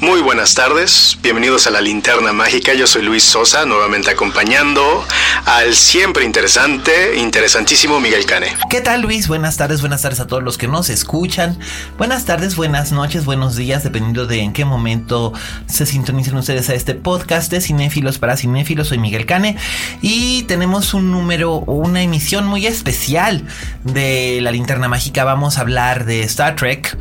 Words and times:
Muy 0.00 0.20
buenas 0.20 0.54
tardes, 0.54 1.18
bienvenidos 1.22 1.66
a 1.66 1.72
la 1.72 1.80
Linterna 1.80 2.32
Mágica, 2.32 2.72
yo 2.72 2.86
soy 2.86 3.02
Luis 3.02 3.24
Sosa, 3.24 3.66
nuevamente 3.66 4.12
acompañando 4.12 5.04
al 5.44 5.74
siempre 5.74 6.24
interesante, 6.24 7.18
interesantísimo 7.18 7.98
Miguel 7.98 8.24
Cane. 8.24 8.54
¿Qué 8.70 8.80
tal 8.80 9.02
Luis? 9.02 9.26
Buenas 9.26 9.56
tardes, 9.56 9.80
buenas 9.80 10.02
tardes 10.02 10.20
a 10.20 10.28
todos 10.28 10.44
los 10.44 10.56
que 10.56 10.68
nos 10.68 10.88
escuchan. 10.88 11.58
Buenas 11.96 12.26
tardes, 12.26 12.54
buenas 12.54 12.92
noches, 12.92 13.24
buenos 13.24 13.56
días, 13.56 13.82
dependiendo 13.82 14.28
de 14.28 14.40
en 14.40 14.52
qué 14.52 14.64
momento 14.64 15.32
se 15.66 15.84
sintonicen 15.84 16.36
ustedes 16.36 16.70
a 16.70 16.74
este 16.74 16.94
podcast 16.94 17.50
de 17.50 17.60
Cinéfilos 17.60 18.18
para 18.18 18.36
Cinéfilos. 18.36 18.88
Soy 18.88 18.98
Miguel 18.98 19.26
Cane 19.26 19.56
y 20.00 20.44
tenemos 20.44 20.94
un 20.94 21.10
número, 21.10 21.56
una 21.66 22.02
emisión 22.02 22.46
muy 22.46 22.68
especial 22.68 23.42
de 23.82 24.38
la 24.42 24.52
Linterna 24.52 24.86
Mágica. 24.86 25.24
Vamos 25.24 25.58
a 25.58 25.62
hablar 25.62 26.04
de 26.04 26.22
Star 26.22 26.54
Trek, 26.54 26.96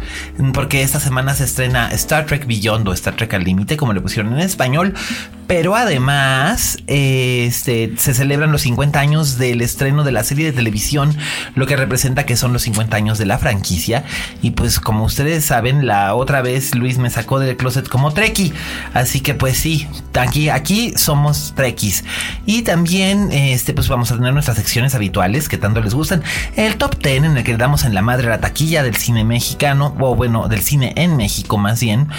porque 0.52 0.82
esta 0.82 1.00
semana 1.00 1.36
se 1.36 1.44
estrena 1.44 1.92
Star 1.92 2.26
Trek 2.26 2.48
Beyond 2.48 2.87
o 2.88 2.94
Star 2.94 3.16
Trek 3.16 3.34
al 3.34 3.44
límite, 3.44 3.78
como 3.78 3.94
le 3.94 4.02
pusieron 4.02 4.34
en 4.34 4.40
español. 4.40 4.94
Pero 5.48 5.78
además, 5.78 6.78
este, 6.88 7.94
se 7.98 8.14
celebran 8.14 8.52
los 8.52 8.64
50 8.64 9.00
años 9.00 9.38
del 9.38 9.62
estreno 9.62 10.04
de 10.04 10.12
la 10.12 10.26
serie 10.26 10.46
de 10.46 10.52
televisión, 10.52 11.16
lo 11.56 11.66
que 11.66 11.78
representa 11.78 12.26
que 12.26 12.36
son 12.36 12.52
los 12.52 12.64
50 12.64 12.98
años 12.98 13.18
de 13.18 13.26
la 13.26 13.38
franquicia. 13.38 14.04
Y 14.42 14.52
pues 14.52 14.82
como 14.82 15.06
ustedes 15.06 15.46
saben, 15.46 15.88
la 15.88 16.16
otra 16.16 16.42
vez 16.42 16.76
Luis 16.76 16.98
me 16.98 17.10
sacó 17.10 17.40
del 17.40 17.56
closet 17.56 17.88
como 17.88 18.12
Trekkie. 18.12 18.52
Así 18.94 19.22
que 19.22 19.36
pues 19.36 19.58
sí, 19.58 19.88
aquí, 20.20 20.50
aquí 20.50 20.94
somos 20.98 21.54
Trekkies. 21.56 22.04
Y 22.46 22.64
también, 22.64 23.32
este, 23.32 23.74
pues 23.74 23.88
vamos 23.88 24.12
a 24.12 24.18
tener 24.18 24.34
nuestras 24.34 24.58
secciones 24.58 24.96
habituales 24.96 25.48
que 25.48 25.58
tanto 25.58 25.80
les 25.80 25.94
gustan. 25.94 26.24
El 26.58 26.76
top 26.76 27.02
10 27.02 27.24
en 27.24 27.38
el 27.38 27.44
que 27.46 27.54
le 27.54 27.58
damos 27.58 27.86
en 27.86 27.94
la 27.94 28.02
madre 28.02 28.28
la 28.28 28.42
taquilla 28.42 28.84
del 28.84 28.98
cine 28.98 29.24
mexicano, 29.24 29.96
o 29.98 30.14
bueno, 30.14 30.50
del 30.50 30.62
cine 30.62 30.92
en 30.98 31.16
México 31.16 31.58
más 31.58 31.80
bien. 31.80 32.10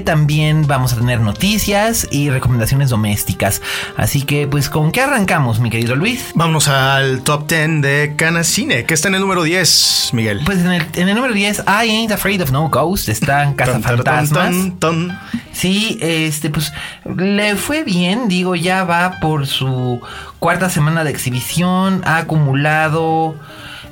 También 0.00 0.66
vamos 0.66 0.92
a 0.92 0.96
tener 0.96 1.20
noticias 1.20 2.06
y 2.10 2.30
recomendaciones 2.30 2.90
domésticas. 2.90 3.62
Así 3.96 4.22
que, 4.22 4.46
pues, 4.46 4.68
¿con 4.68 4.92
qué 4.92 5.00
arrancamos, 5.00 5.60
mi 5.60 5.70
querido 5.70 5.96
Luis? 5.96 6.32
Vamos 6.34 6.68
al 6.68 7.22
top 7.22 7.48
10 7.48 7.82
de 7.82 8.14
Cana 8.16 8.44
Cine, 8.44 8.84
que 8.84 8.94
está 8.94 9.08
en 9.08 9.14
el 9.14 9.20
número 9.20 9.42
10, 9.42 10.10
Miguel. 10.12 10.40
Pues 10.44 10.58
en 10.58 10.72
el, 10.72 10.86
en 10.94 11.08
el 11.08 11.14
número 11.14 11.34
10, 11.34 11.64
I 11.66 11.90
Ain't 11.90 12.12
Afraid 12.12 12.42
of 12.42 12.50
No 12.50 12.68
Ghost, 12.68 13.08
está 13.08 13.44
en 13.44 13.54
Casa 13.54 13.72
Ton, 13.72 13.82
ton, 13.82 13.96
Fantasmas. 13.96 14.50
ton, 14.50 14.78
ton. 14.78 15.18
Sí, 15.52 15.98
este, 16.00 16.50
pues 16.50 16.72
le 17.04 17.56
fue 17.56 17.84
bien, 17.84 18.28
digo, 18.28 18.54
ya 18.54 18.84
va 18.84 19.18
por 19.20 19.46
su 19.46 20.00
cuarta 20.38 20.70
semana 20.70 21.04
de 21.04 21.10
exhibición, 21.10 22.02
ha 22.04 22.18
acumulado 22.18 23.36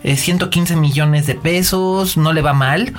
eh, 0.02 0.16
115 0.16 0.76
millones 0.76 1.26
de 1.26 1.34
pesos, 1.34 2.16
no 2.16 2.32
le 2.32 2.40
va 2.42 2.54
mal, 2.54 2.94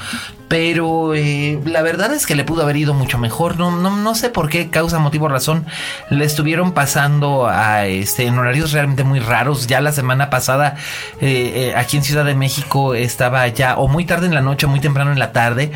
pero 0.51 1.15
eh, 1.15 1.61
la 1.63 1.81
verdad 1.81 2.11
es 2.13 2.25
que 2.25 2.35
le 2.35 2.43
pudo 2.43 2.63
haber 2.63 2.75
ido 2.75 2.93
mucho 2.93 3.17
mejor, 3.17 3.57
no, 3.57 3.71
no, 3.71 3.95
no 3.95 4.15
sé 4.15 4.29
por 4.29 4.49
qué 4.49 4.69
causa, 4.69 4.99
motivo, 4.99 5.29
razón, 5.29 5.65
le 6.09 6.25
estuvieron 6.25 6.73
pasando 6.73 7.47
a 7.47 7.85
este 7.85 8.25
en 8.25 8.37
horarios 8.37 8.73
realmente 8.73 9.05
muy 9.05 9.21
raros, 9.21 9.67
ya 9.67 9.79
la 9.79 9.93
semana 9.93 10.29
pasada 10.29 10.75
eh, 11.21 11.53
eh, 11.55 11.73
aquí 11.77 11.95
en 11.95 12.03
Ciudad 12.03 12.25
de 12.25 12.35
México 12.35 12.95
estaba 12.95 13.47
ya 13.47 13.77
o 13.77 13.87
muy 13.87 14.03
tarde 14.03 14.27
en 14.27 14.35
la 14.35 14.41
noche 14.41 14.67
muy 14.67 14.81
temprano 14.81 15.13
en 15.13 15.19
la 15.19 15.31
tarde. 15.31 15.71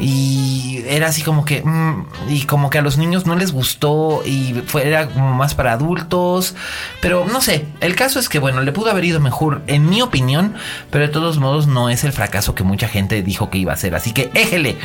Y 0.00 0.84
era 0.86 1.08
así 1.08 1.22
como 1.22 1.44
que 1.44 1.62
mm, 1.64 2.06
y 2.28 2.42
como 2.42 2.70
que 2.70 2.78
a 2.78 2.82
los 2.82 2.98
niños 2.98 3.26
no 3.26 3.34
les 3.34 3.50
gustó 3.50 4.22
y 4.24 4.62
fue 4.66 4.86
era 4.86 5.08
como 5.08 5.34
más 5.34 5.54
para 5.54 5.72
adultos. 5.72 6.54
Pero 7.00 7.24
no 7.24 7.40
sé 7.40 7.66
el 7.80 7.94
caso 7.94 8.18
es 8.18 8.28
que 8.28 8.38
bueno 8.38 8.62
le 8.62 8.72
pudo 8.72 8.90
haber 8.90 9.04
ido 9.04 9.20
mejor 9.20 9.62
en 9.66 9.88
mi 9.88 10.02
opinión 10.02 10.54
pero 10.90 11.06
de 11.06 11.12
todos 11.12 11.38
modos 11.38 11.66
no 11.66 11.90
es 11.90 12.04
el 12.04 12.12
fracaso 12.12 12.54
que 12.54 12.62
mucha 12.62 12.88
gente 12.88 13.22
dijo 13.22 13.50
que 13.50 13.58
iba 13.58 13.72
a 13.72 13.76
ser 13.76 13.94
así 13.94 14.07
que 14.12 14.30
éjele. 14.34 14.76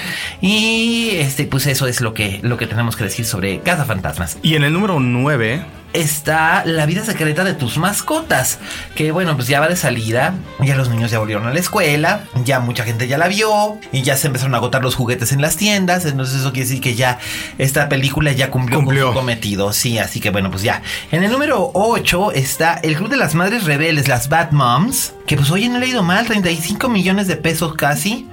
Y 0.41 1.11
este 1.13 1.45
pues 1.45 1.65
eso 1.67 1.87
es 1.87 2.01
lo 2.01 2.13
que 2.13 2.39
lo 2.43 2.57
que 2.57 2.67
tenemos 2.67 2.95
que 2.95 3.03
decir 3.05 3.25
sobre 3.25 3.59
Casa 3.59 3.85
Fantasmas. 3.85 4.37
Y 4.41 4.55
en 4.55 4.63
el 4.63 4.73
número 4.73 4.99
9, 4.99 5.63
está 5.93 6.63
La 6.65 6.85
vida 6.87 7.05
secreta 7.05 7.43
de 7.43 7.53
tus 7.53 7.77
mascotas, 7.77 8.57
que 8.95 9.11
bueno, 9.11 9.35
pues 9.35 9.47
ya 9.47 9.59
va 9.59 9.67
de 9.67 9.75
salida, 9.75 10.33
ya 10.59 10.75
los 10.75 10.89
niños 10.89 11.11
ya 11.11 11.19
volvieron 11.19 11.45
a 11.45 11.53
la 11.53 11.59
escuela, 11.59 12.23
ya 12.43 12.59
mucha 12.59 12.83
gente 12.83 13.07
ya 13.07 13.17
la 13.19 13.27
vio 13.27 13.77
y 13.91 14.01
ya 14.01 14.17
se 14.17 14.27
empezaron 14.27 14.55
a 14.55 14.57
agotar 14.57 14.81
los 14.81 14.95
juguetes 14.95 15.31
en 15.31 15.41
las 15.41 15.55
tiendas, 15.55 16.05
entonces 16.05 16.39
eso 16.41 16.51
quiere 16.51 16.67
decir 16.67 16.81
que 16.81 16.95
ya 16.95 17.19
esta 17.59 17.89
película 17.89 18.31
ya 18.31 18.49
cumplió, 18.49 18.79
Cumplió. 18.79 19.05
con 19.05 19.13
su 19.13 19.19
cometido, 19.19 19.71
sí, 19.71 19.99
así 19.99 20.19
que 20.19 20.31
bueno, 20.31 20.49
pues 20.49 20.63
ya. 20.63 20.81
En 21.11 21.23
el 21.23 21.31
número 21.31 21.69
8 21.75 22.31
está 22.31 22.73
El 22.81 22.95
Club 22.95 23.09
de 23.09 23.17
las 23.17 23.35
Madres 23.35 23.63
Rebeldes, 23.65 24.07
las 24.07 24.29
Bad 24.29 24.51
Moms, 24.51 25.13
que 25.27 25.35
pues 25.35 25.51
oye, 25.51 25.69
no 25.69 25.77
le 25.77 25.85
ha 25.85 25.89
ido 25.89 26.01
mal, 26.01 26.25
35 26.25 26.89
millones 26.89 27.27
de 27.27 27.35
pesos 27.37 27.75
casi 27.75 28.27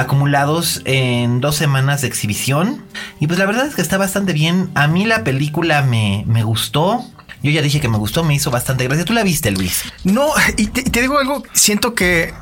acumulados 0.00 0.82
en 0.84 1.40
dos 1.40 1.56
semanas 1.56 2.02
de 2.02 2.08
exhibición. 2.08 2.82
Y 3.20 3.26
pues 3.26 3.38
la 3.38 3.46
verdad 3.46 3.66
es 3.66 3.74
que 3.74 3.82
está 3.82 3.98
bastante 3.98 4.32
bien. 4.32 4.70
A 4.74 4.86
mí 4.86 5.04
la 5.06 5.24
película 5.24 5.82
me, 5.82 6.24
me 6.26 6.42
gustó. 6.42 7.04
Yo 7.42 7.50
ya 7.50 7.62
dije 7.62 7.80
que 7.80 7.88
me 7.88 7.98
gustó, 7.98 8.24
me 8.24 8.34
hizo 8.34 8.50
bastante 8.50 8.84
gracia. 8.84 9.04
¿Tú 9.04 9.12
la 9.12 9.22
viste, 9.22 9.50
Luis? 9.50 9.84
No, 10.04 10.28
y 10.56 10.66
te, 10.68 10.82
te 10.82 11.00
digo 11.00 11.18
algo, 11.18 11.42
siento 11.52 11.94
que... 11.94 12.32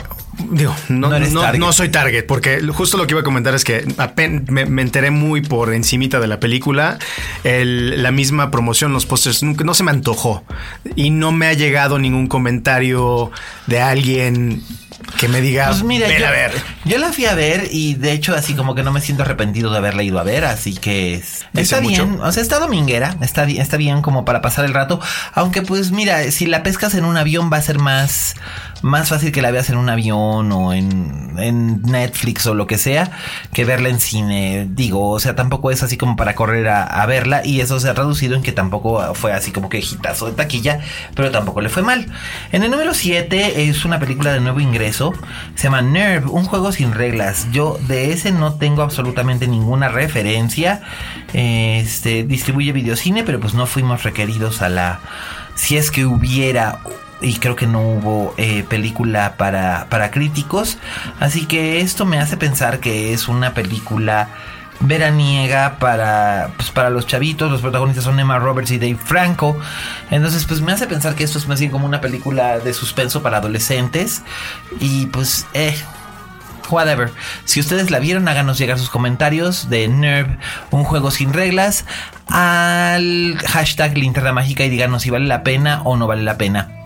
Digo, 0.50 0.74
no, 0.88 1.10
No 1.10 1.18
no- 1.58 1.72
soy 1.72 1.90
target, 1.90 2.26
porque 2.26 2.60
justo 2.72 2.96
lo 2.96 3.06
que 3.06 3.12
iba 3.12 3.20
a 3.20 3.24
comentar 3.24 3.54
es 3.54 3.62
que 3.62 3.86
apen- 3.98 4.44
me, 4.50 4.66
me 4.66 4.82
enteré 4.82 5.12
muy 5.12 5.42
por 5.42 5.72
encimita 5.72 6.18
de 6.18 6.26
la 6.26 6.40
película. 6.40 6.98
El- 7.44 8.02
la 8.02 8.10
misma 8.10 8.50
promoción, 8.50 8.92
los 8.92 9.06
pósters, 9.06 9.44
nunca- 9.44 9.62
no 9.62 9.74
se 9.74 9.84
me 9.84 9.92
antojó. 9.92 10.42
Y 10.96 11.10
no 11.10 11.30
me 11.30 11.46
ha 11.46 11.52
llegado 11.52 12.00
ningún 12.00 12.26
comentario 12.26 13.30
de 13.68 13.80
alguien 13.80 14.62
que 15.18 15.28
me 15.28 15.40
diga, 15.40 15.68
Pues 15.68 15.82
mira, 15.82 16.06
"Ven 16.08 16.20
yo, 16.20 16.26
a 16.26 16.30
ver. 16.30 16.52
yo 16.84 16.98
la 16.98 17.12
fui 17.12 17.24
a 17.26 17.34
ver 17.34 17.68
y 17.70 17.94
de 17.94 18.12
hecho 18.12 18.34
así 18.34 18.54
como 18.54 18.74
que 18.74 18.82
no 18.82 18.92
me 18.92 19.00
siento 19.00 19.22
arrepentido 19.22 19.70
de 19.70 19.78
haberla 19.78 20.02
ido 20.02 20.18
a 20.18 20.22
ver, 20.22 20.44
así 20.44 20.74
que 20.74 21.14
está 21.54 21.80
mucho. 21.80 22.06
bien, 22.06 22.20
o 22.20 22.32
sea, 22.32 22.42
está 22.42 22.58
dominguera, 22.58 23.16
está, 23.20 23.44
está 23.44 23.76
bien 23.76 24.02
como 24.02 24.24
para 24.24 24.40
pasar 24.40 24.64
el 24.64 24.74
rato, 24.74 25.00
aunque 25.32 25.62
pues 25.62 25.90
mira, 25.90 26.30
si 26.30 26.46
la 26.46 26.62
pescas 26.62 26.94
en 26.94 27.04
un 27.04 27.16
avión 27.16 27.50
va 27.52 27.56
a 27.58 27.62
ser 27.62 27.78
más, 27.78 28.34
más 28.84 29.08
fácil 29.08 29.32
que 29.32 29.40
la 29.40 29.50
veas 29.50 29.70
en 29.70 29.78
un 29.78 29.88
avión 29.88 30.52
o 30.52 30.74
en, 30.74 31.24
Netflix 31.82 32.46
o 32.46 32.54
lo 32.54 32.68
que 32.68 32.78
sea 32.78 33.10
que 33.52 33.64
verla 33.64 33.88
en 33.88 33.98
cine, 33.98 34.68
digo, 34.70 35.10
o 35.10 35.18
sea, 35.18 35.34
tampoco 35.34 35.72
es 35.72 35.82
así 35.82 35.96
como 35.96 36.14
para 36.14 36.36
correr 36.36 36.68
a, 36.68 36.84
a 36.84 37.06
verla 37.06 37.44
y 37.44 37.60
eso 37.60 37.80
se 37.80 37.88
ha 37.88 37.92
reducido 37.92 38.36
en 38.36 38.42
que 38.42 38.52
tampoco 38.52 39.14
fue 39.14 39.32
así 39.32 39.50
como 39.50 39.68
que 39.68 39.78
hitazo 39.78 40.26
de 40.26 40.32
taquilla, 40.32 40.80
pero 41.14 41.32
tampoco 41.32 41.60
le 41.60 41.70
fue 41.70 41.82
mal. 41.82 42.06
En 42.52 42.62
el 42.62 42.70
número 42.70 42.94
7 42.94 43.68
es 43.68 43.84
una 43.84 43.98
película 43.98 44.32
de 44.32 44.40
nuevo 44.40 44.60
ingreso, 44.60 45.12
se 45.56 45.64
llama 45.64 45.82
Nerve, 45.82 46.28
un 46.28 46.44
juego 46.44 46.70
sin 46.70 46.92
reglas. 46.92 47.48
Yo 47.50 47.78
de 47.88 48.12
ese 48.12 48.30
no 48.30 48.54
tengo 48.54 48.82
absolutamente 48.82 49.48
ninguna 49.48 49.88
referencia. 49.88 50.82
Este 51.32 52.22
distribuye 52.22 52.72
videocine, 52.72 53.24
pero 53.24 53.40
pues 53.40 53.54
no 53.54 53.66
fuimos 53.66 54.04
requeridos 54.04 54.62
a 54.62 54.68
la 54.68 55.00
si 55.54 55.76
es 55.76 55.90
que 55.90 56.04
hubiera 56.04 56.80
y 57.24 57.36
creo 57.36 57.56
que 57.56 57.66
no 57.66 57.80
hubo 57.80 58.34
eh, 58.36 58.64
película 58.68 59.36
para, 59.36 59.86
para 59.88 60.10
críticos. 60.10 60.78
Así 61.20 61.46
que 61.46 61.80
esto 61.80 62.04
me 62.04 62.18
hace 62.18 62.36
pensar 62.36 62.80
que 62.80 63.12
es 63.12 63.28
una 63.28 63.54
película 63.54 64.28
veraniega 64.80 65.78
para, 65.78 66.50
pues, 66.56 66.70
para 66.70 66.90
los 66.90 67.06
chavitos. 67.06 67.50
Los 67.50 67.62
protagonistas 67.62 68.04
son 68.04 68.20
Emma 68.20 68.38
Roberts 68.38 68.70
y 68.70 68.78
Dave 68.78 68.98
Franco. 69.02 69.56
Entonces, 70.10 70.44
pues 70.44 70.60
me 70.60 70.72
hace 70.72 70.86
pensar 70.86 71.14
que 71.14 71.24
esto 71.24 71.38
es 71.38 71.48
más 71.48 71.60
bien 71.60 71.72
como 71.72 71.86
una 71.86 72.00
película 72.00 72.58
de 72.58 72.74
suspenso 72.74 73.22
para 73.22 73.38
adolescentes. 73.38 74.22
Y 74.80 75.06
pues, 75.06 75.46
eh. 75.54 75.76
Whatever. 76.70 77.12
Si 77.44 77.60
ustedes 77.60 77.90
la 77.90 77.98
vieron, 77.98 78.26
háganos 78.26 78.56
llegar 78.56 78.78
sus 78.78 78.88
comentarios 78.88 79.68
de 79.68 79.86
Nerve, 79.86 80.38
un 80.70 80.82
juego 80.82 81.10
sin 81.10 81.34
reglas, 81.34 81.84
al 82.26 83.36
hashtag 83.46 83.98
linterna 83.98 84.32
mágica 84.32 84.64
y 84.64 84.70
díganos 84.70 85.02
si 85.02 85.10
vale 85.10 85.26
la 85.26 85.42
pena 85.42 85.82
o 85.84 85.98
no 85.98 86.06
vale 86.06 86.22
la 86.22 86.38
pena. 86.38 86.83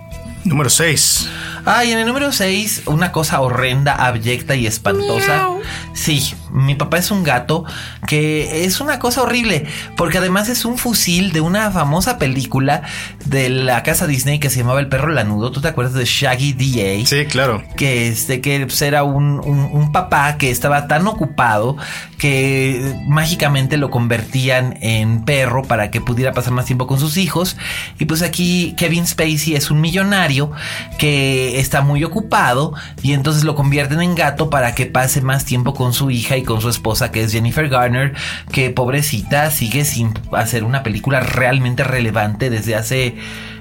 Número 0.48 0.70
6. 0.70 1.28
Ay, 1.66 1.92
en 1.92 1.98
el 1.98 2.06
número 2.06 2.32
6, 2.32 2.84
una 2.86 3.12
cosa 3.12 3.40
horrenda, 3.40 3.94
abyecta 3.94 4.54
y 4.56 4.66
espantosa. 4.66 5.50
Sí, 5.92 6.34
mi 6.64 6.75
papá 6.75 6.99
es 6.99 7.10
un 7.10 7.22
gato 7.25 7.64
que 8.06 8.64
es 8.64 8.81
una 8.81 8.99
cosa 8.99 9.22
horrible, 9.22 9.66
porque 9.96 10.19
además 10.19 10.49
es 10.49 10.64
un 10.64 10.78
fusil 10.78 11.32
de 11.32 11.40
una 11.40 11.70
famosa 11.70 12.19
película 12.19 12.82
de 13.26 13.49
la 13.49 13.82
casa 13.82 14.06
Disney 14.06 14.38
que 14.38 14.50
se 14.50 14.58
llamaba 14.60 14.81
El 14.81 14.88
perro 14.88 15.08
lanudo. 15.08 15.50
¿Tú 15.52 15.60
te 15.60 15.69
acuerdas 15.69 15.94
de 15.94 16.05
Shaggy 16.05 16.52
DA? 16.52 17.06
Sí, 17.06 17.26
claro. 17.26 17.62
Que, 17.76 18.08
este, 18.08 18.40
que 18.40 18.60
pues, 18.66 18.81
era 18.82 19.02
un, 19.05 19.40
un- 19.44 19.69
un 19.72 19.93
papá 19.93 20.37
que 20.38 20.50
estaba 20.50 20.87
tan 20.88 21.06
ocupado 21.06 21.76
que 22.19 22.94
mágicamente 23.06 23.76
lo 23.76 23.90
convertían 23.90 24.76
en 24.81 25.25
perro 25.25 25.62
para 25.62 25.90
que 25.90 26.00
pudiera 26.00 26.32
pasar 26.32 26.52
más 26.52 26.66
tiempo 26.66 26.87
con 26.87 26.99
sus 26.99 27.16
hijos. 27.16 27.56
Y 27.99 28.05
pues 28.06 28.22
aquí 28.22 28.75
Kevin 28.76 29.06
Spacey 29.06 29.55
es 29.55 29.70
un 29.70 29.81
millonario 29.81 30.50
que 30.99 31.60
está 31.60 31.81
muy 31.82 32.02
ocupado 32.05 32.75
y 33.02 33.12
entonces 33.12 33.44
lo 33.44 33.55
convierten 33.55 34.00
en 34.02 34.14
gato 34.14 34.50
para 34.50 34.75
que 34.75 34.87
pase 34.87 35.20
más 35.20 35.44
tiempo 35.44 35.75
con 35.75 35.93
su 35.93 36.10
hija 36.10 36.37
y 36.37 36.43
con 36.48 36.62
su 36.62 36.70
esposa 36.70 37.12
que 37.12 37.22
es 37.22 37.32
Jennifer 37.32 37.68
Garner, 37.68 38.14
que 38.50 38.70
pobrecita 38.70 39.50
sigue 39.50 39.84
sin 39.84 40.14
hacer 40.32 40.64
una 40.64 40.82
película 40.82 41.20
realmente 41.20 41.84
relevante 41.84 42.48
desde 42.48 42.74
hace 42.74 43.16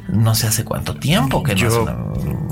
no 0.09 0.36
sé 0.36 0.48
hace 0.48 0.63
cuánto 0.63 0.95
tiempo 0.95 1.44
que 1.44 1.54
no 1.54 1.59
Yo, 1.59 1.83
una- 1.83 1.98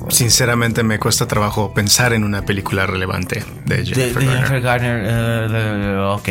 sinceramente, 0.09 0.83
me 0.83 0.99
cuesta 0.99 1.27
trabajo 1.27 1.73
pensar 1.73 2.13
en 2.13 2.23
una 2.23 2.41
película 2.43 2.85
relevante 2.85 3.43
de 3.65 3.85
Jennifer 3.85 4.13
de 4.13 4.25
Garner. 4.25 4.35
Jennifer 4.35 4.61
Garner, 4.61 5.49
de- 5.51 5.97
ok. 5.99 6.29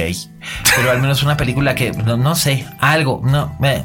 Pero 0.76 0.90
al 0.90 1.00
menos 1.00 1.22
una 1.22 1.36
película 1.36 1.74
que, 1.74 1.92
no, 1.92 2.16
no 2.16 2.34
sé, 2.34 2.66
algo, 2.80 3.22
no. 3.24 3.56
eh. 3.62 3.84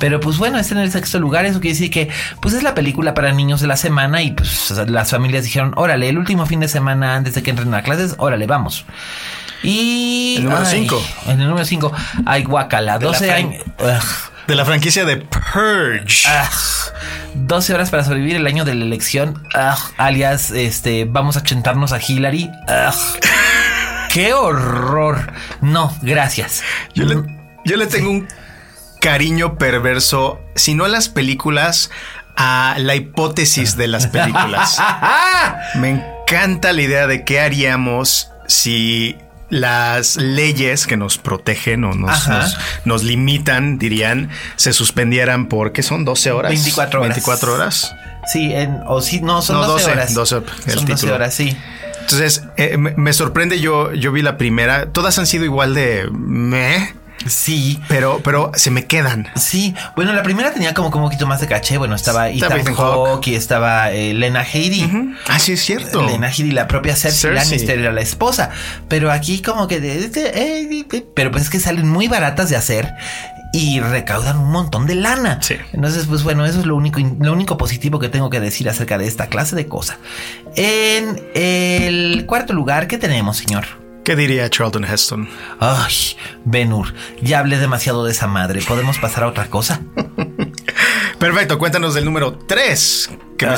Pero 0.00 0.18
pues 0.20 0.38
bueno, 0.38 0.58
está 0.58 0.74
en 0.74 0.80
el 0.80 0.90
sexto 0.90 1.18
lugar. 1.20 1.44
Eso 1.44 1.60
quiere 1.60 1.74
decir 1.74 1.90
que, 1.90 2.08
pues 2.40 2.54
es 2.54 2.62
la 2.62 2.74
película 2.74 3.12
para 3.12 3.32
niños 3.32 3.60
de 3.60 3.66
la 3.66 3.76
semana 3.76 4.22
y 4.22 4.30
pues 4.32 4.70
las 4.88 5.10
familias 5.10 5.44
dijeron, 5.44 5.74
órale, 5.76 6.08
el 6.08 6.16
último 6.16 6.46
fin 6.46 6.60
de 6.60 6.68
semana 6.68 7.16
antes 7.16 7.34
de 7.34 7.42
que 7.42 7.50
entren 7.50 7.74
a 7.74 7.82
clases, 7.82 8.14
órale, 8.18 8.46
vamos. 8.46 8.86
Y. 9.62 10.36
El 10.38 10.44
número 10.44 10.62
ay, 10.64 10.78
cinco. 10.80 11.02
En 11.26 11.40
el 11.40 11.46
número 11.48 11.64
5. 11.66 11.92
Ay, 12.24 12.44
guacala. 12.44 12.98
De 12.98 13.04
la 13.04 13.12
12 13.12 13.26
fran- 13.26 13.36
años. 13.36 13.62
ugh. 13.78 14.29
De 14.50 14.56
la 14.56 14.64
franquicia 14.64 15.04
de 15.04 15.18
Purge. 15.18 16.26
Ah, 16.26 16.50
12 17.34 17.72
horas 17.72 17.90
para 17.90 18.02
sobrevivir 18.02 18.34
el 18.34 18.48
año 18.48 18.64
de 18.64 18.74
la 18.74 18.84
elección. 18.84 19.46
Ah, 19.54 19.78
alias, 19.96 20.50
este, 20.50 21.04
vamos 21.04 21.36
a 21.36 21.44
chentarnos 21.44 21.92
a 21.92 22.00
Hillary. 22.04 22.50
Ah, 22.66 22.92
qué 24.12 24.34
horror. 24.34 25.32
No, 25.60 25.96
gracias. 26.02 26.64
Yo 26.96 27.04
le, 27.04 27.22
yo 27.64 27.76
le 27.76 27.86
tengo 27.86 28.10
un 28.10 28.26
cariño 29.00 29.56
perverso, 29.56 30.40
si 30.56 30.74
no 30.74 30.84
a 30.84 30.88
las 30.88 31.08
películas, 31.08 31.92
a 32.36 32.74
la 32.76 32.96
hipótesis 32.96 33.76
de 33.76 33.86
las 33.86 34.08
películas. 34.08 34.82
Me 35.76 35.90
encanta 35.90 36.72
la 36.72 36.82
idea 36.82 37.06
de 37.06 37.24
qué 37.24 37.38
haríamos 37.40 38.32
si 38.48 39.16
las 39.50 40.16
leyes 40.16 40.86
que 40.86 40.96
nos 40.96 41.18
protegen 41.18 41.84
o 41.84 41.92
nos, 41.94 42.26
nos, 42.28 42.56
nos 42.84 43.02
limitan, 43.02 43.78
dirían, 43.78 44.30
se 44.56 44.72
suspendieran 44.72 45.46
por, 45.48 45.72
¿qué 45.72 45.82
son? 45.82 46.04
12 46.04 46.30
horas. 46.32 46.50
24 46.52 47.00
horas. 47.00 47.14
24 47.16 47.54
horas. 47.54 47.94
Sí, 48.26 48.52
en, 48.52 48.78
o 48.86 49.00
sí, 49.02 49.20
no, 49.20 49.42
son 49.42 49.56
No, 49.56 49.66
12, 49.66 49.84
12, 49.84 49.90
horas. 49.92 50.14
12, 50.14 50.36
el 50.36 50.42
son 50.44 50.84
12 50.86 50.94
título. 50.94 51.14
horas, 51.14 51.34
sí. 51.34 51.56
Entonces, 52.00 52.42
eh, 52.56 52.76
me, 52.76 52.94
me 52.96 53.12
sorprende, 53.12 53.60
yo, 53.60 53.92
yo 53.92 54.10
vi 54.12 54.22
la 54.22 54.36
primera, 54.36 54.86
todas 54.86 55.18
han 55.18 55.26
sido 55.26 55.44
igual 55.44 55.74
de 55.74 56.08
meh, 56.10 56.94
Sí. 57.26 57.78
pero, 57.88 58.20
pero 58.24 58.50
se 58.54 58.70
me 58.70 58.86
quedan. 58.86 59.28
Sí, 59.36 59.74
bueno, 59.96 60.12
la 60.12 60.22
primera 60.22 60.52
tenía 60.52 60.74
como, 60.74 60.90
como 60.90 61.04
un 61.04 61.10
poquito 61.10 61.26
más 61.26 61.40
de 61.40 61.46
caché. 61.46 61.76
Bueno, 61.78 61.94
estaba 61.94 62.28
Ethan 62.30 62.74
Hawke. 62.74 63.26
Y 63.28 63.34
estaba 63.34 63.90
eh, 63.92 64.14
Lena 64.14 64.42
Headey. 64.44 65.14
Ah, 65.26 65.38
sí, 65.38 65.52
es 65.52 65.60
cierto. 65.64 66.06
Lena 66.06 66.28
Headey, 66.30 66.52
la 66.52 66.66
propia 66.68 66.96
Cersei, 66.96 67.30
Cersei. 67.32 67.34
Lannister 67.50 67.78
era 67.78 67.92
la 67.92 68.00
esposa. 68.00 68.50
Pero 68.88 69.10
aquí 69.12 69.42
como 69.42 69.68
que... 69.68 69.80
de- 69.80 70.08
de- 70.08 70.28
eh, 70.28 70.86
eh, 70.92 71.06
pero 71.14 71.30
pues 71.30 71.44
es 71.44 71.50
que 71.50 71.60
salen 71.60 71.88
muy 71.88 72.08
baratas 72.08 72.48
de 72.50 72.56
hacer 72.56 72.92
y 73.52 73.80
recaudan 73.80 74.38
un 74.38 74.50
montón 74.52 74.86
de 74.86 74.94
lana. 74.94 75.40
Sí. 75.42 75.56
Entonces, 75.72 76.06
pues 76.06 76.22
bueno, 76.22 76.46
eso 76.46 76.60
es 76.60 76.66
lo 76.66 76.76
único, 76.76 77.00
lo 77.00 77.32
único 77.32 77.56
positivo 77.56 77.98
que 77.98 78.08
tengo 78.08 78.30
que 78.30 78.38
decir 78.40 78.68
acerca 78.68 78.96
de 78.96 79.06
esta 79.08 79.26
clase 79.26 79.56
de 79.56 79.66
cosa. 79.66 79.98
En 80.56 81.20
el 81.34 82.24
cuarto 82.26 82.52
lugar, 82.52 82.86
¿qué 82.86 82.96
tenemos, 82.98 83.36
señor? 83.38 83.64
¿Qué 84.10 84.16
diría 84.16 84.50
Charlton 84.50 84.84
Heston? 84.84 85.28
Ay, 85.60 85.94
Benur, 86.44 86.92
ya 87.22 87.38
hablé 87.38 87.58
demasiado 87.58 88.04
de 88.04 88.10
esa 88.10 88.26
madre. 88.26 88.60
¿Podemos 88.60 88.98
pasar 88.98 89.22
a 89.22 89.28
otra 89.28 89.46
cosa? 89.46 89.82
Perfecto, 91.20 91.60
cuéntanos 91.60 91.94
del 91.94 92.06
número 92.06 92.32
3, 92.36 93.10
que 93.38 93.46
me 93.46 93.56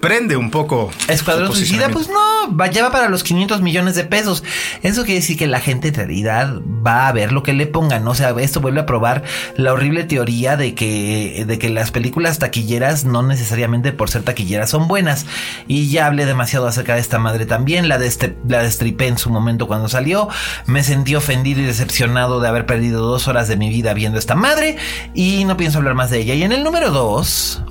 sorprende 0.00 0.36
un 0.36 0.50
poco. 0.50 0.90
Escuadrón 1.08 1.48
su 1.48 1.56
Suicida, 1.56 1.88
pues 1.88 2.08
no, 2.08 2.68
ya 2.70 2.84
va 2.84 2.92
para 2.92 3.08
los 3.08 3.24
500 3.24 3.60
millones 3.62 3.96
de 3.96 4.04
pesos. 4.04 4.44
Eso 4.82 5.02
quiere 5.04 5.20
decir 5.20 5.36
que 5.36 5.48
la 5.48 5.58
gente 5.60 5.88
en 5.88 5.94
realidad 5.94 6.60
va 6.86 7.08
a 7.08 7.12
ver 7.12 7.32
lo 7.32 7.42
que 7.42 7.52
le 7.52 7.66
pongan. 7.66 8.06
O 8.06 8.14
sea, 8.14 8.30
esto 8.38 8.60
vuelve 8.60 8.80
a 8.80 8.86
probar 8.86 9.24
la 9.56 9.72
horrible 9.72 10.04
teoría 10.04 10.56
de 10.56 10.74
que, 10.76 11.44
de 11.48 11.58
que 11.58 11.68
las 11.68 11.90
películas 11.90 12.38
taquilleras 12.38 13.04
no 13.06 13.22
necesariamente 13.24 13.90
por 13.92 14.08
ser 14.08 14.22
taquilleras 14.22 14.70
son 14.70 14.86
buenas. 14.86 15.26
Y 15.66 15.90
ya 15.90 16.06
hablé 16.06 16.26
demasiado 16.26 16.68
acerca 16.68 16.94
de 16.94 17.00
esta 17.00 17.18
madre 17.18 17.44
también. 17.44 17.88
La, 17.88 17.98
deste- 17.98 18.36
la 18.46 18.62
destripé 18.62 19.08
en 19.08 19.18
su 19.18 19.30
momento 19.30 19.66
cuando 19.66 19.88
salió. 19.88 20.28
Me 20.66 20.84
sentí 20.84 21.16
ofendido 21.16 21.60
y 21.60 21.64
decepcionado 21.64 22.40
de 22.40 22.46
haber 22.48 22.66
perdido 22.66 23.04
dos 23.04 23.26
horas 23.26 23.48
de 23.48 23.56
mi 23.56 23.68
vida 23.68 23.94
viendo 23.94 24.18
esta 24.18 24.36
madre. 24.36 24.76
Y 25.12 25.44
no 25.44 25.56
pienso 25.56 25.78
hablar 25.78 25.94
más 25.94 26.10
de 26.10 26.20
ella. 26.20 26.34
Y 26.34 26.44
en 26.44 26.52
el 26.52 26.62
número 26.62 26.92
dos... 26.92 27.62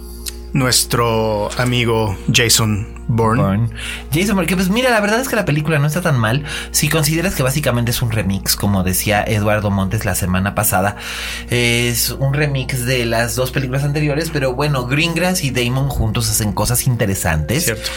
Nuestro 0.57 1.51
amigo 1.59 2.17
Jason 2.33 2.96
Bourne. 3.07 3.69
Jason 4.11 4.35
Bourne, 4.35 4.47
que 4.47 4.55
pues 4.55 4.69
mira, 4.69 4.89
la 4.89 4.99
verdad 4.99 5.19
es 5.19 5.29
que 5.29 5.35
la 5.35 5.45
película 5.45 5.79
no 5.79 5.87
está 5.87 6.01
tan 6.01 6.19
mal 6.19 6.43
si 6.71 6.89
consideras 6.89 7.35
que 7.35 7.43
básicamente 7.43 7.91
es 7.91 8.01
un 8.01 8.11
remix, 8.11 8.55
como 8.55 8.83
decía 8.83 9.23
Eduardo 9.23 9.71
Montes 9.71 10.05
la 10.05 10.15
semana 10.15 10.55
pasada. 10.55 10.95
Es 11.49 12.11
un 12.11 12.33
remix 12.33 12.85
de 12.85 13.05
las 13.05 13.35
dos 13.35 13.51
películas 13.51 13.83
anteriores, 13.83 14.29
pero 14.31 14.53
bueno, 14.53 14.85
Greengrass 14.85 15.43
y 15.43 15.51
Damon 15.51 15.89
juntos 15.89 16.29
hacen 16.29 16.53
cosas 16.53 16.87
interesantes. 16.87 17.65
Cierto. 17.65 17.89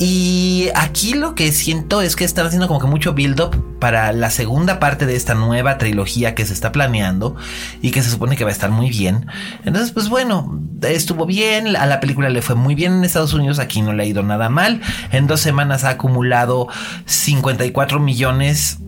Y 0.00 0.68
aquí 0.76 1.14
lo 1.14 1.34
que 1.34 1.50
siento 1.50 2.02
es 2.02 2.14
que 2.14 2.24
están 2.24 2.46
haciendo 2.46 2.68
como 2.68 2.78
que 2.78 2.86
mucho 2.86 3.14
build-up 3.14 3.78
para 3.80 4.12
la 4.12 4.30
segunda 4.30 4.78
parte 4.78 5.06
de 5.06 5.16
esta 5.16 5.34
nueva 5.34 5.76
trilogía 5.76 6.36
que 6.36 6.46
se 6.46 6.52
está 6.52 6.70
planeando 6.70 7.34
y 7.82 7.90
que 7.90 8.02
se 8.02 8.10
supone 8.10 8.36
que 8.36 8.44
va 8.44 8.50
a 8.50 8.52
estar 8.52 8.70
muy 8.70 8.90
bien. 8.90 9.26
Entonces, 9.64 9.90
pues 9.90 10.08
bueno, 10.08 10.60
estuvo 10.82 11.26
bien, 11.26 11.74
a 11.74 11.86
la 11.86 11.98
película 11.98 12.28
le 12.28 12.42
fue 12.42 12.54
muy 12.54 12.76
bien 12.76 12.92
en 12.92 13.04
Estados 13.04 13.34
Unidos, 13.34 13.58
aquí 13.58 13.82
no 13.82 13.92
le 13.92 14.04
ha 14.04 14.06
ido 14.06 14.22
nada 14.22 14.47
mal. 14.48 14.80
En 15.12 15.26
dos 15.26 15.40
semanas 15.40 15.84
ha 15.84 15.90
acumulado 15.90 16.68
54 17.06 18.00
millones 18.00 18.78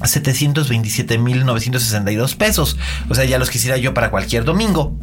727.962 0.00 2.36
pesos. 2.36 2.76
O 3.08 3.14
sea, 3.14 3.24
ya 3.24 3.38
los 3.38 3.50
quisiera 3.50 3.76
yo 3.76 3.94
para 3.94 4.10
cualquier 4.10 4.44
domingo. 4.44 4.96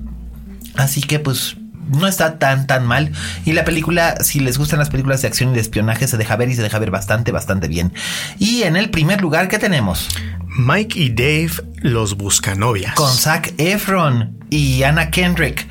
Así 0.76 1.02
que 1.02 1.20
pues 1.20 1.58
no 1.90 2.08
está 2.08 2.40
tan 2.40 2.68
tan 2.68 2.86
mal. 2.86 3.12
Y 3.46 3.54
la 3.54 3.66
película, 3.66 4.18
si 4.22 4.40
les 4.40 4.58
gustan 4.58 4.80
las 4.80 4.90
películas 4.90 5.22
de 5.22 5.28
acción 5.28 5.52
y 5.52 5.56
de 5.56 5.62
espionaje, 5.62 6.08
se 6.08 6.18
deja 6.18 6.36
ver 6.36 6.50
y 6.50 6.56
se 6.56 6.62
deja 6.62 6.80
ver 6.80 6.92
bastante, 6.92 7.32
bastante 7.32 7.68
bien. 7.68 7.94
Y 8.40 8.64
en 8.64 8.76
el 8.76 8.90
primer 8.90 9.22
lugar, 9.22 9.48
¿qué 9.48 9.60
tenemos? 9.60 10.10
Mike 10.58 11.00
y 11.00 11.10
Dave, 11.10 11.52
los 11.84 12.18
buscanovias. 12.18 12.96
Con 12.96 13.12
Zac 13.16 13.54
Efron 13.60 14.40
y 14.50 14.84
Anna 14.84 15.10
Kendrick. 15.12 15.68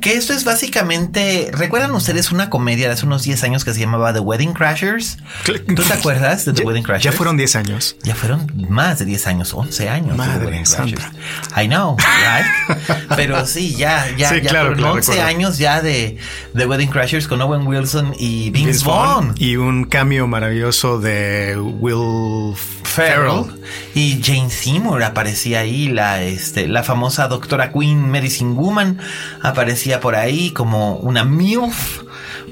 Que 0.00 0.14
esto 0.14 0.32
es 0.32 0.44
básicamente. 0.44 1.50
¿Recuerdan 1.52 1.90
ustedes 1.92 2.30
una 2.32 2.50
comedia 2.50 2.86
de 2.86 2.92
hace 2.94 3.04
unos 3.06 3.22
10 3.24 3.42
años 3.44 3.64
que 3.64 3.72
se 3.74 3.80
llamaba 3.80 4.12
The 4.12 4.20
Wedding 4.20 4.52
Crashers? 4.52 5.18
¿Tú 5.44 5.54
te 5.82 5.92
acuerdas 5.92 6.44
de 6.44 6.52
The 6.52 6.60
Ya- 6.60 6.66
Wedding 6.66 6.82
Crashers? 6.82 7.04
Ya 7.04 7.12
fueron 7.12 7.36
10 7.36 7.56
años. 7.56 7.96
Ya 8.04 8.14
fueron 8.14 8.46
más 8.68 8.98
de 9.00 9.04
10 9.06 9.26
años, 9.26 9.52
11 9.54 9.88
años. 9.88 10.16
Madre 10.16 10.38
The 10.40 10.46
Wedding 10.46 10.66
santa. 10.66 11.10
Crashers. 11.10 11.64
I 11.64 11.66
know, 11.68 11.96
right? 11.96 12.88
Pero 13.16 13.44
sí, 13.46 13.74
ya, 13.74 14.06
ya, 14.16 14.28
Sí, 14.30 14.40
ya 14.42 14.50
claro 14.50 14.66
fueron 14.68 14.76
que 14.76 14.82
la 14.82 14.92
11 14.92 15.12
recuerdo. 15.12 15.28
años 15.36 15.58
ya 15.58 15.80
de 15.82 16.16
The 16.54 16.66
Wedding 16.66 16.90
Crashers 16.90 17.26
con 17.28 17.40
Owen 17.42 17.66
Wilson 17.66 18.14
y 18.18 18.50
Vince, 18.50 18.70
Vince. 18.72 18.84
Vaughn 18.84 19.34
y 19.38 19.56
un 19.56 19.84
cambio 19.84 20.26
maravilloso 20.28 21.00
de 21.00 21.56
Will 21.58 22.54
Ferrell. 22.84 23.44
Ferrell 23.44 23.62
y 23.94 24.20
Jane 24.22 24.48
Seymour 24.50 25.02
aparecía 25.02 25.55
ahí, 25.56 25.88
la, 25.88 26.22
este, 26.22 26.68
la 26.68 26.82
famosa 26.82 27.28
doctora 27.28 27.72
Queen 27.72 28.10
Medicine 28.10 28.54
Woman 28.54 28.98
aparecía 29.42 30.00
por 30.00 30.14
ahí 30.14 30.50
como 30.50 30.96
una 30.96 31.24
MILF, 31.24 32.02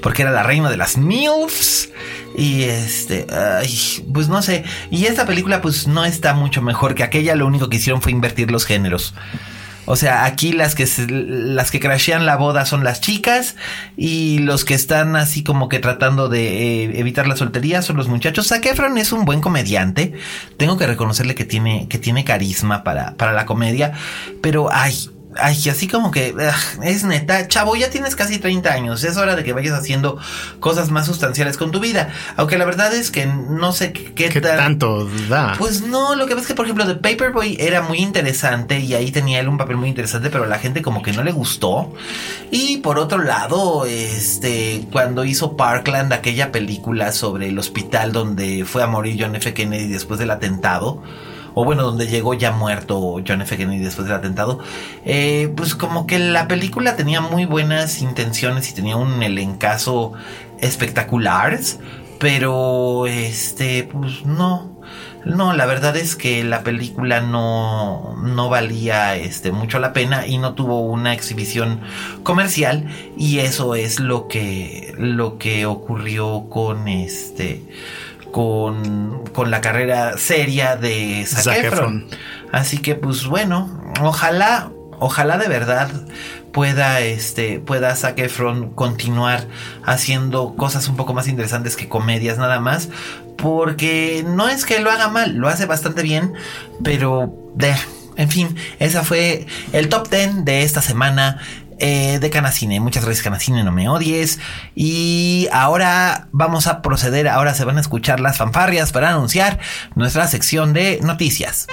porque 0.01 0.23
era 0.23 0.31
la 0.31 0.43
reina 0.43 0.69
de 0.69 0.77
las 0.77 0.97
MILFs. 0.97 1.89
Y 2.37 2.63
este, 2.63 3.27
pues 4.13 4.27
no 4.27 4.41
sé. 4.41 4.65
Y 4.91 5.05
esta 5.05 5.25
película, 5.25 5.61
pues 5.61 5.87
no 5.87 6.03
está 6.03 6.33
mucho 6.33 6.61
mejor 6.61 6.93
que 6.93 7.03
aquella. 7.03 7.35
Lo 7.35 7.47
único 7.47 7.69
que 7.69 7.77
hicieron 7.77 8.01
fue 8.01 8.11
invertir 8.11 8.51
los 8.51 8.65
géneros. 8.65 9.13
O 9.85 9.95
sea, 9.95 10.25
aquí 10.25 10.51
las 10.51 10.75
que 10.75 10.87
se- 10.87 11.07
las 11.09 11.71
que 11.71 11.79
crashean 11.79 12.25
la 12.25 12.35
boda 12.37 12.65
son 12.65 12.83
las 12.83 13.01
chicas 13.01 13.55
y 13.97 14.39
los 14.39 14.65
que 14.65 14.73
están 14.73 15.15
así 15.15 15.43
como 15.43 15.69
que 15.69 15.79
tratando 15.79 16.27
de 16.29 16.83
eh, 16.85 16.99
evitar 16.99 17.27
la 17.27 17.35
soltería 17.35 17.81
son 17.81 17.97
los 17.97 18.07
muchachos. 18.07 18.47
Zac 18.47 18.65
Efron 18.65 18.97
es 18.97 19.11
un 19.11 19.25
buen 19.25 19.41
comediante. 19.41 20.13
Tengo 20.57 20.77
que 20.77 20.87
reconocerle 20.87 21.35
que 21.35 21.45
tiene 21.45 21.87
que 21.87 21.97
tiene 21.99 22.23
carisma 22.23 22.83
para 22.83 23.13
para 23.15 23.31
la 23.33 23.45
comedia, 23.45 23.93
pero 24.41 24.69
ay, 24.71 25.09
Ay, 25.37 25.57
así 25.69 25.87
como 25.87 26.11
que 26.11 26.35
es 26.83 27.03
neta, 27.03 27.47
chavo, 27.47 27.75
ya 27.75 27.89
tienes 27.89 28.15
casi 28.15 28.39
30 28.39 28.71
años, 28.71 29.03
es 29.03 29.17
hora 29.17 29.35
de 29.35 29.43
que 29.43 29.53
vayas 29.53 29.77
haciendo 29.77 30.17
cosas 30.59 30.91
más 30.91 31.05
sustanciales 31.05 31.57
con 31.57 31.71
tu 31.71 31.79
vida. 31.79 32.13
Aunque 32.37 32.57
la 32.57 32.65
verdad 32.65 32.93
es 32.93 33.11
que 33.11 33.25
no 33.25 33.71
sé 33.71 33.93
qué, 33.93 34.29
¿Qué 34.29 34.41
tanto 34.41 35.09
da? 35.29 35.55
Pues 35.57 35.81
no, 35.81 36.15
lo 36.15 36.25
que 36.25 36.35
pasa 36.35 36.43
es 36.43 36.47
que, 36.47 36.55
por 36.55 36.65
ejemplo, 36.65 36.85
The 36.85 36.95
Paperboy 36.95 37.57
era 37.59 37.81
muy 37.81 37.99
interesante 37.99 38.79
y 38.79 38.93
ahí 38.93 39.11
tenía 39.11 39.39
él 39.39 39.47
un 39.47 39.57
papel 39.57 39.77
muy 39.77 39.89
interesante, 39.89 40.29
pero 40.29 40.45
la 40.45 40.59
gente 40.59 40.81
como 40.81 41.01
que 41.01 41.11
no 41.11 41.23
le 41.23 41.31
gustó. 41.31 41.93
Y 42.51 42.77
por 42.77 42.99
otro 42.99 43.21
lado, 43.21 43.85
este, 43.85 44.85
cuando 44.91 45.25
hizo 45.25 45.57
Parkland, 45.57 46.13
aquella 46.13 46.51
película 46.51 47.11
sobre 47.11 47.49
el 47.49 47.59
hospital 47.59 48.11
donde 48.11 48.65
fue 48.65 48.83
a 48.83 48.87
morir 48.87 49.17
John 49.19 49.35
F. 49.35 49.53
Kennedy 49.53 49.87
después 49.87 50.19
del 50.19 50.31
atentado, 50.31 51.01
o 51.55 51.65
bueno, 51.65 51.83
donde 51.83 52.07
llegó 52.07 52.33
ya 52.35 52.51
muerto 52.51 53.21
John 53.27 53.41
F. 53.41 53.57
Kennedy 53.57 53.83
después 53.83 54.07
del 54.07 54.17
atentado, 54.17 54.59
eh, 55.05 55.51
pues 55.55 55.73
como 55.73 56.05
que 56.05 56.19
la 56.19 56.47
película 56.47 56.95
tenía 56.95 57.21
muy 57.21 57.45
buenas 57.45 58.01
intenciones 58.01 58.69
y 58.69 58.75
tenía 58.75 58.97
un 58.97 59.23
elencazo 59.23 60.13
espectacular, 60.59 61.57
pero 62.19 63.07
este, 63.07 63.89
pues 63.91 64.25
no. 64.25 64.75
No, 65.25 65.53
la 65.53 65.65
verdad 65.65 65.97
es 65.97 66.15
que 66.15 66.43
la 66.43 66.61
película 66.61 67.19
no, 67.19 68.15
no 68.21 68.47
valía 68.47 69.15
este, 69.15 69.51
mucho 69.51 69.79
la 69.79 69.91
pena 69.91 70.27
y 70.27 70.37
no 70.37 70.53
tuvo 70.53 70.81
una 70.81 71.13
exhibición 71.13 71.79
comercial 72.21 72.87
y 73.17 73.39
eso 73.39 73.73
es 73.73 73.99
lo 73.99 74.27
que, 74.27 74.93
lo 74.99 75.39
que 75.39 75.65
ocurrió 75.65 76.47
con 76.47 76.87
este 76.87 77.63
con, 78.35 79.23
con 79.31 79.49
la 79.49 79.61
carrera 79.61 80.17
seria 80.17 80.75
de 80.75 81.25
Zac, 81.25 81.55
Efron. 81.55 82.05
Así 82.51 82.79
que 82.79 82.93
pues 82.95 83.27
bueno, 83.27 83.81
ojalá, 84.01 84.73
ojalá 84.99 85.37
de 85.37 85.47
verdad 85.47 85.89
pueda 86.51 86.99
este 86.99 87.61
pueda 87.61 87.95
Zac 87.95 88.19
Efron 88.19 88.73
continuar 88.73 89.47
haciendo 89.85 90.53
cosas 90.57 90.89
un 90.89 90.97
poco 90.97 91.13
más 91.13 91.29
interesantes 91.29 91.77
que 91.77 91.87
comedias 91.87 92.37
nada 92.37 92.59
más 92.59 92.89
porque 93.37 94.25
no 94.27 94.49
es 94.49 94.65
que 94.65 94.79
lo 94.79 94.91
haga 94.91 95.07
mal 95.07 95.35
lo 95.35 95.47
hace 95.47 95.65
bastante 95.65 96.01
bien 96.01 96.33
pero 96.83 97.33
de, 97.55 97.73
en 98.17 98.29
fin 98.29 98.55
esa 98.79 99.03
fue 99.03 99.47
el 99.71 99.87
top 99.87 100.09
10 100.09 100.43
de 100.43 100.63
esta 100.63 100.81
semana 100.81 101.39
eh, 101.79 102.19
de 102.19 102.29
Canacine. 102.29 102.79
Muchas 102.79 103.03
gracias 103.03 103.23
Canacine, 103.23 103.63
no 103.63 103.71
me 103.71 103.89
odies. 103.89 104.39
Y 104.75 105.47
ahora 105.51 106.27
vamos 106.31 106.67
a 106.67 106.81
proceder, 106.81 107.27
ahora 107.27 107.53
se 107.53 107.65
van 107.65 107.77
a 107.77 107.81
escuchar 107.81 108.19
las 108.19 108.37
fanfarrias 108.37 108.91
para 108.91 109.09
anunciar 109.09 109.59
nuestra 109.95 110.27
sección 110.27 110.73
de 110.73 110.99
noticias. 111.01 111.67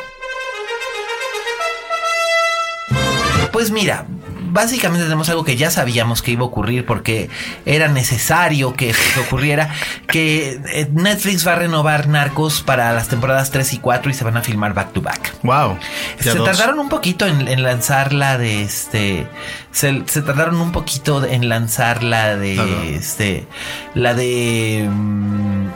Pues 3.52 3.70
mira, 3.70 4.06
básicamente 4.52 5.04
tenemos 5.04 5.28
algo 5.28 5.44
que 5.44 5.56
ya 5.56 5.70
sabíamos 5.70 6.22
que 6.22 6.30
iba 6.30 6.42
a 6.42 6.46
ocurrir 6.46 6.84
porque 6.86 7.30
era 7.66 7.88
necesario 7.88 8.74
que 8.74 8.94
ocurriera, 9.26 9.74
que 10.06 10.60
eh, 10.72 10.88
Netflix 10.92 11.46
va 11.46 11.52
a 11.52 11.56
renovar 11.56 12.08
Narcos 12.08 12.62
para 12.62 12.92
las 12.92 13.08
temporadas 13.08 13.50
3 13.50 13.72
y 13.72 13.78
4 13.78 14.10
y 14.10 14.14
se 14.14 14.24
van 14.24 14.36
a 14.36 14.42
filmar 14.42 14.74
back 14.74 14.92
to 14.92 15.00
back. 15.00 15.34
Wow. 15.42 15.78
Se 16.20 16.34
tardaron 16.34 16.78
un 16.78 16.88
poquito 16.88 17.26
en, 17.26 17.62
lanzar 17.62 18.12
la 18.12 18.38
de 18.38 18.62
este. 18.62 19.26
Se, 19.70 19.92
tardaron 20.22 20.56
un 20.60 20.72
poquito 20.72 21.24
en 21.24 21.48
lanzar 21.48 22.02
la 22.02 22.36
de 22.36 22.94
este. 22.94 23.46
La 23.94 24.14
de. 24.14 24.88
Mm, 24.90 25.68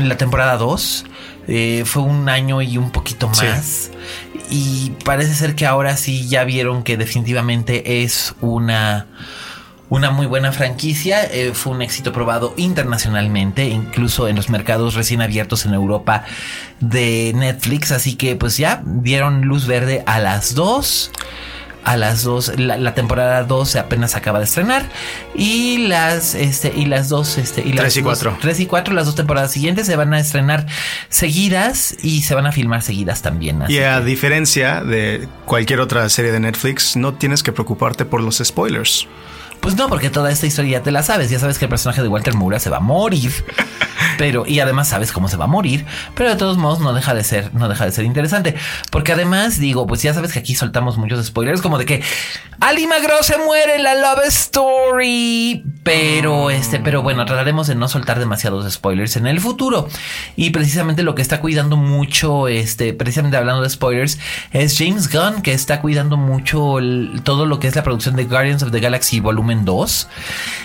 la 0.00 0.16
temporada 0.16 0.56
2. 0.56 1.06
Eh, 1.48 1.82
fue 1.84 2.04
un 2.04 2.28
año 2.28 2.62
y 2.62 2.78
un 2.78 2.92
poquito 2.92 3.26
más 3.28 3.90
y 4.50 4.92
parece 5.04 5.34
ser 5.34 5.54
que 5.54 5.66
ahora 5.66 5.96
sí 5.96 6.28
ya 6.28 6.44
vieron 6.44 6.82
que 6.82 6.96
definitivamente 6.96 8.02
es 8.02 8.34
una 8.40 9.06
una 9.92 10.10
muy 10.10 10.24
buena 10.24 10.52
franquicia, 10.52 11.22
eh, 11.22 11.52
fue 11.52 11.74
un 11.74 11.82
éxito 11.82 12.14
probado 12.14 12.54
internacionalmente, 12.56 13.66
incluso 13.66 14.26
en 14.26 14.36
los 14.36 14.48
mercados 14.48 14.94
recién 14.94 15.20
abiertos 15.20 15.66
en 15.66 15.74
Europa 15.74 16.24
de 16.80 17.32
Netflix, 17.36 17.92
así 17.92 18.14
que 18.14 18.34
pues 18.34 18.56
ya 18.56 18.82
dieron 18.86 19.42
luz 19.42 19.66
verde 19.66 20.02
a 20.06 20.18
las 20.18 20.54
dos 20.54 21.10
a 21.84 21.96
las 21.96 22.22
dos, 22.22 22.52
la, 22.58 22.94
temporada 22.94 23.44
2 23.44 23.68
se 23.68 23.78
apenas 23.78 24.14
acaba 24.14 24.38
de 24.38 24.44
estrenar 24.44 24.88
y 25.34 25.86
las, 25.88 26.34
este, 26.34 26.72
y 26.74 26.86
las 26.86 27.08
dos, 27.08 27.38
este, 27.38 27.62
y 27.62 27.72
las 27.72 27.84
3 27.84 27.96
y 27.98 28.02
4. 28.02 28.38
3 28.40 28.60
y 28.60 28.66
4, 28.66 28.94
las 28.94 29.06
dos 29.06 29.14
temporadas 29.14 29.52
siguientes 29.52 29.86
se 29.86 29.96
van 29.96 30.12
a 30.14 30.20
estrenar 30.20 30.66
seguidas 31.08 31.96
y 32.02 32.22
se 32.22 32.34
van 32.34 32.46
a 32.46 32.52
filmar 32.52 32.82
seguidas 32.82 33.22
también. 33.22 33.62
y 33.68 33.78
a 33.78 34.00
diferencia 34.00 34.82
de 34.82 35.28
cualquier 35.44 35.80
otra 35.80 36.08
serie 36.08 36.32
de 36.32 36.40
Netflix, 36.40 36.96
no 36.96 37.14
tienes 37.14 37.42
que 37.42 37.52
preocuparte 37.52 38.04
por 38.04 38.22
los 38.22 38.38
spoilers. 38.38 39.06
Pues 39.62 39.76
no, 39.76 39.88
porque 39.88 40.10
toda 40.10 40.32
esta 40.32 40.44
historia 40.44 40.78
ya 40.78 40.82
te 40.82 40.90
la 40.90 41.04
sabes. 41.04 41.30
Ya 41.30 41.38
sabes 41.38 41.56
que 41.56 41.66
el 41.66 41.68
personaje 41.68 42.02
de 42.02 42.08
Walter 42.08 42.34
Mura 42.34 42.58
se 42.58 42.68
va 42.68 42.78
a 42.78 42.80
morir. 42.80 43.32
Pero, 44.18 44.44
y 44.44 44.58
además 44.58 44.88
sabes 44.88 45.12
cómo 45.12 45.28
se 45.28 45.36
va 45.36 45.44
a 45.44 45.48
morir. 45.48 45.86
Pero 46.16 46.30
de 46.30 46.36
todos 46.36 46.58
modos 46.58 46.80
no 46.80 46.92
deja 46.92 47.14
de 47.14 47.22
ser, 47.22 47.54
no 47.54 47.68
deja 47.68 47.84
de 47.84 47.92
ser 47.92 48.04
interesante. 48.04 48.56
Porque 48.90 49.12
además, 49.12 49.60
digo, 49.60 49.86
pues 49.86 50.02
ya 50.02 50.12
sabes 50.14 50.32
que 50.32 50.40
aquí 50.40 50.56
soltamos 50.56 50.98
muchos 50.98 51.24
spoilers, 51.24 51.62
como 51.62 51.78
de 51.78 51.86
que 51.86 52.02
Ali 52.58 52.88
Magro 52.88 53.14
se 53.22 53.38
muere 53.38 53.76
en 53.76 53.84
la 53.84 53.94
Love 53.94 54.26
Story. 54.26 55.64
Pero 55.84 56.50
este, 56.50 56.80
pero 56.80 57.02
bueno, 57.02 57.24
trataremos 57.24 57.68
de 57.68 57.76
no 57.76 57.88
soltar 57.88 58.18
demasiados 58.18 58.70
spoilers 58.72 59.16
en 59.16 59.28
el 59.28 59.40
futuro. 59.40 59.88
Y 60.34 60.50
precisamente 60.50 61.04
lo 61.04 61.14
que 61.14 61.22
está 61.22 61.40
cuidando 61.40 61.76
mucho, 61.76 62.48
este, 62.48 62.94
precisamente 62.94 63.36
hablando 63.36 63.62
de 63.62 63.70
spoilers, 63.70 64.18
es 64.52 64.76
James 64.76 65.08
Gunn, 65.08 65.42
que 65.42 65.52
está 65.52 65.80
cuidando 65.80 66.16
mucho 66.16 66.78
todo 67.22 67.46
lo 67.46 67.60
que 67.60 67.68
es 67.68 67.76
la 67.76 67.84
producción 67.84 68.16
de 68.16 68.24
Guardians 68.24 68.62
of 68.64 68.72
the 68.72 68.80
Galaxy 68.80 69.20
Volumen 69.20 69.51
2, 69.64 70.08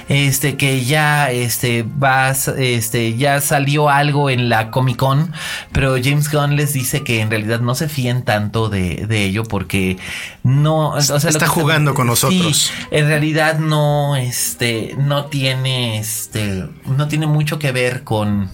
este 0.09 0.57
que 0.57 0.85
ya 0.85 1.31
este 1.31 1.83
va 1.83 2.31
este 2.31 3.15
ya 3.17 3.41
salió 3.41 3.89
algo 3.89 4.29
en 4.29 4.49
la 4.49 4.71
Comic 4.71 4.97
Con, 4.97 5.33
pero 5.71 5.95
James 6.01 6.31
Gunn 6.31 6.55
les 6.55 6.73
dice 6.73 7.03
que 7.03 7.21
en 7.21 7.29
realidad 7.29 7.59
no 7.59 7.75
se 7.75 7.89
fíen 7.89 8.23
tanto 8.23 8.69
de, 8.69 9.05
ello 9.09 9.43
porque 9.43 9.97
no 10.43 10.89
o 10.89 11.01
sea, 11.01 11.17
está 11.29 11.47
jugando 11.47 11.93
con 11.93 12.07
nosotros. 12.07 12.71
en 12.91 13.07
realidad 13.07 13.59
no 13.59 14.15
este 14.15 14.95
no 14.97 15.25
tiene 15.25 15.99
este 15.99 16.65
no 16.85 17.07
tiene 17.07 17.27
mucho 17.27 17.59
que 17.59 17.71
ver 17.71 18.03
con 18.03 18.49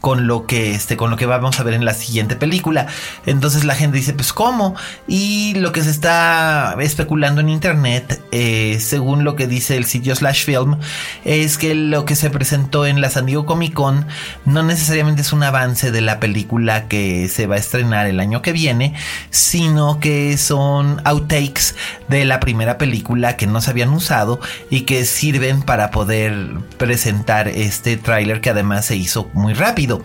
con 0.00 0.26
lo 0.26 0.46
que 0.46 0.74
este 0.74 0.96
con 0.96 1.10
lo 1.10 1.16
que 1.16 1.26
vamos 1.26 1.58
a 1.58 1.62
ver 1.62 1.74
en 1.74 1.84
la 1.84 1.94
siguiente 1.94 2.36
película. 2.36 2.86
Entonces 3.26 3.64
la 3.64 3.74
gente 3.74 3.96
dice, 3.96 4.12
pues 4.12 4.32
cómo. 4.32 4.74
Y 5.06 5.54
lo 5.54 5.72
que 5.72 5.82
se 5.82 5.90
está 5.90 6.76
especulando 6.80 7.40
en 7.40 7.48
internet, 7.48 8.22
eh, 8.32 8.78
según 8.80 9.24
lo 9.24 9.36
que 9.36 9.46
dice 9.46 9.76
el 9.76 9.84
sitio 9.84 10.14
Slash 10.14 10.44
Film, 10.44 10.76
es 11.24 11.58
que 11.58 11.74
lo 11.74 12.04
que 12.04 12.16
se 12.16 12.30
presentó 12.30 12.86
en 12.86 13.00
la 13.00 13.10
San 13.10 13.26
Diego 13.26 13.46
Comic 13.46 13.74
Con 13.74 14.06
no 14.44 14.62
necesariamente 14.62 15.22
es 15.22 15.32
un 15.32 15.42
avance 15.42 15.90
de 15.90 16.00
la 16.00 16.20
película 16.20 16.88
que 16.88 17.28
se 17.28 17.46
va 17.46 17.56
a 17.56 17.58
estrenar 17.58 18.06
el 18.06 18.20
año 18.20 18.42
que 18.42 18.52
viene, 18.52 18.94
sino 19.30 20.00
que 20.00 20.36
son 20.36 21.00
outtakes 21.04 21.74
de 22.08 22.24
la 22.24 22.40
primera 22.40 22.78
película 22.78 23.36
que 23.36 23.46
no 23.46 23.60
se 23.60 23.70
habían 23.70 23.90
usado 23.90 24.40
y 24.70 24.82
que 24.82 25.04
sirven 25.04 25.62
para 25.62 25.90
poder 25.90 26.34
presentar 26.76 27.48
este 27.48 27.96
tráiler 27.96 28.40
que 28.40 28.50
además 28.50 28.86
se 28.86 28.96
hizo 28.96 29.30
muy 29.32 29.54
rápido. 29.54 29.97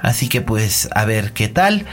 Así 0.00 0.28
que 0.28 0.40
pues 0.40 0.88
a 0.94 1.04
ver 1.04 1.32
qué 1.32 1.48
tal. 1.48 1.86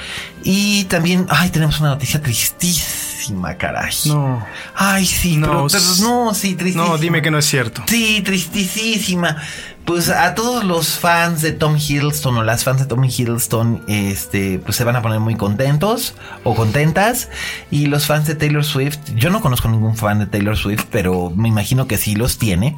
Y 0.43 0.83
también, 0.85 1.25
ay, 1.29 1.49
tenemos 1.49 1.79
una 1.79 1.89
noticia 1.89 2.21
tristísima, 2.21 3.57
caray. 3.57 3.91
No. 4.05 4.45
Ay, 4.75 5.05
sí, 5.05 5.37
no, 5.37 5.67
no, 5.67 6.33
sí, 6.33 6.53
tristísima. 6.53 6.87
No, 6.87 6.97
dime 6.99 7.21
que 7.23 7.31
no 7.31 7.39
es 7.39 7.45
cierto. 7.45 7.83
Sí, 7.87 8.21
tristísima. 8.23 9.37
Pues 9.85 10.09
a 10.09 10.33
todos 10.33 10.63
los 10.63 10.97
fans 10.97 11.41
de 11.41 11.51
Tom 11.51 11.77
Hiddleston 11.77 12.37
o 12.37 12.43
las 12.43 12.63
fans 12.63 12.79
de 12.79 12.85
Tom 12.87 13.03
Hiddleston, 13.03 13.83
este, 13.87 14.59
pues 14.59 14.75
se 14.77 14.83
van 14.83 14.95
a 14.95 15.03
poner 15.03 15.19
muy 15.19 15.35
contentos 15.35 16.15
o 16.43 16.55
contentas. 16.55 17.29
Y 17.69 17.85
los 17.85 18.07
fans 18.07 18.27
de 18.27 18.33
Taylor 18.35 18.63
Swift, 18.63 18.97
yo 19.15 19.29
no 19.29 19.41
conozco 19.41 19.67
ningún 19.67 19.95
fan 19.95 20.19
de 20.19 20.25
Taylor 20.25 20.57
Swift, 20.57 20.85
pero 20.91 21.31
me 21.35 21.49
imagino 21.49 21.87
que 21.87 21.97
sí 21.97 22.15
los 22.15 22.39
tiene. 22.39 22.77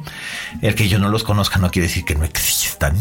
El 0.60 0.74
que 0.74 0.88
yo 0.88 0.98
no 0.98 1.08
los 1.08 1.22
conozca 1.22 1.58
no 1.58 1.70
quiere 1.70 1.88
decir 1.88 2.04
que 2.04 2.14
no 2.14 2.24
existan 2.24 2.94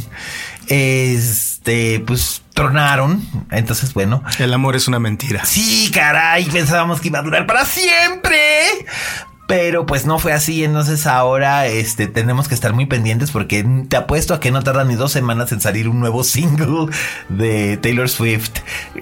este, 1.67 1.99
pues 1.99 2.43
tronaron. 2.53 3.21
Entonces, 3.51 3.93
bueno. 3.93 4.23
El 4.39 4.53
amor 4.53 4.75
es 4.77 4.87
una 4.87 4.99
mentira. 4.99 5.43
Sí, 5.45 5.91
caray, 5.93 6.45
pensábamos 6.45 7.01
que 7.01 7.09
iba 7.09 7.19
a 7.19 7.23
durar 7.23 7.45
para 7.45 7.65
siempre. 7.65 8.63
Pero 9.47 9.85
pues 9.85 10.05
no 10.05 10.19
fue 10.19 10.33
así, 10.33 10.65
entonces 10.65 11.07
ahora 11.07 11.67
este, 11.67 12.07
tenemos 12.07 12.49
que 12.49 12.53
estar 12.53 12.73
muy 12.73 12.85
pendientes 12.85 13.31
porque 13.31 13.65
te 13.87 13.95
apuesto 13.95 14.33
a 14.33 14.41
que 14.41 14.51
no 14.51 14.61
tarda 14.61 14.83
ni 14.83 14.95
dos 14.95 15.13
semanas 15.13 15.53
en 15.53 15.61
salir 15.61 15.87
un 15.87 16.01
nuevo 16.01 16.23
single 16.25 16.93
de 17.29 17.77
Taylor 17.77 18.09
Swift, 18.09 18.51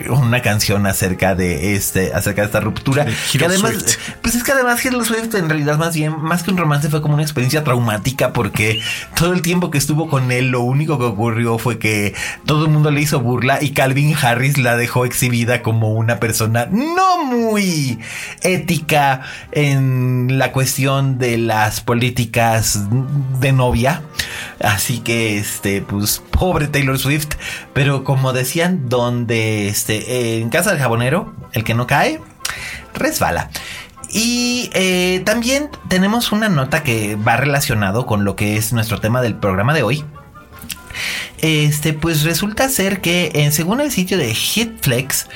una 0.08 0.44
canción 0.44 0.86
acerca 0.86 1.34
de 1.34 1.76
este, 1.76 2.14
acerca 2.14 2.44
de 2.44 2.46
esta 2.46 2.60
ruptura. 2.60 3.08
Que 3.32 3.44
además, 3.44 3.98
pues 4.22 4.36
es 4.36 4.44
que 4.44 4.52
además 4.52 4.84
Taylor 4.84 5.04
Swift 5.04 5.34
en 5.34 5.50
realidad 5.50 5.80
más 5.80 5.96
bien, 5.96 6.22
más 6.22 6.44
que 6.44 6.52
un 6.52 6.58
romance 6.58 6.90
fue 6.90 7.02
como 7.02 7.16
una 7.16 7.24
experiencia 7.24 7.64
traumática 7.64 8.32
porque 8.32 8.82
todo 9.16 9.34
el 9.34 9.42
tiempo 9.42 9.72
que 9.72 9.80
estuvo 9.80 10.08
con 10.10 10.32
él 10.32 10.50
lo 10.50 10.62
único 10.62 11.00
que 11.00 11.06
ocurrió 11.06 11.58
fue 11.58 11.80
que 11.80 12.14
todo 12.46 12.66
el 12.66 12.72
mundo 12.72 12.92
le 12.92 13.02
hizo 13.02 13.20
burla 13.20 13.64
y 13.64 13.72
Calvin 13.72 14.16
Harris 14.16 14.60
la 14.60 14.78
dejó 14.78 15.06
exhibida 15.06 15.64
como 15.64 15.94
una 15.94 16.20
persona 16.20 16.68
no 16.72 17.24
muy 17.24 17.98
ética 18.44 19.22
en 19.52 20.35
la 20.36 20.52
cuestión 20.52 21.18
de 21.18 21.38
las 21.38 21.82
políticas 21.82 22.86
de 23.40 23.52
novia. 23.52 24.02
Así 24.60 25.00
que, 25.00 25.38
este, 25.38 25.82
pues, 25.82 26.22
pobre 26.32 26.68
Taylor 26.68 27.00
Swift. 27.00 27.36
Pero 27.74 28.04
como 28.04 28.34
decían, 28.34 28.90
donde, 28.90 29.68
este, 29.68 30.40
en 30.40 30.50
casa 30.50 30.72
del 30.72 30.80
jabonero, 30.80 31.34
el 31.54 31.64
que 31.64 31.74
no 31.74 31.88
cae, 31.88 32.22
resbala. 32.94 33.50
Y 34.10 34.70
eh, 34.74 35.22
también 35.26 35.70
tenemos 35.90 36.32
una 36.32 36.48
nota 36.48 36.84
que 36.84 37.16
va 37.16 37.36
relacionado 37.36 38.06
con 38.06 38.24
lo 38.24 38.36
que 38.36 38.56
es 38.56 38.72
nuestro 38.72 39.02
tema 39.02 39.22
del 39.22 39.36
programa 39.36 39.74
de 39.74 39.84
hoy. 39.84 40.06
Este, 41.40 41.92
pues 41.92 42.24
resulta 42.24 42.70
ser 42.70 43.02
que 43.02 43.32
eh, 43.36 43.52
según 43.52 43.82
el 43.82 43.92
sitio 43.92 44.18
de 44.18 44.34
Hitflex, 44.34 45.28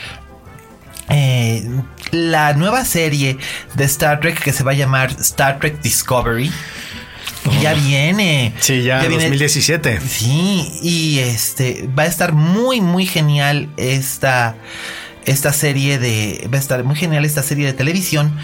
eh, 1.10 1.70
la 2.12 2.54
nueva 2.54 2.86
serie 2.86 3.38
de 3.76 3.84
Star 3.86 4.20
Trek 4.20 4.42
que 4.42 4.54
se 4.54 4.64
va 4.64 4.72
a 4.72 4.76
llamar 4.76 5.12
Star 5.20 5.60
Trek 5.60 5.82
Discovery. 5.82 6.52
Ya 7.62 7.74
oh. 7.74 7.76
viene. 7.76 8.54
Sí, 8.60 8.84
ya, 8.84 9.04
en 9.04 9.12
2017. 9.12 10.02
Sí, 10.02 10.72
y 10.82 11.20
este 11.20 11.90
va 11.98 12.04
a 12.04 12.06
estar 12.06 12.34
muy, 12.34 12.82
muy 12.82 13.06
genial 13.06 13.70
esta, 13.78 14.56
esta 15.26 15.54
serie 15.54 16.00
de. 16.00 16.48
Va 16.52 16.58
a 16.58 16.62
estar 16.62 16.84
muy 16.84 16.96
genial 16.96 17.26
esta 17.26 17.42
serie 17.42 17.66
de 17.66 17.74
televisión. 17.74 18.38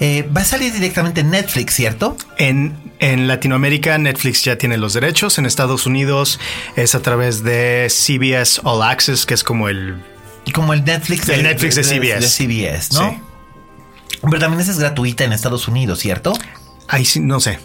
Eh, 0.00 0.28
va 0.34 0.40
a 0.40 0.44
salir 0.44 0.72
directamente 0.72 1.20
en 1.20 1.30
Netflix, 1.30 1.74
¿cierto? 1.74 2.16
En, 2.38 2.76
en 3.00 3.28
Latinoamérica, 3.28 3.98
Netflix 3.98 4.42
ya 4.44 4.56
tiene 4.56 4.78
los 4.78 4.94
derechos. 4.94 5.38
En 5.38 5.46
Estados 5.46 5.86
Unidos 5.86 6.40
es 6.76 6.94
a 6.94 7.02
través 7.02 7.44
de 7.44 7.88
CBS 7.90 8.60
All 8.64 8.82
Access, 8.82 9.26
que 9.26 9.34
es 9.34 9.44
como 9.44 9.68
el 9.68 9.96
como 10.50 10.72
el 10.72 10.84
Netflix 10.84 11.26
de, 11.26 11.42
Netflix 11.42 11.74
de, 11.76 11.84
CBS. 11.84 12.20
De 12.20 12.28
CBS, 12.28 12.94
¿no? 12.94 13.10
Sí. 13.10 13.18
Pero 14.22 14.38
también 14.38 14.60
esa 14.60 14.70
es 14.70 14.78
gratuita 14.78 15.24
en 15.24 15.32
Estados 15.32 15.68
Unidos, 15.68 16.00
¿cierto? 16.00 16.32
Ahí 16.88 17.04
sí, 17.04 17.20
no 17.20 17.40
sé. 17.40 17.58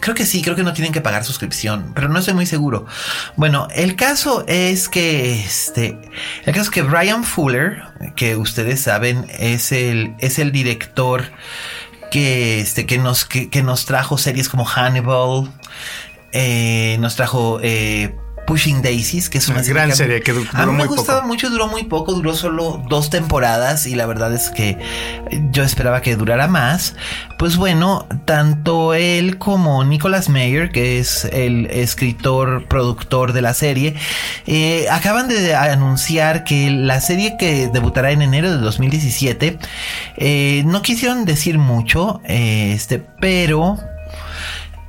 Creo 0.00 0.14
que 0.14 0.26
sí, 0.26 0.42
creo 0.42 0.56
que 0.56 0.62
no 0.62 0.72
tienen 0.72 0.92
que 0.92 1.00
pagar 1.00 1.24
suscripción, 1.24 1.92
pero 1.94 2.08
no 2.08 2.18
estoy 2.18 2.34
muy 2.34 2.46
seguro. 2.46 2.86
Bueno, 3.36 3.68
el 3.74 3.94
caso 3.94 4.44
es 4.48 4.88
que 4.88 5.40
este, 5.44 5.98
el 6.44 6.54
caso 6.54 6.62
es 6.62 6.70
que 6.70 6.82
Brian 6.82 7.22
Fuller, 7.24 7.82
que 8.16 8.36
ustedes 8.36 8.80
saben, 8.80 9.26
es 9.38 9.70
el, 9.70 10.14
es 10.18 10.38
el 10.38 10.50
director 10.50 11.30
que, 12.10 12.60
este, 12.60 12.86
que 12.86 12.98
nos, 12.98 13.24
que, 13.24 13.62
nos 13.62 13.84
trajo 13.84 14.18
series 14.18 14.48
como 14.48 14.64
Hannibal, 14.64 15.52
eh, 16.32 16.96
nos 16.98 17.14
trajo 17.14 17.60
eh, 17.62 18.16
Pushing 18.46 18.82
Daisies, 18.82 19.30
que 19.30 19.38
es 19.38 19.48
una, 19.48 19.62
gran 19.62 19.94
serie 19.94 20.20
que 20.20 20.32
duró 20.32 20.50
a 20.52 20.66
mí 20.66 20.72
me 20.72 20.86
gustaba 20.86 21.22
mucho, 21.22 21.50
duró 21.50 21.68
muy 21.68 21.84
poco, 21.84 22.12
duró 22.12 22.34
solo 22.34 22.82
dos 22.88 23.10
temporadas 23.10 23.86
y 23.86 23.94
la 23.94 24.06
verdad 24.06 24.32
es 24.34 24.50
que 24.50 24.78
yo 25.50 25.62
esperaba 25.62 26.02
que 26.02 26.16
durara 26.16 26.48
más. 26.48 26.94
Pues 27.38 27.56
bueno, 27.56 28.06
tanto 28.24 28.94
él 28.94 29.38
como 29.38 29.84
Nicholas 29.84 30.28
Mayer, 30.28 30.70
que 30.70 30.98
es 30.98 31.24
el 31.24 31.66
escritor, 31.66 32.66
productor 32.68 33.32
de 33.32 33.42
la 33.42 33.54
serie, 33.54 33.94
eh, 34.46 34.86
acaban 34.90 35.28
de 35.28 35.54
anunciar 35.54 36.44
que 36.44 36.70
la 36.70 37.00
serie 37.00 37.36
que 37.38 37.68
debutará 37.68 38.12
en 38.12 38.22
enero 38.22 38.50
de 38.50 38.58
2017, 38.58 39.58
eh, 40.16 40.62
no 40.66 40.82
quisieron 40.82 41.24
decir 41.24 41.58
mucho, 41.58 42.20
eh, 42.24 42.72
este, 42.74 42.98
pero 43.20 43.78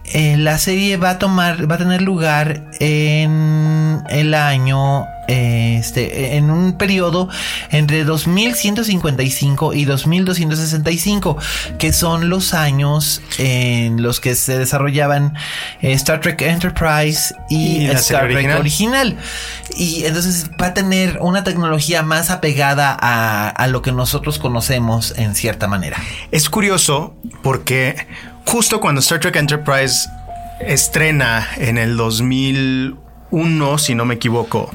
eh, 0.05 0.36
la 0.38 0.57
serie 0.57 0.98
va 0.98 1.12
a 1.12 1.19
tomar, 1.19 1.69
va 1.69 1.75
a 1.75 1.77
tener 1.77 2.01
lugar 2.01 2.65
en 2.79 4.03
el 4.10 4.33
año, 4.33 5.05
este, 5.29 6.36
en 6.36 6.51
un 6.51 6.74
periodo 6.77 7.29
entre 7.72 8.03
2155 8.03 9.74
y 9.74 9.86
2265, 9.86 11.38
que 11.79 11.93
son 11.93 12.29
los 12.29 12.53
años 12.53 13.22
en 13.38 14.03
los 14.03 14.19
que 14.19 14.36
se 14.36 14.57
desarrollaban 14.57 15.36
eh, 15.81 15.93
Star 15.93 16.19
Trek 16.19 16.41
Enterprise 16.41 17.33
y, 17.50 17.86
Star 17.86 18.25
Trek 18.25 18.36
original. 18.36 18.60
original. 18.60 19.17
Y 19.77 20.03
entonces 20.03 20.51
va 20.62 20.67
a 20.67 20.74
tener 20.74 21.18
una 21.22 21.46
tecnología 21.46 22.03
más 22.03 22.29
apegada 22.29 22.96
a, 23.00 23.48
a 23.48 23.68
lo 23.68 23.81
que 23.81 23.94
nosotros 23.94 24.37
conocemos 24.37 25.13
en 25.18 25.33
cierta 25.33 25.68
manera. 25.68 25.98
Es 26.31 26.50
curioso 26.50 27.16
porque 27.42 28.05
justo 28.46 28.79
cuando 28.79 29.00
Star 29.01 29.20
Trek 29.20 29.36
Enterprise 29.36 30.10
estrena 30.60 31.48
en 31.58 31.77
el 31.77 31.98
2001, 31.98 33.77
si 33.77 33.96
no 33.96 34.06
me 34.06 34.16
equivoco, 34.16 34.72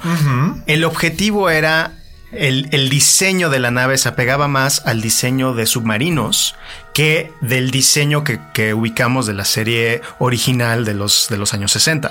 el 0.67 0.85
objetivo 0.85 1.51
era 1.51 1.93
el, 2.33 2.91
diseño 2.91 3.49
de 3.49 3.59
la 3.59 3.71
nave 3.71 3.97
se 3.97 4.09
apegaba 4.09 4.49
más 4.49 4.83
al 4.85 5.01
diseño 5.01 5.55
de 5.55 5.67
submarinos 5.67 6.55
que 6.93 7.33
del 7.41 7.71
diseño 7.71 8.23
que, 8.25 8.75
ubicamos 8.75 9.27
de 9.27 9.35
la 9.35 9.45
serie 9.45 10.03
original 10.19 10.85
de 10.85 10.95
los, 10.95 11.29
de 11.31 11.39
los 11.39 11.55
años 11.55 11.73
60. 11.73 12.09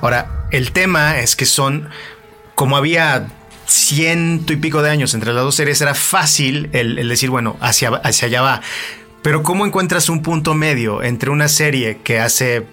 Ahora, 0.00 0.46
el 0.50 0.72
tema 0.72 1.18
es 1.18 1.36
que 1.36 1.46
son, 1.46 1.88
como 2.54 2.76
había 2.76 3.28
ciento 3.66 4.52
y 4.52 4.56
pico 4.56 4.82
de 4.82 4.90
años 4.90 5.14
entre 5.14 5.32
las 5.32 5.44
dos 5.44 5.54
series, 5.54 5.80
era 5.80 5.94
fácil 5.94 6.68
el, 6.72 7.08
decir, 7.08 7.30
bueno, 7.30 7.56
hacia, 7.60 7.88
hacia 7.88 8.26
allá 8.26 8.42
va. 8.42 8.60
Pero 9.24 9.42
¿cómo 9.42 9.64
encuentras 9.64 10.10
un 10.10 10.20
punto 10.20 10.52
medio 10.52 11.02
entre 11.02 11.30
una 11.30 11.48
serie 11.48 12.00
que 12.04 12.20
hace 12.20 12.66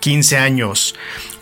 15 0.00 0.38
años 0.38 0.94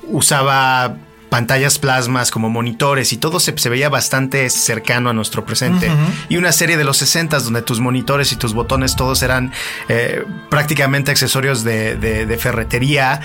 usaba 0.09 0.97
pantallas 1.29 1.79
plasmas 1.79 2.33
como 2.33 2.51
monitores 2.51 3.13
y 3.13 3.17
todo 3.17 3.39
se, 3.39 3.53
veía 3.69 3.89
bastante 3.89 4.51
cercano 4.51 5.11
a 5.11 5.13
nuestro 5.13 5.45
presente. 5.45 5.89
Y 6.29 6.37
una 6.37 6.51
serie 6.51 6.77
de 6.77 6.85
los 6.85 6.97
60 6.97 7.39
donde 7.41 7.63
tus 7.63 7.79
monitores 7.79 8.33
y 8.33 8.37
tus 8.37 8.55
botones 8.55 8.97
todos 8.97 9.23
eran 9.23 9.53
eh, 9.89 10.25
prácticamente 10.49 11.13
accesorios 11.13 11.63
de, 11.63 12.37
ferretería 12.41 13.21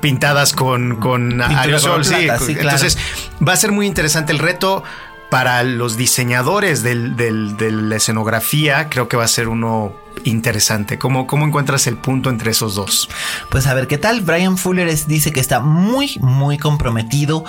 pintadas 0.00 0.54
con, 0.54 0.96
con 0.96 1.42
aerosol. 1.42 2.02
Sí, 2.04 2.28
Entonces 2.48 2.96
va 3.46 3.52
a 3.52 3.56
ser 3.56 3.72
muy 3.72 3.86
interesante 3.86 4.32
el 4.32 4.38
reto 4.38 4.84
para 5.30 5.62
los 5.64 5.96
diseñadores 5.98 6.82
de 6.82 6.94
la 6.94 7.96
escenografía, 7.96 8.88
creo 8.88 9.08
que 9.08 9.18
va 9.18 9.24
a 9.24 9.28
ser 9.28 9.48
uno 9.48 10.05
interesante. 10.24 10.98
¿Cómo, 10.98 11.26
¿Cómo 11.26 11.46
encuentras 11.46 11.86
el 11.86 11.96
punto 11.96 12.30
entre 12.30 12.50
esos 12.50 12.74
dos? 12.74 13.08
Pues 13.50 13.66
a 13.66 13.74
ver 13.74 13.86
qué 13.86 13.98
tal. 13.98 14.20
Brian 14.20 14.58
Fuller 14.58 14.92
dice 15.06 15.32
que 15.32 15.40
está 15.40 15.60
muy, 15.60 16.16
muy 16.20 16.58
comprometido 16.58 17.44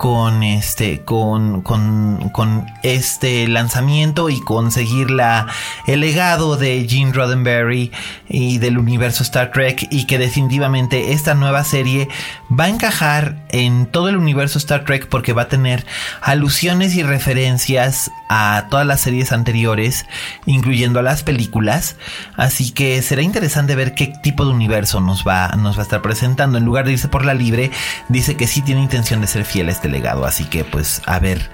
con 0.00 0.42
este 0.42 1.02
con, 1.02 1.60
con, 1.60 2.66
este 2.82 3.46
lanzamiento 3.46 4.30
y 4.30 4.40
conseguir 4.40 5.10
la, 5.10 5.46
el 5.86 6.00
legado 6.00 6.56
de 6.56 6.86
Gene 6.88 7.12
Roddenberry 7.12 7.92
y 8.26 8.56
del 8.56 8.78
universo 8.78 9.22
Star 9.22 9.52
Trek 9.52 9.88
y 9.90 10.06
que 10.06 10.16
definitivamente 10.16 11.12
esta 11.12 11.34
nueva 11.34 11.64
serie 11.64 12.08
va 12.50 12.64
a 12.64 12.68
encajar 12.70 13.44
en 13.50 13.84
todo 13.84 14.08
el 14.08 14.16
universo 14.16 14.56
Star 14.56 14.86
Trek 14.86 15.06
porque 15.06 15.34
va 15.34 15.42
a 15.42 15.48
tener 15.48 15.84
alusiones 16.22 16.94
y 16.94 17.02
referencias 17.02 18.10
a 18.32 18.68
todas 18.70 18.86
las 18.86 19.00
series 19.00 19.32
anteriores 19.32 20.06
incluyendo 20.46 21.00
a 21.00 21.02
las 21.02 21.22
películas 21.22 21.96
así 22.36 22.70
que 22.70 23.02
será 23.02 23.22
interesante 23.22 23.74
ver 23.74 23.94
qué 23.94 24.06
tipo 24.22 24.44
de 24.44 24.52
universo 24.52 25.00
nos 25.00 25.26
va, 25.26 25.48
nos 25.58 25.76
va 25.76 25.80
a 25.80 25.82
estar 25.82 26.00
presentando 26.00 26.56
en 26.56 26.64
lugar 26.64 26.86
de 26.86 26.92
irse 26.92 27.08
por 27.08 27.24
la 27.24 27.34
libre 27.34 27.70
dice 28.08 28.36
que 28.36 28.46
sí 28.46 28.62
tiene 28.62 28.82
intención 28.82 29.20
de 29.20 29.26
ser 29.26 29.44
fiel 29.44 29.68
a 29.68 29.72
este 29.72 29.88
legado. 29.88 30.24
Así 30.24 30.44
que 30.44 30.64
pues 30.64 31.02
a 31.06 31.18
ver, 31.18 31.50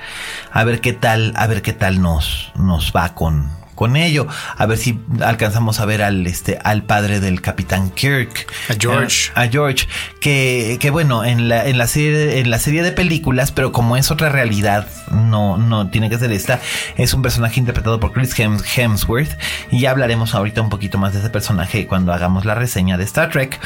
a 0.53 0.65
ver 0.65 0.81
qué 0.81 0.93
tal, 0.93 1.33
a 1.37 1.47
ver 1.47 1.63
qué 1.63 1.73
tal 1.73 2.01
nos, 2.01 2.53
nos 2.57 2.93
va 2.95 3.15
con, 3.15 3.51
con 3.77 3.95
ello. 3.95 4.27
A 4.57 4.67
ver 4.67 4.79
si 4.79 4.99
alcanzamos 5.21 5.79
a 5.79 5.85
ver 5.85 6.03
al, 6.03 6.27
este, 6.27 6.59
al 6.65 6.83
padre 6.83 7.21
del 7.21 7.41
capitán 7.41 7.91
Kirk. 7.91 8.53
A 8.69 8.75
George. 8.77 9.31
A, 9.37 9.47
George. 9.47 9.87
Que, 10.21 10.79
que 10.81 10.91
bueno, 10.91 11.25
en 11.25 11.49
la, 11.49 11.67
en, 11.67 11.79
la 11.79 11.87
serie, 11.87 12.41
en 12.41 12.51
la 12.51 12.59
serie 12.59 12.83
de 12.83 12.91
películas, 12.91 13.53
pero 13.53 13.71
como 13.71 13.97
es 13.97 14.11
otra 14.11 14.31
realidad, 14.31 14.89
no, 15.13 15.57
no 15.57 15.89
tiene 15.91 16.11
que 16.11 16.19
ser 16.19 16.33
esta. 16.33 16.61
Es 16.97 17.15
un 17.15 17.23
personaje 17.23 17.61
interpretado 17.61 18.01
por 18.01 18.13
Chris 18.13 18.35
Hemsworth. 18.37 19.39
Y 19.71 19.81
ya 19.81 19.93
hablaremos 19.93 20.35
ahorita 20.35 20.61
un 20.61 20.71
poquito 20.71 20.99
más 20.99 21.13
de 21.13 21.21
ese 21.21 21.31
personaje 21.31 21.87
cuando 21.87 22.13
hagamos 22.13 22.45
la 22.45 22.57
reseña 22.57 22.99
de 22.99 23.05
Star 23.05 23.31
Trek. 23.31 23.61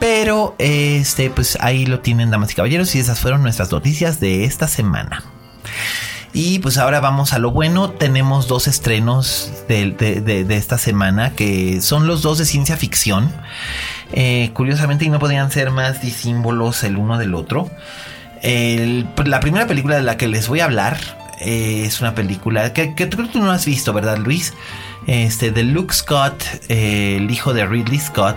Pero, 0.00 0.56
este, 0.58 1.30
pues 1.30 1.56
ahí 1.60 1.86
lo 1.86 2.00
tienen, 2.00 2.30
damas 2.30 2.50
y 2.50 2.54
caballeros, 2.56 2.92
y 2.96 2.98
esas 2.98 3.20
fueron 3.20 3.42
nuestras 3.42 3.70
noticias 3.70 4.18
de 4.18 4.44
esta 4.44 4.66
semana. 4.66 5.22
Y 6.34 6.60
pues 6.60 6.78
ahora 6.78 7.00
vamos 7.00 7.32
a 7.34 7.38
lo 7.38 7.50
bueno. 7.50 7.90
Tenemos 7.90 8.48
dos 8.48 8.66
estrenos 8.66 9.52
de, 9.68 9.90
de- 9.90 10.20
de- 10.22 10.44
de 10.44 10.56
esta 10.56 10.78
semana 10.78 11.30
que 11.34 11.80
son 11.82 12.06
los 12.06 12.22
dos 12.22 12.38
de 12.38 12.46
ciencia 12.46 12.76
ficción. 12.76 13.30
Eh, 14.12 14.50
curiosamente, 14.54 15.04
y 15.04 15.08
no 15.10 15.18
podían 15.18 15.50
ser 15.50 15.70
más 15.70 16.00
disímbolos 16.00 16.84
el 16.84 16.96
uno 16.96 17.18
del 17.18 17.34
otro. 17.34 17.70
El- 18.42 19.06
la 19.24 19.40
primera 19.40 19.66
película 19.66 19.96
de 19.96 20.02
la 20.02 20.16
que 20.16 20.26
les 20.26 20.48
voy 20.48 20.60
a 20.60 20.64
hablar 20.64 20.96
eh, 21.40 21.84
es 21.86 22.00
una 22.00 22.14
película 22.14 22.72
que, 22.72 22.94
creo 22.94 23.08
que 23.10 23.16
tú 23.32 23.40
no 23.40 23.50
has 23.50 23.66
visto, 23.66 23.92
¿verdad, 23.92 24.16
Luis? 24.18 24.54
Este, 25.06 25.50
de 25.50 25.64
Luke 25.64 25.92
Scott, 25.92 26.42
eh, 26.68 27.16
el 27.18 27.30
hijo 27.30 27.52
de 27.52 27.66
Ridley 27.66 27.98
Scott. 27.98 28.36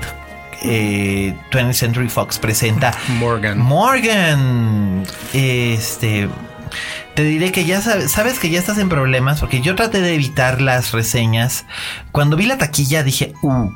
Eh, 0.64 1.36
20th 1.52 1.74
Century 1.74 2.10
Fox 2.10 2.40
presenta 2.40 2.92
Morgan. 3.20 3.60
Morgan. 3.60 5.04
Este. 5.34 6.28
Te 7.16 7.24
diré 7.24 7.52
que 7.52 7.66
ya 7.66 7.82
sabes, 7.82 8.12
sabes 8.12 8.40
que 8.40 8.50
ya 8.50 8.60
estás 8.60 8.78
en 8.78 8.90
problemas 8.90 9.40
porque 9.40 9.62
yo 9.62 9.76
traté 9.76 10.02
de 10.02 10.14
evitar 10.14 10.62
las 10.62 10.92
reseñas. 10.92 11.66
Cuando 12.12 12.36
vi 12.36 12.46
la 12.46 12.58
taquilla 12.58 13.04
dije, 13.04 13.34
uh. 13.42 13.70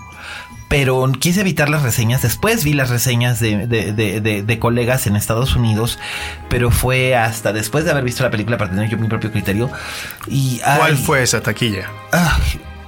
Pero 0.68 1.12
quise 1.20 1.42
evitar 1.42 1.68
las 1.68 1.82
reseñas. 1.82 2.22
Después 2.22 2.64
vi 2.64 2.74
las 2.74 2.92
reseñas 2.92 3.40
de, 3.40 3.66
de- 3.66 3.92
de- 4.44 4.60
colegas 4.60 5.08
en 5.08 5.16
Estados 5.16 5.56
Unidos. 5.56 5.98
Pero 6.48 6.70
fue 6.70 7.16
hasta 7.16 7.54
después 7.54 7.86
de 7.86 7.92
haber 7.92 8.04
visto 8.04 8.24
la 8.24 8.30
película 8.30 8.58
para 8.60 8.70
tener 8.70 8.88
yo 8.88 8.98
mi 9.00 9.08
propio 9.08 9.32
criterio. 9.32 9.72
Y, 10.28 10.60
¿Cuál 10.60 10.92
ay, 10.94 10.96
fue 11.04 11.24
esa 11.24 11.42
taquilla? 11.42 11.90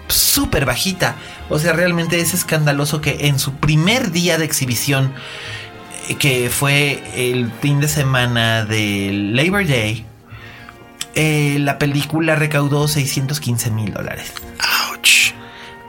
Súper 0.10 0.66
bajita. 0.66 1.16
O 1.50 1.58
sea, 1.58 1.74
realmente 1.74 2.20
es 2.20 2.36
escandaloso 2.36 3.02
que 3.02 3.28
en 3.28 3.40
su 3.40 3.54
primer 3.56 4.12
día 4.12 4.38
de 4.38 4.46
exhibición, 4.46 5.14
eh, 6.08 6.16
que 6.16 6.52
fue 6.52 7.02
el 7.16 7.52
fin 7.62 7.80
de 7.80 7.88
semana 7.88 8.64
del 8.64 9.36
Labor 9.36 9.66
Day, 9.66 10.06
eh, 11.15 11.58
la 11.60 11.78
película 11.78 12.36
recaudó 12.36 12.88
615 12.88 13.71
mil 13.71 13.93
dólares, 13.93 14.34
Ouch. 14.89 15.34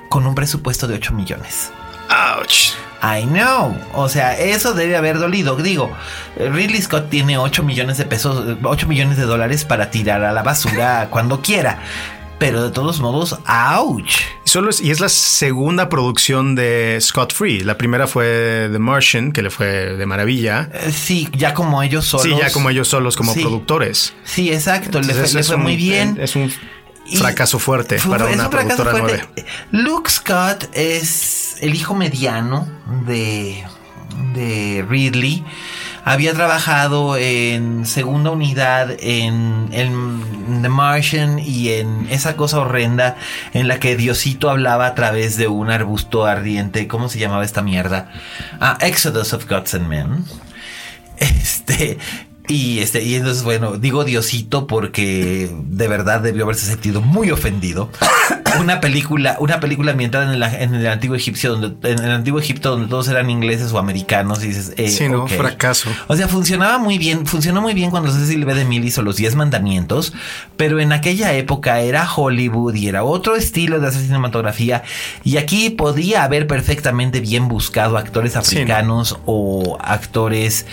con 0.08 0.26
un 0.26 0.35
presupuesto 0.35 0.87
de 0.87 0.94
8 0.94 1.12
millones. 1.12 1.72
Ouch. 2.11 2.72
I 3.02 3.24
know. 3.24 3.76
O 3.94 4.08
sea, 4.08 4.38
eso 4.38 4.74
debe 4.74 4.96
haber 4.96 5.18
dolido. 5.18 5.56
Digo, 5.56 5.90
Ridley 6.37 6.80
Scott 6.80 7.11
tiene 7.11 7.37
8 7.37 7.64
millones 7.64 7.98
de 7.98 8.04
pesos, 8.04 8.48
eh, 8.48 8.56
8 8.62 8.87
millones 8.87 9.16
de 9.16 9.24
dólares 9.24 9.64
para 9.64 9.90
tirar 9.90 10.22
a 10.22 10.32
la 10.32 10.42
basura 10.42 11.08
cuando 11.11 11.40
quiera. 11.42 11.80
Pero 12.44 12.64
de 12.64 12.70
todos 12.72 12.98
modos, 13.00 13.38
ouch. 13.76 14.16
Solo 14.44 14.70
es, 14.70 14.81
y 14.81 14.90
es 14.90 14.98
la 15.00 15.09
segunda 15.09 15.88
producción 15.88 16.55
de 16.57 16.98
Scott 17.00 17.33
Free. 17.33 17.61
La 17.61 17.78
primera 17.78 18.07
fue 18.09 18.68
The 18.72 18.78
Martian, 18.81 19.31
que 19.33 19.42
le 19.42 19.50
fue 19.50 19.66
de 19.96 20.07
maravilla. 20.07 20.68
Eh, 20.74 20.90
Sí, 20.92 21.28
ya 21.37 21.55
como 21.55 21.83
ellos 21.83 22.05
solos. 22.05 22.26
Sí, 22.26 22.35
ya 22.37 22.50
como 22.52 22.68
ellos 22.70 22.88
solos 22.88 23.16
como 23.16 23.33
Sí. 23.33 23.40
productores. 23.42 24.12
Sí, 24.24 24.52
exacto. 24.52 24.98
Le 24.98 25.05
fue, 25.05 25.12
Entonces, 25.14 25.35
le 25.35 25.40
es 25.40 25.46
fue 25.46 25.57
un- 25.57 25.62
muy 25.62 25.76
bien. 25.76 26.18
Es 26.20 26.35
un 26.35 26.52
fracaso 27.16 27.59
fuerte 27.61 27.98
fue- 27.98 28.11
para 28.18 28.26
una 28.33 28.44
un 28.44 28.50
productora 28.50 28.92
nueve. 28.98 29.24
Luke 29.70 30.11
Scott 30.11 30.68
es 30.74 31.57
el 31.61 31.74
hijo 31.74 31.94
mediano 31.94 32.68
de, 33.07 33.64
de 34.35 34.85
Ridley. 34.88 35.44
Había 36.04 36.34
trabajado 36.34 37.16
en 37.16 37.86
segunda 37.86 38.30
unidad 38.30 38.90
en, 38.98 39.68
en 39.72 40.62
The 40.62 40.68
Martian 40.68 41.38
y 41.38 41.70
en 41.70 42.08
esa 42.10 42.36
cosa 42.36 42.60
horrenda 42.60 43.16
en 43.52 43.68
la 43.68 43.78
que 43.78 43.96
Diosito 43.96 44.50
hablaba 44.50 44.86
a 44.86 44.94
través 44.94 45.36
de 45.36 45.46
un 45.46 45.70
arbusto 45.70 46.26
ardiente. 46.26 46.88
¿Cómo 46.88 47.08
se 47.08 47.18
llamaba 47.18 47.44
esta 47.44 47.62
mierda? 47.62 48.10
Ah, 48.60 48.78
Exodus 48.80 49.32
of 49.32 49.48
Gods 49.48 49.74
and 49.74 49.86
Men. 49.86 50.24
Este. 51.18 51.98
Y 52.52 52.80
este, 52.80 53.02
y 53.02 53.14
entonces, 53.14 53.44
bueno, 53.44 53.78
digo 53.78 54.04
Diosito 54.04 54.66
porque 54.66 55.50
de 55.68 55.88
verdad 55.88 56.20
debió 56.20 56.44
haberse 56.44 56.66
sentido 56.66 57.00
muy 57.00 57.30
ofendido. 57.30 57.88
Una 58.60 58.80
película, 58.80 59.38
una 59.40 59.60
película 59.60 59.92
ambientada 59.92 60.26
en 60.26 60.32
el, 60.34 60.42
en 60.42 60.74
el 60.74 60.86
antiguo 60.86 61.16
egipcio, 61.16 61.56
donde, 61.56 61.88
en 61.90 62.04
el 62.04 62.10
antiguo 62.10 62.38
Egipto, 62.38 62.72
donde 62.72 62.86
todos 62.86 63.08
eran 63.08 63.30
ingleses 63.30 63.72
o 63.72 63.78
americanos, 63.78 64.44
y 64.44 64.48
dices, 64.48 64.74
eh, 64.76 64.90
Sí, 64.90 65.08
no, 65.08 65.22
ok. 65.22 65.30
fracaso. 65.30 65.88
O 66.06 66.14
sea, 66.16 66.28
funcionaba 66.28 66.76
muy 66.76 66.98
bien, 66.98 67.24
funcionó 67.24 67.62
muy 67.62 67.72
bien 67.72 67.90
cuando 67.90 68.12
Cecil 68.12 68.44
B. 68.44 68.52
DeMille 68.52 68.84
hizo 68.88 69.00
los 69.00 69.16
10 69.16 69.36
mandamientos, 69.36 70.12
pero 70.58 70.80
en 70.80 70.92
aquella 70.92 71.32
época 71.32 71.80
era 71.80 72.06
Hollywood 72.14 72.74
y 72.74 72.88
era 72.88 73.04
otro 73.04 73.36
estilo 73.36 73.80
de 73.80 73.88
hacer 73.88 74.02
cinematografía, 74.02 74.82
y 75.24 75.38
aquí 75.38 75.70
podía 75.70 76.22
haber 76.22 76.46
perfectamente 76.46 77.20
bien 77.20 77.48
buscado 77.48 77.96
actores 77.96 78.32
Sí, 78.32 78.36
no. 78.36 78.40
africanos 78.42 79.18
o 79.24 79.78
actores 79.80 80.66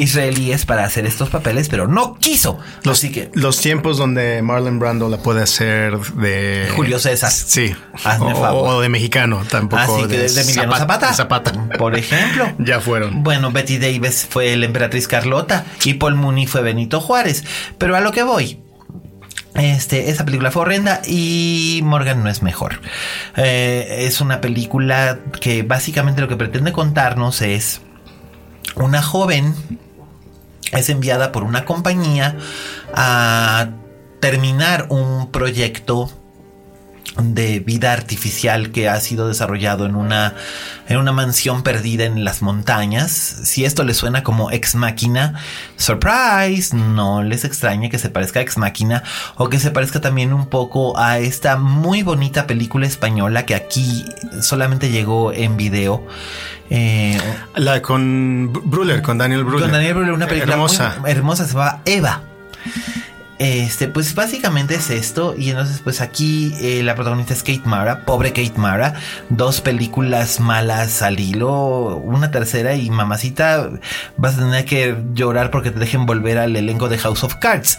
israelíes 0.00 0.66
para 0.66 0.84
hacer 0.84 1.06
estos 1.06 1.30
papeles, 1.30 1.68
pero 1.68 1.86
no 1.86 2.16
quiso. 2.16 2.58
Los, 2.82 2.98
Así 2.98 3.12
que 3.12 3.30
los 3.34 3.60
tiempos 3.60 3.98
donde 3.98 4.42
Marlon 4.42 4.78
Brando 4.78 5.08
la 5.08 5.18
puede 5.18 5.42
hacer 5.42 5.98
de 5.98 6.68
Julio 6.74 6.98
César. 6.98 7.30
Sí. 7.30 7.74
Hazme 8.04 8.32
o, 8.32 8.36
favor. 8.40 8.68
o 8.68 8.80
de 8.80 8.88
mexicano, 8.88 9.42
tampoco. 9.48 9.82
Así 9.82 10.08
que 10.08 10.18
de, 10.18 10.28
de 10.28 10.40
Emiliano 10.40 10.76
Zapata, 10.76 11.12
Zapata. 11.12 11.52
por 11.78 11.96
ejemplo. 11.96 12.50
Ya 12.58 12.80
fueron. 12.80 13.22
Bueno, 13.22 13.50
Betty 13.52 13.78
Davis 13.78 14.26
fue 14.28 14.54
la 14.56 14.66
emperatriz 14.66 15.08
Carlota 15.08 15.64
y 15.84 15.94
Paul 15.94 16.14
Mooney 16.14 16.46
fue 16.46 16.62
Benito 16.62 17.00
Juárez. 17.00 17.44
Pero 17.78 17.96
a 17.96 18.00
lo 18.00 18.12
que 18.12 18.22
voy. 18.22 18.60
Este, 19.54 20.10
esa 20.10 20.24
película 20.24 20.50
fue 20.50 20.62
horrenda 20.62 21.02
y 21.06 21.80
Morgan 21.82 22.22
no 22.22 22.30
es 22.30 22.42
mejor. 22.42 22.80
Eh, 23.36 24.04
es 24.06 24.20
una 24.20 24.40
película 24.40 25.18
que 25.40 25.62
básicamente 25.62 26.20
lo 26.20 26.28
que 26.28 26.36
pretende 26.36 26.72
contarnos 26.72 27.42
es 27.42 27.80
una 28.76 29.02
joven 29.02 29.54
es 30.72 30.88
enviada 30.88 31.32
por 31.32 31.42
una 31.42 31.64
compañía 31.64 32.36
a 32.94 33.70
terminar 34.20 34.86
un 34.90 35.30
proyecto 35.30 36.10
de 37.18 37.60
vida 37.60 37.92
artificial 37.92 38.70
que 38.70 38.88
ha 38.88 38.98
sido 39.00 39.28
desarrollado 39.28 39.84
en 39.86 39.94
una, 39.96 40.34
en 40.88 40.96
una 40.96 41.12
mansión 41.12 41.62
perdida 41.62 42.04
en 42.04 42.24
las 42.24 42.40
montañas. 42.42 43.10
Si 43.10 43.64
esto 43.64 43.82
les 43.84 43.96
suena 43.96 44.22
como 44.22 44.50
Ex 44.50 44.74
Máquina, 44.74 45.34
surprise, 45.76 46.74
no 46.74 47.22
les 47.22 47.44
extrañe 47.44 47.90
que 47.90 47.98
se 47.98 48.10
parezca 48.10 48.40
a 48.40 48.42
Ex 48.42 48.56
Máquina 48.58 49.02
o 49.36 49.48
que 49.48 49.58
se 49.58 49.70
parezca 49.70 50.00
también 50.00 50.32
un 50.32 50.46
poco 50.46 50.98
a 50.98 51.18
esta 51.18 51.56
muy 51.56 52.02
bonita 52.02 52.46
película 52.46 52.86
española 52.86 53.44
que 53.44 53.54
aquí 53.54 54.04
solamente 54.40 54.90
llegó 54.90 55.32
en 55.32 55.56
video. 55.56 56.06
Eh, 56.70 57.20
La 57.56 57.82
con 57.82 58.52
Bruller, 58.52 59.02
con 59.02 59.18
Daniel 59.18 59.42
Bruller. 59.44 59.62
con 59.62 59.72
Daniel 59.72 59.94
Brühl, 59.94 60.10
una 60.10 60.26
película 60.26 60.54
hermosa. 60.54 60.96
muy 61.00 61.10
hermosa, 61.10 61.44
se 61.44 61.54
llama 61.54 61.80
Eva. 61.84 62.22
Este, 63.40 63.88
pues 63.88 64.14
básicamente 64.14 64.74
es 64.74 64.90
esto. 64.90 65.34
Y 65.36 65.48
entonces, 65.48 65.80
pues 65.82 66.02
aquí 66.02 66.52
eh, 66.60 66.82
la 66.82 66.94
protagonista 66.94 67.32
es 67.32 67.42
Kate 67.42 67.62
Mara, 67.64 68.04
pobre 68.04 68.34
Kate 68.34 68.52
Mara. 68.56 69.00
Dos 69.30 69.62
películas 69.62 70.40
malas 70.40 71.00
al 71.00 71.18
hilo, 71.18 71.96
una 71.96 72.30
tercera 72.30 72.74
y 72.74 72.90
mamacita, 72.90 73.70
vas 74.18 74.34
a 74.34 74.40
tener 74.40 74.66
que 74.66 74.94
llorar 75.14 75.50
porque 75.50 75.70
te 75.70 75.78
dejen 75.78 76.04
volver 76.04 76.36
al 76.36 76.54
elenco 76.54 76.90
de 76.90 76.98
House 76.98 77.24
of 77.24 77.36
Cards. 77.36 77.78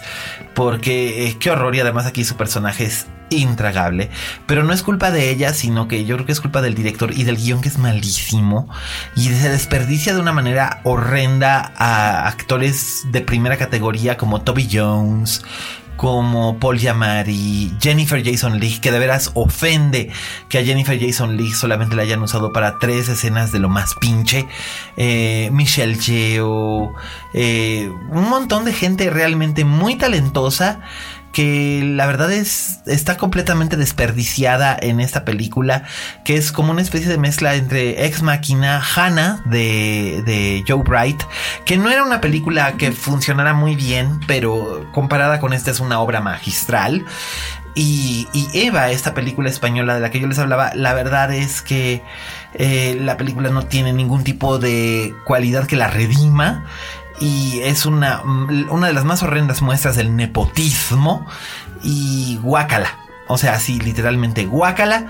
Porque 0.52 1.28
eh, 1.28 1.36
qué 1.38 1.52
horror, 1.52 1.76
y 1.76 1.80
además 1.80 2.06
aquí 2.06 2.24
su 2.24 2.36
personaje 2.36 2.84
es 2.84 3.06
intragable. 3.38 4.10
Pero 4.46 4.64
no 4.64 4.72
es 4.72 4.82
culpa 4.82 5.10
de 5.10 5.30
ella, 5.30 5.52
sino 5.54 5.88
que 5.88 6.04
yo 6.04 6.16
creo 6.16 6.26
que 6.26 6.32
es 6.32 6.40
culpa 6.40 6.62
del 6.62 6.74
director 6.74 7.12
y 7.12 7.24
del 7.24 7.36
guion 7.36 7.60
que 7.60 7.68
es 7.68 7.78
malísimo. 7.78 8.68
Y 9.16 9.28
se 9.28 9.48
desperdicia 9.48 10.14
de 10.14 10.20
una 10.20 10.32
manera 10.32 10.80
horrenda 10.84 11.72
a 11.76 12.26
actores 12.26 13.02
de 13.10 13.20
primera 13.20 13.56
categoría 13.56 14.16
como 14.16 14.42
Toby 14.42 14.68
Jones. 14.70 15.42
Como 15.96 16.58
Paul 16.58 16.78
Giamatti, 16.78 17.76
Jennifer 17.80 18.24
Jason 18.24 18.58
Leigh, 18.58 18.80
que 18.80 18.90
de 18.90 18.98
veras 18.98 19.30
ofende 19.34 20.10
que 20.48 20.58
a 20.58 20.64
Jennifer 20.64 20.98
Jason 20.98 21.36
Leigh 21.36 21.52
solamente 21.52 21.94
la 21.94 22.02
hayan 22.02 22.20
usado 22.22 22.52
para 22.52 22.78
tres 22.80 23.08
escenas 23.08 23.52
de 23.52 23.60
lo 23.60 23.68
más 23.68 23.94
pinche. 24.00 24.48
Eh, 24.96 25.50
Michelle 25.52 25.96
Yeoh, 25.96 26.92
eh, 27.34 27.88
un 28.10 28.28
montón 28.28 28.64
de 28.64 28.72
gente 28.72 29.10
realmente 29.10 29.64
muy 29.64 29.94
talentosa 29.94 30.80
que 31.32 31.82
la 31.84 32.06
verdad 32.06 32.32
es 32.32 32.80
está 32.86 33.16
completamente 33.16 33.76
desperdiciada 33.76 34.76
en 34.80 35.00
esta 35.00 35.24
película 35.24 35.84
que 36.24 36.36
es 36.36 36.52
como 36.52 36.72
una 36.72 36.82
especie 36.82 37.08
de 37.08 37.18
mezcla 37.18 37.54
entre 37.54 38.06
Ex 38.06 38.22
Machina 38.22 38.82
Hannah 38.94 39.42
de, 39.46 40.22
de 40.26 40.64
Joe 40.66 40.82
Bright 40.82 41.22
que 41.64 41.78
no 41.78 41.90
era 41.90 42.04
una 42.04 42.20
película 42.20 42.72
que 42.76 42.92
funcionara 42.92 43.54
muy 43.54 43.76
bien 43.76 44.20
pero 44.26 44.88
comparada 44.92 45.40
con 45.40 45.52
esta 45.52 45.70
es 45.70 45.80
una 45.80 46.00
obra 46.00 46.20
magistral. 46.20 47.04
Y, 47.74 48.28
Eva, 48.52 48.90
esta 48.90 49.14
película 49.14 49.48
española 49.48 49.94
de 49.94 50.00
la 50.00 50.10
que 50.10 50.20
yo 50.20 50.26
les 50.26 50.38
hablaba, 50.38 50.72
la 50.74 50.92
verdad 50.92 51.32
es 51.32 51.62
que 51.62 52.02
eh, 52.52 52.98
la 53.00 53.16
película 53.16 53.48
no 53.48 53.64
tiene 53.64 53.94
ningún 53.94 54.24
tipo 54.24 54.58
de 54.58 55.14
cualidad 55.24 55.66
que 55.66 55.76
la 55.76 55.88
redima 55.88 56.66
y 57.22 57.60
es 57.62 57.86
una, 57.86 58.20
una 58.22 58.88
de 58.88 58.92
las 58.92 59.04
más 59.04 59.22
horrendas 59.22 59.62
muestras 59.62 59.94
del 59.94 60.16
nepotismo 60.16 61.24
y 61.84 62.36
guácala. 62.42 62.98
O 63.28 63.38
sea, 63.38 63.60
sí, 63.60 63.78
literalmente 63.78 64.44
guácala. 64.44 65.06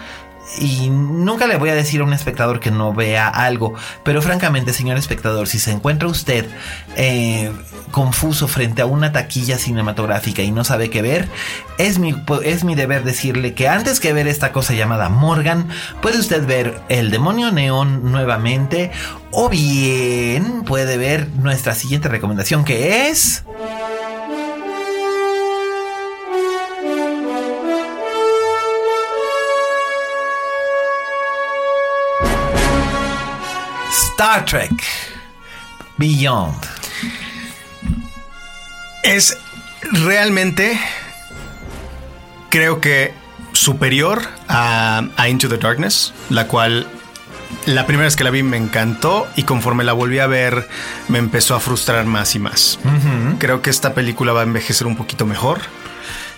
Y 0.58 0.90
nunca 0.90 1.46
le 1.46 1.56
voy 1.56 1.70
a 1.70 1.74
decir 1.74 2.00
a 2.00 2.04
un 2.04 2.12
espectador 2.12 2.60
que 2.60 2.70
no 2.70 2.92
vea 2.92 3.28
algo, 3.28 3.74
pero 4.04 4.22
francamente, 4.22 4.72
señor 4.72 4.98
espectador, 4.98 5.48
si 5.48 5.58
se 5.58 5.70
encuentra 5.70 6.08
usted 6.08 6.46
eh, 6.96 7.50
confuso 7.90 8.48
frente 8.48 8.82
a 8.82 8.86
una 8.86 9.12
taquilla 9.12 9.58
cinematográfica 9.58 10.42
y 10.42 10.50
no 10.50 10.64
sabe 10.64 10.90
qué 10.90 11.02
ver, 11.02 11.28
es 11.78 11.98
mi, 11.98 12.14
es 12.44 12.64
mi 12.64 12.74
deber 12.74 13.04
decirle 13.04 13.54
que 13.54 13.68
antes 13.68 14.00
que 14.00 14.12
ver 14.12 14.28
esta 14.28 14.52
cosa 14.52 14.74
llamada 14.74 15.08
Morgan, 15.08 15.68
puede 16.00 16.18
usted 16.18 16.46
ver 16.46 16.80
El 16.88 17.10
demonio 17.10 17.52
neón 17.52 18.10
nuevamente 18.10 18.90
o 19.30 19.48
bien 19.48 20.62
puede 20.64 20.96
ver 20.96 21.28
nuestra 21.36 21.74
siguiente 21.74 22.08
recomendación 22.08 22.64
que 22.64 23.08
es... 23.08 23.44
Star 34.22 34.44
Trek 34.44 34.84
Beyond. 35.96 36.54
Es 39.02 39.36
realmente, 39.90 40.78
creo 42.48 42.80
que 42.80 43.12
superior 43.50 44.22
a, 44.46 45.02
Into 45.28 45.48
the 45.48 45.58
Darkness, 45.58 46.14
la 46.30 46.46
cual 46.46 46.86
la 47.66 47.84
primera 47.84 48.04
vez 48.04 48.14
que 48.14 48.22
la 48.22 48.30
vi 48.30 48.44
me 48.44 48.58
encantó 48.58 49.26
y 49.34 49.42
conforme 49.42 49.82
la 49.82 49.92
volví 49.92 50.20
a 50.20 50.28
ver 50.28 50.68
me 51.08 51.18
empezó 51.18 51.56
a 51.56 51.60
frustrar 51.60 52.04
más 52.04 52.36
y 52.36 52.38
más. 52.38 52.78
Creo 53.40 53.60
que 53.60 53.70
esta 53.70 53.92
película 53.92 54.32
va 54.32 54.42
a 54.42 54.44
envejecer 54.44 54.86
un 54.86 54.94
poquito 54.94 55.26
mejor. 55.26 55.62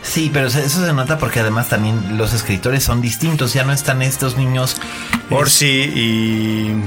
Sí, 0.01 0.31
pero 0.33 0.47
eso 0.47 0.87
se 0.87 0.93
nota 0.95 1.19
porque 1.19 1.41
además 1.41 1.69
también 1.69 2.17
los 2.17 2.33
escritores 2.33 2.83
son 2.83 3.03
distintos. 3.03 3.53
Ya 3.53 3.65
no 3.65 3.75
están 3.75 4.01
estos 4.01 4.39
niños. 4.39 4.79
Orsi 5.29 5.67
y 5.67 6.83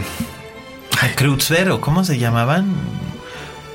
Kruzber 1.15 1.69
o 1.71 1.81
cómo 1.81 2.03
se 2.03 2.17
llamaban. 2.17 2.73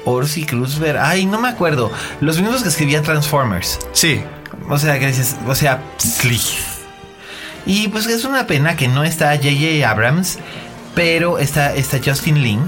Orsi 0.05 0.45
Kruzber. 0.45 0.99
Ay, 0.99 1.27
no 1.27 1.41
me 1.41 1.49
acuerdo. 1.49 1.91
Los 2.21 2.41
mismos 2.41 2.63
que 2.63 2.69
escribían 2.69 3.03
Transformers. 3.03 3.79
Sí. 3.93 4.23
O 4.69 4.79
sea, 4.79 4.99
que 4.99 5.07
dices, 5.09 5.37
o 5.47 5.55
sea, 5.55 5.83
Y 7.67 7.89
pues 7.89 8.07
es 8.07 8.25
una 8.25 8.47
pena 8.47 8.77
que 8.77 8.89
no 8.89 9.05
está 9.05 9.37
J.J. 9.37 9.89
Abrams, 9.89 10.39
pero 10.95 11.39
está, 11.39 11.75
está 11.75 11.99
Justin 12.05 12.43
Lin, 12.43 12.61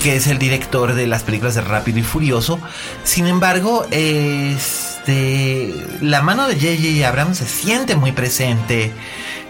que 0.00 0.16
es 0.16 0.26
el 0.26 0.38
director 0.38 0.94
de 0.94 1.06
las 1.06 1.22
películas 1.22 1.54
de 1.54 1.60
Rápido 1.62 1.98
y 1.98 2.02
Furioso. 2.02 2.58
Sin 3.04 3.26
embargo, 3.26 3.86
este, 3.90 5.74
la 6.00 6.22
mano 6.22 6.48
de 6.48 6.54
J.J. 6.54 7.08
Abrams 7.08 7.38
se 7.38 7.46
siente 7.46 7.96
muy 7.96 8.12
presente 8.12 8.92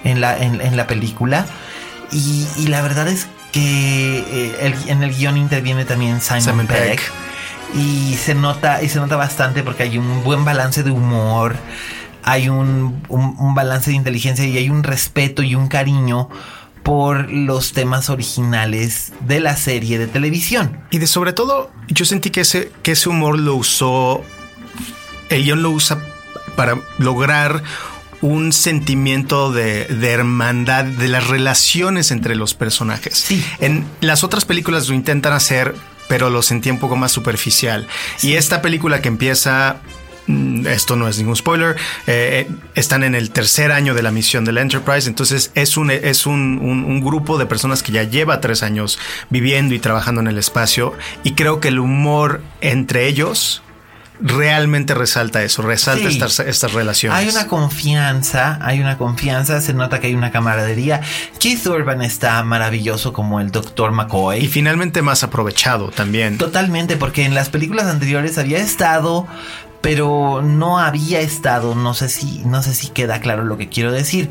en 0.04 0.20
la, 0.20 0.38
en, 0.38 0.76
la 0.76 0.86
película. 0.86 1.46
Y, 2.10 2.46
y, 2.58 2.66
la 2.66 2.82
verdad 2.82 3.08
es 3.08 3.26
que 3.52 4.18
eh, 4.18 4.74
en 4.88 5.02
el 5.02 5.14
guion 5.14 5.36
interviene 5.36 5.84
también 5.84 6.20
Simon, 6.20 6.66
Pegg. 6.66 7.00
Y 7.74 8.14
se 8.14 8.34
nota, 8.34 8.82
y 8.82 8.88
se 8.88 8.98
nota 8.98 9.16
bastante 9.16 9.62
porque 9.62 9.84
hay 9.84 9.98
un 9.98 10.24
buen 10.24 10.44
balance 10.44 10.82
de 10.82 10.90
humor, 10.90 11.56
hay 12.22 12.48
un, 12.48 13.02
balance 13.54 13.90
de 13.90 13.96
inteligencia 13.96 14.44
y 14.44 14.58
hay 14.58 14.68
un 14.68 14.82
respeto 14.82 15.42
y 15.42 15.54
un 15.54 15.68
cariño 15.68 16.28
por 16.82 17.30
los 17.30 17.72
temas 17.72 18.10
originales 18.10 19.12
de 19.20 19.40
la 19.40 19.56
serie 19.56 19.98
de 19.98 20.06
televisión. 20.06 20.80
Y 20.90 20.98
de 20.98 21.06
sobre 21.06 21.32
todo, 21.32 21.70
yo 21.88 22.04
sentí 22.04 22.30
que 22.30 22.40
ese, 22.42 22.72
que 22.82 22.92
ese 22.92 23.08
humor 23.08 23.38
lo 23.38 23.54
usó, 23.54 24.22
el 25.30 25.44
guion 25.44 25.62
lo 25.62 25.70
usa 25.70 25.98
para 26.56 26.78
lograr 26.98 27.62
un 28.22 28.52
sentimiento 28.52 29.52
de, 29.52 29.86
hermandad, 30.02 30.84
de 30.84 31.08
las 31.08 31.26
relaciones 31.26 32.10
entre 32.10 32.36
los 32.36 32.54
personajes. 32.54 33.18
Sí. 33.18 33.44
En 33.60 33.84
las 34.00 34.24
otras 34.24 34.44
películas 34.44 34.88
lo 34.88 34.94
intentan 34.94 35.32
hacer, 35.32 35.74
pero 36.08 36.30
lo 36.30 36.40
sentí 36.40 36.70
un 36.70 36.78
poco 36.78 36.96
más 36.96 37.12
superficial. 37.12 37.86
Y 38.22 38.34
esta 38.34 38.62
película 38.62 39.02
que 39.02 39.08
empieza 39.08 39.80
mm, 40.28 40.68
esto 40.68 40.94
no 40.94 41.08
es 41.08 41.18
ningún 41.18 41.34
spoiler, 41.34 41.74
eh, 42.06 42.46
eh, 42.48 42.54
están 42.76 43.02
en 43.02 43.16
el 43.16 43.32
tercer 43.32 43.72
año 43.72 43.92
de 43.92 44.02
la 44.02 44.12
misión 44.12 44.44
del 44.44 44.58
Enterprise, 44.58 45.08
entonces 45.08 45.50
es, 45.56 45.76
un, 45.76 45.90
es 45.90 46.24
un, 46.24 47.00
grupo 47.02 47.38
de 47.38 47.46
personas 47.46 47.82
que 47.82 47.90
ya 47.90 48.04
lleva 48.04 48.40
tres 48.40 48.62
años 48.62 49.00
viviendo 49.30 49.74
y 49.74 49.80
trabajando 49.80 50.20
en 50.20 50.28
el 50.28 50.38
espacio 50.38 50.94
y 51.24 51.32
creo 51.32 51.58
que 51.58 51.68
el 51.68 51.80
humor 51.80 52.40
entre 52.60 53.08
ellos 53.08 53.62
realmente 54.22 54.94
resalta 54.94 55.42
eso, 55.42 55.62
resalta 55.62 56.08
estas, 56.08 56.72
relaciones. 56.72 57.18
Hay 57.18 57.28
una 57.28 57.48
confianza, 57.48 58.58
hay 58.62 58.80
una 58.80 58.96
confianza, 58.96 59.60
se 59.60 59.74
nota 59.74 60.00
que 60.00 60.06
hay 60.06 60.14
una 60.14 60.30
camaradería. 60.30 61.00
Keith 61.38 61.66
Urban 61.66 62.02
está 62.02 62.42
maravilloso 62.44 63.12
como 63.12 63.40
el 63.40 63.50
Dr. 63.50 63.90
McCoy. 63.90 64.44
Y 64.44 64.48
finalmente 64.48 65.02
más 65.02 65.24
aprovechado 65.24 65.90
también. 65.90 66.38
Totalmente, 66.38 66.96
porque 66.96 67.24
en 67.24 67.34
las 67.34 67.48
películas 67.48 67.86
anteriores 67.86 68.38
había 68.38 68.58
estado 68.58 69.26
pero 69.80 70.42
no 70.42 70.78
había 70.78 71.18
estado, 71.20 71.74
no 71.74 71.92
sé 71.92 72.08
si 72.08 72.38
no 72.44 72.62
sé 72.62 72.72
si 72.72 72.86
queda 72.86 73.20
claro 73.20 73.42
lo 73.42 73.58
que 73.58 73.68
quiero 73.68 73.90
decir, 73.90 74.30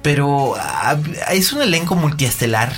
pero 0.00 0.54
ah, 0.56 0.96
es 1.32 1.52
un 1.52 1.60
elenco 1.60 1.96
multiestelar 1.96 2.72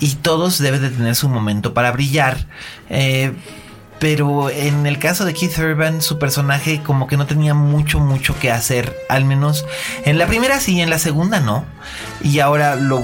y 0.00 0.14
todos 0.14 0.58
deben 0.58 0.80
de 0.80 0.88
tener 0.88 1.14
su 1.14 1.28
momento 1.28 1.74
para 1.74 1.92
brillar. 1.92 2.46
Eh, 2.88 3.34
pero 3.98 4.50
en 4.50 4.86
el 4.86 4.98
caso 4.98 5.24
de 5.24 5.34
Keith 5.34 5.58
Urban, 5.58 6.02
su 6.02 6.18
personaje 6.18 6.82
como 6.82 7.06
que 7.06 7.16
no 7.16 7.26
tenía 7.26 7.54
mucho, 7.54 7.98
mucho 7.98 8.38
que 8.38 8.50
hacer. 8.50 8.96
Al 9.08 9.24
menos 9.24 9.64
en 10.04 10.18
la 10.18 10.26
primera 10.26 10.60
sí, 10.60 10.80
en 10.80 10.90
la 10.90 10.98
segunda 10.98 11.40
no. 11.40 11.64
Y 12.22 12.38
ahora 12.40 12.76
lo, 12.76 13.00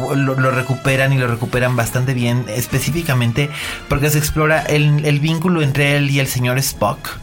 recuperan 0.51 1.13
y 1.13 1.19
lo 1.19 1.27
recuperan 1.27 1.77
bastante 1.77 2.15
bien, 2.15 2.45
específicamente 2.49 3.51
porque 3.89 4.11
se 4.11 4.19
explora 4.19 4.63
el, 4.63 5.21
vínculo 5.21 5.63
entre 5.63 5.97
él 5.97 6.11
y 6.11 6.21
el 6.21 6.29
señor 6.29 6.59
Spock. 6.59 7.19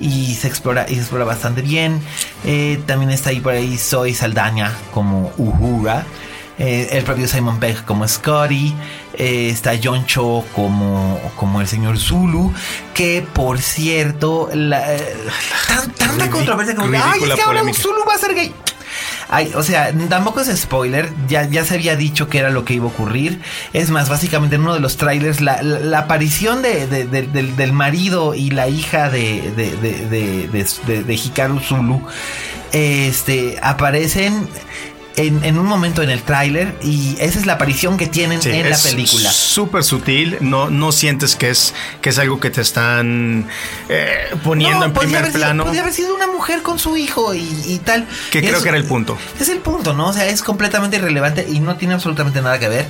Y 0.00 0.34
se 0.34 0.48
explora, 0.48 0.86
y 0.88 0.94
se 0.94 1.00
explora 1.00 1.24
bastante 1.24 1.62
bien. 1.62 2.00
Eh, 2.44 2.80
también 2.84 3.12
está 3.12 3.30
ahí 3.30 3.38
por 3.38 3.52
ahí 3.52 3.78
Zoe 3.78 4.12
Saldaña 4.12 4.72
como 4.92 5.32
Uhura. 5.38 6.04
Eh, 6.58 6.88
el 6.92 7.02
propio 7.02 7.26
Simon 7.26 7.58
Pegg 7.58 7.84
como 7.84 8.06
Scotty, 8.06 8.72
eh, 9.14 9.48
está 9.50 9.72
John 9.82 10.06
Cho 10.06 10.44
como, 10.54 11.20
como 11.34 11.60
el 11.60 11.66
señor 11.66 11.98
Zulu, 11.98 12.52
que 12.94 13.26
por 13.32 13.60
cierto, 13.60 14.48
la, 14.52 14.94
eh, 14.94 15.16
tanta 15.98 16.30
controversia 16.30 16.76
como, 16.76 16.96
ay, 16.96 17.22
es 17.24 17.34
que 17.34 17.42
ahora 17.42 17.62
un 17.64 17.74
Zulu 17.74 18.04
va 18.08 18.14
a 18.14 18.18
ser 18.18 18.34
gay. 18.34 18.54
Ay, 19.28 19.50
o 19.56 19.64
sea, 19.64 19.92
tampoco 20.08 20.42
es 20.42 20.56
spoiler, 20.60 21.10
ya, 21.26 21.48
ya 21.48 21.64
se 21.64 21.74
había 21.74 21.96
dicho 21.96 22.28
que 22.28 22.38
era 22.38 22.50
lo 22.50 22.64
que 22.64 22.74
iba 22.74 22.84
a 22.84 22.88
ocurrir. 22.88 23.40
Es 23.72 23.90
más, 23.90 24.08
básicamente 24.08 24.54
en 24.54 24.62
uno 24.62 24.74
de 24.74 24.80
los 24.80 24.96
trailers, 24.96 25.40
la, 25.40 25.60
la, 25.62 26.00
aparición 26.00 26.62
de, 26.62 26.86
del, 26.86 27.56
del, 27.56 27.72
marido 27.72 28.34
y 28.34 28.50
la 28.50 28.68
hija 28.68 29.10
de, 29.10 29.50
de, 29.56 31.14
Hikaru 31.14 31.58
Zulu 31.58 32.06
este, 32.72 33.58
aparecen 33.62 34.48
en, 35.16 35.58
un 35.58 35.66
momento 35.66 36.02
en 36.02 36.10
el 36.10 36.22
tráiler 36.22 36.74
y 36.82 37.16
esa 37.20 37.38
es 37.38 37.46
la 37.46 37.54
aparición 37.54 37.96
que 37.96 38.06
tienen 38.06 38.40
en 38.44 38.70
la 38.70 38.76
película. 38.76 39.30
Súper 39.30 39.84
sutil, 39.84 40.38
no, 40.40 40.70
no 40.70 40.92
sientes 40.92 41.36
que 41.36 41.50
es, 41.50 41.74
que 42.00 42.10
es 42.10 42.18
algo 42.18 42.40
que 42.40 42.50
te 42.50 42.60
están 42.60 43.48
eh, 43.88 44.34
poniendo 44.42 44.84
en 44.84 44.92
primer 44.92 45.30
plano. 45.32 45.64
podría 45.64 45.82
haber 45.82 45.92
sido 45.94 46.14
una 46.14 46.26
mujer 46.26 46.62
con 46.62 46.78
su 46.78 46.96
hijo 46.96 47.34
y, 47.34 47.80
tal. 47.84 48.06
Que 48.30 48.40
creo 48.40 48.62
que 48.62 48.68
era 48.68 48.78
el 48.78 48.84
punto. 48.84 49.16
Es 49.40 49.48
el 49.48 49.58
punto, 49.58 49.92
¿no? 49.92 50.08
O 50.08 50.12
sea, 50.12 50.26
es 50.26 50.42
completamente 50.42 50.96
irrelevante 50.96 51.46
y 51.48 51.60
no 51.60 51.76
tiene 51.76 51.94
absolutamente 51.94 52.40
nada 52.42 52.58
que 52.58 52.68
ver. 52.68 52.86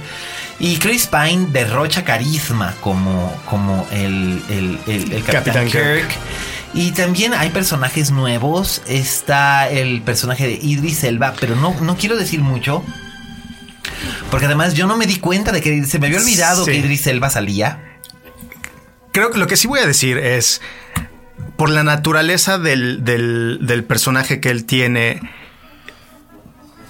Y 0.58 0.76
Chris 0.76 1.08
Pine 1.08 1.48
derrocha 1.50 2.04
carisma 2.04 2.74
como, 2.80 3.34
como 3.44 3.86
el, 3.90 4.42
el, 4.48 5.24
Capitán, 5.24 5.66
Kirk. 5.66 6.08
Y 6.74 6.90
también 6.90 7.34
hay 7.34 7.50
personajes 7.50 8.10
nuevos. 8.10 8.82
Está 8.88 9.68
el 9.68 10.02
personaje 10.02 10.46
de 10.46 10.54
Idris 10.54 11.04
Elba, 11.04 11.34
pero 11.38 11.54
no, 11.54 11.74
no 11.80 11.96
quiero 11.96 12.16
decir 12.16 12.40
mucho. 12.40 12.84
Porque 14.30 14.46
además 14.46 14.74
yo 14.74 14.86
no 14.86 14.96
me 14.96 15.06
di 15.06 15.16
cuenta 15.16 15.52
de 15.52 15.62
que 15.62 15.84
se 15.84 16.00
me 16.00 16.08
había 16.08 16.18
olvidado 16.18 16.64
que 16.64 16.74
Idris 16.74 17.06
Elba 17.06 17.30
salía. 17.30 17.98
Creo 19.12 19.30
que 19.30 19.38
lo 19.38 19.46
que 19.46 19.56
sí 19.56 19.68
voy 19.68 19.78
a 19.78 19.86
decir 19.86 20.18
es, 20.18 20.60
por 21.56 21.70
la 21.70 21.84
naturaleza 21.84 22.58
del, 22.58 23.04
del 23.04 23.84
personaje 23.84 24.40
que 24.40 24.50
él 24.50 24.64
tiene, 24.64 25.20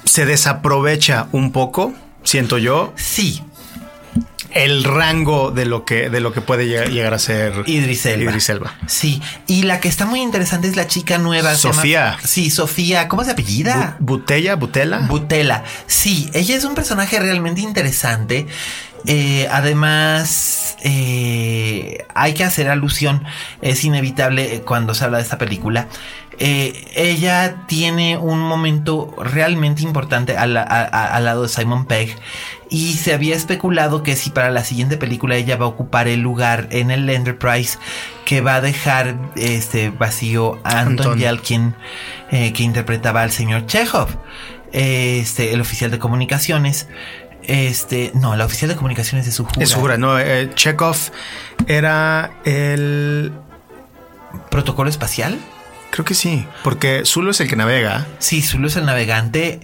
se 0.07 0.25
desaprovecha 0.25 1.29
un 1.33 1.53
poco, 1.53 1.93
siento 2.23 2.57
yo. 2.57 2.95
Sí 2.97 3.43
el 4.55 4.85
rango 4.85 5.51
de 5.51 5.67
lo 5.67 5.85
que, 5.85 6.11
de 6.11 6.21
lo 6.21 6.33
que 6.33 6.41
puede 6.41 6.67
llegar, 6.67 7.15
a 7.15 7.19
ser 7.19 7.65
Idris 7.67 8.07
Elba. 8.07 8.75
Sí, 8.87 9.21
y 9.47 9.65
la 9.65 9.81
que 9.81 9.89
está 9.89 10.07
muy 10.07 10.21
interesante 10.21 10.69
es 10.69 10.77
la 10.77 10.87
chica 10.87 11.19
nueva. 11.19 11.55
Sofía. 11.55 12.17
sí, 12.25 12.51
Sofía. 12.51 13.09
¿Cómo 13.09 13.25
se 13.25 13.33
apellida? 13.33 13.97
Butella, 14.01 14.57
Butela. 14.57 15.01
Butela. 15.01 15.65
Sí, 15.87 16.31
ella 16.33 16.57
es 16.57 16.65
un 16.65 16.75
personaje 16.75 17.19
realmente 17.19 17.61
interesante. 17.61 18.47
Eh, 19.07 19.47
además, 19.51 20.77
eh, 20.83 22.07
hay 22.15 22.35
que 22.35 22.45
hacer 22.45 22.69
alusión, 22.69 23.25
es 23.61 23.85
inevitable 23.85 24.63
cuando 24.63 24.95
se 24.95 25.05
habla 25.05 25.19
de 25.19 25.25
esta 25.25 25.39
película. 25.39 25.89
Eh, 26.39 26.91
ella 26.97 27.65
tiene 27.69 28.17
un 28.17 28.41
momento 28.41 29.15
realmente 29.19 29.83
importante 29.83 30.37
al, 30.37 30.57
al 30.57 31.25
lado 31.25 31.43
de 31.43 31.49
Simon 31.49 31.87
Pegg 31.87 32.17
y 32.69 32.95
se 32.95 33.15
había 33.15 33.37
especulado 33.37 34.03
que 34.03 34.17
si 34.17 34.31
para 34.31 34.51
la 34.51 34.65
siguiente 34.65 34.97
película 34.97 35.37
ella 35.37 35.57
va 35.57 35.67
a 35.67 35.69
ocupar 35.69 36.09
el 36.09 36.21
lugar 36.21 36.67
en 36.71 36.91
el 36.91 37.09
Enterprise 37.09 37.79
que 38.25 38.41
va 38.41 38.57
a 38.57 38.61
dejar 38.61 39.17
este 39.37 39.91
vacío 39.91 40.59
a 40.65 40.81
Anton, 40.81 41.07
Anton. 41.07 41.19
Yelkin 41.19 41.75
eh, 42.33 42.53
que 42.53 42.65
interpretaba 42.65 43.23
al 43.23 43.31
señor 43.31 43.67
Chekhov, 43.67 44.09
este 44.73 45.53
el 45.53 45.61
oficial 45.61 45.93
de 45.93 46.01
comunicaciones. 46.01 46.89
Este, 47.47 48.11
no, 48.15 48.37
la 48.37 48.45
oficial 48.45 48.69
de 48.71 48.77
comunicaciones 48.77 49.27
de 49.27 49.33
su 49.33 49.47
Es 49.59 49.71
segura, 49.71 49.97
no. 49.99 50.19
eh, 50.19 50.51
Chekhov 50.55 50.97
era 51.67 52.33
el. 52.45 53.33
protocolo 54.51 54.91
espacial. 54.91 55.39
Creo 55.91 56.05
que 56.05 56.15
sí, 56.15 56.45
porque 56.65 57.03
Zulu 57.05 57.31
es 57.31 57.41
el 57.41 57.49
que 57.49 57.55
navega. 57.55 58.07
Sí, 58.19 58.43
Zulu 58.43 58.67
es 58.67 58.75
el 58.77 58.85
navegante. 58.85 59.61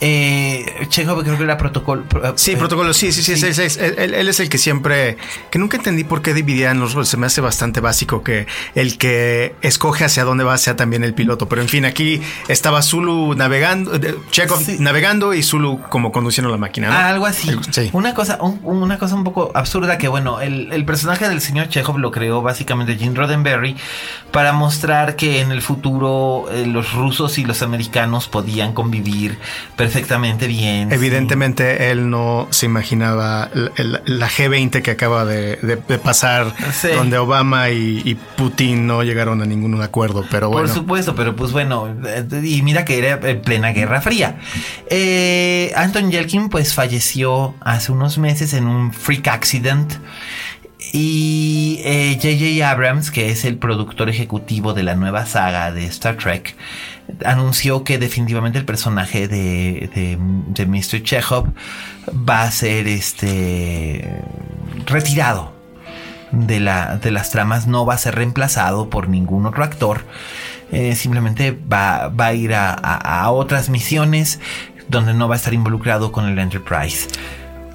Eh, 0.00 0.86
Chekhov 0.88 1.22
creo 1.24 1.36
que 1.36 1.44
era 1.44 1.56
protocolo. 1.58 2.04
pro- 2.04 2.34
Sí, 2.38 2.52
eh, 2.52 2.56
protocolo, 2.56 2.92
sí, 2.92 3.10
sí, 3.12 3.22
sí, 3.22 3.36
sí. 3.36 3.46
es- 3.46 3.58
es- 3.58 3.76
es- 3.76 3.98
él, 3.98 4.14
él 4.14 4.28
es 4.28 4.38
el 4.40 4.48
que 4.48 4.58
siempre, 4.58 5.16
que 5.50 5.58
nunca 5.58 5.76
entendí 5.76 6.04
por 6.04 6.22
qué 6.22 6.34
dividían 6.34 6.78
los 6.78 6.94
roles, 6.94 7.08
se 7.08 7.16
me 7.16 7.26
hace 7.26 7.40
bastante 7.40 7.80
básico 7.80 8.22
que 8.22 8.46
el 8.76 8.96
que 8.96 9.54
escoge 9.62 10.04
hacia 10.04 10.24
dónde 10.24 10.44
va 10.44 10.56
sea 10.58 10.76
también 10.76 11.02
el 11.02 11.14
piloto, 11.14 11.48
pero 11.48 11.62
en 11.62 11.68
fin, 11.68 11.84
aquí 11.84 12.20
estaba 12.48 12.82
Zulu 12.82 13.34
navegando, 13.34 13.94
eh, 13.96 14.14
Chekhov 14.30 14.62
Sí. 14.64 14.76
navegando 14.78 15.34
y 15.34 15.42
Zulu 15.42 15.80
como 15.88 16.12
conduciendo 16.12 16.50
la 16.50 16.58
máquina. 16.58 16.88
¿no? 16.88 16.94
Ah, 16.94 17.08
algo 17.08 17.26
así. 17.26 17.50
Sí. 17.70 17.90
Una 17.92 18.14
cosa, 18.14 18.38
un- 18.40 18.60
una 18.62 18.98
cosa 18.98 19.14
un 19.16 19.24
poco 19.24 19.50
absurda 19.54 19.98
que 19.98 20.06
bueno, 20.08 20.40
el, 20.40 20.72
el 20.72 20.84
personaje 20.84 21.28
del 21.28 21.40
señor 21.40 21.68
Chekhov 21.68 21.98
lo 21.98 22.10
creó 22.12 22.40
básicamente 22.42 22.96
Gene 22.96 23.16
Roddenberry 23.16 23.76
para 24.30 24.52
mostrar 24.52 25.16
que 25.16 25.40
en 25.40 25.50
el 25.50 25.60
futuro 25.62 26.46
eh, 26.52 26.66
los 26.66 26.92
rusos 26.92 27.38
y 27.38 27.44
los 27.44 27.62
americanos 27.62 28.28
podían 28.28 28.72
convivir 28.74 29.38
perfectamente 29.92 30.46
bien. 30.46 30.92
Evidentemente 30.92 31.90
él 31.90 32.08
no 32.10 32.46
se 32.50 32.66
imaginaba 32.66 33.50
la, 33.54 33.70
la- 33.76 34.02
la 34.04 34.28
G20 34.28 34.82
que 34.82 34.90
acaba 34.90 35.24
de, 35.24 35.56
de- 35.56 35.76
de 35.76 35.98
pasar, 35.98 36.52
Sí. 36.72 36.88
donde 36.88 37.18
Obama 37.18 37.70
y, 37.70 38.02
y 38.04 38.14
Putin 38.14 38.86
no 38.86 39.02
llegaron 39.02 39.42
a 39.42 39.46
ningún 39.46 39.80
acuerdo, 39.82 40.24
pero 40.30 40.50
Por 40.50 40.68
supuesto, 40.68 41.14
pero 41.14 41.34
pues 41.36 41.52
bueno, 41.52 41.88
eh, 42.06 42.24
y 42.44 42.62
mira 42.62 42.84
que 42.84 42.98
era 42.98 43.18
en 43.30 43.40
plena 43.42 43.70
Guerra 43.72 44.00
Fría. 44.00 44.36
Eh, 44.90 45.72
Anton 45.76 46.10
Yelkin 46.10 46.48
pues 46.48 46.74
falleció 46.74 47.54
hace 47.60 47.92
unos 47.92 48.18
meses 48.18 48.54
en 48.54 48.66
un 48.66 48.92
freak 48.92 49.28
accident. 49.28 49.94
Y 50.92 51.80
eh, 51.84 52.14
J.J. 52.22 52.70
Abrams, 52.70 53.10
que 53.10 53.30
es 53.30 53.44
el 53.44 53.58
productor 53.58 54.08
ejecutivo 54.08 54.72
de 54.72 54.82
la 54.84 54.94
nueva 54.94 55.26
saga 55.26 55.70
de 55.72 55.84
Star 55.86 56.16
Trek, 56.16 56.56
anunció 57.24 57.84
que 57.84 57.98
definitivamente 57.98 58.58
el 58.58 58.64
personaje 58.64 59.28
de, 59.28 59.90
de, 59.94 60.18
de 60.48 60.66
Mr. 60.66 61.02
Chekhov 61.02 61.48
va 62.28 62.42
a 62.42 62.50
ser 62.50 62.86
este 62.88 64.22
retirado 64.86 65.52
de, 66.32 66.60
la, 66.60 66.96
de 66.98 67.10
las 67.10 67.30
tramas 67.30 67.66
no 67.66 67.86
va 67.86 67.94
a 67.94 67.98
ser 67.98 68.14
reemplazado 68.14 68.90
por 68.90 69.08
ningún 69.08 69.46
otro 69.46 69.64
actor. 69.64 70.04
Eh, 70.70 70.94
simplemente 70.94 71.52
va, 71.72 72.08
va 72.08 72.26
a 72.26 72.32
ir 72.34 72.52
a, 72.54 72.72
a- 72.74 73.22
a 73.22 73.30
otras 73.30 73.70
misiones 73.70 74.38
donde 74.88 75.14
no 75.14 75.28
va 75.28 75.34
a 75.34 75.38
estar 75.38 75.54
involucrado 75.54 76.12
con 76.12 76.26
el 76.26 76.38
Enterprise. 76.38 77.08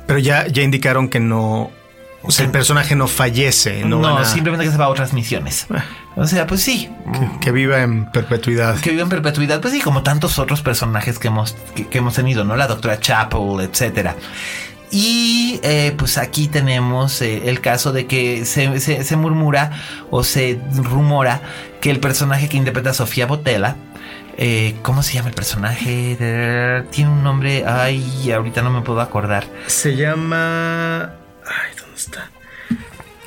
Pero 0.05 0.19
ya, 0.19 0.47
ya 0.47 0.61
indicaron 0.61 1.09
que 1.09 1.19
no, 1.19 1.71
o 2.23 2.31
sea, 2.31 2.45
el 2.45 2.51
personaje 2.51 2.95
no 2.95 3.07
fallece, 3.07 3.83
no, 3.85 3.99
No, 3.99 4.17
a- 4.17 4.25
simplemente 4.25 4.65
que 4.65 4.71
se 4.71 4.77
va 4.77 4.85
a 4.85 4.89
otras 4.89 5.13
misiones. 5.13 5.67
O 6.15 6.25
sea, 6.27 6.47
pues 6.47 6.61
sí. 6.61 6.89
que, 7.13 7.39
que 7.39 7.51
viva 7.51 7.81
en 7.81 8.09
perpetuidad. 8.11 8.79
Que 8.79 8.91
vive 8.91 9.01
en 9.03 9.09
perpetuidad, 9.09 9.59
pues 9.61 9.73
sí, 9.73 9.81
como 9.81 10.03
tantos 10.03 10.39
otros 10.39 10.61
personajes 10.61 11.19
que 11.19 11.27
hemos, 11.27 11.55
que, 11.75 11.87
que 11.87 11.97
hemos 11.97 12.13
tenido, 12.15 12.43
¿no? 12.43 12.55
La 12.55 12.67
doctora 12.67 12.99
Chapel, 12.99 13.59
etcétera. 13.61 14.15
Y 14.91 15.59
eh, 15.63 15.93
pues 15.97 16.17
aquí 16.19 16.47
tenemos 16.47 17.21
eh, 17.23 17.49
el 17.49 17.61
caso 17.61 17.91
de 17.93 18.05
que 18.05 18.45
se, 18.45 18.79
se- 18.79 19.03
se 19.03 19.15
murmura 19.15 19.71
o 20.11 20.23
se 20.23 20.59
rumora 20.75 21.41
que 21.81 21.89
el 21.89 21.99
personaje 21.99 22.47
que 22.47 22.57
interpreta 22.57 22.93
Sofía 22.93 23.25
Botella, 23.25 23.75
eh, 24.37 24.75
¿cómo 24.83 25.01
se 25.01 25.13
llama 25.13 25.29
el 25.29 25.35
personaje? 25.35 26.83
Tiene 26.91 27.09
un 27.09 27.23
nombre, 27.23 27.65
ay, 27.67 28.31
ahorita 28.31 28.61
no 28.61 28.69
me 28.69 28.81
puedo 28.81 29.01
acordar. 29.01 29.45
Se 29.65 29.95
llama. 29.95 31.11
Ay, 31.45 31.71
¿dónde 31.75 31.82
está? 31.95 32.29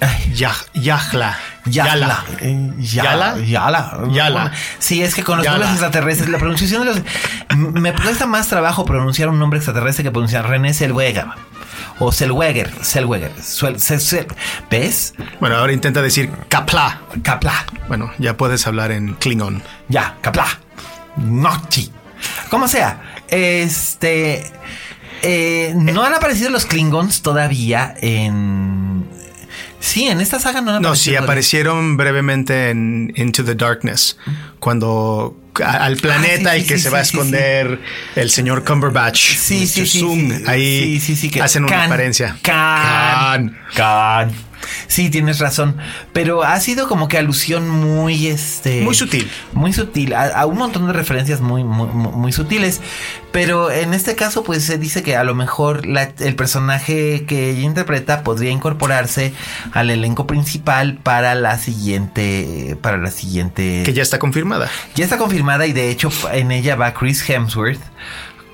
Ay, 0.00 0.32
Yaj- 0.34 0.66
Yajla. 0.74 1.38
Yala. 1.64 2.24
Eh, 2.40 2.70
Yala. 2.78 3.38
Yala. 3.38 3.98
Yala. 4.10 4.52
Sí, 4.78 5.02
es 5.02 5.14
que 5.14 5.24
con 5.24 5.38
los 5.38 5.46
nombres 5.46 5.70
extraterrestres, 5.70 6.28
la 6.28 6.38
pronunciación 6.38 6.84
de 6.84 6.94
los. 6.94 7.02
Me 7.56 7.94
cuesta 7.94 8.26
más 8.26 8.46
trabajo 8.48 8.84
pronunciar 8.84 9.28
un 9.30 9.38
nombre 9.38 9.58
extraterrestre 9.58 10.04
que 10.04 10.10
pronunciar 10.10 10.48
René 10.48 10.74
Zellweger. 10.74 11.24
O 11.98 12.12
Zellweger. 12.12 12.70
Zellweger. 12.84 13.32
Suel- 13.40 13.78
se- 13.78 13.98
se- 13.98 14.26
¿Ves? 14.70 15.14
Bueno, 15.40 15.56
ahora 15.56 15.72
intenta 15.72 16.02
decir 16.02 16.30
Kapla. 16.48 17.00
Kapla. 17.22 17.64
Bueno, 17.88 18.10
ya 18.18 18.36
puedes 18.36 18.66
hablar 18.66 18.90
en 18.92 19.14
Klingon. 19.14 19.62
Ya, 19.88 20.16
Kapla. 20.20 20.46
Nochi. 21.16 21.90
Como 22.50 22.68
sea. 22.68 23.00
Este. 23.28 24.52
Eh, 25.22 25.72
no 25.76 26.02
han 26.04 26.14
aparecido 26.14 26.50
los 26.50 26.66
Klingons 26.66 27.22
todavía 27.22 27.94
en. 28.00 29.04
Sí, 29.78 30.08
en 30.08 30.20
esta 30.20 30.40
saga 30.40 30.60
no 30.62 30.72
han 30.72 30.82
No, 30.82 30.88
aparecido. 30.88 31.16
sí, 31.18 31.22
aparecieron 31.22 31.96
brevemente 31.96 32.70
en 32.70 33.12
Into 33.14 33.44
the 33.44 33.54
Darkness. 33.54 34.16
Cuando 34.58 35.36
a- 35.62 35.84
al 35.84 35.96
planeta 35.96 36.50
Ah, 36.50 36.54
sí, 36.54 36.58
el 36.58 36.62
sí, 36.62 36.68
que 36.68 36.76
sí, 36.78 36.82
se 36.82 36.90
va 36.90 36.98
a 37.00 37.04
sí, 37.04 37.10
sí, 37.10 37.16
esconder 37.16 37.80
el 38.16 38.30
señor 38.30 38.64
Cumberbatch. 38.64 39.36
Sí, 39.36 39.66
sí, 39.66 39.80
Mr. 39.82 39.86
sí, 39.88 39.98
Sung, 40.00 40.32
sí. 40.32 40.42
ahí 40.46 40.82
Sí, 40.98 41.00
sí, 41.00 41.16
sí, 41.16 41.30
que- 41.30 41.42
hacen 41.42 41.64
una 41.64 41.84
apariencia. 41.84 42.36
Khan. 42.42 43.56
Khan. 43.74 44.32
Sí, 44.86 45.10
tienes 45.10 45.38
razón. 45.38 45.76
Pero 46.12 46.42
ha 46.42 46.58
sido 46.60 46.88
como 46.88 47.08
que 47.08 47.18
alusión 47.18 47.68
muy 47.68 48.26
este. 48.28 48.82
Muy 48.82 48.94
sutil. 48.94 49.30
Muy 49.52 49.72
sutil. 49.72 50.14
A, 50.14 50.26
a 50.28 50.46
un 50.46 50.58
montón 50.58 50.86
de 50.86 50.92
referencias 50.92 51.40
muy, 51.40 51.64
muy, 51.64 51.88
muy- 51.88 52.32
sutiles. 52.32 52.80
Pero 53.32 53.70
en 53.70 53.92
este 53.94 54.14
caso, 54.16 54.42
pues 54.44 54.64
se 54.64 54.78
dice 54.78 55.02
que 55.02 55.16
a 55.16 55.24
lo 55.24 55.34
mejor 55.34 55.86
la- 55.86 56.10
el 56.18 56.34
personaje 56.36 57.24
que 57.26 57.50
ella 57.50 57.62
interpreta 57.62 58.22
podría 58.22 58.50
incorporarse 58.50 59.32
al 59.72 59.90
elenco 59.90 60.26
principal 60.26 60.98
para 61.02 61.34
la 61.34 61.58
siguiente. 61.58 62.76
Para 62.80 62.96
la 62.98 63.10
siguiente. 63.10 63.82
Que 63.84 63.92
ya 63.92 64.02
está 64.02 64.18
confirmada. 64.18 64.68
Ya 64.94 65.04
está 65.04 65.18
confirmada 65.18 65.66
y 65.66 65.72
de 65.72 65.90
hecho 65.90 66.10
en 66.32 66.50
ella 66.50 66.76
va 66.76 66.94
Chris 66.94 67.28
Hemsworth 67.28 67.80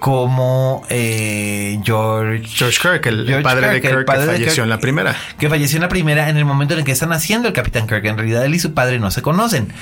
como 0.03 0.85
eh, 0.88 1.79
George, 1.85 2.43
George 2.49 2.81
Kirk, 2.83 3.07
el, 3.07 3.25
George 3.25 3.45
padre 3.45 3.69
de 3.69 3.81
Kirk, 3.81 3.85
el 3.85 3.97
Kirk, 3.99 4.07
padre 4.07 4.23
que 4.23 4.27
de 4.27 4.33
falleció 4.33 4.55
Kirk. 4.55 4.65
en 4.65 4.71
la 4.71 4.81
primera. 4.81 5.17
que 5.38 5.49
falleció 5.49 5.77
en 5.77 5.83
la 5.83 5.88
primera 5.88 6.29
en 6.29 6.37
el 6.37 6.45
momento 6.45 6.75
en 6.75 6.81
el 6.81 6.85
que 6.85 6.91
están 6.91 7.12
haciendo 7.12 7.47
el 7.47 7.55
Capitán 7.55 7.87
Kirk. 7.87 8.05
En 8.07 8.19
realidad 8.19 8.45
él 8.45 8.53
y 8.53 8.59
su 8.59 8.75
padre 8.75 8.99
no 8.99 9.12
se 9.12 9.23
conocen. 9.23 9.73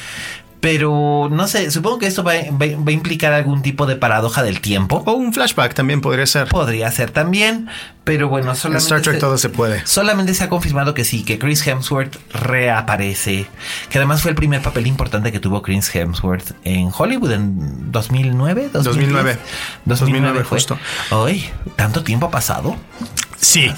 Pero 0.60 1.28
no 1.30 1.48
sé, 1.48 1.70
supongo 1.70 1.98
que 2.00 2.06
esto 2.06 2.22
va, 2.22 2.34
va- 2.34 2.76
va 2.76 2.88
a 2.88 2.90
implicar 2.92 3.32
algún 3.32 3.62
tipo 3.62 3.86
de 3.86 3.96
paradoja 3.96 4.42
del 4.42 4.60
tiempo. 4.60 5.02
O 5.06 5.12
un 5.12 5.32
flashback 5.32 5.72
también 5.72 6.02
podría 6.02 6.26
ser. 6.26 6.48
Podría 6.48 6.90
ser 6.90 7.10
también, 7.12 7.68
pero 8.04 8.28
bueno, 8.28 8.50
En 8.50 8.56
solamente 8.56 8.84
Star 8.84 9.00
Trek 9.00 9.14
se- 9.14 9.20
todo 9.20 9.38
se 9.38 9.48
puede. 9.48 9.86
Solamente 9.86 10.34
se 10.34 10.44
ha 10.44 10.50
confirmado 10.50 10.92
que 10.92 11.04
sí, 11.04 11.22
que 11.24 11.38
Chris 11.38 11.66
Hemsworth 11.66 12.16
reaparece. 12.34 13.46
Que 13.88 13.96
además 13.98 14.20
fue 14.20 14.32
el 14.32 14.34
primer 14.36 14.60
papel 14.60 14.86
importante 14.86 15.32
que 15.32 15.40
tuvo 15.40 15.62
Chris 15.62 15.94
Hemsworth 15.94 16.52
en 16.64 16.90
Hollywood 16.96 17.32
en 17.32 17.90
2009. 17.90 18.68
2009. 18.72 19.38
2009 19.86 20.44
fue. 20.44 20.58
justo. 20.58 20.78
Ay, 21.10 21.48
¿tanto 21.76 22.04
tiempo 22.04 22.26
ha 22.26 22.30
pasado? 22.30 22.76
Sí. 23.40 23.72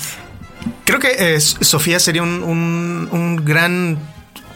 Creo 0.85 0.99
que 0.99 1.13
eh, 1.37 1.41
Sofía 1.41 2.01
sería 2.01 2.23
un, 2.25 2.43
un- 2.43 3.09
un 3.13 3.37
gran. 3.45 3.99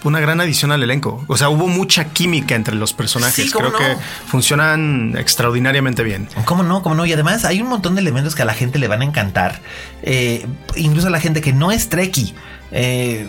Una 0.05 0.21
gran 0.21 0.41
adición 0.41 0.71
al 0.73 0.83
elenco. 0.83 1.25
O 1.27 1.37
sea, 1.37 1.49
hubo 1.49 1.67
mucha 1.69 2.07
química 2.13 2.55
entre 2.55 2.75
los 2.77 2.93
personajes. 2.93 3.47
Sí, 3.47 3.51
¿cómo 3.51 3.73
Creo 3.73 3.81
no? 3.95 3.99
que 3.99 4.03
funcionan 4.29 5.15
extraordinariamente 5.19 6.03
bien. 6.03 6.29
¿Cómo 6.45 6.63
no? 6.63 6.83
¿Cómo 6.83 6.95
no? 6.95 7.07
Y 7.07 7.13
además 7.13 7.45
hay 7.45 7.61
un 7.61 7.69
montón 7.69 7.95
de 7.97 8.01
elementos 8.03 8.35
que 8.35 8.43
a 8.43 8.45
la 8.45 8.55
gente 8.55 8.79
le 8.79 8.89
van 8.89 9.03
a 9.03 9.05
encantar. 9.05 9.61
Eh, 10.03 10.47
incluso 10.77 11.09
a 11.09 11.11
la 11.11 11.21
gente 11.21 11.41
que 11.41 11.53
no 11.53 11.73
es 11.73 11.89
Trekkie. 11.89 12.35
Eh, 12.73 13.27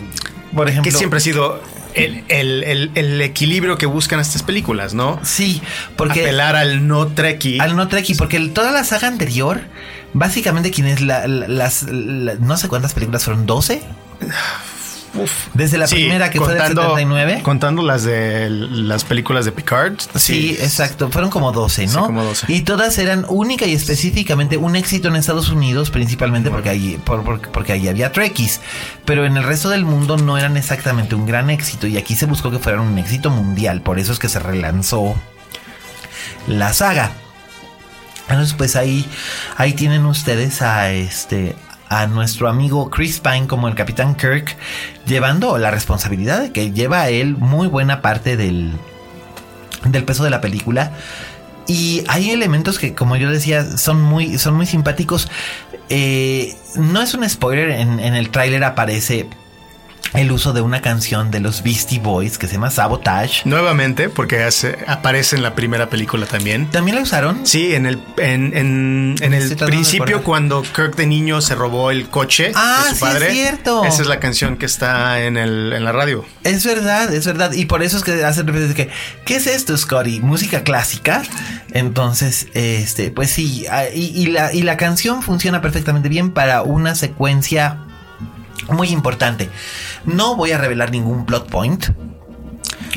por 0.54 0.68
ejemplo. 0.68 0.90
Que 0.90 0.96
siempre 0.96 1.16
ha 1.18 1.20
sido 1.20 1.60
el, 1.94 2.22
el- 2.28 2.62
el- 2.64 2.90
el 2.94 3.20
equilibrio 3.22 3.76
que 3.78 3.86
buscan 3.86 4.20
estas 4.20 4.42
películas, 4.42 4.94
¿no? 4.94 5.18
Sí, 5.24 5.60
porque. 5.96 6.20
Apelar 6.22 6.54
al 6.56 6.86
no 6.86 7.08
trekkie. 7.08 7.60
Al 7.60 7.74
no 7.76 7.88
Trekkie, 7.88 8.14
porque 8.14 8.36
el- 8.36 8.52
toda 8.52 8.70
la 8.72 8.84
saga 8.84 9.08
anterior, 9.08 9.62
básicamente 10.12 10.70
quienes 10.70 11.00
la, 11.00 11.26
la- 11.26 11.48
las, 11.48 11.82
la- 11.84 12.34
no 12.36 12.56
sé 12.56 12.68
cuántas 12.68 12.94
películas 12.94 13.24
fueron, 13.24 13.46
12. 13.46 13.82
Desde 15.54 15.78
la 15.78 15.86
primera 15.86 16.30
que 16.30 16.38
fue 16.38 16.54
del 16.54 16.68
79. 16.68 17.40
Contando 17.42 17.82
las 17.82 18.04
de 18.04 18.48
las 18.50 19.04
películas 19.04 19.44
de 19.44 19.52
Picard. 19.52 19.94
Sí, 20.14 20.56
exacto. 20.60 21.10
Fueron 21.10 21.30
como 21.30 21.52
12, 21.52 21.86
¿no? 21.88 22.06
como 22.06 22.24
12. 22.24 22.52
Y 22.52 22.62
todas 22.62 22.98
eran 22.98 23.24
única 23.28 23.66
y 23.66 23.74
específicamente 23.74 24.56
un 24.56 24.76
éxito 24.76 25.08
en 25.08 25.16
Estados 25.16 25.50
Unidos, 25.50 25.90
principalmente 25.90 26.50
porque 26.50 26.68
ahí, 26.68 27.00
porque 27.04 27.72
ahí 27.72 27.88
había 27.88 28.12
Trekkies. 28.12 28.60
Pero 29.04 29.24
en 29.24 29.36
el 29.36 29.44
resto 29.44 29.68
del 29.68 29.84
mundo 29.84 30.16
no 30.16 30.38
eran 30.38 30.56
exactamente 30.56 31.14
un 31.14 31.26
gran 31.26 31.50
éxito. 31.50 31.86
Y 31.86 31.96
aquí 31.96 32.14
se 32.14 32.26
buscó 32.26 32.50
que 32.50 32.58
fueran 32.58 32.80
un 32.80 32.98
éxito 32.98 33.30
mundial. 33.30 33.82
Por 33.82 33.98
eso 33.98 34.12
es 34.12 34.18
que 34.18 34.28
se 34.28 34.38
relanzó 34.38 35.16
la 36.46 36.72
saga. 36.72 37.12
Entonces, 38.28 38.54
pues 38.54 38.76
ahí, 38.76 39.06
ahí 39.56 39.72
tienen 39.72 40.04
ustedes 40.04 40.60
a 40.60 40.90
este 40.90 41.56
a 41.88 42.06
nuestro 42.06 42.48
amigo 42.48 42.90
Chris 42.90 43.20
Pine 43.20 43.46
como 43.46 43.68
el 43.68 43.74
Capitán 43.74 44.14
Kirk, 44.14 44.56
llevando 45.06 45.56
la 45.58 45.70
responsabilidad 45.70 46.40
de 46.40 46.52
que 46.52 46.72
lleva 46.72 47.02
a 47.02 47.08
él 47.08 47.36
muy 47.36 47.66
buena 47.68 48.02
parte 48.02 48.36
del, 48.36 48.72
del 49.84 50.04
peso 50.04 50.24
de 50.24 50.30
la 50.30 50.40
película. 50.40 50.92
Y 51.66 52.02
hay 52.08 52.30
elementos 52.30 52.78
que, 52.78 52.94
como 52.94 53.16
yo 53.16 53.30
decía, 53.30 53.64
son 53.76 54.00
muy, 54.00 54.38
son 54.38 54.54
muy 54.54 54.64
simpáticos. 54.64 55.28
Eh, 55.90 56.56
no 56.76 57.02
es 57.02 57.14
un 57.14 57.28
spoiler, 57.28 57.70
en, 57.70 58.00
en 58.00 58.14
el 58.14 58.30
tráiler 58.30 58.64
aparece 58.64 59.28
el 60.14 60.32
uso 60.32 60.52
de 60.52 60.60
una 60.60 60.80
canción 60.80 61.30
de 61.30 61.40
los 61.40 61.62
Beastie 61.62 61.98
Boys 61.98 62.38
que 62.38 62.46
se 62.46 62.54
llama 62.54 62.70
Sabotage. 62.70 63.42
Nuevamente, 63.44 64.08
porque 64.08 64.48
aparece 64.86 65.36
en 65.36 65.42
la 65.42 65.54
primera 65.54 65.88
película 65.88 66.26
también. 66.26 66.70
¿También 66.70 66.96
la 66.96 67.02
usaron? 67.02 67.46
Sí, 67.46 67.74
en 67.74 67.86
el, 67.86 68.00
en, 68.18 69.16
el 69.20 69.56
principio 69.56 70.22
cuando 70.22 70.62
Kirk 70.62 70.96
de 70.96 71.06
niño 71.06 71.40
se 71.40 71.54
robó 71.54 71.90
el 71.90 72.08
coche 72.08 72.52
ah, 72.54 72.84
de 72.88 72.94
su 72.94 73.00
padre. 73.00 73.26
es 73.28 73.32
cierto. 73.32 73.84
Esa 73.84 74.02
es 74.02 74.08
la 74.08 74.20
canción 74.20 74.56
que 74.56 74.66
está 74.66 75.22
en, 75.22 75.36
el, 75.36 75.72
en 75.72 75.84
la 75.84 75.92
radio. 75.92 76.24
Es 76.44 76.64
verdad, 76.64 77.12
es 77.12 77.26
verdad. 77.26 77.52
Y 77.52 77.66
por 77.66 77.82
eso 77.82 77.96
es 77.96 78.04
que 78.04 78.24
hacen 78.24 78.46
referencia 78.46 78.74
que, 78.74 78.90
¿qué 79.24 79.36
es 79.36 79.46
esto, 79.46 79.76
Scotty? 79.76 80.20
¿Música 80.20 80.62
clásica? 80.62 81.22
Entonces, 81.72 82.48
este, 82.54 83.10
pues 83.10 83.30
sí, 83.30 83.66
ah, 83.70 83.84
y, 83.92 84.26
la, 84.26 84.52
y 84.52 84.62
la 84.62 84.76
canción 84.76 85.22
funciona 85.22 85.60
perfectamente 85.60 86.08
bien 86.08 86.30
para 86.30 86.62
una 86.62 86.94
secuencia 86.94 87.87
muy 88.68 88.88
importante. 88.88 89.50
No 90.04 90.36
voy 90.36 90.52
a 90.52 90.58
revelar 90.58 90.90
ningún 90.90 91.26
plot 91.26 91.48
point. 91.48 91.86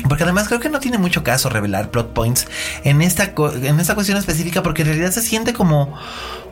Porque 0.08 0.24
además 0.24 0.48
creo 0.48 0.60
que 0.60 0.68
no 0.68 0.80
tiene 0.80 0.98
mucho 0.98 1.22
caso 1.22 1.48
revelar 1.48 1.90
plot 1.90 2.12
points 2.12 2.48
en 2.82 3.02
esta, 3.02 3.34
en 3.62 3.78
esta 3.78 3.94
cuestión 3.94 4.18
específica 4.18 4.62
porque 4.62 4.82
en 4.82 4.88
realidad 4.88 5.10
se 5.10 5.22
siente 5.22 5.52
como, 5.52 5.94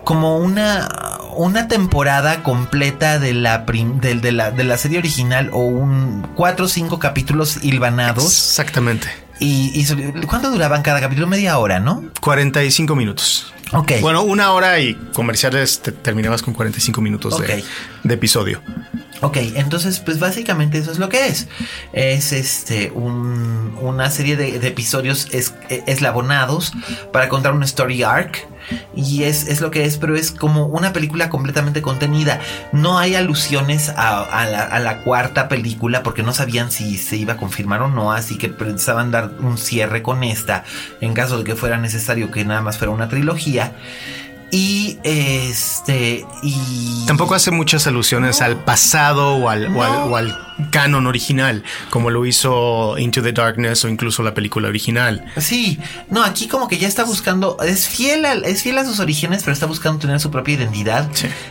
como 0.05 0.39
una, 0.39 0.89
una 1.37 1.67
temporada 1.69 2.43
completa 2.43 3.19
de 3.19 3.35
la, 3.35 3.59
de, 3.59 4.33
la, 4.33 4.51
de 4.51 4.65
la 4.65 4.77
serie 4.77 4.99
original 4.99 5.51
o 5.53 5.61
un 5.61 6.27
cuatro 6.35 6.67
o 6.67 6.69
cinco 6.69 6.99
capítulos 6.99 7.59
hilvanados. 7.63 8.25
Exactamente. 8.25 9.09
Y, 9.41 9.73
y, 9.75 10.27
¿cuánto 10.27 10.51
duraban 10.51 10.83
cada 10.83 11.01
capítulo? 11.01 11.27
Media 11.27 11.59
hora, 11.59 11.81
¿no? 11.81 12.05
45 12.21 12.95
minutos. 12.95 13.53
Ok. 13.73 13.93
Bueno, 14.01 14.23
una 14.23 14.53
hora 14.53 14.81
y 14.81 14.95
comerciales 15.13 15.81
terminabas 16.03 16.43
con 16.43 16.55
45 16.55 17.01
minutos 17.01 17.39
de, 17.39 17.65
de 18.03 18.15
episodio. 18.15 18.61
Ok, 19.23 19.37
entonces 19.55 20.01
pues 20.01 20.19
básicamente 20.19 20.79
eso 20.79 20.91
es 20.91 20.99
lo 20.99 21.09
que 21.09 21.27
es. 21.27 21.47
Es 21.93 22.33
este 22.33 22.91
una 22.91 24.11
serie 24.11 24.37
de, 24.37 24.57
episodios 24.67 25.29
eslabonados 25.69 26.73
para 27.13 27.29
contar 27.29 27.53
un 27.53 27.63
story 27.63 28.03
arc. 28.03 28.49
Y 28.95 29.25
es, 29.25 29.61
lo 29.61 29.71
que 29.71 29.85
es, 29.85 29.99
pero 29.99 30.17
es 30.17 30.31
como 30.31 30.67
una 30.67 30.93
película 30.93 31.31
completamente 31.31 31.83
contenida. 31.83 32.41
No 32.73 32.99
hay 32.99 33.15
alusiones 33.15 33.89
a, 33.91 34.27
la, 34.51 34.63
a, 34.65 34.79
la, 34.81 35.03
cuarta 35.03 35.49
película 35.49 36.03
porque 36.03 36.23
no 36.23 36.33
sabían 36.33 36.71
si 36.71 36.99
se 36.99 37.17
iba 37.17 37.35
a 37.35 37.37
confirmar 37.37 37.83
o 37.83 37.89
no, 37.89 38.13
así 38.13 38.37
que 38.39 38.49
pensaban 38.49 39.11
dar 39.11 39.31
un 39.41 39.59
cierre 39.59 40.03
con 40.03 40.23
esta 40.25 40.65
en 41.01 41.15
caso 41.15 41.39
de 41.39 41.45
que 41.45 41.57
fuera 41.57 41.77
necesario 41.79 42.31
que 42.31 42.45
nada 42.45 42.61
más 42.61 42.79
fuera 42.79 42.93
una 42.93 43.09
trilogía. 43.09 43.73
Y 44.51 44.99
este. 45.05 46.27
Y. 46.43 47.05
Tampoco 47.07 47.35
hace 47.37 47.53
muchas 47.53 47.87
alusiones 47.87 48.43
al 48.43 48.65
pasado 48.65 49.37
o 49.37 49.49
al, 49.49 49.75
o 49.77 50.17
al 50.17 50.50
canon 50.71 51.07
original, 51.07 51.65
como 51.91 52.11
lo 52.11 52.27
hizo 52.27 52.99
Into 52.99 53.23
the 53.23 53.33
Darkness 53.33 53.85
o 53.85 53.89
incluso 53.89 54.23
la 54.23 54.35
película 54.35 54.69
original. 54.69 55.25
Sí, 55.37 55.79
no, 56.09 56.23
aquí 56.23 56.49
como 56.49 56.69
que 56.69 56.79
ya 56.79 56.89
está 56.89 57.05
buscando, 57.05 57.57
es 57.63 57.89
fiel 57.89 58.25
a, 58.25 58.35
es 58.35 58.63
fiel 58.63 58.79
a 58.79 58.85
sus 58.85 59.01
orígenes, 59.01 59.43
pero 59.43 59.53
está 59.53 59.67
buscando 59.67 59.99
tener 59.99 60.21
su 60.21 60.31
propia 60.31 60.55
identidad 60.55 61.09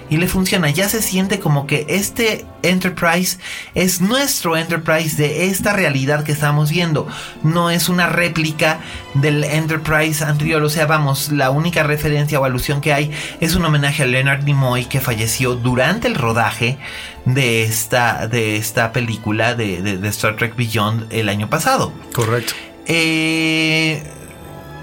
y 0.10 0.18
le 0.18 0.28
funciona. 0.28 0.70
Ya 0.70 0.90
se 0.90 1.02
siente 1.02 1.40
como 1.40 1.68
que 1.68 1.86
este 1.90 2.46
Enterprise 2.62 3.38
es 3.76 4.02
nuestro 4.02 4.58
Enterprise 4.58 5.16
de 5.22 5.48
esta 5.48 5.74
realidad 5.74 6.24
que 6.24 6.32
estamos 6.32 6.70
viendo. 6.70 7.08
No 7.44 7.70
es 7.70 7.90
una 7.90 8.08
réplica 8.08 8.80
del 9.16 9.44
Enterprise 9.44 10.24
anterior, 10.24 10.62
o 10.62 10.70
sea, 10.70 10.86
vamos, 10.86 11.32
la 11.32 11.50
única 11.50 11.84
referencia 11.84 12.40
o 12.40 12.46
alusión 12.46 12.82
que 12.82 12.94
hay 12.94 13.12
es 13.40 13.56
un 13.56 13.66
homenaje 13.66 14.04
a 14.04 14.06
Leonard 14.06 14.44
Nimoy 14.44 14.86
que 14.86 15.00
falleció 15.00 15.56
durante 15.56 16.08
el 16.08 16.16
rodaje 16.16 16.78
de 17.26 17.64
esta, 17.64 18.28
de 18.28 18.58
esta 18.58 18.92
película 18.92 18.99
de, 19.08 20.00
Star 20.10 20.36
Trek 20.36 20.56
Beyond 20.56 21.12
el 21.12 21.30
año 21.30 21.50
pasado. 21.50 21.94
Correcto. 22.14 22.54
Eh, 22.86 24.04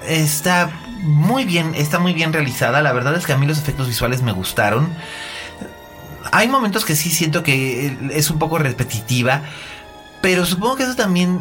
está 0.08 0.70
muy 1.02 1.44
bien, 1.44 1.74
está 1.74 1.98
muy 1.98 2.12
bien 2.12 2.32
realizada. 2.32 2.82
La 2.82 2.92
verdad 2.92 3.16
es 3.16 3.26
que 3.26 3.32
a 3.32 3.36
mí 3.36 3.46
los 3.46 3.58
efectos 3.58 3.88
visuales 3.88 4.22
me 4.22 4.32
gustaron. 4.32 4.88
Hay 6.32 6.48
momentos 6.48 6.84
que 6.84 6.96
sí 6.96 7.10
siento 7.10 7.42
que 7.42 7.96
es 8.12 8.30
un 8.30 8.38
poco 8.38 8.58
repetitiva, 8.58 9.42
pero 10.20 10.44
supongo 10.44 10.76
que 10.76 10.82
eso 10.82 10.96
también 10.96 11.40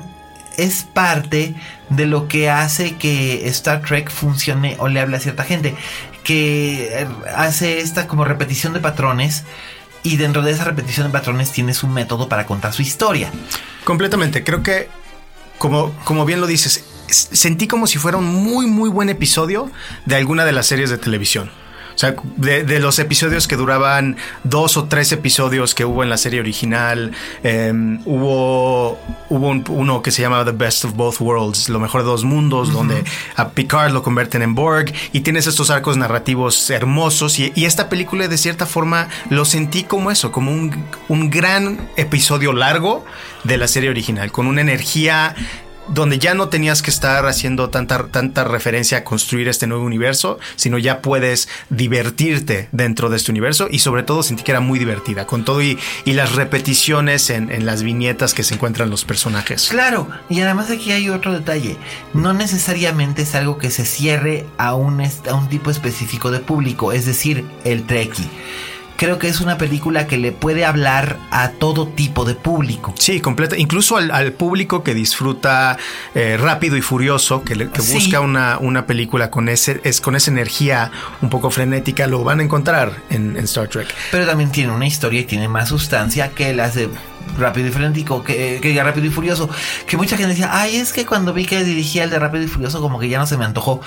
es 0.58 0.84
parte 0.84 1.56
de 1.90 2.06
lo 2.06 2.28
que 2.28 2.50
hace 2.50 2.96
que 2.96 3.48
Star 3.50 3.82
Trek 3.82 4.10
funcione 4.10 4.76
o 4.80 4.88
le 4.88 5.00
hable 5.00 5.18
a 5.18 5.20
cierta 5.20 5.44
gente, 5.44 5.76
que 6.24 7.08
hace 7.36 7.80
esta 7.80 8.08
como 8.08 8.26
repetición 8.26 8.74
de 8.74 8.80
patrones 8.80 9.44
y 10.06 10.18
dentro 10.18 10.44
de 10.44 10.52
esa 10.52 10.64
repetición 10.64 11.08
de 11.08 11.12
patrones 11.12 11.52
tienes 11.52 11.82
un 11.84 11.92
método 11.92 12.30
para 12.30 12.46
contar 12.46 12.74
su 12.74 12.84
historia. 12.84 13.32
Completamente, 13.84 14.44
creo 14.44 14.62
que 14.62 14.88
como, 15.58 15.92
como 16.06 16.26
bien 16.26 16.40
lo 16.40 16.48
dices, 16.48 16.86
sentí 17.08 17.68
como 17.68 17.88
si 17.88 17.98
fuera 17.98 18.18
un 18.18 18.26
muy 18.26 18.68
muy 18.68 18.90
buen 18.90 19.10
episodio 19.10 19.72
de 20.06 20.16
alguna 20.16 20.46
de 20.46 20.52
las 20.52 20.68
series 20.68 20.92
de 20.92 21.00
televisión. 21.00 21.50
O 21.96 21.98
sea, 21.98 22.16
de, 22.36 22.80
los 22.80 23.00
episodios 23.00 23.48
que 23.48 23.56
duraban 23.56 24.18
dos 24.44 24.76
o 24.76 24.86
tres 24.86 25.14
episodios 25.14 25.74
que 25.74 25.86
hubo 25.86 26.04
en 26.04 26.10
la 26.10 26.18
serie 26.18 26.42
original, 26.42 27.12
em, 27.42 28.02
hubo, 28.06 29.00
hubo 29.30 29.50
uno 29.70 30.02
que 30.02 30.12
se 30.12 30.22
llamaba 30.22 30.44
The 30.44 30.52
Best 30.52 30.86
of 30.86 30.94
Both 30.94 31.22
Worlds, 31.22 31.70
lo 31.70 31.80
mejor 31.80 32.02
de 32.02 32.08
dos 32.08 32.26
mundos, 32.26 32.74
donde 32.74 33.04
a 33.38 33.50
Picard 33.50 33.94
lo 33.94 34.04
convierten 34.04 34.42
en 34.42 34.56
Borg 34.56 34.94
y 35.14 35.22
tienes 35.22 35.48
estos 35.48 35.70
arcos 35.70 35.96
narrativos 35.96 36.70
hermosos 36.70 37.40
y, 37.40 37.54
esta 37.66 37.90
película 37.90 38.28
de 38.28 38.38
cierta 38.38 38.68
forma 38.68 39.08
lo 39.30 39.44
sentí 39.44 39.84
como 39.84 40.12
eso, 40.12 40.32
como 40.32 40.52
un, 40.52 40.86
un 41.08 41.30
gran 41.32 41.90
episodio 41.96 42.54
largo 42.54 43.04
de 43.44 43.58
la 43.58 43.68
serie 43.68 43.90
original, 43.90 44.32
con 44.32 44.46
una 44.46 44.62
energía 44.62 45.36
donde 45.88 46.20
ya 46.20 46.34
no 46.34 46.50
tenías 46.50 46.82
que 46.82 46.90
estar 46.90 47.26
haciendo 47.26 47.70
tanta, 47.70 48.08
tanta 48.08 48.44
referencia 48.44 49.00
a 49.00 49.04
construir 49.04 49.48
este 49.48 49.68
nuevo 49.68 49.84
universo, 49.84 50.40
sino 50.56 50.78
ya 50.78 51.02
puedes 51.02 51.48
divertirte 51.70 52.70
dentro 52.72 53.10
de 53.10 53.18
este 53.18 53.32
universo 53.32 53.68
y 53.70 53.80
sobre 53.80 54.04
todo 54.04 54.24
sentí 54.24 54.44
que 54.44 54.52
era 54.52 54.60
muy 54.60 54.80
divertida, 54.80 55.26
con 55.26 55.46
todo 55.46 55.62
y, 55.62 55.78
las 56.06 56.36
repeticiones 56.36 57.30
en, 57.30 57.66
las 57.66 57.84
viñetas 57.84 58.34
que 58.34 58.44
se 58.44 58.54
encuentran 58.54 58.90
los 58.90 59.04
personajes. 59.04 59.68
Claro, 59.70 60.08
y 60.30 60.40
además 60.40 60.72
aquí 60.72 60.92
hay 60.92 61.10
otro 61.10 61.34
detalle, 61.34 61.78
no 62.14 62.34
necesariamente 62.34 63.24
es 63.24 63.36
algo 63.36 63.58
que 63.58 63.70
se 63.70 63.86
cierre 63.86 64.46
a 64.58 64.76
un, 64.76 65.02
a 65.02 65.34
un 65.34 65.50
tipo 65.50 65.70
específico 65.70 66.32
de 66.32 66.40
público, 66.40 66.94
es 66.94 67.06
decir, 67.06 67.46
el 67.66 67.86
Trekkie 67.86 68.30
creo 68.98 69.20
que 69.20 69.28
es 69.28 69.42
una 69.42 69.58
película 69.58 70.08
que 70.08 70.18
le 70.18 70.32
puede 70.32 70.66
hablar 70.66 71.18
a 71.32 71.50
todo 71.52 71.88
tipo 71.88 72.26
de 72.26 72.36
público. 72.36 72.94
Sí, 72.98 73.20
completa. 73.20 73.58
Incluso 73.58 73.98
al, 73.98 74.34
público 74.34 74.84
que 74.84 74.94
disfruta 74.94 75.78
eh, 76.14 76.38
rápido 76.38 76.78
y 76.78 76.82
furioso, 76.82 77.44
que, 77.44 77.56
busca 77.56 78.20
una, 78.20 78.58
una, 78.60 78.86
película 78.86 79.30
con 79.30 79.50
ese, 79.50 79.82
es, 79.84 80.02
con 80.02 80.16
esa 80.16 80.32
energía 80.32 80.92
un 81.22 81.30
poco 81.30 81.50
frenética, 81.50 82.08
lo 82.08 82.24
van 82.24 82.40
a 82.40 82.44
encontrar 82.44 82.94
en, 83.10 83.38
Star 83.38 83.68
Trek. 83.68 83.94
Pero 84.12 84.26
también 84.26 84.52
tiene 84.52 84.72
una 84.72 84.88
historia 84.88 85.22
y 85.22 85.26
tiene 85.26 85.48
más 85.48 85.70
sustancia 85.70 86.30
que 86.30 86.54
las 86.54 86.76
de 86.76 86.90
Rápido 87.38 87.68
y 87.68 87.72
Frenético, 87.72 88.24
que, 88.24 88.60
que 88.62 88.84
Rápido 88.84 89.08
y 89.08 89.10
Furioso. 89.10 89.50
Que 89.88 89.98
mucha 89.98 90.18
gente 90.18 90.30
decía, 90.30 90.50
ay, 90.52 90.78
es 90.78 90.94
que 90.94 91.06
cuando 91.06 91.34
vi 91.34 91.46
que 91.46 91.64
dirigía 91.64 92.04
el 92.04 92.10
de 92.10 92.20
Rápido 92.20 92.44
y 92.44 92.48
Furioso, 92.48 92.82
como 92.82 93.00
que 93.00 93.10
ya 93.10 93.20
no 93.20 93.28
se 93.28 93.38
me 93.38 93.46
antojó. 93.46 93.82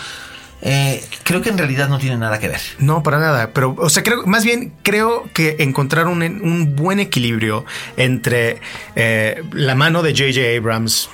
Eh, 0.61 1.05
creo 1.23 1.41
que 1.41 1.51
en 1.51 1.59
realidad 1.59 1.89
no 1.89 1.99
tiene 1.99 2.17
nada 2.17 2.39
que 2.39 2.49
ver. 2.49 2.61
No, 2.79 3.03
para 3.03 3.19
nada. 3.19 3.51
Pero, 3.53 3.77
o 3.79 3.89
sea, 3.89 4.03
creo, 4.03 4.27
más 4.27 4.45
bien 4.45 4.73
creo 4.83 5.29
que 5.33 5.57
encontrar 5.61 6.07
un, 6.07 6.75
buen 6.75 6.99
equilibrio 6.99 7.65
entre 7.97 8.61
eh, 8.97 9.43
la 9.53 9.75
mano 9.75 10.03
de 10.03 10.13
J.J. 10.13 10.57
Abrams, 10.59 11.09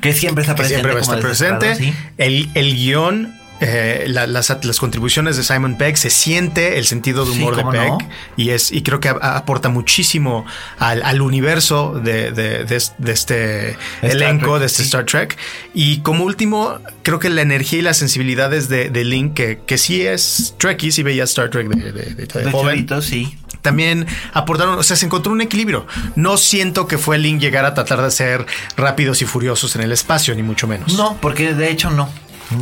que 0.00 0.12
siempre 0.12 0.42
está 0.42 0.54
presente, 0.54 1.02
siempre 1.02 1.20
presente, 1.20 1.94
el, 2.18 2.50
el 2.54 2.74
guion 2.74 3.37
eh, 3.60 4.04
la- 4.08 4.26
las, 4.26 4.56
las 4.64 4.78
contribuciones 4.78 5.36
de 5.36 5.42
Simon 5.42 5.76
Pegg, 5.76 5.96
se 5.96 6.10
siente 6.10 6.78
el 6.78 6.84
sentido 6.86 7.24
de 7.24 7.32
Sí, 7.32 7.38
humor 7.40 7.56
de 7.56 7.62
¿cómo 7.62 7.72
Pegg 7.72 7.88
no? 7.90 7.98
y 8.36 8.50
es 8.50 8.70
y 8.72 8.82
creo 8.82 9.00
que 9.00 9.08
a- 9.08 9.36
aporta 9.36 9.68
muchísimo 9.68 10.44
al, 10.78 11.02
al 11.02 11.20
universo 11.20 12.00
de, 12.02 12.30
de- 12.32 12.64
de 12.64 12.76
es- 12.76 12.94
de 12.98 13.12
este 13.12 13.70
Star 13.70 14.10
elenco, 14.10 14.50
Trek, 14.52 14.60
de 14.60 14.66
este 14.66 14.78
sí. 14.82 14.84
Star 14.84 15.04
Trek. 15.04 15.36
Y 15.74 16.00
como 16.00 16.24
último, 16.24 16.78
creo 17.02 17.18
que 17.18 17.28
la 17.30 17.42
energía 17.42 17.78
y 17.80 17.82
las 17.82 17.96
sensibilidades 17.96 18.68
de, 18.68 18.90
de 18.90 19.04
Link, 19.04 19.34
que, 19.34 19.60
que 19.66 19.78
sí 19.78 20.02
es 20.02 20.54
Trekkie, 20.58 20.92
sí 20.92 21.02
veía 21.02 21.24
Star 21.24 21.50
Trek 21.50 21.68
de, 21.68 22.50
joven 22.50 22.86
chavito, 22.86 23.02
sí. 23.02 23.36
también 23.62 24.06
aportaron, 24.32 24.78
o 24.78 24.82
sea, 24.82 24.96
se 24.96 25.06
encontró 25.06 25.32
un 25.32 25.40
equilibrio. 25.40 25.86
No 26.16 26.36
siento 26.36 26.86
que 26.86 26.98
fue 26.98 27.18
Link 27.18 27.40
llegar 27.40 27.64
a 27.64 27.74
tratar 27.74 28.02
de 28.02 28.10
ser 28.10 28.46
rápidos 28.76 29.20
y 29.22 29.24
furiosos 29.24 29.74
en 29.76 29.82
el 29.82 29.92
espacio, 29.92 30.34
ni 30.34 30.42
mucho 30.42 30.66
menos. 30.68 30.94
No, 30.94 31.16
porque 31.20 31.54
de 31.54 31.70
hecho 31.70 31.90
no. 31.90 32.08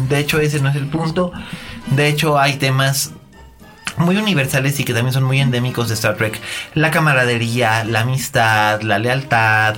De 0.08 0.18
hecho 0.18 0.40
ese 0.40 0.60
no 0.60 0.68
es 0.68 0.76
el 0.76 0.86
punto. 0.86 1.32
De 1.90 2.08
hecho 2.08 2.38
hay 2.38 2.56
temas 2.56 3.12
muy 3.98 4.16
universales 4.16 4.78
y 4.78 4.84
que 4.84 4.92
también 4.92 5.12
son 5.12 5.24
muy 5.24 5.40
endémicos 5.40 5.88
de 5.88 5.94
Star 5.94 6.16
Trek. 6.16 6.38
La 6.74 6.90
camaradería, 6.90 7.84
la 7.84 8.00
amistad, 8.00 8.82
la 8.82 8.98
lealtad, 8.98 9.76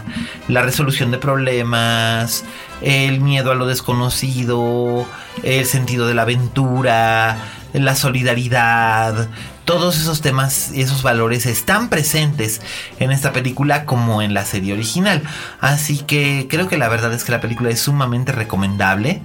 la 0.48 0.62
resolución 0.62 1.10
de 1.10 1.18
problemas, 1.18 2.44
el 2.80 3.20
miedo 3.20 3.52
a 3.52 3.54
lo 3.54 3.66
desconocido, 3.66 5.06
el 5.42 5.66
sentido 5.66 6.06
de 6.06 6.14
la 6.14 6.22
aventura, 6.22 7.36
la 7.72 7.94
solidaridad. 7.94 9.28
Todos 9.64 9.98
esos 9.98 10.22
temas 10.22 10.72
y 10.72 10.80
esos 10.80 11.02
valores 11.02 11.44
están 11.44 11.90
presentes 11.90 12.62
en 12.98 13.12
esta 13.12 13.32
película 13.32 13.84
como 13.84 14.22
en 14.22 14.32
la 14.32 14.44
serie 14.44 14.72
original. 14.72 15.22
Así 15.60 15.98
que 15.98 16.46
creo 16.48 16.68
que 16.68 16.78
la 16.78 16.88
verdad 16.88 17.12
es 17.12 17.22
que 17.22 17.32
la 17.32 17.40
película 17.40 17.68
es 17.70 17.80
sumamente 17.80 18.32
recomendable. 18.32 19.20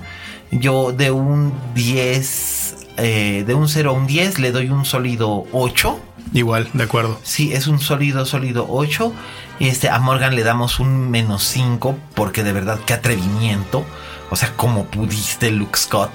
Yo 0.60 0.92
de 0.92 1.12
un 1.12 1.54
10, 1.76 2.76
eh, 2.98 3.44
de 3.46 3.54
un 3.54 3.68
0 3.68 3.90
a 3.90 3.94
un 3.94 4.08
10 4.08 4.40
le 4.40 4.52
doy 4.52 4.70
un 4.70 4.86
sólido 4.86 5.46
8. 5.52 6.00
Igual, 6.34 6.70
de 6.74 6.84
acuerdo. 6.84 7.20
Sí, 7.24 7.54
es 7.54 7.68
un 7.68 7.80
sólido, 7.80 8.26
sólido 8.26 8.66
8. 8.70 9.14
Y 9.60 9.68
este, 9.68 9.90
a 9.90 10.00
Morgan 10.00 10.36
le 10.36 10.44
damos 10.44 10.80
un 10.80 11.10
menos 11.12 11.44
5 11.44 11.96
porque 12.16 12.44
de 12.44 12.54
verdad 12.54 12.80
qué 12.86 12.94
atrevimiento. 12.94 13.86
O 14.34 14.36
sea, 14.36 14.52
como 14.56 14.86
pudiste, 14.86 15.52
Luke 15.52 15.78
Scott. 15.78 16.10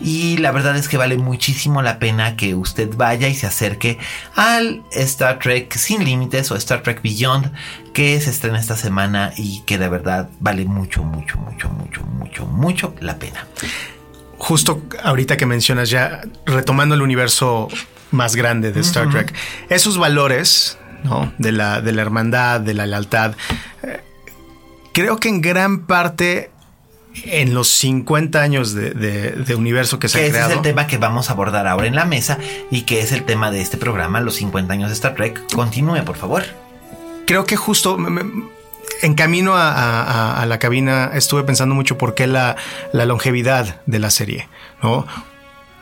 Y 0.00 0.38
la 0.38 0.52
verdad 0.52 0.74
es 0.78 0.88
que 0.88 0.96
vale 0.96 1.18
muchísimo 1.18 1.82
la 1.82 1.98
pena 1.98 2.34
que 2.34 2.54
usted 2.54 2.88
vaya 2.96 3.28
y 3.28 3.34
se 3.34 3.46
acerque 3.46 3.98
al 4.36 4.82
Star 4.90 5.38
Trek 5.38 5.70
Sin 5.76 6.02
Límites 6.02 6.50
o 6.50 6.56
Star 6.56 6.82
Trek 6.82 7.02
Beyond 7.02 7.52
que 7.92 8.18
se 8.22 8.30
estrena 8.30 8.58
esta 8.58 8.74
semana 8.74 9.34
y 9.36 9.60
que 9.66 9.76
de 9.76 9.86
verdad 9.90 10.30
vale 10.40 10.64
mucho, 10.64 11.04
mucho, 11.04 11.36
mucho, 11.36 11.68
mucho, 11.68 12.00
mucho, 12.04 12.46
mucho 12.46 12.94
la 13.00 13.18
pena. 13.18 13.46
Justo 14.38 14.80
ahorita 15.04 15.36
que 15.36 15.44
mencionas 15.44 15.90
ya, 15.90 16.22
retomando 16.46 16.94
el 16.94 17.02
universo 17.02 17.68
más 18.12 18.34
grande 18.34 18.72
de 18.72 18.80
Star 18.80 19.10
Trek, 19.10 19.34
esos 19.68 19.98
valores, 19.98 20.78
¿no? 21.04 21.34
De 21.36 21.52
la, 21.52 21.82
de 21.82 21.92
la 21.92 22.00
hermandad, 22.00 22.62
de 22.62 22.72
la 22.72 22.86
lealtad, 22.86 23.34
eh, 23.82 24.00
creo 24.94 25.18
que 25.18 25.28
en 25.28 25.42
gran 25.42 25.80
parte 25.80 26.50
en 27.24 27.54
los 27.54 27.68
50 27.68 28.40
años 28.42 28.74
de, 28.74 28.90
de- 28.90 29.30
de 29.32 29.54
universo 29.54 29.98
que 29.98 30.08
se 30.08 30.18
Que 30.18 30.24
ha 30.24 30.26
ese 30.28 30.36
es 30.38 30.44
creado. 30.44 30.54
el 30.54 30.62
tema 30.62 30.86
que 30.86 30.98
vamos 30.98 31.30
a 31.30 31.32
abordar 31.32 31.66
ahora 31.66 31.86
en 31.86 31.94
la 31.94 32.04
mesa 32.04 32.38
y 32.70 32.82
que 32.82 33.00
es 33.00 33.12
el 33.12 33.24
tema 33.24 33.50
de 33.50 33.60
este 33.60 33.76
programa, 33.76 34.20
los 34.20 34.36
50 34.36 34.72
años 34.72 34.88
de 34.90 34.94
Star 34.94 35.14
Trek. 35.14 35.40
Continúe, 35.54 36.04
por 36.04 36.16
favor. 36.16 36.44
creo 37.26 37.44
que 37.44 37.56
justo 37.56 37.98
me- 37.98 38.10
me- 38.10 38.44
en 39.02 39.14
camino 39.14 39.54
a, 39.54 39.70
a- 39.70 40.02
a- 40.02 40.42
a 40.42 40.46
la 40.46 40.58
cabina 40.58 41.10
estuve 41.14 41.42
pensando 41.44 41.74
mucho 41.74 41.98
por 41.98 42.14
qué 42.14 42.26
la, 42.26 42.56
la 42.92 43.04
longevidad 43.04 43.80
de 43.86 43.98
la 43.98 44.10
serie, 44.10 44.48
¿no? 44.82 45.06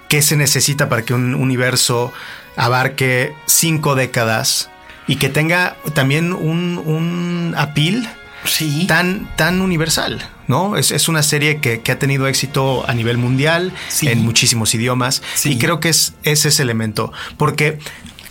¿Qué 0.08 0.22
se 0.22 0.36
necesita 0.36 0.88
para 0.88 1.02
que 1.02 1.14
un 1.14 1.34
universo 1.34 2.12
abarque 2.56 3.32
cinco 3.46 3.94
décadas 3.94 4.70
y 5.06 5.16
que 5.16 5.28
tenga 5.28 5.76
también 5.94 6.32
un, 6.32 6.78
un 6.84 7.54
appeal 7.56 8.08
Sí. 8.44 8.86
tan, 8.86 9.28
tan 9.36 9.60
universal, 9.60 10.20
¿no? 10.48 10.76
Es, 10.76 10.90
es 10.92 11.08
una 11.08 11.22
serie 11.22 11.60
que, 11.60 11.80
que 11.80 11.92
ha 11.92 11.98
tenido 11.98 12.26
éxito 12.26 12.88
a 12.88 12.94
nivel 12.94 13.18
mundial, 13.18 13.72
Sí. 13.88 14.08
en 14.08 14.20
muchísimos 14.24 14.74
idiomas, 14.74 15.22
Sí. 15.34 15.52
y 15.52 15.58
creo 15.58 15.80
que 15.80 15.88
es, 15.88 16.14
es 16.22 16.44
ese 16.46 16.62
elemento, 16.62 17.12
porque 17.36 17.78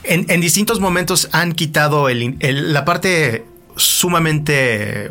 en, 0.03 0.25
en 0.29 0.39
distintos 0.41 0.79
momentos 0.79 1.29
han 1.31 1.53
quitado 1.53 2.09
el- 2.09 2.35
el- 2.39 2.73
la 2.73 2.85
parte 2.85 3.45
sumamente 3.75 5.09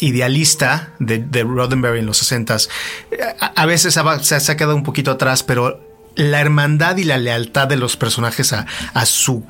idealista 0.00 0.92
de, 0.98 1.18
de 1.18 1.42
Roddenberry 1.42 2.00
en 2.00 2.06
los 2.06 2.22
60s. 2.22 2.68
A, 3.40 3.46
a 3.46 3.66
veces 3.66 3.96
ha- 3.96 4.18
se, 4.22 4.34
ha- 4.34 4.40
se 4.40 4.52
ha 4.52 4.56
quedado 4.56 4.76
un 4.76 4.82
poquito 4.82 5.10
atrás, 5.10 5.42
pero 5.42 5.80
la 6.16 6.40
hermandad 6.40 6.96
y 6.96 7.04
la 7.04 7.18
lealtad 7.18 7.66
de 7.68 7.76
los 7.76 7.96
personajes 7.96 8.52
a, 8.52 8.66
a 8.94 9.04
su 9.06 9.44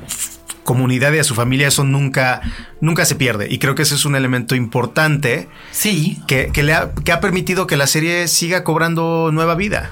comunidad 0.66 1.14
y 1.14 1.18
a 1.18 1.24
su 1.24 1.34
familia, 1.34 1.68
eso 1.68 1.84
nunca, 1.84 2.42
nunca 2.82 3.06
se 3.06 3.14
pierde. 3.14 3.48
Y 3.50 3.58
creo 3.58 3.74
que 3.74 3.82
ese 3.82 3.94
es 3.94 4.04
un 4.04 4.16
elemento 4.16 4.54
importante 4.54 5.48
Sí, 5.70 6.20
que, 6.26 6.50
que 6.52 6.62
le 6.62 6.74
ha, 6.74 6.92
que 6.92 7.12
ha 7.12 7.20
permitido 7.20 7.66
que 7.66 7.78
la 7.78 7.86
serie 7.86 8.28
siga 8.28 8.64
cobrando 8.64 9.30
nueva 9.32 9.54
vida. 9.54 9.90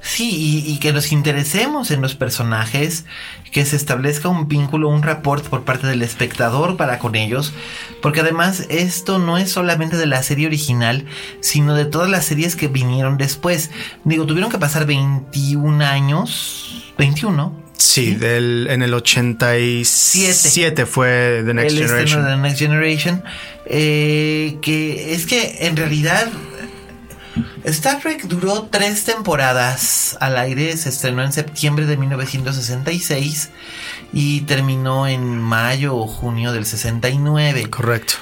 sí, 0.00 0.30
y, 0.66 0.72
y 0.72 0.78
que 0.78 0.92
nos 0.94 1.12
interesemos 1.12 1.90
en 1.90 2.00
los 2.00 2.14
personajes, 2.14 3.04
que 3.52 3.64
se 3.64 3.76
establezca 3.76 4.28
un 4.28 4.48
vínculo, 4.48 4.88
un 4.88 5.02
rapport 5.02 5.44
por 5.46 5.64
parte 5.64 5.86
del 5.86 6.02
espectador 6.02 6.76
para 6.76 6.98
con 6.98 7.14
ellos, 7.14 7.52
porque 8.02 8.20
además 8.20 8.66
esto 8.68 9.18
no 9.18 9.38
es 9.38 9.50
solamente 9.50 9.96
de 9.96 10.06
la 10.06 10.22
serie 10.22 10.46
original, 10.46 11.06
sino 11.40 11.74
de 11.74 11.86
todas 11.86 12.10
las 12.10 12.24
series 12.26 12.56
que 12.56 12.68
vinieron 12.68 13.16
después. 13.16 13.70
Digo, 14.04 14.26
tuvieron 14.26 14.50
que 14.50 14.58
pasar 14.58 14.86
21 14.86 15.84
años, 15.84 16.92
21, 16.98 17.65
Sí, 17.78 18.14
Del, 18.14 18.66
en 18.70 18.82
el 18.82 18.94
87 18.94 20.86
fue 20.86 21.42
The 21.44 21.54
Next 21.54 21.76
el 21.76 21.86
Generation. 21.86 22.24
de 22.24 22.30
The 22.30 22.36
Next 22.38 22.58
Generation. 22.58 23.22
eh, 23.66 24.58
que 24.62 25.14
es 25.14 25.26
que 25.26 25.58
en 25.66 25.76
realidad 25.76 26.28
Star 27.64 28.00
Trek 28.00 28.22
duró 28.24 28.68
tres 28.70 29.04
temporadas 29.04 30.16
al 30.20 30.38
aire. 30.38 30.76
Se 30.76 30.88
estrenó 30.88 31.22
en 31.22 31.32
septiembre 31.32 31.84
de 31.86 31.96
1966 31.96 33.50
y 34.12 34.40
terminó 34.42 35.06
en 35.06 35.38
mayo 35.38 35.96
o 35.96 36.06
junio 36.06 36.52
del 36.52 36.64
69. 36.64 37.68
Correcto. 37.68 38.14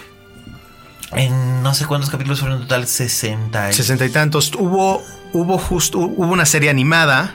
En 1.13 1.63
no 1.63 1.75
sé 1.75 1.87
cuántos 1.87 2.11
capítulos 2.11 2.41
fueron 2.41 2.59
en 2.59 2.65
total, 2.65 2.89
60. 2.89 3.71
y- 3.71 3.75
Sesenta 3.75 4.05
y 4.05 4.09
tantos. 4.11 4.53
Hubo, 4.59 5.01
hubo 5.33 5.59
justo, 5.59 5.99
hubo 5.99 6.33
una 6.33 6.45
serie 6.47 6.71
animada 6.71 7.35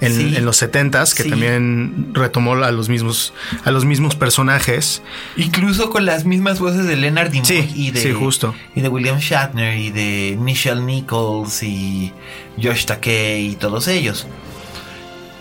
en, 0.00 0.12
Sí. 0.14 0.36
en 0.36 0.44
los 0.44 0.56
setentas 0.56 1.14
que 1.14 1.22
Sí. 1.22 1.30
también 1.30 2.10
retomó 2.12 2.54
a 2.54 2.70
los 2.72 2.88
mismos, 2.88 3.32
a 3.64 3.70
los 3.70 3.84
mismos 3.84 4.16
personajes. 4.16 5.02
Incluso 5.36 5.90
con 5.90 6.04
las 6.04 6.24
mismas 6.24 6.58
voces 6.60 6.86
de 6.86 6.96
Leonard 6.96 7.30
Nimoy 7.32 7.46
Sí, 7.46 7.72
y 7.74 7.90
de 7.92 8.02
sí, 8.02 8.12
justo. 8.12 8.54
y 8.74 8.80
de 8.80 8.88
William 8.88 9.18
Shatner 9.18 9.78
y 9.78 9.90
de 9.90 10.36
Nichelle 10.40 10.80
Nichols 10.82 11.62
y 11.62 12.12
Josh 12.62 12.84
Takei 12.86 13.46
y 13.52 13.56
todos 13.56 13.88
ellos. 13.88 14.26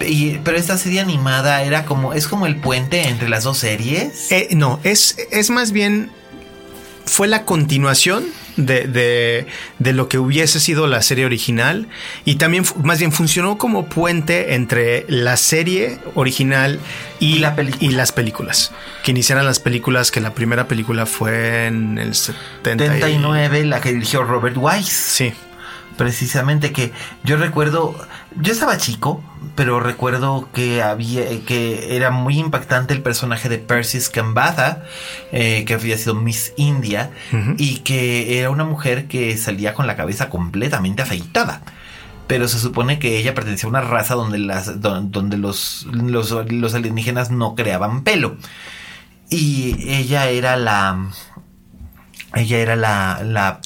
Y- 0.05 0.37
pero 0.43 0.57
esta 0.57 0.77
serie 0.77 0.99
animada 0.99 1.63
era 1.63 1.85
como 1.85 2.13
es 2.13 2.27
como 2.27 2.45
el 2.45 2.57
puente 2.57 3.07
entre 3.07 3.29
las 3.29 3.43
dos 3.45 3.57
series. 3.59 4.31
Eh, 4.31 4.49
no, 4.51 4.79
es, 4.83 5.17
es 5.31 5.49
más 5.49 5.71
bien. 5.71 6.11
Fue 7.05 7.27
la 7.27 7.43
continuación 7.45 8.25
de, 8.57 8.87
de- 8.87 9.47
de 9.79 9.93
lo 9.93 10.07
que 10.09 10.17
hubiese 10.19 10.59
sido 10.59 10.87
la 10.87 11.01
serie 11.01 11.25
original. 11.25 11.87
Y 12.25 12.35
también, 12.35 12.63
más 12.83 12.99
bien, 12.99 13.11
funcionó 13.11 13.57
como 13.57 13.85
puente 13.87 14.53
entre 14.55 15.05
la 15.07 15.37
serie 15.37 15.99
original 16.15 16.79
y, 17.19 17.35
Y 17.35 17.39
la 17.39 17.55
y 17.79 17.89
las 17.91 18.11
películas. 18.11 18.71
Que 19.03 19.11
iniciaran 19.11 19.45
las 19.45 19.59
películas, 19.59 20.11
que 20.11 20.21
la 20.21 20.33
primera 20.33 20.67
película 20.67 21.05
fue 21.05 21.67
en 21.67 21.97
el 21.97 22.15
70 22.15 22.85
y- 22.85 22.87
79, 22.87 23.65
la 23.65 23.81
que 23.81 23.93
dirigió 23.93 24.23
Robert 24.23 24.55
Wise. 24.57 24.91
Sí. 24.91 25.33
Precisamente 25.97 26.71
que 26.71 26.91
yo 27.23 27.37
recuerdo, 27.37 27.95
yo 28.39 28.51
estaba 28.51 28.77
chico, 28.77 29.23
pero 29.55 29.79
recuerdo 29.79 30.49
que 30.53 30.81
había, 30.81 31.23
que 31.45 31.95
era 31.95 32.09
muy 32.09 32.39
impactante 32.39 32.93
el 32.93 33.01
personaje 33.01 33.49
de 33.49 33.57
Persis 33.59 34.09
Kambata, 34.09 34.83
eh, 35.31 35.63
que 35.65 35.73
había 35.75 35.97
sido 35.97 36.15
Miss 36.15 36.53
India, 36.57 37.11
y 37.57 37.79
que 37.79 38.39
era 38.39 38.49
una 38.49 38.63
mujer 38.63 39.07
que 39.07 39.37
salía 39.37 39.73
con 39.73 39.85
la 39.87 39.95
cabeza 39.95 40.29
completamente 40.29 41.01
afeitada. 41.01 41.61
Pero 42.25 42.47
se 42.47 42.57
supone 42.57 42.99
que 42.99 43.17
ella 43.17 43.33
pertenecía 43.35 43.67
a 43.67 43.69
una 43.69 43.81
raza 43.81 44.15
donde, 44.15 44.39
las, 44.39 44.79
don- 44.81 45.11
donde 45.11 45.37
los, 45.37 45.85
los, 45.91 46.31
los 46.31 46.73
alienígenas 46.73 47.31
no 47.31 47.53
creaban 47.53 48.03
pelo. 48.03 48.37
Y 49.29 49.75
ella 49.89 50.27
era 50.29 50.55
la. 50.55 51.09
Ella 52.33 52.57
era 52.59 52.75
la, 52.75 53.21
la 53.23 53.59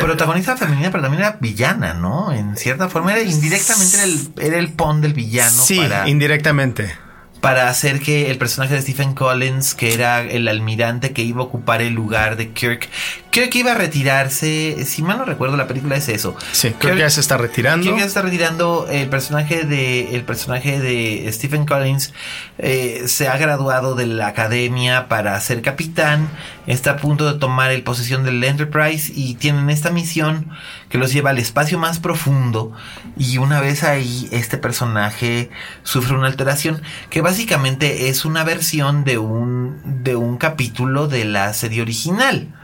protagonista 0.00 0.56
femenina, 0.56 0.90
pero 0.90 1.02
también 1.02 1.22
era 1.22 1.36
villana, 1.40 1.94
¿no? 1.94 2.32
En 2.32 2.56
cierta 2.56 2.88
forma, 2.88 3.12
era 3.12 3.22
indirectamente 3.22 3.96
era 3.96 4.04
el, 4.04 4.28
era 4.40 4.58
el 4.58 4.72
pon 4.72 5.00
del 5.00 5.12
villano 5.12 5.62
sí, 5.62 5.76
para, 5.76 6.08
indirectamente. 6.08 6.96
para 7.40 7.68
hacer 7.68 8.00
que 8.00 8.30
el 8.30 8.38
personaje 8.38 8.74
de 8.74 8.82
Stephen 8.82 9.14
Collins, 9.14 9.74
que 9.74 9.94
era 9.94 10.22
el 10.22 10.48
almirante 10.48 11.12
que 11.12 11.22
iba 11.22 11.40
a 11.40 11.44
ocupar 11.44 11.82
el 11.82 11.94
lugar 11.94 12.36
de 12.36 12.50
Kirk, 12.50 12.88
creo 13.36 13.50
que 13.50 13.58
iba 13.58 13.72
a 13.72 13.74
retirarse. 13.74 14.82
Si 14.86 15.02
mal 15.02 15.18
no 15.18 15.26
recuerdo, 15.26 15.58
la 15.58 15.66
película 15.66 15.96
es 15.96 16.08
eso. 16.08 16.34
Sí, 16.52 16.72
creo, 16.78 16.94
que 16.94 17.00
ya 17.00 17.10
se 17.10 17.20
está 17.20 17.36
retirando. 17.36 17.82
Creo 17.82 17.94
que 17.94 18.00
ya 18.00 18.04
se 18.04 18.08
está 18.08 18.22
retirando. 18.22 18.88
El 18.90 19.10
personaje 19.10 19.64
de, 19.64 20.16
el 20.16 20.22
personaje 20.22 20.80
de 20.80 21.30
Stephen 21.30 21.66
Collins 21.66 22.14
eh, 22.56 23.02
se 23.08 23.28
ha 23.28 23.36
graduado 23.36 23.94
de 23.94 24.06
la 24.06 24.28
academia 24.28 25.08
para 25.08 25.38
ser 25.40 25.60
capitán. 25.60 26.30
Está 26.66 26.92
a 26.92 26.96
punto 26.96 27.30
de 27.30 27.38
tomar 27.38 27.72
el 27.72 27.82
posesión 27.82 28.24
del 28.24 28.42
Enterprise 28.42 29.12
y 29.14 29.34
tienen 29.34 29.68
esta 29.68 29.90
misión 29.90 30.50
que 30.88 30.96
los 30.96 31.12
lleva 31.12 31.28
al 31.28 31.38
espacio 31.38 31.78
más 31.78 31.98
profundo. 31.98 32.72
Y 33.18 33.36
una 33.36 33.60
vez 33.60 33.84
ahí, 33.84 34.28
este 34.32 34.56
personaje 34.56 35.50
sufre 35.82 36.16
una 36.16 36.28
alteración 36.28 36.80
que 37.10 37.20
básicamente 37.20 38.08
es 38.08 38.24
una 38.24 38.44
versión 38.44 39.04
de 39.04 39.18
un, 39.18 39.78
de 40.02 40.16
un 40.16 40.38
capítulo 40.38 41.06
de 41.06 41.26
la 41.26 41.52
serie 41.52 41.82
original 41.82 42.55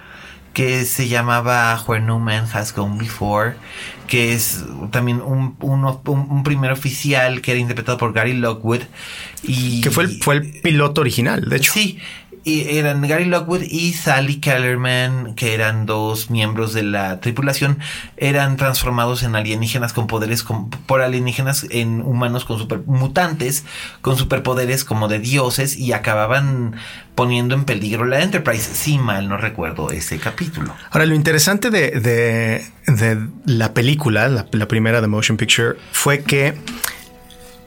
que 0.53 0.85
se 0.85 1.09
llamaba 1.09 1.83
Where 1.87 2.05
No 2.05 2.19
Man 2.19 2.47
Has 2.53 2.75
Gone 2.75 2.99
Before, 2.99 3.55
que 4.07 4.35
es 4.35 4.65
también 4.91 5.23
un, 5.23 5.57
un, 5.61 6.43
primer 6.45 6.71
oficial 6.73 7.41
que 7.41 7.53
era 7.53 7.61
interpretado 7.61 7.99
por 7.99 8.13
Gary 8.13 8.35
Lockwood. 8.35 8.81
Y, 9.43 9.81
que 9.81 9.91
fue 9.91 10.05
el, 10.05 10.23
fue 10.23 10.35
el 10.37 10.61
piloto 10.61 11.01
original, 11.01 11.49
de 11.49 11.57
hecho. 11.57 11.73
Sí, 11.73 11.99
y 12.45 12.77
eran 12.77 13.03
Gary 13.03 13.25
Lockwood 13.25 13.63
y 13.63 13.93
Sally 13.93 14.37
Kellerman, 14.37 15.35
que 15.35 15.55
eran 15.55 15.87
dos 15.87 16.31
miembros 16.31 16.73
de 16.73 16.83
la 16.83 17.21
tripulación, 17.21 17.79
eran 18.17 18.57
transformados 18.57 19.23
en 19.23 19.37
alienígenas 19.37 19.93
con 19.93 20.07
poderes, 20.07 20.45
por 20.87 21.03
alienígenas 21.03 21.67
en 21.71 22.03
humanos 22.03 22.45
con 22.45 22.59
super 22.59 22.81
mutantes, 22.87 23.65
con 24.01 24.17
superpoderes 24.17 24.85
como 24.85 25.09
de 25.09 25.19
dioses 25.19 25.77
y 25.77 25.93
acababan 25.93 26.75
poniendo 27.15 27.55
en 27.55 27.65
peligro 27.65 28.05
la 28.07 28.23
Enterprise. 28.23 28.75
Si 28.75 28.99
mal 28.99 29.29
no 29.29 29.37
recuerdo 29.37 29.91
ese 29.91 30.19
capítulo. 30.19 30.75
Ahora, 30.91 31.07
lo 31.07 31.15
interesante 31.15 31.71
de, 31.71 31.91
de, 32.01 33.29
la 33.47 33.73
película, 33.73 34.29
la, 34.29 34.47
la 34.51 34.67
primera 34.67 35.01
de 35.01 35.07
Motion 35.07 35.37
Picture, 35.37 35.77
fue 35.93 36.23
que 36.23 36.55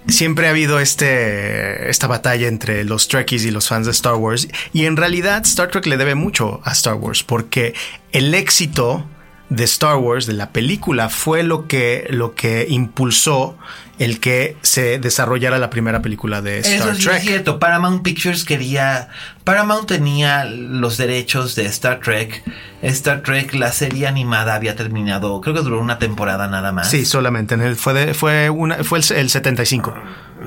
siempre 0.08 0.48
ha 0.48 0.52
habido 0.52 0.80
este, 0.80 1.90
esta 1.90 2.08
batalla 2.08 2.48
entre 2.48 2.84
los 2.84 3.08
Trekkies 3.08 3.46
y 3.46 3.52
los 3.52 3.68
fans 3.68 3.86
de 3.86 3.92
Star 3.92 4.16
Wars. 4.16 4.48
Y 4.74 4.86
en 4.86 4.98
realidad 4.98 5.44
Star 5.46 5.70
Trek 5.70 5.86
le 5.88 5.98
debe 5.98 6.16
mucho 6.16 6.62
a 6.64 6.72
Star 6.72 6.96
Wars 6.96 7.24
porque 7.24 7.74
el 8.12 8.34
éxito 8.34 9.06
de 9.50 9.64
Star 9.64 9.98
Wars, 9.98 10.26
de 10.26 10.34
la 10.34 10.52
película, 10.52 11.10
fue 11.10 11.44
lo 11.44 11.68
que, 11.68 12.08
lo 12.10 12.34
que 12.34 12.66
impulsó 12.70 13.58
el 14.00 14.20
que 14.20 14.58
se 14.62 15.00
desarrollara 15.00 15.58
la 15.58 15.70
primera 15.70 16.02
película 16.02 16.42
de 16.42 16.60
Star 16.60 16.96
Eso 16.96 17.04
Trek. 17.04 17.18
Es 17.18 17.24
cierto, 17.24 17.60
Paramount 17.60 18.04
Pictures 18.04 18.44
quería, 18.44 19.10
Paramount 19.44 19.88
tenía 19.88 20.46
los 20.46 20.98
derechos 20.98 21.56
de 21.56 21.66
Star 21.66 22.00
Trek. 22.00 22.44
Star 22.82 23.22
Trek, 23.22 23.54
la 23.54 23.72
serie 23.72 24.08
animada 24.08 24.56
había 24.56 24.76
terminado, 24.76 25.40
creo 25.42 25.56
que 25.56 25.62
duró 25.62 25.80
una 25.80 25.98
temporada 25.98 26.48
nada 26.48 26.72
más. 26.72 26.90
Sí, 26.90 27.06
solamente. 27.06 27.56
fue, 27.76 28.14
fue, 28.14 28.50
una, 28.50 28.84
fue 28.84 29.00
el, 29.00 29.06
el 29.16 29.30
75. 29.30 29.94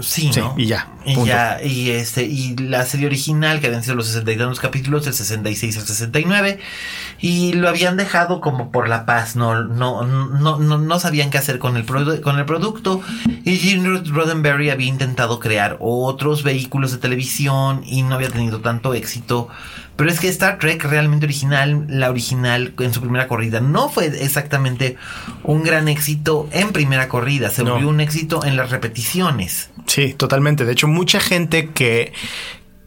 Sí, 0.01 0.31
¿no? 0.37 0.55
y 0.57 0.67
ya. 0.67 0.89
Y 1.07 1.25
ya, 1.25 1.59
y 1.65 1.91
este, 1.91 2.25
y 2.25 2.55
la 2.57 2.85
serie 2.85 3.07
original, 3.07 3.61
que 3.61 3.69
habían 3.69 3.83
sido 3.83 3.97
los 3.97 4.09
62 4.09 4.61
capítulos, 4.61 5.05
del 5.05 5.15
66 5.15 5.79
al 5.79 5.87
69, 5.87 6.59
y 7.21 7.55
lo 7.55 7.69
habían 7.69 7.97
dejado 7.97 8.41
como 8.41 8.71
por 8.71 8.89
la 8.89 9.07
paz, 9.07 9.35
no, 9.35 9.63
no, 9.63 10.05
no, 10.05 10.59
no, 10.59 10.79
no 10.79 11.01
sabían 11.01 11.31
qué 11.31 11.39
hacer 11.39 11.59
con 11.59 11.77
el, 11.77 11.87
con 11.87 12.39
el 12.39 12.45
producto, 12.45 13.01
y 13.45 13.57
Gene 13.57 14.03
Roddenberry 14.05 14.71
había 14.71 14.89
intentado 14.89 15.41
crear 15.41 15.79
otros 15.81 16.43
vehículos 16.43 16.93
de 16.93 16.99
televisión 16.99 17.83
y 17.87 18.03
no 18.03 18.15
había 18.15 18.29
tenido 18.29 18.61
tanto 18.61 18.93
éxito. 18.93 19.49
Pero 19.99 20.13
es 20.13 20.21
que 20.21 20.29
Star 20.29 20.61
Trek 20.61 20.85
realmente 20.85 21.27
original, 21.27 21.85
la 21.89 22.09
original 22.09 22.73
en 22.79 22.95
su 22.95 23.01
primera 23.01 23.27
corrida, 23.27 23.59
no 23.59 23.89
fue 23.89 24.07
exactamente 24.07 24.97
un 25.43 25.65
gran 25.65 25.89
éxito 25.89 26.49
en 26.53 26.71
primera 26.71 27.09
corrida, 27.09 27.51
se 27.51 27.65
volvió 27.65 27.89
un 27.89 28.01
éxito 28.01 28.45
en 28.45 28.57
las 28.57 28.71
repeticiones. 28.71 29.71
Sí, 29.87 30.15
totalmente. 30.15 30.65
De 30.65 30.71
hecho, 30.71 30.87
mucha 30.87 31.19
gente 31.19 31.71
que, 31.71 32.13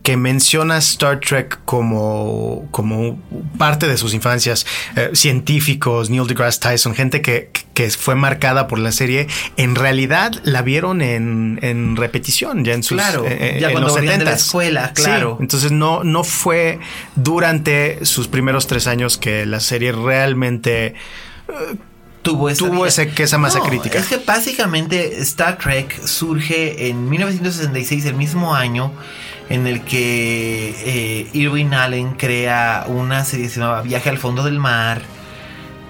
que 0.04 0.18
menciona 0.18 0.78
Star 0.78 1.20
Trek 1.20 1.60
como, 1.66 2.68
como 2.72 3.20
parte 3.58 3.88
de 3.88 3.97
sus 3.97 4.14
infancias, 4.14 4.66
eh, 4.95 5.12
científicos, 5.14 6.10
Neil 6.10 6.26
deGrasse 6.28 6.60
Tyson, 6.60 6.95
gente 6.95 7.22
que, 7.22 7.52
que, 7.74 7.89
fue 7.91 8.16
marcada 8.16 8.68
por 8.68 8.80
la 8.80 8.91
serie, 8.91 9.28
en 9.58 9.76
realidad 9.76 10.34
la 10.43 10.62
vieron 10.62 11.02
en, 11.02 11.60
en 11.62 11.95
repetición, 11.95 12.64
ya 12.64 12.74
en 12.74 12.84
sus 12.84 12.97
claro, 12.97 13.26
eh, 13.28 13.58
ya 13.60 13.68
en 13.68 13.74
cuando 13.74 13.89
los 13.89 13.97
70 13.97 14.18
de 14.18 14.26
la 14.26 14.34
escuela, 14.36 14.93
claro. 14.93 15.38
entonces 15.39 15.72
no, 15.72 16.04
no 16.04 16.24
fue 16.24 16.80
durante 17.16 18.04
sus 18.06 18.28
primeros 18.28 18.68
tres 18.68 18.88
años 18.88 19.18
que 19.18 19.45
la 19.45 19.60
serie 19.60 19.91
realmente 19.91 20.88
eh, 20.88 21.76
tuvo 22.22 22.49
esa, 22.49 22.66
tuvo 22.66 22.86
ese, 22.86 23.12
esa 23.18 23.38
masa 23.38 23.60
no, 23.60 23.66
crítica. 23.66 23.99
Es 23.99 24.08
que 24.08 24.18
básicamente 24.18 25.22
Star 25.22 25.58
Trek 25.58 26.06
surge 26.06 26.88
en 26.88 27.10
1966, 27.10 28.06
el 28.06 28.16
mismo 28.16 28.56
año 28.56 28.93
en 29.52 29.68
el 29.68 29.82
que 29.84 30.74
eh, 30.86 31.30
Irwin 31.34 31.74
Allen 31.74 32.14
crea 32.14 32.86
una 32.88 33.26
serie 33.26 33.47
que 33.47 33.52
se 33.52 33.60
llamaba 33.60 33.82
Viaje 33.82 34.10
al 34.10 34.18
fondo 34.18 34.43
del 34.43 34.60
mar 34.60 35.02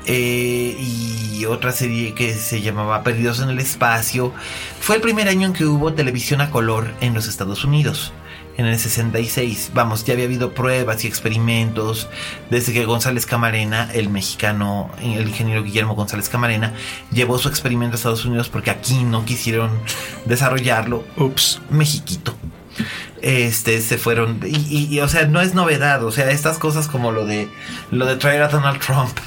eh, 0.07 0.75
y 0.79 1.45
otra 1.45 1.71
serie 1.71 2.15
que 2.15 2.33
se 2.33 2.61
llamaba 2.61 3.03
Perdidos 3.03 3.39
en 3.39 3.49
el 3.49 3.59
espacio. 3.59 4.33
Fue 4.79 4.95
el 4.95 5.01
primer 5.03 5.27
año 5.27 5.45
en 5.45 5.53
que 5.53 5.65
hubo 5.65 5.93
televisión 5.93 6.41
a 6.41 6.49
color 6.49 6.91
en 7.01 7.13
los 7.13 7.27
Estados 7.27 7.63
Unidos 7.63 8.11
en 8.57 8.65
el 8.65 8.79
66. 8.79 9.71
Vamos, 9.75 10.05
ya 10.05 10.13
había 10.13 10.25
habido 10.25 10.55
pruebas 10.55 11.03
y 11.03 11.07
experimentos 11.07 12.09
desde 12.49 12.73
que 12.73 12.85
González 12.85 13.27
Camarena, 13.27 13.91
el 13.93 14.09
mexicano, 14.09 14.89
el 15.03 15.27
ingeniero 15.27 15.63
Guillermo 15.63 15.93
González 15.93 16.29
Camarena, 16.29 16.73
llevó 17.11 17.37
su 17.37 17.47
experimento 17.47 17.93
a 17.93 17.97
Estados 17.97 18.25
Unidos 18.25 18.49
porque 18.49 18.71
aquí 18.71 19.03
no 19.03 19.23
quisieron 19.23 19.69
desarrollarlo. 20.25 21.03
Ups. 21.15 21.61
Mexiquito 21.69 22.35
este 23.21 23.81
se 23.81 23.97
fueron 23.97 24.39
y, 24.45 24.87
y, 24.89 24.99
o 24.99 25.07
sea 25.07 25.27
no 25.27 25.41
es 25.41 25.53
novedad 25.53 26.03
o 26.03 26.11
sea 26.11 26.31
estas 26.31 26.57
cosas 26.57 26.87
como 26.87 27.11
lo 27.11 27.25
de 27.25 27.49
lo 27.91 28.05
de 28.05 28.15
traer 28.15 28.41
a 28.41 28.47
Donald 28.47 28.79
Trump 28.79 29.17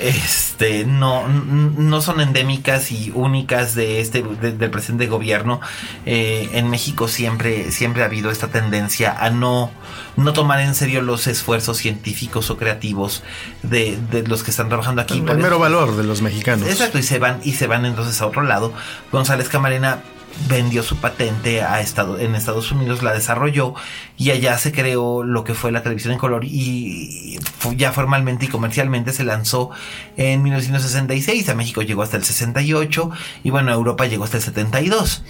este 0.00 0.84
no 0.84 1.28
no 1.28 2.00
son 2.00 2.20
endémicas 2.20 2.90
y 2.92 3.10
únicas 3.14 3.74
de 3.74 4.00
este 4.00 4.22
del 4.22 4.70
presente 4.70 5.06
gobierno. 5.06 5.60
Eh, 6.04 6.50
en 6.52 6.70
México 6.70 7.08
siempre 7.08 7.70
siempre 7.72 8.02
ha 8.02 8.06
habido 8.06 8.30
esta 8.30 8.48
tendencia 8.48 9.12
a 9.18 9.30
no 9.30 9.70
no 10.16 10.32
tomar 10.32 10.60
en 10.60 10.74
serio 10.74 11.02
los 11.02 11.26
esfuerzos 11.26 11.78
científicos 11.78 12.50
o 12.50 12.56
creativos 12.56 13.22
de, 13.62 13.98
de 14.10 14.26
los 14.26 14.42
que 14.42 14.50
están 14.50 14.68
trabajando 14.68 15.02
aquí. 15.02 15.18
El, 15.18 15.28
el 15.28 15.38
mero 15.38 15.58
valor 15.58 15.96
de 15.96 16.04
los 16.04 16.22
mexicanos. 16.22 16.68
Exacto 16.68 16.98
y 16.98 17.02
se 17.02 17.18
van 17.18 17.40
y 17.44 17.52
se 17.52 17.66
van 17.66 17.84
entonces 17.84 18.20
a 18.20 18.26
otro 18.26 18.42
lado. 18.42 18.72
González 19.12 19.48
Camarena 19.48 20.00
vendió 20.48 20.82
su 20.82 20.96
patente 20.96 21.62
a 21.62 21.80
en 21.80 22.34
Estados 22.34 22.70
Unidos, 22.72 23.02
la 23.02 23.12
desarrolló 23.12 23.74
y 24.16 24.30
allá 24.30 24.58
se 24.58 24.72
creó 24.72 25.22
lo 25.22 25.44
que 25.44 25.54
fue 25.54 25.72
la 25.72 25.82
televisión 25.82 26.12
en 26.12 26.18
color 26.18 26.44
y 26.44 27.38
ya 27.76 27.92
formalmente 27.92 28.46
y 28.46 28.48
comercialmente 28.48 29.12
se 29.12 29.24
lanzó 29.24 29.70
en 30.16 30.42
1966. 30.42 31.48
A 31.48 31.54
México 31.54 31.82
llegó 31.82 32.02
hasta 32.02 32.16
el 32.16 32.24
68 32.24 33.10
y 33.44 33.50
bueno, 33.50 33.70
a 33.70 33.74
Europa 33.74 34.06
llegó 34.06 34.24
hasta 34.24 34.36
el 34.36 34.42
72. 34.42 35.24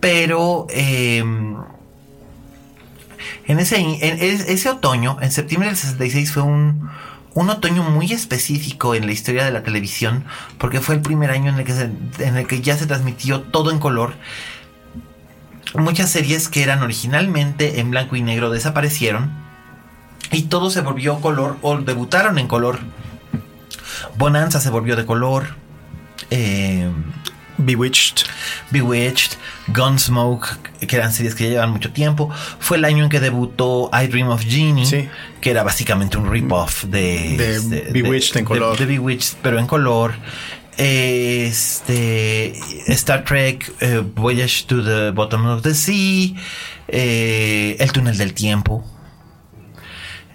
Pero 0.00 0.66
eh, 0.70 1.18
en, 3.46 3.58
ese, 3.58 3.76
en 3.76 3.98
ese 4.00 4.68
otoño, 4.68 5.18
en 5.20 5.30
septiembre 5.30 5.68
del 5.68 5.76
66 5.76 6.32
fue 6.32 6.42
un 6.42 6.90
un 7.34 7.50
otoño 7.50 7.82
muy 7.82 8.12
específico 8.12 8.94
en 8.94 9.06
la 9.06 9.12
historia 9.12 9.44
de 9.44 9.52
la 9.52 9.62
televisión, 9.62 10.24
porque 10.58 10.80
fue 10.80 10.94
el 10.94 11.00
primer 11.00 11.30
año 11.30 11.50
en 11.50 11.58
el 11.58 11.64
que, 11.64 11.72
en 12.24 12.36
el 12.36 12.46
que 12.46 12.60
ya 12.60 12.76
se 12.76 12.86
transmitió 12.86 13.42
todo 13.42 13.70
en 13.70 13.78
color. 13.78 14.14
Muchas 15.74 16.10
series 16.10 16.48
que 16.48 16.62
eran 16.62 16.82
originalmente 16.82 17.80
en 17.80 17.90
blanco 17.90 18.16
y 18.16 18.22
negro 18.22 18.50
desaparecieron 18.50 19.32
y 20.30 20.42
todo 20.42 20.70
se 20.70 20.82
volvió 20.82 21.20
color 21.20 21.56
o 21.62 21.78
debutaron 21.78 22.38
en 22.38 22.48
color. 22.48 22.78
Bonanza 24.16 24.60
se 24.60 24.70
volvió 24.70 24.96
de 24.96 25.06
color. 25.06 25.56
Eh, 26.30 26.90
Bewitched. 27.64 28.24
Bewitched, 28.70 29.32
Gunsmoke, 29.68 30.46
que 30.86 30.96
eran 30.96 31.12
series 31.12 31.34
que 31.34 31.48
llevan 31.48 31.70
mucho 31.70 31.92
tiempo. 31.92 32.30
Fue 32.58 32.76
el 32.76 32.84
año 32.84 33.04
en 33.04 33.10
que 33.10 33.20
debutó 33.20 33.90
I 33.92 34.06
Dream 34.08 34.28
of 34.28 34.42
Sí. 34.42 35.08
que 35.40 35.50
era 35.50 35.62
básicamente 35.62 36.16
un 36.16 36.30
rip-off 36.30 36.84
de, 36.84 37.36
De 37.36 37.56
este, 37.56 37.92
Bewitched 37.92 38.36
en 38.38 38.44
color. 38.44 38.78
De, 38.78 38.86
Bewitched, 38.86 39.36
pero 39.42 39.58
en 39.58 39.66
color. 39.66 40.14
Este 40.78 42.54
Star 42.88 43.24
Trek 43.24 43.70
eh, 43.80 44.02
Voyage 44.14 44.64
to 44.66 44.82
the 44.82 45.10
Bottom 45.10 45.46
of 45.46 45.62
the 45.62 45.74
Sea, 45.74 46.34
eh, 46.88 47.76
El 47.78 47.92
túnel 47.92 48.16
del 48.16 48.32
tiempo. 48.34 48.84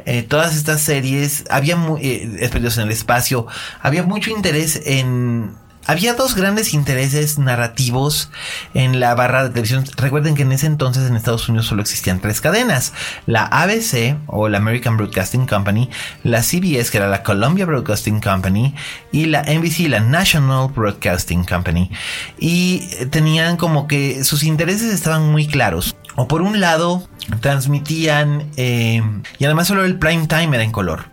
Eh, 0.05 0.23
todas 0.23 0.55
estas 0.55 0.80
series 0.82 1.43
había 1.49 1.75
mu- 1.75 1.97
Perdidos 1.97 2.78
en 2.78 2.84
el 2.86 2.91
espacio, 2.91 3.47
había 3.82 4.03
mucho 4.03 4.30
interés 4.32 4.82
en 4.86 5.53
había 5.88 6.13
dos 6.13 6.35
grandes 6.35 6.73
intereses 6.73 7.39
narrativos 7.39 8.29
en 8.73 8.99
la 8.99 9.15
barra 9.15 9.43
de 9.43 9.49
televisión. 9.49 9.85
Recuerden 9.95 10.35
que 10.35 10.43
en 10.43 10.51
ese 10.51 10.67
entonces 10.67 11.09
en 11.09 11.15
Estados 11.15 11.47
Unidos 11.49 11.67
solo 11.67 11.81
existían 11.81 12.19
tres 12.19 12.41
cadenas. 12.41 12.93
La 13.25 13.45
ABC 13.45 14.17
o 14.27 14.49
la 14.49 14.57
American 14.57 14.97
Broadcasting 14.97 15.47
Company, 15.47 15.89
la 16.23 16.43
CBS 16.43 16.91
que 16.91 16.97
era 16.97 17.07
la 17.07 17.23
Columbia 17.23 17.65
Broadcasting 17.65 18.21
Company 18.21 18.75
y 19.11 19.25
la 19.25 19.43
NBC, 19.43 19.88
la 19.88 20.01
National 20.01 20.69
Broadcasting 20.69 21.45
Company. 21.45 21.89
Y 22.38 22.79
tenían 23.09 23.57
como 23.57 23.88
que 23.88 24.23
sus 24.23 24.43
intereses 24.43 24.93
estaban 24.93 25.31
muy 25.31 25.47
claros. 25.47 25.95
O 26.20 26.28
por 26.28 26.41
un 26.41 26.59
lado, 26.59 27.07
transmitían, 27.41 28.47
eh, 28.57 29.03
y 29.38 29.45
además 29.45 29.68
solo 29.68 29.86
el 29.86 29.99
prime 29.99 30.26
time 30.26 30.55
era 30.55 30.63
en 30.63 30.72
color. 30.72 31.05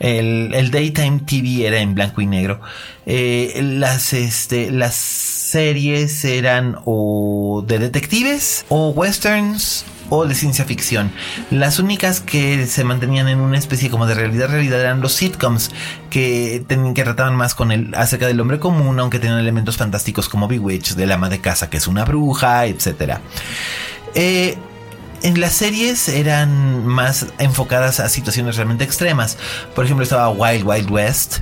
El, 0.00 0.70
daytime 0.70 1.20
TV 1.20 1.66
era 1.66 1.78
en 1.78 1.94
blanco 1.94 2.20
y 2.20 2.26
negro. 2.26 2.60
Eh, 3.06 3.58
las, 3.62 4.12
este, 4.12 4.70
las 4.70 4.94
series 4.94 6.26
eran 6.26 6.76
o 6.84 7.64
de 7.66 7.78
detectives, 7.78 8.66
o 8.68 8.90
westerns, 8.90 9.86
o 10.10 10.26
de 10.26 10.34
ciencia 10.34 10.66
ficción. 10.66 11.10
Las 11.50 11.78
únicas 11.78 12.20
que 12.20 12.66
se 12.66 12.84
mantenían 12.84 13.28
en 13.28 13.40
una 13.40 13.56
especie 13.56 13.88
como 13.88 14.06
de 14.06 14.14
realidad 14.14 14.50
realidad 14.50 14.80
eran 14.80 15.00
los 15.00 15.14
sitcoms 15.14 15.70
que, 16.10 16.64
que 16.94 17.04
trataban 17.04 17.34
más 17.34 17.54
con 17.54 17.72
el 17.72 17.94
acerca 17.94 18.26
del 18.26 18.40
hombre 18.40 18.58
común, 18.58 19.00
aunque 19.00 19.18
tenían 19.18 19.38
elementos 19.38 19.78
fantásticos 19.78 20.28
como 20.28 20.48
Bewitched, 20.48 20.96
del 20.96 21.12
ama 21.12 21.30
de 21.30 21.40
casa 21.40 21.70
que 21.70 21.78
es 21.78 21.86
una 21.86 22.04
bruja, 22.04 22.66
etcétera. 22.66 23.22
Eh, 24.14 24.56
en 25.22 25.40
las 25.40 25.52
series 25.52 26.08
eran 26.08 26.86
más 26.86 27.26
enfocadas 27.38 28.00
a 28.00 28.08
situaciones 28.08 28.56
realmente 28.56 28.84
extremas. 28.84 29.36
Por 29.74 29.84
ejemplo, 29.84 30.02
estaba 30.02 30.30
Wild 30.30 30.66
Wild 30.66 30.90
West 30.90 31.38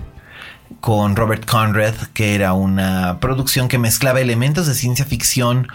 con 0.81 1.17
Robert 1.17 1.45
Conrad, 1.47 1.95
que 2.13 2.35
era 2.35 2.53
una 2.53 3.19
producción 3.21 3.69
que 3.69 3.79
mezclaba 3.79 4.21
elementos 4.21 4.67
de 4.67 4.75
ciencia 4.75 5.05
ficción 5.05 5.69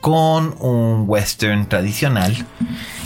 con 0.00 0.54
un 0.60 1.04
western 1.06 1.66
tradicional. 1.68 2.46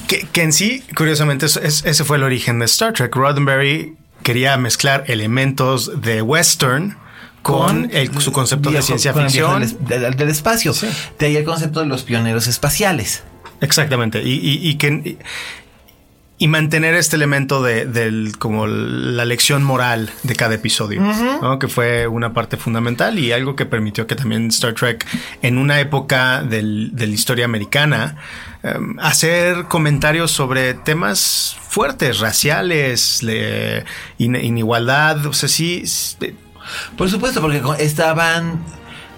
Que, 0.06 0.42
en 0.42 0.52
sí, 0.52 0.84
curiosamente, 0.96 1.46
ese 1.46 2.04
fue 2.04 2.16
el 2.16 2.24
origen 2.24 2.58
de 2.58 2.64
Star 2.64 2.92
Trek. 2.92 3.14
Roddenberry 3.14 3.96
quería 4.22 4.56
mezclar 4.56 5.04
elementos 5.06 6.02
de 6.02 6.20
western 6.22 6.96
con, 7.42 7.90
su 8.18 8.32
concepto 8.32 8.70
de 8.70 8.82
ciencia 8.82 9.14
ficción. 9.14 9.64
Del, 9.80 10.28
espacio. 10.28 10.74
De 11.18 11.26
ahí 11.26 11.36
el 11.36 11.44
concepto 11.44 11.80
de 11.80 11.86
los 11.86 12.02
pioneros 12.02 12.48
espaciales. 12.48 13.22
Exactamente. 13.60 14.22
Y, 14.24 14.74
que. 14.76 15.18
Y 16.42 16.48
mantener 16.48 16.94
este 16.94 17.16
elemento 17.16 17.62
de, 17.62 17.84
del, 17.84 18.38
como 18.38 18.66
la 18.66 19.26
lección 19.26 19.62
moral 19.62 20.10
de 20.22 20.34
cada 20.34 20.54
episodio, 20.54 21.02
que 21.60 21.68
fue 21.68 22.06
una 22.06 22.32
parte 22.32 22.56
fundamental 22.56 23.18
y 23.18 23.30
algo 23.32 23.56
que 23.56 23.66
permitió 23.66 24.06
que 24.06 24.16
también 24.16 24.46
Star 24.48 24.72
Trek, 24.72 25.06
en 25.42 25.58
una 25.58 25.80
época 25.80 26.42
de 26.42 26.62
la 26.62 27.04
historia 27.04 27.44
americana, 27.44 28.16
em, 28.62 28.98
hacer 29.00 29.64
comentarios 29.64 30.30
sobre 30.30 30.72
temas 30.72 31.58
fuertes, 31.68 32.20
raciales, 32.20 33.18
de 33.20 33.84
inigualdad, 34.16 35.26
o 35.26 35.34
sea, 35.34 35.50
sí. 35.50 35.84
Por 36.96 37.10
supuesto, 37.10 37.42
porque 37.42 37.60
estaban 37.80 38.64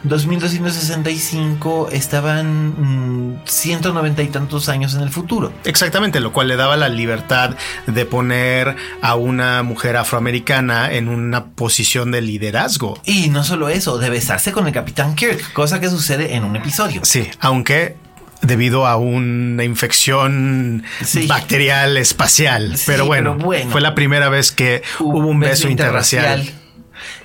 2265 0.05 1.91
estaban 1.93 3.39
190 3.45 4.23
mm, 4.23 4.25
y 4.25 4.29
tantos 4.29 4.69
años 4.69 4.95
en 4.95 5.03
el 5.03 5.11
futuro. 5.11 5.53
Exactamente, 5.65 6.21
lo 6.21 6.33
cual 6.33 6.49
le 6.49 6.57
daba 6.57 6.77
la 6.77 6.89
libertad 6.89 7.57
de 7.87 8.05
poner 8.05 8.77
a 9.01 9.15
una 9.15 9.63
mujer 9.63 9.97
afroamericana 9.97 10.93
en 10.93 11.09
una 11.09 11.47
posición 11.47 12.11
de 12.11 12.21
liderazgo. 12.21 13.01
Y 13.05 13.29
no 13.29 13.45
solo 13.45 13.69
eso, 13.69 13.99
de 13.99 14.11
besarse 14.11 14.53
con 14.53 14.67
el 14.67 14.73
capitán 14.73 15.15
Kirk, 15.15 15.53
cosa 15.53 15.81
que 15.81 15.89
sucede 15.89 16.35
en 16.35 16.45
un 16.45 16.57
episodio. 16.57 17.03
Sí, 17.05 17.29
aunque 17.41 17.97
debido 18.43 18.87
a 18.87 18.97
una 18.97 19.63
infección 19.63 20.83
bacterial 21.29 21.97
espacial. 21.97 22.77
pero, 22.87 23.07
bueno, 23.07 23.39
fue 23.71 23.81
la 23.81 23.95
primera 23.95 24.29
vez 24.29 24.51
que 24.51 24.83
hubo, 24.99 25.19
un 25.19 25.39
beso, 25.39 25.69
interracial 25.69 26.53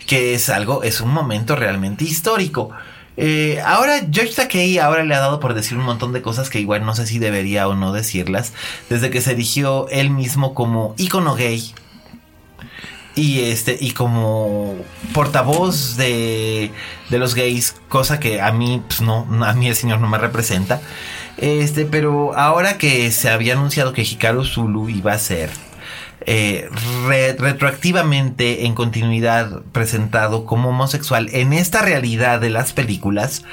que 0.07 0.33
es 0.33 0.49
algo, 0.49 0.81
es 0.81 1.01
un 1.01 1.11
momento 1.11 1.55
realmente 1.55 2.05
histórico. 2.05 2.71
Eh, 3.17 3.61
ahora, 3.65 4.01
George 4.11 4.33
Takei 4.33 4.77
ahora 4.79 5.03
le 5.03 5.13
ha 5.13 5.19
dado 5.19 5.39
por 5.39 5.53
decir 5.53 5.77
un 5.77 5.83
montón 5.83 6.13
de 6.13 6.21
cosas 6.21 6.49
que 6.49 6.59
igual 6.59 6.85
no 6.85 6.95
sé 6.95 7.05
si 7.05 7.19
debería 7.19 7.67
o 7.67 7.75
no 7.75 7.91
decirlas, 7.91 8.53
desde 8.89 9.09
que 9.09 9.21
se 9.21 9.31
erigió 9.31 9.87
él 9.89 10.09
mismo 10.09 10.53
como 10.53 10.95
ícono 10.97 11.35
gay 11.35 11.73
y 13.15 13.41
este 13.41 13.75
y 13.79 13.91
como 13.91 14.75
portavoz 15.13 15.97
de, 15.97 16.71
de 17.09 17.17
los 17.17 17.33
gays, 17.33 17.75
cosa 17.89 18.19
que 18.19 18.39
a 18.39 18.51
mí 18.51 18.83
pues 18.87 19.01
no, 19.01 19.27
a 19.43 19.53
mí 19.53 19.67
el 19.67 19.75
señor 19.75 19.99
no 19.99 20.07
me 20.07 20.19
representa. 20.19 20.81
Este, 21.37 21.85
pero 21.85 22.35
ahora 22.37 22.77
que 22.77 23.11
se 23.11 23.29
había 23.29 23.53
anunciado 23.53 23.93
que 23.93 24.03
Hikaru 24.03 24.45
Zulu 24.45 24.89
iba 24.89 25.13
a 25.13 25.19
ser 25.19 25.49
eh, 26.29 26.69
retroactivamente 27.39 28.65
en 28.65 28.75
continuidad 28.75 29.61
presentado 29.71 30.43
como 30.43 30.69
homosexual 30.69 31.29
en 31.31 31.53
esta 31.53 31.81
realidad 31.81 32.41
de 32.41 32.49
las 32.49 32.73
películas. 32.73 33.43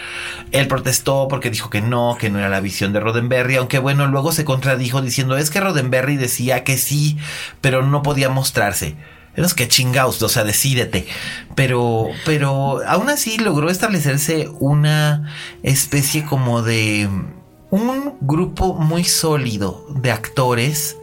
Él 0.50 0.66
protestó 0.66 1.28
porque 1.28 1.50
dijo 1.50 1.70
que 1.70 1.80
no, 1.80 2.16
que 2.18 2.30
no 2.30 2.40
era 2.40 2.48
la 2.48 2.58
visión 2.58 2.92
de 2.92 2.98
Roddenberry, 2.98 3.54
aunque 3.54 3.78
bueno, 3.78 4.08
luego 4.08 4.32
se 4.32 4.44
contradijo 4.44 5.02
diciendo 5.02 5.36
es 5.36 5.50
que 5.50 5.60
Roddenberry 5.60 6.16
decía 6.16 6.64
que 6.64 6.76
sí, 6.76 7.16
pero 7.60 7.86
no 7.86 8.02
podía 8.02 8.28
mostrarse. 8.28 8.96
Es 9.36 9.54
que 9.54 9.68
chingaos, 9.68 10.20
o 10.20 10.28
sea, 10.28 10.42
decídete. 10.42 11.06
Pero, 11.54 12.08
pero 12.24 12.80
aún 12.88 13.08
así 13.08 13.38
logró 13.38 13.70
establecerse 13.70 14.48
una 14.58 15.32
especie 15.62 16.24
como 16.24 16.62
de 16.62 17.08
un 17.70 18.14
grupo 18.20 18.74
muy 18.74 19.04
sólido 19.04 19.86
de 19.90 20.10
actores 20.10 20.96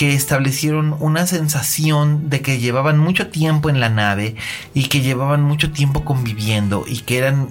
que 0.00 0.14
establecieron 0.14 0.96
una 0.98 1.26
sensación 1.26 2.30
de 2.30 2.40
que 2.40 2.58
llevaban 2.58 2.96
mucho 2.98 3.28
tiempo 3.28 3.68
en 3.68 3.80
la 3.80 3.90
nave 3.90 4.34
y 4.72 4.84
que 4.84 5.02
llevaban 5.02 5.42
mucho 5.42 5.72
tiempo 5.72 6.06
conviviendo 6.06 6.84
y 6.86 7.00
que 7.00 7.18
eran 7.18 7.50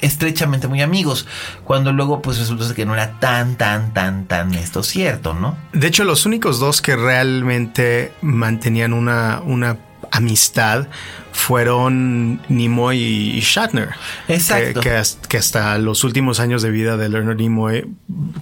estrechamente 0.00 0.66
muy 0.66 0.82
amigos, 0.82 1.28
cuando 1.62 1.92
luego 1.92 2.20
pues 2.20 2.36
resulta 2.40 2.74
que 2.74 2.84
no 2.84 2.94
era 2.94 3.20
tan, 3.20 3.54
tan, 3.54 3.94
tan, 3.94 4.24
tan 4.24 4.54
esto 4.54 4.82
cierto, 4.82 5.34
¿no? 5.34 5.56
De 5.72 5.86
hecho, 5.86 6.02
los 6.02 6.26
únicos 6.26 6.58
dos 6.58 6.82
que 6.82 6.96
realmente 6.96 8.12
mantenían 8.22 8.92
una, 8.92 9.40
una 9.44 9.76
amistad 10.10 10.88
fueron 11.32 12.40
Nimoy 12.48 12.98
y 12.98 13.40
Shatner. 13.40 13.90
Exacto. 14.26 14.80
Que, 14.80 15.36
hasta 15.38 15.78
los 15.78 16.02
últimos 16.04 16.40
años 16.40 16.62
de 16.62 16.70
vida 16.70 16.96
de 16.96 17.08
Leonard 17.08 17.36
Nimoy 17.36 17.88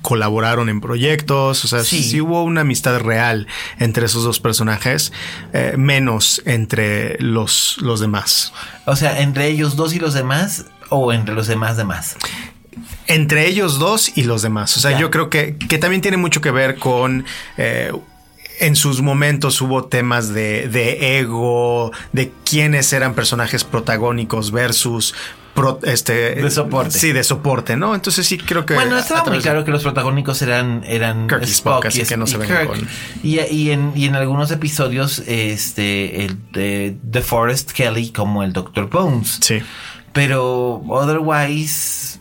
colaboraron 0.03 0.69
en 0.69 0.81
proyectos. 0.81 1.65
O 1.65 1.69
sea, 1.69 1.85
sí, 1.85 2.21
hubo 2.21 2.43
una 2.43 2.63
amistad 2.63 2.99
real 3.01 3.47
entre 3.79 4.07
esos 4.07 4.25
dos 4.25 4.41
personajes, 4.41 5.13
eh, 5.53 5.75
menos 5.77 6.43
entre 6.47 7.19
los, 7.21 7.77
los 7.81 8.01
demás. 8.01 8.53
O 8.87 8.97
sea, 8.97 9.21
entre 9.21 9.49
ellos 9.49 9.77
dos 9.77 9.95
y 9.95 9.99
los 9.99 10.15
demás, 10.15 10.67
o 10.89 11.13
entre 11.13 11.35
los 11.35 11.47
demás 11.47 11.77
demás 11.77 12.17
entre 13.09 13.47
ellos 13.47 13.79
dos 13.79 14.17
y 14.17 14.25
los 14.25 14.43
demás. 14.43 14.77
O 14.77 14.81
sea, 14.81 14.99
yo 14.99 15.11
creo 15.11 15.31
que, 15.31 15.57
que, 15.57 15.79
también 15.79 16.03
tiene 16.03 16.17
mucho 16.17 16.41
que 16.41 16.51
ver 16.51 16.77
con 16.77 17.25
eh, 17.57 17.93
en 18.59 18.77
sus 18.77 19.03
momentos 19.03 19.61
hubo 19.61 19.85
temas 19.85 20.33
de, 20.33 21.19
ego, 21.19 21.93
de 22.13 22.33
quiénes 22.45 22.93
eran 22.93 23.15
personajes 23.15 23.65
protagónicos 23.65 24.51
versus 24.51 25.15
este 25.85 26.35
de 26.35 26.51
soporte. 26.51 26.99
Sí, 26.99 27.13
de 27.13 27.25
soporte, 27.25 27.77
¿no? 27.77 27.95
Entonces 27.95 28.27
sí 28.27 28.37
creo 28.37 28.67
que 28.67 28.75
Bueno, 28.75 28.99
estaba 28.99 29.25
muy 29.25 29.41
claro 29.41 29.65
que 29.65 29.71
los 29.71 29.83
protagónicos 29.83 30.43
eran 30.43 30.85
eran 30.85 31.29
Kirk 31.29 31.43
y 31.43 31.51
Spock, 31.51 31.87
así 31.87 32.05
que 32.05 32.17
no 32.19 32.27
se 32.27 32.37
ven 32.37 32.67
con... 32.67 32.87
y, 33.23 33.41
y, 33.41 33.71
en, 33.71 33.93
y 33.95 34.05
en 34.05 34.17
algunos 34.17 34.51
episodios 34.51 35.21
este 35.21 36.27
el 36.27 36.37
de, 36.53 36.99
de 37.03 37.21
Forrest 37.23 37.73
Kelly 37.73 38.11
como 38.11 38.43
el 38.43 38.53
Dr. 38.53 38.91
Bones. 38.91 39.39
Sí. 39.41 39.63
Pero 40.13 40.83
otherwise 40.89 42.21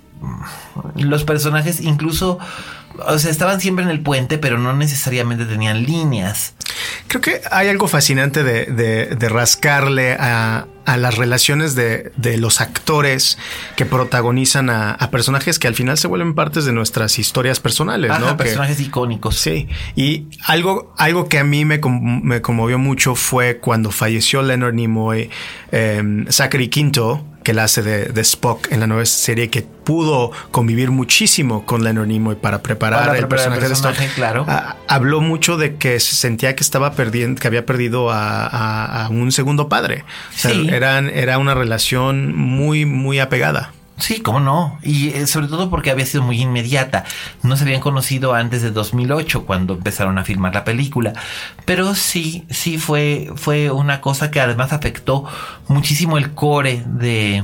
los 0.96 1.24
personajes 1.26 1.82
incluso 1.82 2.40
o 3.08 3.20
sea, 3.20 3.32
estaban 3.32 3.60
siempre 3.60 3.84
en 3.84 3.92
el 3.92 4.02
puente, 4.02 4.38
pero 4.38 4.58
no 4.58 4.74
necesariamente 4.74 5.46
tenían 5.46 5.84
líneas. 5.84 6.54
Creo 7.08 7.22
que 7.22 7.42
hay 7.52 7.68
algo 7.70 7.88
fascinante 7.88 8.44
de, 8.44 8.66
de, 9.16 9.30
rascarle 9.30 10.14
a, 10.14 10.68
a, 10.86 10.98
las 10.98 11.18
relaciones 11.18 11.76
de, 11.76 12.12
de, 12.18 12.38
los 12.38 12.62
actores 12.62 13.38
que 13.76 13.86
protagonizan 13.86 14.70
a, 14.70 14.98
personajes 15.12 15.60
que 15.60 15.68
al 15.68 15.76
final 15.76 15.98
se 15.98 16.08
vuelven 16.08 16.34
partes 16.34 16.66
de 16.66 16.74
nuestras 16.74 17.20
historias 17.20 17.60
personales, 17.60 18.12
¿no? 18.20 18.36
Personajes 18.38 18.80
icónicos. 18.80 19.36
Sí. 19.38 19.68
Y 19.96 20.28
algo, 20.46 20.94
algo 20.98 21.30
que 21.30 21.40
a 21.40 21.44
mí 21.44 21.64
me, 21.64 21.80
me 21.80 22.42
conmovió 22.42 22.78
mucho 22.78 23.16
fue 23.16 23.58
cuando 23.58 23.92
falleció 23.92 24.42
Leonard 24.42 24.74
Nimoy, 24.74 25.30
eh, 25.72 26.26
Zachary 26.30 26.70
Quinto 26.70 27.26
que 27.46 27.54
la 27.54 27.64
hace 27.64 27.82
de, 27.82 28.08
de 28.08 28.22
Spock 28.22 28.70
en 28.74 28.82
la 28.82 28.88
nueva 28.88 29.06
serie, 29.06 29.50
que 29.50 29.62
pudo 29.62 30.32
convivir 30.52 30.92
muchísimo 30.92 31.66
con 31.66 31.84
Leonard 31.86 32.08
Nimoy 32.08 32.36
para 32.36 32.62
preparar 32.62 33.00
Para 33.06 33.14
el 33.20 33.28
preparar 33.28 33.54
el 33.54 33.60
personaje 33.70 34.00
de 34.02 34.06
Spock. 34.08 34.16
claro. 34.16 34.46
Ah, 34.50 34.76
habló 34.90 35.22
mucho 35.22 35.56
de 35.56 35.76
que 35.78 36.00
se 36.02 36.16
sentía 36.16 36.56
que 36.56 36.64
estaba 36.64 36.92
perdiendo, 36.94 37.40
que 37.40 37.48
había 37.48 37.66
perdido 37.66 38.10
a, 38.12 38.46
a- 38.48 39.06
a 39.06 39.10
un 39.10 39.32
segundo 39.32 39.70
padre. 39.70 40.04
O 40.36 40.38
sea, 40.40 40.52
Sí. 40.52 40.68
eran, 40.72 41.10
era 41.10 41.38
una 41.38 41.54
relación 41.54 42.36
muy, 42.36 42.86
muy 42.86 43.20
apegada. 43.20 43.72
Sí, 43.98 44.20
cómo 44.20 44.42
no. 44.42 44.78
Y 44.84 45.10
eh, 45.10 45.26
sobre 45.26 45.48
todo 45.48 45.70
porque 45.70 45.90
había 45.90 46.06
sido 46.06 46.24
muy 46.24 46.42
inmediata. 46.42 47.06
No 47.44 47.56
se 47.56 47.64
habían 47.64 47.80
conocido 47.80 48.34
antes 48.34 48.62
de 48.62 48.72
2008 48.72 49.46
cuando 49.46 49.74
empezaron 49.76 50.18
a 50.18 50.26
filmar 50.26 50.54
la 50.54 50.66
película. 50.66 51.14
Pero 51.66 51.96
sí, 51.96 52.46
sí 52.50 52.78
fue, 52.78 53.32
fue 53.36 53.72
una 53.72 54.02
cosa 54.02 54.32
que 54.32 54.42
además 54.42 54.74
afectó 54.74 55.26
muchísimo 55.70 56.18
el 56.18 56.34
core 56.34 56.84
de, 56.86 57.44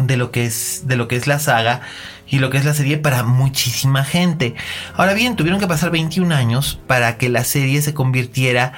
de 0.00 0.16
lo 0.16 0.30
que 0.30 0.44
es, 0.44 0.82
de 0.84 0.96
lo 0.96 1.08
que 1.08 1.16
es 1.16 1.26
la 1.26 1.38
saga 1.38 1.80
y 2.28 2.38
lo 2.40 2.50
que 2.50 2.58
es 2.58 2.64
la 2.64 2.74
serie 2.74 2.98
para 2.98 3.22
muchísima 3.22 4.04
gente. 4.04 4.54
Ahora 4.96 5.14
bien, 5.14 5.36
tuvieron 5.36 5.60
que 5.60 5.66
pasar 5.68 5.90
21 5.90 6.34
años 6.34 6.78
para 6.86 7.16
que 7.18 7.28
la 7.28 7.44
serie 7.44 7.80
se 7.82 7.94
convirtiera, 7.94 8.72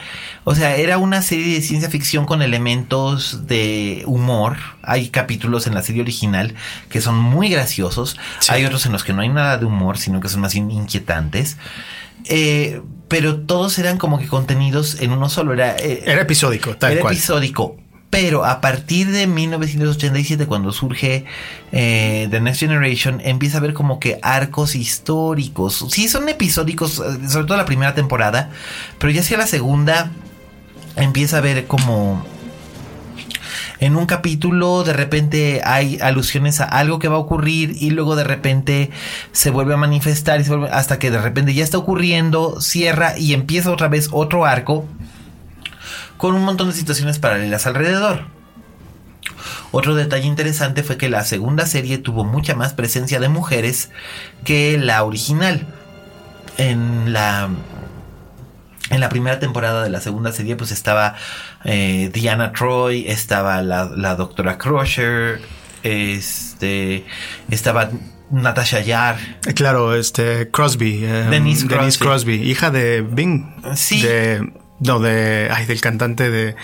o 0.45 0.55
sea, 0.55 0.77
era 0.77 0.99
una 0.99 1.23
serie 1.23 1.55
de 1.55 1.63
ciencia 1.63 1.89
ficción 1.91 2.27
con 2.27 2.43
elementos 2.43 3.47
de 3.47 4.03
humor. 4.07 4.59
Hay 4.83 5.09
capítulos 5.09 5.67
en 5.67 5.75
la 5.75 5.83
serie 5.83 6.03
original 6.03 6.55
que 6.91 7.01
son 7.01 7.19
muy 7.19 7.49
graciosos, 7.49 8.17
Sí. 8.41 8.53
hay 8.53 8.65
otros 8.67 8.85
en 8.87 8.93
los 8.93 9.03
que 9.03 9.13
no 9.15 9.23
hay 9.23 9.29
nada 9.31 9.57
de 9.59 9.65
humor, 9.65 9.97
sino 9.99 10.21
que 10.21 10.29
son 10.29 10.43
más 10.43 10.55
inquietantes. 10.55 11.57
Eh, 12.27 12.83
pero 13.09 13.41
todos 13.41 13.79
eran 13.79 13.97
como 13.97 14.19
que 14.19 14.27
contenidos 14.27 15.01
en 15.01 15.13
uno 15.13 15.29
solo. 15.31 15.55
Era, 15.55 15.75
eh, 15.77 16.03
Era 16.05 16.21
episódico, 16.23 16.77
tal 16.77 16.93
era 16.93 17.01
cual. 17.01 17.15
episódico. 17.15 17.77
Pero 18.11 18.47
a 18.47 18.61
partir 18.63 19.11
de 19.11 19.27
1987, 19.27 20.47
cuando 20.47 20.73
surge 20.73 21.27
eh, 21.73 22.27
The 22.31 22.41
Next 22.41 22.61
Generation, 22.61 23.21
empieza 23.23 23.59
a 23.59 23.61
haber 23.61 23.75
como 23.75 24.01
que 24.01 24.19
arcos 24.23 24.75
históricos. 24.75 25.85
Sí, 25.91 26.09
son 26.09 26.27
episódicos, 26.29 27.01
eh, 27.01 27.29
sobre 27.29 27.47
todo 27.47 27.59
la 27.59 27.67
primera 27.67 27.95
temporada, 27.95 28.51
pero 28.99 29.11
ya 29.11 29.21
hacia 29.21 29.37
la 29.37 29.47
segunda 29.47 30.11
empieza 30.97 31.37
a 31.39 31.41
ver 31.43 31.67
como 31.67 32.25
en 33.81 33.95
un 33.95 34.07
capítulo 34.07 34.83
de 34.83 34.93
repente 34.93 35.61
hay 35.65 35.99
alusiones 36.01 36.61
a 36.61 36.65
algo 36.65 36.99
que 36.99 37.07
va 37.09 37.17
a 37.17 37.21
ocurrir 37.21 37.77
y 37.79 37.91
luego 37.91 38.17
de 38.17 38.25
repente 38.25 38.91
se 39.33 39.51
vuelve 39.51 39.75
a 39.75 39.77
manifestar 39.77 40.41
y 40.41 40.45
se 40.45 40.51
vuelve- 40.51 40.71
hasta 40.73 40.99
que 40.99 41.11
de 41.13 41.21
repente 41.21 41.55
ya 41.55 41.63
está 41.63 41.79
ocurriendo, 41.79 42.61
cierra 42.61 43.17
y 43.19 43.35
empieza 43.35 43.71
otra 43.71 43.87
vez 43.89 44.09
otro 44.13 44.47
arco 44.47 44.87
con 46.19 46.35
un 46.35 46.45
montón 46.45 46.69
de 46.69 46.75
situaciones 46.75 47.19
paralelas 47.19 47.67
alrededor. 47.67 48.27
Otro 49.71 49.95
detalle 49.95 50.27
interesante 50.27 50.83
fue 50.83 50.97
que 50.99 51.09
la 51.09 51.25
segunda 51.25 51.65
serie 51.67 51.99
tuvo 51.99 52.25
mucha 52.25 52.55
más 52.55 52.73
presencia 52.75 53.21
de 53.21 53.29
mujeres 53.29 53.91
que 54.45 54.77
la 54.79 55.03
original. 55.05 55.67
En 56.59 57.13
la 57.13 57.49
en 58.91 59.01
la 59.01 59.09
primera 59.11 59.39
temporada 59.39 59.85
de 59.85 59.91
la 59.91 60.01
segunda 60.01 60.33
serie 60.33 60.57
pues 60.57 60.73
estaba 60.73 61.15
eh, 61.65 62.11
Diana 62.13 62.53
Troy, 62.53 63.05
estaba 63.07 63.63
la, 63.63 63.85
la 63.85 64.15
doctora 64.17 64.57
Crusher, 64.59 65.41
este, 65.83 67.05
estaba 67.51 67.91
Natasha 68.31 68.81
Yar. 68.81 69.17
Eh, 69.47 69.55
Claro, 69.55 69.95
este 69.95 70.51
Crosby. 70.51 71.05
eh, 71.05 71.27
Denise 71.31 71.67
Denise 71.67 71.99
Crosby. 71.99 72.39
Crosby, 72.39 72.51
hija 72.51 72.71
de 72.71 73.03
Bing. 73.03 73.45
Sí. 73.77 74.01
De, 74.03 74.53
no, 74.81 75.01
de. 75.01 75.49
Ay, 75.51 75.67
del 75.67 75.81
cantante 75.81 76.31
de 76.31 76.57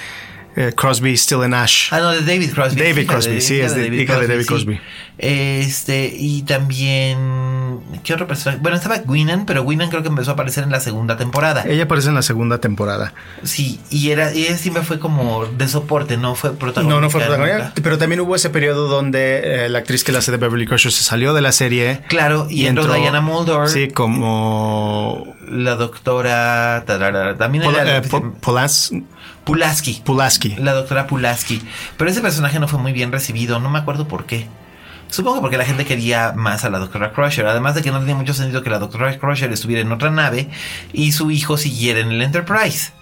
eh, 0.56 0.72
Crosby, 0.76 1.16
Still 1.16 1.42
and 1.42 1.54
Ash. 1.54 1.92
Ah, 1.92 1.98
no, 2.00 2.10
de 2.10 2.20
David 2.20 2.52
Crosby. 2.52 2.80
David 2.80 3.06
Crosby, 3.06 3.40
sí, 3.40 3.60
es 3.60 3.74
de- 3.74 3.88
hija 3.88 4.18
de 4.18 4.26
David 4.28 4.42
sí. 4.42 4.46
Crosby. 4.48 4.80
Este, 5.18 6.12
y 6.16 6.42
también. 6.42 7.80
¿Qué 8.02 8.12
otro 8.14 8.26
personaje? 8.26 8.60
Bueno, 8.60 8.76
estaba 8.76 8.98
Gwynn, 8.98 9.44
pero 9.46 9.62
Gwynn 9.62 9.88
creo 9.88 10.02
que 10.02 10.08
empezó 10.08 10.32
a 10.32 10.34
aparecer 10.34 10.64
en 10.64 10.70
la 10.70 10.80
segunda 10.80 11.16
temporada. 11.16 11.64
Ella 11.66 11.84
aparece 11.84 12.08
en 12.08 12.14
la 12.16 12.22
segunda 12.22 12.58
temporada. 12.58 13.14
Sí, 13.44 13.80
y 13.90 14.10
era, 14.10 14.34
y 14.34 14.46
ella 14.46 14.56
siempre 14.58 14.82
fue 14.82 14.98
como 14.98 15.46
de 15.46 15.68
soporte, 15.68 16.16
no 16.16 16.34
fue 16.34 16.50
protagonista. 16.56 16.94
No, 16.94 17.00
no 17.00 17.10
fue 17.10 17.20
protagonista. 17.20 17.58
nunca. 17.68 17.72
Pero 17.82 17.96
también 17.98 18.20
hubo 18.20 18.34
ese 18.34 18.50
periodo 18.50 18.88
donde 18.88 19.64
eh, 19.66 19.68
la 19.68 19.78
actriz 19.78 20.02
que 20.04 20.10
la 20.12 20.18
hace 20.18 20.32
de 20.32 20.36
Beverly 20.38 20.66
Crusher 20.66 20.90
se 20.92 21.04
salió 21.04 21.32
de 21.32 21.40
la 21.42 21.52
serie. 21.52 22.02
Claro, 22.08 22.48
y, 22.50 22.66
entró, 22.66 22.92
Diana 22.92 23.20
Muldaur. 23.20 23.68
Sí, 23.68 23.88
como. 23.88 25.34
La 25.48 25.76
doctora. 25.76 26.82
tarara, 26.86 27.36
también 27.36 27.64
Pola- 27.64 27.82
era. 27.82 27.96
eh, 27.98 28.02
Po- 28.02 28.32
Polas- 28.40 28.90
Pulaski. 29.44 30.02
Pulaski. 30.04 30.56
La 30.56 30.72
doctora 30.72 31.06
Pulaski. 31.06 31.62
Pero 31.96 32.10
ese 32.10 32.20
personaje 32.20 32.58
no 32.58 32.68
fue 32.68 32.78
muy 32.78 32.92
bien 32.92 33.12
recibido, 33.12 33.60
no 33.60 33.70
me 33.70 33.78
acuerdo 33.78 34.08
por 34.08 34.26
qué. 34.26 34.48
Supongo 35.08 35.36
que 35.36 35.40
porque 35.42 35.58
la 35.58 35.64
gente 35.64 35.84
quería 35.84 36.32
más 36.34 36.64
a 36.64 36.70
la 36.70 36.78
doctora 36.78 37.12
Crusher. 37.12 37.46
Además 37.46 37.74
de 37.74 37.82
que 37.82 37.90
no 37.90 38.00
tenía 38.00 38.16
mucho 38.16 38.34
sentido 38.34 38.62
que 38.62 38.70
la 38.70 38.78
doctora 38.78 39.16
Crusher 39.18 39.52
estuviera 39.52 39.82
en 39.82 39.92
otra 39.92 40.10
nave 40.10 40.48
y 40.92 41.12
su 41.12 41.30
hijo 41.30 41.56
siguiera 41.56 42.00
en 42.00 42.10
el 42.10 42.22
Enterprise. 42.22 42.92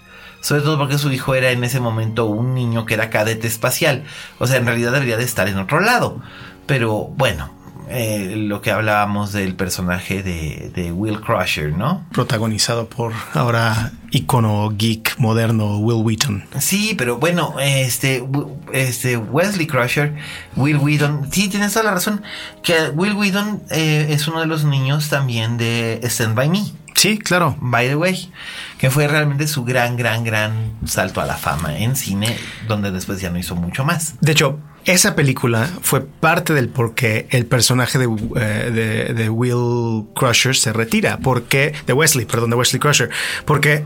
Sobre 0.41 0.61
todo 0.61 0.77
porque 0.77 0.97
su 0.97 1.11
hijo 1.11 1.35
era 1.35 1.51
en 1.51 1.63
ese 1.63 1.79
momento 1.79 2.25
un 2.25 2.53
niño 2.53 2.85
que 2.85 2.95
era 2.95 3.09
cadete 3.09 3.47
espacial. 3.47 4.03
O 4.39 4.45
sea, 4.45 4.57
en 4.57 4.65
realidad 4.65 4.91
debería 4.91 5.17
de 5.17 5.23
estar 5.23 5.47
en 5.47 5.57
otro 5.57 5.79
lado. 5.79 6.21
Pero 6.67 7.05
bueno, 7.15 7.49
eh, 7.89 8.33
lo 8.37 8.61
que 8.61 8.71
hablábamos 8.71 9.31
del 9.31 9.55
personaje 9.55 10.23
de, 10.23 10.71
de 10.73 10.91
Will 10.91 11.19
Crusher, 11.21 11.73
¿no? 11.73 12.05
Protagonizado 12.11 12.87
por 12.87 13.13
ahora 13.33 13.91
ícono 14.11 14.71
geek 14.75 15.15
moderno 15.17 15.77
Will 15.79 16.03
Wheaton. 16.03 16.45
Sí, 16.59 16.95
pero 16.97 17.17
bueno, 17.17 17.55
este, 17.59 18.23
este 18.71 19.17
Wesley 19.17 19.67
Crusher, 19.67 20.15
Will 20.55 20.77
Whedon, 20.77 21.31
sí, 21.31 21.49
tienes 21.49 21.73
toda 21.73 21.85
la 21.85 21.91
razón, 21.91 22.21
que 22.61 22.89
Will 22.93 23.13
Whedon 23.13 23.63
eh, 23.71 24.07
es 24.09 24.27
uno 24.27 24.39
de 24.39 24.45
los 24.45 24.63
niños 24.63 25.09
también 25.09 25.57
de 25.57 25.99
Stand 26.03 26.35
By 26.35 26.49
Me, 26.49 26.63
Sí, 26.95 27.17
claro. 27.17 27.57
by 27.59 27.87
the 27.87 27.95
way, 27.95 28.31
que 28.77 28.89
fue 28.89 29.07
realmente 29.07 29.47
su 29.47 29.63
gran, 29.65 29.97
gran, 29.97 30.23
gran 30.23 30.73
salto 30.85 31.19
a 31.21 31.25
la 31.25 31.35
fama 31.35 31.77
en 31.77 31.95
cine, 31.95 32.37
donde 32.67 32.91
después 32.91 33.19
ya 33.19 33.29
no 33.29 33.39
hizo 33.39 33.55
mucho 33.55 33.83
más. 33.83 34.13
De 34.21 34.31
hecho, 34.31 34.59
esa 34.85 35.15
película 35.15 35.69
fue 35.81 36.01
parte 36.01 36.53
del 36.53 36.69
por 36.69 36.93
qué 36.95 37.27
el 37.31 37.45
personaje 37.45 37.97
de, 37.99 38.05
eh, 38.35 38.71
de- 38.71 39.13
de 39.13 39.29
Will 39.29 40.05
Crusher 40.15 40.55
se 40.55 40.73
retira. 40.73 41.17
Porque, 41.23 41.73
de 41.87 41.93
Wesley, 41.93 42.25
perdón, 42.25 42.49
de 42.49 42.55
Wesley 42.57 42.79
Crusher. 42.79 43.09
Porque 43.45 43.83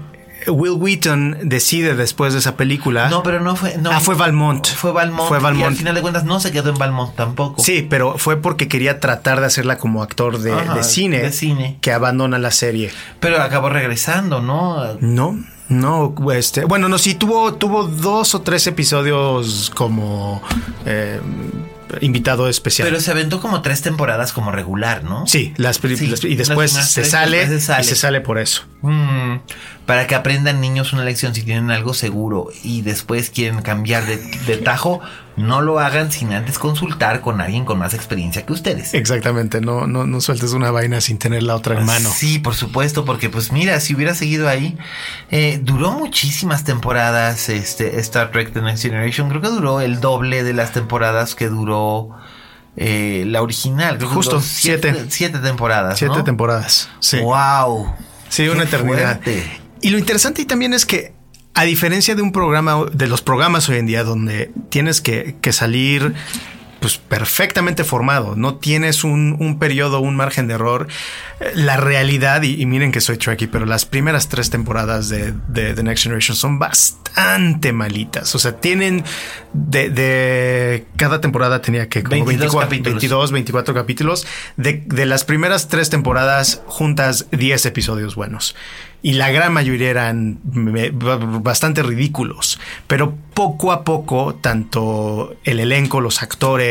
Will 0.47 0.73
Wheaton 0.73 1.37
decide 1.43 1.93
después 1.95 2.31
de 2.31 2.39
esa 2.39 2.55
película. 2.55 3.09
No, 3.09 3.21
pero 3.21 3.41
no 3.41 3.55
fue, 3.57 3.77
no. 3.77 3.91
Ah, 3.91 3.99
fue 3.99 4.15
Valmont. 4.15 4.65
Fue 4.65 4.91
Valmont. 4.93 5.27
Fue 5.27 5.37
Y 5.37 5.39
al 5.39 5.43
Valmont. 5.43 5.75
final 5.77 5.93
de 5.95 6.01
cuentas 6.01 6.23
no 6.23 6.39
se 6.39 6.51
quedó 6.53 6.69
en 6.69 6.77
Valmont 6.77 7.13
tampoco. 7.15 7.61
Sí, 7.61 7.85
pero 7.89 8.17
fue 8.17 8.37
porque 8.37 8.67
quería 8.69 8.99
tratar 9.01 9.39
de 9.41 9.47
hacerla 9.47 9.77
como 9.77 10.01
actor 10.03 10.39
de, 10.39 10.53
Ajá, 10.53 10.75
de 10.75 10.83
cine, 10.83 11.19
de 11.19 11.31
cine. 11.33 11.77
que 11.81 11.91
abandona 11.91 12.37
la 12.39 12.51
serie. 12.51 12.91
Pero 13.19 13.41
acabó 13.41 13.67
regresando, 13.69 14.41
¿no? 14.41 14.93
No, 15.01 15.37
no, 15.69 16.13
este, 16.33 16.65
bueno, 16.65 16.87
no, 16.89 16.97
sí 16.97 17.15
tuvo, 17.15 17.53
tuvo 17.55 17.83
dos 17.83 18.33
o 18.35 18.41
tres 18.41 18.65
episodios 18.67 19.69
como 19.75 20.41
eh, 20.85 21.19
invitado 22.01 22.47
especial. 22.49 22.87
Pero 22.87 23.01
se 23.01 23.11
aventó 23.11 23.39
como 23.41 23.61
tres 23.61 23.81
temporadas 23.81 24.33
como 24.33 24.51
regular, 24.51 25.03
¿no? 25.03 25.25
sí, 25.27 25.53
las, 25.57 25.77
Sí, 25.77 26.07
las- 26.07 26.23
y 26.23 26.35
después 26.35 26.71
se 26.71 27.03
sale, 27.05 27.39
después 27.39 27.61
se 27.61 27.65
sale. 27.65 27.81
y 27.81 27.85
se 27.85 27.95
sale 27.95 28.21
por 28.21 28.39
eso. 28.39 28.63
Mm, 28.81 29.37
para 29.85 30.07
que 30.07 30.15
aprendan 30.15 30.59
niños 30.61 30.93
una 30.93 31.03
lección 31.03 31.33
si 31.33 31.43
tienen 31.43 31.71
algo 31.71 31.93
seguro 31.93 32.49
y 32.63 32.81
después 32.81 33.29
quieren 33.29 33.61
cambiar 33.61 34.05
de, 34.05 34.17
de 34.17 34.57
tajo, 34.57 35.01
no 35.37 35.61
lo 35.61 35.79
hagan 35.79 36.11
sin 36.11 36.33
antes 36.33 36.57
consultar 36.57 37.21
con 37.21 37.39
alguien 37.41 37.63
con 37.63 37.77
más 37.77 37.93
experiencia 37.93 38.45
que 38.45 38.53
ustedes. 38.53 38.95
Exactamente, 38.95 39.61
no, 39.61 39.85
no, 39.85 40.07
no 40.07 40.19
sueltes 40.19 40.51
una 40.51 40.71
vaina 40.71 40.99
sin 40.99 41.19
tener 41.19 41.43
la 41.43 41.55
otra 41.55 41.79
en 41.79 41.85
mano. 41.85 42.09
Sí, 42.11 42.39
por 42.39 42.55
supuesto, 42.55 43.05
porque 43.05 43.29
pues 43.29 43.51
mira, 43.51 43.79
si 43.79 43.93
hubiera 43.93 44.15
seguido 44.15 44.49
ahí, 44.49 44.77
eh, 45.29 45.59
duró 45.61 45.91
muchísimas 45.91 46.63
temporadas 46.63 47.49
este 47.49 47.99
Star 47.99 48.31
Trek 48.31 48.51
The 48.51 48.63
Next 48.63 48.81
Generation, 48.81 49.29
creo 49.29 49.41
que 49.41 49.49
duró 49.49 49.79
el 49.79 50.01
doble 50.01 50.43
de 50.43 50.53
las 50.53 50.73
temporadas 50.73 51.35
que 51.35 51.49
duró 51.49 52.09
eh, 52.75 53.23
la 53.27 53.43
original. 53.43 53.97
Creo 53.97 54.09
que 54.09 54.15
Justo, 54.15 54.35
duró 54.37 54.43
siete, 54.43 54.91
siete. 54.91 55.11
siete 55.11 55.39
temporadas. 55.39 55.99
Siete 55.99 56.15
¿no? 56.15 56.23
temporadas. 56.23 56.89
Sí. 56.99 57.19
Wow. 57.19 57.93
Sí, 58.29 58.47
una 58.47 58.63
eternidad. 58.63 59.21
fuerte. 59.21 59.61
Y 59.81 59.91
lo 59.91 59.99
interesante 59.99 60.43
también 60.45 60.73
es 60.73 60.85
que, 60.85 61.13
a 61.57 61.63
diferencia 61.63 62.13
de 62.13 62.21
un 62.21 62.31
programa, 62.31 62.85
de 62.93 63.07
los 63.07 63.23
programas 63.23 63.67
hoy 63.67 63.77
en 63.77 63.87
día, 63.87 64.03
donde 64.03 64.51
tienes 64.69 65.01
que, 65.01 65.37
que 65.41 65.51
salir 65.51 66.13
pues 66.79 66.97
perfectamente 66.97 67.83
formado, 67.83 68.35
no 68.35 68.55
tienes 68.55 69.03
un, 69.03 69.35
un 69.39 69.59
periodo, 69.59 69.99
un 69.99 70.15
margen 70.15 70.47
de 70.47 70.53
error. 70.55 70.87
Eh, 71.39 71.51
La 71.55 71.77
realidad, 71.77 72.41
y, 72.43 72.61
y 72.61 72.65
miren 72.65 72.91
que 72.91 73.01
soy 73.01 73.17
Trekkie, 73.17 73.47
pero 73.47 73.65
las 73.65 73.85
primeras 73.85 74.29
tres 74.29 74.49
temporadas 74.49 75.09
de, 75.09 75.33
de 75.47 75.73
The 75.73 75.83
Next 75.83 76.03
Generation 76.03 76.35
son 76.35 76.59
bastante 76.59 77.73
malitas. 77.73 78.33
O 78.35 78.39
sea, 78.39 78.57
tienen 78.57 79.03
de, 79.53 79.89
de 79.89 80.85
cada 80.97 81.19
temporada 81.21 81.61
tenía 81.61 81.89
que 81.89 82.03
como 82.03 82.25
22 82.25 82.53
24, 82.53 82.69
capítulos. 82.69 82.93
22, 83.01 83.31
24 83.31 83.73
capítulos. 83.73 84.27
De, 84.55 84.83
de 84.85 85.05
las 85.05 85.23
primeras 85.23 85.67
tres 85.67 85.89
temporadas, 85.89 86.61
juntas 86.67 87.27
10 87.31 87.65
episodios 87.65 88.15
buenos. 88.15 88.55
Y 89.03 89.13
la 89.13 89.29
gran 89.29 89.53
mayoría 89.53 89.91
eran 89.91 90.39
bastante 91.43 91.83
ridículos. 91.83 92.59
Pero 92.87 93.15
poco 93.35 93.71
a 93.71 93.83
poco, 93.83 94.35
tanto 94.35 95.35
el 95.43 95.59
elenco, 95.59 96.01
los 96.01 96.23
actores, 96.23 96.66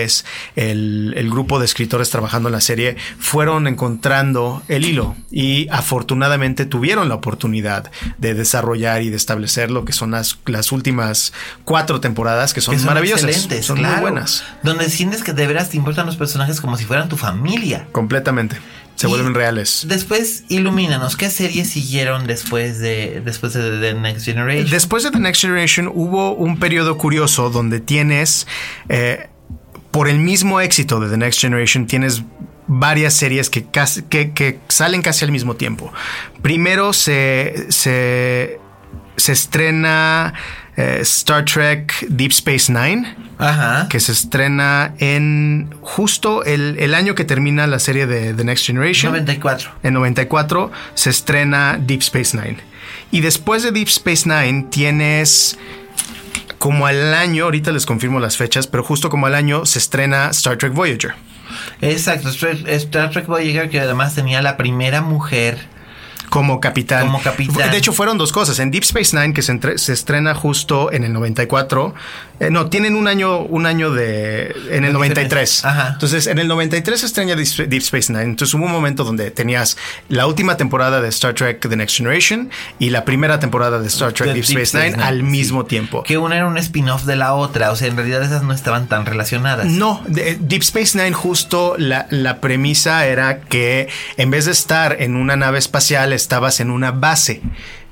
el, 0.56 1.14
el 1.16 1.30
grupo 1.30 1.58
de 1.58 1.64
escritores 1.64 2.10
trabajando 2.10 2.48
en 2.48 2.52
la 2.54 2.60
serie, 2.60 2.96
fueron 3.18 3.66
encontrando 3.66 4.62
el 4.68 4.84
hilo. 4.84 5.16
Y 5.30 5.68
afortunadamente 5.70 6.66
tuvieron 6.66 7.08
la 7.08 7.14
oportunidad 7.14 7.90
de 8.18 8.34
desarrollar 8.34 9.02
y 9.02 9.10
de 9.10 9.16
establecer 9.16 9.70
lo 9.70 9.84
que 9.84 9.92
son 9.92 10.10
las, 10.12 10.38
las 10.46 10.72
últimas 10.72 11.32
cuatro 11.64 12.00
temporadas, 12.00 12.52
que 12.54 12.60
son, 12.60 12.74
Que 12.74 12.78
son 12.80 12.86
maravillosas. 12.88 13.24
excelentes, 13.30 13.66
son 13.66 13.82
muy 13.82 14.00
buenas. 14.00 14.44
Donde 14.62 14.88
sientes 14.90 15.22
que 15.22 15.32
de 15.32 15.46
veras 15.46 15.70
te 15.70 15.76
importan 15.76 16.06
los 16.06 16.16
personajes 16.16 16.60
como 16.60 16.76
si 16.76 16.84
fueran 16.84 17.08
tu 17.08 17.16
familia. 17.16 17.86
Completamente. 17.92 18.56
Se 18.96 19.06
Y 19.06 19.10
vuelven 19.10 19.34
reales. 19.34 19.84
Después, 19.86 20.44
ilumínanos, 20.48 21.16
¿qué 21.16 21.28
series 21.28 21.68
siguieron 21.68 22.26
después 22.26 22.78
de 22.78 23.20
después 23.22 23.52
de 23.52 23.78
The 23.78 23.92
Next 23.92 24.24
Generation? 24.24 24.70
Después 24.70 25.02
de 25.02 25.10
The 25.10 25.18
Next 25.18 25.42
Generation 25.42 25.90
hubo 25.94 26.32
un 26.34 26.58
periodo 26.58 26.96
curioso 26.96 27.50
donde 27.50 27.80
tienes, 27.80 28.46
eh, 28.88 29.28
por 29.96 30.08
el 30.08 30.18
mismo 30.18 30.60
éxito 30.60 31.00
de 31.00 31.08
The 31.08 31.16
Next 31.16 31.40
Generation, 31.40 31.86
tienes 31.86 32.22
varias 32.66 33.14
series 33.14 33.48
que, 33.48 33.64
casi- 33.64 34.02
que, 34.02 34.32
que 34.32 34.58
salen 34.68 35.00
casi 35.00 35.24
al 35.24 35.32
mismo 35.32 35.54
tiempo. 35.56 35.90
Primero 36.42 36.92
se, 36.92 37.66
se, 37.70 38.58
se 39.16 39.32
estrena 39.32 40.34
eh, 40.76 40.98
Star 41.00 41.46
Trek 41.46 41.94
Deep 42.10 42.32
Space 42.32 42.70
Nine 42.70 43.16
Ajá. 43.38 43.88
que 43.88 43.98
se 44.00 44.12
estrena 44.12 44.92
en 44.98 45.70
justo 45.80 46.44
el, 46.44 46.76
el 46.78 46.92
año 46.94 47.14
que 47.14 47.24
termina 47.24 47.66
la 47.66 47.78
serie 47.78 48.06
de 48.06 48.34
The 48.34 48.44
Next 48.44 48.66
Generation. 48.66 49.12
94. 49.12 49.70
En 49.82 49.94
94 49.94 50.70
se 50.94 51.08
estrena 51.08 51.78
Deep 51.80 52.00
Space 52.02 52.36
Nine. 52.36 52.58
Y 53.12 53.20
después 53.22 53.62
de 53.62 53.70
Deep 53.72 53.88
Space 53.88 54.28
Nine 54.28 54.66
tienes 54.70 55.56
como 56.58 56.86
al 56.86 57.14
año, 57.14 57.44
ahorita 57.44 57.72
les 57.72 57.86
confirmo 57.86 58.20
las 58.20 58.36
fechas, 58.36 58.66
pero 58.66 58.82
justo 58.82 59.08
como 59.10 59.26
al 59.26 59.34
año 59.34 59.66
se 59.66 59.78
estrena 59.78 60.30
Star 60.30 60.56
Trek 60.58 60.72
Voyager. 60.72 61.14
Exacto, 61.80 62.28
Star, 62.28 63.10
Trek 63.10 63.26
Voyager 63.26 63.70
que 63.70 63.80
además 63.80 64.14
tenía 64.14 64.42
la 64.42 64.56
primera 64.56 65.00
mujer. 65.00 65.58
Como 66.28 66.58
capitán. 66.60 67.02
Como 67.06 67.22
capitán. 67.22 67.70
De 67.70 67.76
hecho, 67.76 67.92
fueron 67.92 68.18
dos 68.18 68.32
cosas. 68.32 68.58
En 68.58 68.72
Deep 68.72 68.82
Space 68.82 69.16
Nine, 69.16 69.32
que 69.32 69.42
se, 69.42 69.52
entre- 69.52 69.78
se 69.78 69.92
estrena 69.92 70.34
justo 70.34 70.90
en 70.92 71.04
el 71.04 71.12
94. 71.12 71.94
Eh, 72.38 72.50
no, 72.50 72.68
tienen 72.68 72.94
un 72.96 73.08
año, 73.08 73.40
un 73.40 73.66
año 73.66 73.90
de. 73.90 74.54
En 74.70 74.84
el 74.84 74.92
De 74.92 74.98
93. 74.98 75.24
diferencia. 75.28 75.70
Ajá. 75.70 75.88
Entonces, 75.94 76.26
en 76.26 76.38
el 76.38 76.48
93 76.48 77.00
se 77.00 77.06
estrena 77.06 77.34
Deep 77.34 77.68
Deep 77.68 77.82
Space 77.82 78.12
Nine. 78.12 78.24
Entonces, 78.24 78.52
hubo 78.54 78.64
un 78.66 78.72
momento 78.72 79.04
donde 79.04 79.30
tenías 79.30 79.76
la 80.08 80.26
última 80.26 80.56
temporada 80.56 81.00
de 81.00 81.08
Star 81.08 81.34
Trek 81.34 81.60
The 81.60 81.76
Next 81.76 81.96
Generation 81.96 82.50
y 82.78 82.90
la 82.90 83.04
primera 83.04 83.40
temporada 83.40 83.78
de 83.78 83.86
Star 83.88 84.12
Trek 84.12 84.28
de 84.28 84.34
Deep, 84.34 84.44
Space, 84.62 84.90
Nine, 84.90 85.02
al 85.02 85.18
sí. 85.18 85.22
mismo 85.22 85.64
tiempo. 85.66 86.02
Que 86.02 86.18
una 86.18 86.36
era 86.36 86.46
un 86.46 86.58
spin-off 86.58 87.04
de 87.04 87.16
la 87.16 87.34
otra. 87.34 87.70
O 87.70 87.76
sea, 87.76 87.88
en 87.88 87.96
realidad 87.96 88.22
esas 88.22 88.42
no 88.42 88.52
estaban 88.52 88.86
tan 88.86 89.06
relacionadas. 89.06 89.66
No, 89.66 90.02
de- 90.06 90.36
Deep 90.40 90.62
Space 90.62 90.98
Nine 90.98 91.12
justo 91.14 91.74
la, 91.78 92.06
la 92.10 92.40
premisa 92.40 93.06
era 93.06 93.40
que 93.40 93.88
en 94.16 94.30
vez 94.30 94.44
de 94.44 94.52
estar 94.52 94.96
en 95.00 95.16
una 95.16 95.36
nave 95.36 95.58
espacial 95.58 96.12
estabas 96.12 96.60
en 96.60 96.70
una 96.70 96.90
base. 96.92 97.40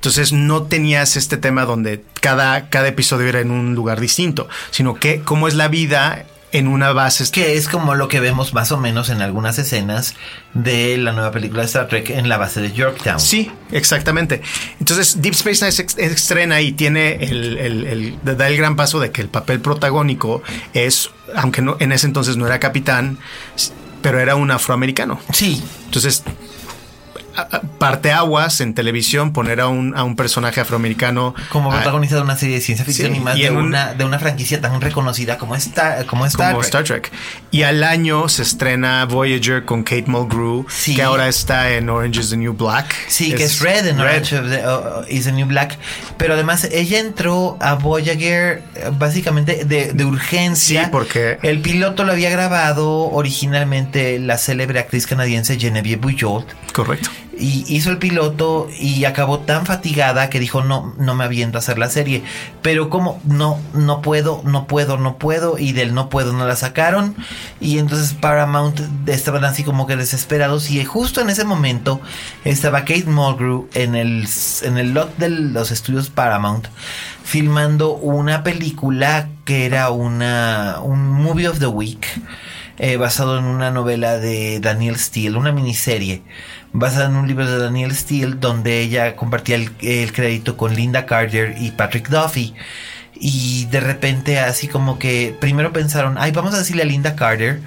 Entonces 0.05 0.35
no 0.35 0.65
tenías 0.65 1.17
este 1.17 1.39
tema 1.39 1.65
donde 1.65 2.05
cada, 2.21 2.69
cada 2.69 2.89
episodio 2.89 3.27
era 3.27 3.41
en 3.41 3.51
un 3.51 3.75
lugar 3.75 4.01
distinto, 4.03 4.51
sino 4.71 4.97
que 4.97 5.21
cómo 5.23 5.49
es 5.49 5.55
la 5.55 5.69
vida 5.69 6.27
en 6.53 6.69
una 6.69 6.93
base. 6.93 7.25
Que 7.33 7.57
es 7.57 7.69
como 7.71 7.95
lo 7.95 8.07
que 8.09 8.21
vemos 8.21 8.53
más 8.53 8.71
o 8.71 8.77
menos 8.77 9.09
en 9.09 9.23
algunas 9.23 9.59
escenas 9.59 10.15
de 10.53 10.99
la 10.99 11.13
nueva 11.13 11.31
película 11.31 11.63
de 11.63 11.67
Star 11.69 11.89
Trek 11.89 12.11
en 12.11 12.29
la 12.29 12.37
base 12.37 12.61
de 12.61 12.73
Yorktown. 12.73 13.19
Sí, 13.19 13.51
exactamente. 13.73 14.43
Entonces, 14.79 15.23
Deep 15.23 15.33
Space 15.43 15.65
Nine 15.97 16.07
estrena 16.13 16.61
y 16.61 16.73
tiene 16.73 17.15
el, 17.25 17.57
el- 17.57 17.87
el- 17.87 18.37
da 18.37 18.47
el 18.47 18.59
gran 18.59 18.77
paso 18.77 19.01
de 19.01 19.11
que 19.11 19.23
el 19.23 19.29
papel 19.29 19.61
protagónico 19.61 20.43
es, 20.75 21.09
aunque 21.35 21.63
no, 21.63 21.79
en 21.81 21.93
ese 21.93 22.07
entonces 22.07 22.37
no 22.37 22.47
era 22.47 22.61
capitán, 22.61 23.17
pero 24.03 24.21
era 24.21 24.37
un 24.37 24.51
afroamericano. 24.51 25.19
Sí, 25.33 25.65
Entonces, 25.87 26.23
parteaguas 27.79 28.61
en 28.61 28.75
televisión, 28.75 29.33
poner 29.33 29.61
a 29.61 29.69
un, 29.69 29.97
a 29.97 30.05
un 30.05 30.17
personaje 30.17 30.61
afroamericano 30.61 31.35
como 31.51 31.71
a- 31.73 31.77
protagonista 31.77 32.17
de 32.17 32.23
una 32.23 32.37
serie 32.37 32.57
de 32.57 32.61
ciencia 32.61 32.85
ficción 32.85 33.13
Sí, 33.13 33.19
y 33.19 33.21
más 33.21 33.37
y 33.39 33.43
de, 33.43 33.51
un- 33.51 33.57
una, 33.67 33.95
de 33.95 34.05
una 34.05 34.19
franquicia 34.19 34.61
tan 34.61 34.81
reconocida 34.81 35.39
como 35.39 35.55
Star, 35.57 36.07
como 36.07 36.27
Star 36.27 36.49
como 36.53 36.61
Trek. 36.61 36.67
Star 36.67 36.85
Trek. 36.85 37.13
Y 37.51 37.63
al 37.63 37.83
año 37.85 38.29
se 38.29 38.43
estrena 38.43 39.05
Voyager 39.07 39.65
con 39.65 39.83
Kate 39.83 40.05
Mulgrew, 40.07 40.67
Sí. 40.69 40.95
que 40.95 41.03
ahora 41.03 41.29
está 41.29 41.71
en 41.73 41.89
Orange 41.91 42.21
is 42.21 42.31
the 42.31 42.37
New 42.37 42.55
Black. 42.55 42.95
Sí, 43.09 43.33
que 43.35 43.45
es 43.45 43.61
Red 43.61 43.87
en 43.87 44.01
Orange 44.01 44.37
the- 44.41 44.67
uh, 44.67 45.01
uh, 45.01 45.05
is 45.09 45.25
the 45.25 45.33
New 45.33 45.47
Black. 45.47 45.79
Pero 46.17 46.35
además 46.35 46.65
ella 46.73 46.99
entró 47.01 47.57
a 47.61 47.75
Voyager 47.75 48.63
eh, 48.75 48.91
básicamente 48.99 49.65
de, 49.65 49.93
de 49.93 50.05
urgencia. 50.05 50.85
Sí, 50.85 50.89
porque- 50.91 51.39
El 51.43 51.61
piloto 51.61 52.05
lo 52.05 52.13
había 52.13 52.31
grabado 52.31 53.11
originalmente 53.11 54.19
la 54.19 54.39
célebre 54.39 54.79
actriz 54.81 55.07
canadiense 55.07 55.59
Genevieve 55.59 56.01
Bujold. 56.01 56.47
Correcto. 56.73 57.11
Y 57.39 57.65
hizo 57.69 57.91
el 57.91 57.99
piloto 57.99 58.69
y 58.79 59.05
acabó 59.05 59.41
tan 59.41 59.67
fatigada 59.67 60.31
que 60.31 60.41
dijo 60.41 60.63
no, 60.63 60.95
no 60.99 61.15
me 61.15 61.25
aviento 61.25 61.59
a 61.59 61.61
hacer 61.61 61.79
la 61.79 61.89
serie. 61.89 62.23
Pero 62.63 62.91
como 62.91 63.21
no, 63.25 63.59
no 63.73 64.03
puedo, 64.03 64.43
no 64.45 64.67
puedo, 64.67 64.97
no 64.99 65.19
puedo. 65.19 65.59
Y 65.59 65.73
del 65.73 65.95
no 65.95 66.09
puedo 66.09 66.33
no 66.33 66.47
la 66.47 66.57
sacaron. 66.57 67.17
Y 67.61 67.79
entonces 67.79 68.15
Paramount 68.15 68.81
estaban 69.07 69.45
así 69.45 69.65
como 69.65 69.87
que 69.87 69.97
desesperados. 69.97 70.71
Y 70.71 70.85
justo 70.85 71.21
en 71.21 71.31
ese 71.31 71.45
momento 71.45 72.01
estaba 72.45 72.81
Kate 72.81 73.07
Mulgrew 73.07 73.69
en 73.75 73.95
el, 73.95 74.27
en 74.63 74.79
el 74.79 74.93
lot 74.95 75.17
de 75.17 75.29
los 75.31 75.71
estudios 75.71 76.11
Paramount 76.11 76.69
filmando 77.25 77.95
una 77.95 78.43
película 78.43 79.29
que 79.45 79.65
era 79.67 79.91
una, 79.91 80.79
un 80.83 81.11
movie 81.11 81.49
of 81.49 81.59
the 81.59 81.67
week. 81.67 82.07
eh, 82.79 82.97
basado 82.97 83.39
en 83.39 83.45
una 83.45 83.71
novela 83.71 84.19
de 84.19 84.61
Daniel 84.61 84.97
Steele, 84.97 85.37
una 85.37 85.53
miniserie 85.53 86.23
basada 86.75 87.07
en 87.07 87.17
un 87.17 87.27
libro 87.27 87.49
de 87.49 87.57
Daniel 87.57 87.95
Steele 87.95 88.35
donde 88.39 88.81
ella 88.81 89.17
compartía 89.17 89.55
el, 89.57 89.71
el 89.81 90.13
crédito 90.13 90.57
con 90.57 90.75
Linda 90.75 91.07
Carter 91.07 91.55
y 91.59 91.71
Patrick 91.71 92.09
Duffy. 92.09 92.53
Y 93.15 93.67
de 93.67 93.79
repente 93.79 94.41
así 94.41 94.67
como 94.67 94.99
que 94.99 95.35
primero 95.41 95.73
pensaron, 95.73 96.17
ay, 96.19 96.33
vamos 96.33 96.53
a 96.53 96.59
decirle 96.59 96.83
a 96.83 96.87
Linda 96.87 97.15
Carter 97.15 97.61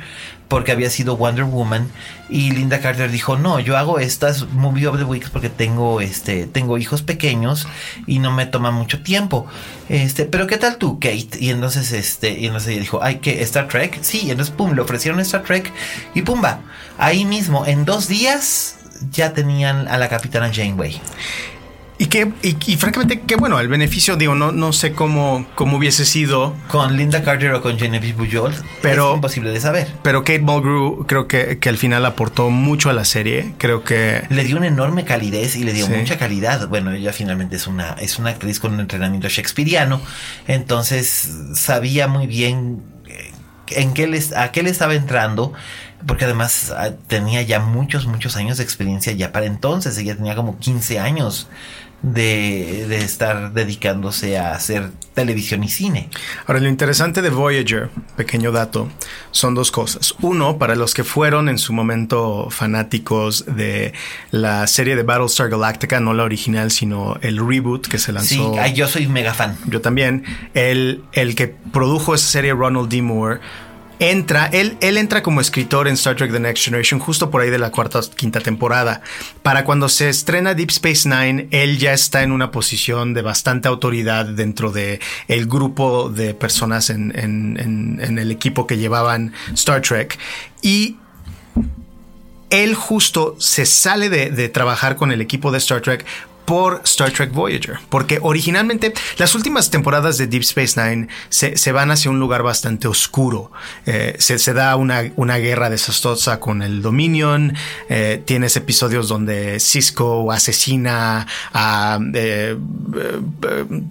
porque 0.49 0.71
había 0.71 0.89
sido 0.89 1.17
Wonder 1.17 1.45
Woman 1.45 1.89
y 2.29 2.51
Linda 2.51 2.79
Carter 2.79 3.09
dijo, 3.09 3.37
"No, 3.37 3.59
yo 3.59 3.77
hago 3.77 3.99
estas 3.99 4.47
movie 4.49 4.87
of 4.87 4.97
the 4.97 5.03
weeks 5.03 5.29
porque 5.29 5.49
tengo 5.49 6.01
este 6.01 6.45
tengo 6.45 6.77
hijos 6.77 7.01
pequeños 7.01 7.67
y 8.05 8.19
no 8.19 8.31
me 8.31 8.45
toma 8.45 8.71
mucho 8.71 9.01
tiempo." 9.03 9.45
Este, 9.89 10.25
"Pero 10.25 10.47
¿qué 10.47 10.57
tal 10.57 10.77
tú, 10.77 10.99
Kate?" 10.99 11.37
Y 11.39 11.49
entonces 11.49 11.91
este 11.93 12.37
y 12.37 12.45
entonces 12.45 12.69
ella 12.71 12.81
dijo, 12.81 12.99
"Ay, 13.03 13.19
¿qué 13.21 13.41
Star 13.43 13.67
Trek?" 13.67 13.99
Sí, 14.01 14.23
y 14.25 14.31
entonces 14.31 14.53
pum, 14.53 14.73
le 14.73 14.81
ofrecieron 14.81 15.19
Star 15.21 15.43
Trek 15.43 15.71
y 16.13 16.21
pumba, 16.21 16.61
ahí 16.97 17.25
mismo 17.25 17.65
en 17.65 17.85
dos 17.85 18.07
días 18.07 18.77
ya 19.11 19.33
tenían 19.33 19.87
a 19.87 19.97
la 19.97 20.09
capitana 20.09 20.51
Janeway. 20.53 20.99
Y 21.99 22.05
que, 22.05 22.31
y, 22.43 22.55
y 22.71 22.75
francamente, 22.77 23.21
qué 23.21 23.35
bueno, 23.37 23.59
el 23.59 23.69
beneficio, 23.69 24.17
digo, 24.17 24.35
no, 24.35 24.51
no 24.51 24.71
sé 24.71 24.91
cómo, 24.91 25.47
cómo 25.55 25.77
hubiese 25.77 26.05
sido, 26.05 26.53
Con 26.67 26.95
Linda 26.95 27.23
Carter 27.23 27.51
o 27.55 27.61
con 27.63 27.79
Genevieve 27.79 28.23
Bujold, 28.23 28.55
Pero- 28.83 29.09
es 29.09 29.15
imposible 29.15 29.49
de 29.49 29.59
saber. 29.59 29.87
pero 30.03 30.19
Kate 30.23 30.37
Mulgrew 30.41 31.07
creo 31.07 31.27
que, 31.27 31.57
que 31.57 31.69
al 31.69 31.77
final 31.77 32.05
aportó 32.05 32.51
mucho 32.51 32.91
a 32.91 32.93
la 32.93 33.03
serie. 33.03 33.53
Creo 33.57 33.83
que 33.83 34.21
Le 34.29 34.43
dio 34.43 34.57
una 34.57 34.67
enorme 34.67 35.05
calidez 35.05 35.55
y 35.55 35.63
le 35.63 35.73
dio 35.73 35.87
Sí. 35.87 35.93
mucha 35.93 36.19
calidad. 36.19 36.67
Bueno, 36.69 36.91
ella 36.91 37.13
finalmente 37.13 37.55
es 37.55 37.65
una, 37.65 37.93
es 37.93 38.19
una 38.19 38.29
actriz 38.29 38.59
con 38.59 38.75
un 38.75 38.79
entrenamiento 38.79 39.27
shakespeariano. 39.27 39.99
Entonces 40.47 41.31
sabía 41.55 42.07
muy 42.07 42.27
bien 42.27 42.83
eh, 43.07 43.31
en 43.69 43.93
qué 43.95 44.05
les, 44.05 44.33
a 44.33 44.51
qué 44.51 44.61
le 44.61 44.69
estaba 44.69 44.93
entrando. 44.93 45.53
Porque 46.05 46.25
además 46.25 46.73
ah, 46.75 46.91
tenía 47.07 47.41
ya 47.41 47.59
muchos, 47.59 48.05
muchos 48.05 48.35
años 48.35 48.57
de 48.57 48.63
experiencia 48.63 49.13
ya 49.13 49.31
para 49.31 49.45
entonces. 49.45 49.97
Ella 49.97 50.15
tenía 50.15 50.35
como 50.35 50.59
15 50.59 50.99
años 50.99 51.47
de, 52.01 52.85
de 52.87 52.97
estar 52.97 53.53
dedicándose 53.53 54.37
a 54.37 54.53
hacer 54.53 54.91
televisión 55.13 55.63
y 55.63 55.69
cine. 55.69 56.09
Ahora, 56.45 56.59
lo 56.59 56.69
interesante 56.69 57.21
de 57.21 57.29
Voyager, 57.29 57.89
pequeño 58.15 58.51
dato, 58.51 58.87
son 59.31 59.55
dos 59.55 59.71
cosas. 59.71 60.13
Uno, 60.21 60.57
para 60.59 60.75
los 60.75 60.93
que 60.93 61.03
fueron 61.03 61.49
en 61.49 61.57
su 61.57 61.73
momento 61.73 62.49
fanáticos 62.51 63.45
de 63.47 63.93
la 64.29 64.67
serie 64.67 64.95
de 64.95 65.03
Battlestar 65.03 65.49
Galactica, 65.49 65.99
no 65.99 66.13
la 66.13 66.23
original, 66.23 66.71
sino 66.71 67.17
el 67.21 67.37
reboot 67.37 67.87
que 67.87 67.97
se 67.97 68.11
lanzó. 68.11 68.53
Sí, 68.63 68.73
yo 68.73 68.87
soy 68.87 69.07
mega 69.07 69.33
fan. 69.33 69.57
Yo 69.65 69.81
también. 69.81 70.23
El, 70.53 71.03
el 71.13 71.35
que 71.35 71.47
produjo 71.47 72.13
esa 72.13 72.27
serie, 72.27 72.53
Ronald 72.53 72.89
D. 72.89 73.01
Moore, 73.01 73.39
entra, 73.99 74.45
él, 74.47 74.77
él 74.81 74.97
entra 74.97 75.23
como 75.23 75.41
escritor 75.41 75.87
en 75.87 75.95
Star 75.95 76.15
Trek 76.15 76.31
The 76.31 76.39
Next 76.39 76.63
Generation 76.63 76.99
justo 76.99 77.31
por 77.31 77.41
ahí 77.41 77.49
de 77.49 77.59
la 77.59 77.71
cuarta 77.71 77.99
o 77.99 78.01
quinta 78.01 78.39
temporada. 78.39 79.01
Para 79.43 79.63
cuando 79.63 79.89
se 79.89 80.09
estrena 80.09 80.53
Deep 80.53 80.69
Space 80.69 81.09
Nine, 81.09 81.47
él 81.51 81.77
ya 81.77 81.93
está 81.93 82.23
en 82.23 82.31
una 82.31 82.51
posición 82.51 83.13
de 83.13 83.21
bastante 83.21 83.67
autoridad 83.67 84.25
dentro 84.25 84.71
de 84.71 84.99
el 85.27 85.47
grupo 85.47 86.09
de 86.09 86.33
personas 86.33 86.89
en, 86.89 87.13
en, 87.17 88.17
el 88.17 88.31
equipo 88.31 88.67
que 88.67 88.77
llevaban 88.77 89.33
Star 89.53 89.81
Trek. 89.81 90.17
Y 90.61 90.97
él 92.49 92.75
justo 92.75 93.35
se 93.39 93.65
sale 93.65 94.09
de, 94.09 94.29
de, 94.29 94.49
trabajar 94.49 94.95
con 94.95 95.11
el 95.11 95.21
equipo 95.21 95.51
de 95.51 95.57
Star 95.57 95.81
Trek 95.81 96.05
por 96.47 96.79
Star 96.85 97.11
Trek 97.11 97.33
Voyager, 97.33 97.77
porque 97.89 98.19
originalmente 98.21 98.93
las 99.17 99.35
últimas 99.35 99.69
temporadas 99.69 100.17
de 100.17 100.27
Deep 100.27 100.43
Space 100.43 100.81
Nine 100.81 101.09
se, 101.27 101.57
se 101.57 101.73
van 101.73 101.91
hacia 101.91 102.09
un 102.09 102.19
lugar 102.21 102.41
bastante 102.41 102.87
oscuro. 102.87 103.51
Eh, 103.85 104.15
se, 104.17 104.39
se, 104.39 104.53
da 104.53 104.77
una, 104.77 105.11
una, 105.17 105.35
guerra 105.39 105.69
desastrosa 105.69 106.39
con 106.39 106.61
el 106.61 106.81
Dominion, 106.81 107.53
eh, 107.89 108.23
tienes 108.23 108.55
episodios 108.55 109.09
donde 109.09 109.59
Cisco 109.59 110.31
asesina 110.31 111.27
a, 111.51 111.99
eh, 112.13 112.57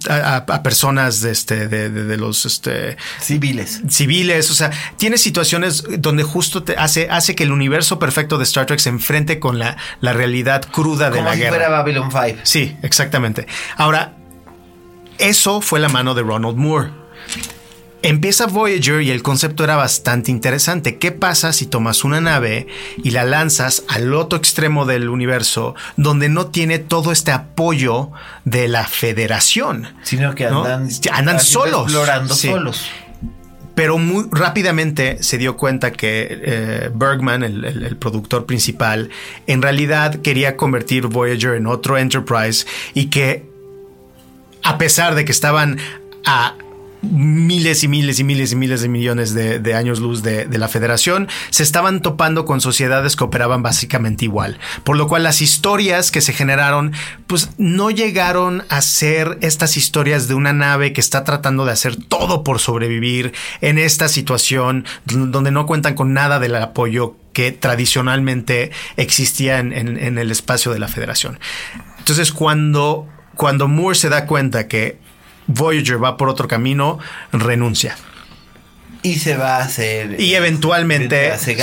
a, 0.09 0.37
a, 0.37 0.63
personas 0.63 1.21
de, 1.21 1.31
este, 1.31 1.67
de, 1.67 1.91
de, 1.91 2.05
de 2.05 2.17
los 2.17 2.43
este, 2.47 2.97
civiles. 3.21 3.81
Civiles, 3.87 4.49
o 4.49 4.55
sea, 4.55 4.71
tienes 4.97 5.21
situaciones 5.21 5.83
donde 5.99 6.23
justo 6.23 6.63
te 6.63 6.75
hace, 6.75 7.07
hace 7.11 7.35
que 7.35 7.43
el 7.43 7.51
universo 7.51 7.99
perfecto 7.99 8.39
de 8.39 8.45
Star 8.45 8.65
Trek 8.65 8.79
se 8.79 8.89
enfrente 8.89 9.39
con 9.39 9.59
la, 9.59 9.77
la 10.01 10.13
realidad 10.13 10.63
cruda 10.71 11.11
de 11.11 11.17
Como 11.17 11.29
la 11.29 11.35
si 11.35 11.41
guerra. 11.41 11.55
fuera 11.55 11.69
Babylon 11.69 12.09
5. 12.11 12.46
Sí, 12.47 12.77
exactamente. 12.81 13.45
Ahora, 13.75 14.13
eso 15.17 15.59
fue 15.59 15.81
la 15.81 15.89
mano 15.89 16.15
de 16.15 16.21
Ronald 16.21 16.55
Moore. 16.55 16.91
Empieza 18.03 18.45
Voyager 18.45 19.01
y 19.01 19.11
el 19.11 19.21
concepto 19.21 19.65
era 19.65 19.75
bastante 19.75 20.31
interesante. 20.31 20.97
¿Qué 20.97 21.11
pasa 21.11 21.51
si 21.51 21.65
tomas 21.65 22.05
una 22.05 22.21
nave 22.21 22.67
y 23.03 23.11
la 23.11 23.25
lanzas 23.25 23.83
al 23.89 24.13
otro 24.13 24.37
extremo 24.39 24.85
del 24.85 25.09
universo 25.09 25.75
donde 25.97 26.29
no 26.29 26.47
tiene 26.47 26.79
todo 26.79 27.11
este 27.11 27.31
apoyo 27.33 28.11
de 28.45 28.69
la 28.69 28.85
federación? 28.87 29.93
Sino 30.03 30.35
que 30.35 30.45
¿no? 30.45 30.63
andan, 30.63 30.87
andan 31.11 31.39
solos. 31.41 31.83
Explorando 31.91 32.33
Sí. 32.33 32.47
solos. 32.47 32.85
Pero 33.77 33.99
muy 33.99 34.25
rápidamente 34.31 35.21
se 35.21 35.37
dio 35.37 35.55
cuenta 35.55 35.91
que 35.91 36.27
eh, 36.31 36.89
Bergman, 36.95 37.43
el, 37.43 37.63
el, 37.63 37.83
el, 37.83 37.95
productor 37.95 38.47
principal, 38.47 39.11
en 39.45 39.61
realidad 39.61 40.15
quería 40.15 40.57
convertir 40.57 41.05
Voyager 41.05 41.53
en 41.53 41.67
otro 41.67 41.95
Enterprise 41.95 42.65
y 42.95 43.11
que 43.11 43.45
a 44.63 44.79
pesar 44.79 45.13
de 45.13 45.25
que 45.25 45.31
estaban 45.31 45.77
a 46.25 46.55
miles 47.01 47.83
y 47.83 47.87
miles 47.87 48.19
y 48.19 48.23
miles 48.23 48.51
y 48.51 48.55
miles 48.55 48.81
de 48.81 48.89
millones 48.89 49.33
de, 49.33 49.73
años 49.73 49.99
luz 49.99 50.23
de, 50.23 50.47
la 50.57 50.67
federación, 50.67 51.27
se 51.49 51.63
estaban 51.63 52.01
topando 52.01 52.45
con 52.45 52.61
sociedades 52.61 53.15
que 53.15 53.23
operaban 53.23 53.61
básicamente 53.61 54.25
igual. 54.25 54.59
Por 54.83 54.97
lo 54.97 55.07
cual 55.07 55.23
las 55.23 55.41
historias 55.41 56.11
que 56.11 56.21
se 56.21 56.33
generaron, 56.33 56.93
pues 57.27 57.49
no 57.57 57.91
llegaron 57.91 58.63
a 58.69 58.81
ser 58.81 59.37
estas 59.41 59.77
historias 59.77 60.27
de 60.27 60.33
una 60.33 60.53
nave 60.53 60.93
que 60.93 61.01
está 61.01 61.23
tratando 61.23 61.65
de 61.65 61.71
hacer 61.71 61.95
todo 61.95 62.43
por 62.43 62.59
sobrevivir 62.59 63.33
en 63.61 63.77
esta 63.77 64.07
situación 64.07 64.85
donde 65.05 65.51
no 65.51 65.65
cuentan 65.65 65.95
con 65.95 66.13
nada 66.13 66.39
del 66.39 66.55
apoyo 66.55 67.15
que 67.33 67.51
tradicionalmente 67.51 68.71
existía 68.95 69.59
en, 69.59 69.71
en, 69.71 69.97
en 69.97 70.17
el 70.17 70.31
espacio 70.31 70.73
de 70.73 70.79
la 70.79 70.87
federación. 70.87 71.39
Entonces 71.99 72.31
cuando, 72.31 73.07
cuando 73.35 73.67
Moore 73.67 73.95
se 73.95 74.09
da 74.09 74.25
cuenta 74.25 74.67
que 74.67 74.97
Voyager 75.47 76.03
va 76.03 76.17
por 76.17 76.29
otro 76.29 76.47
camino, 76.47 76.99
renuncia. 77.31 77.95
Y 79.03 79.19
se 79.19 79.37
va 79.37 79.57
a 79.57 79.59
hacer. 79.59 80.19
Y 80.19 80.33
eventualmente 80.33 81.37
se, 81.37 81.55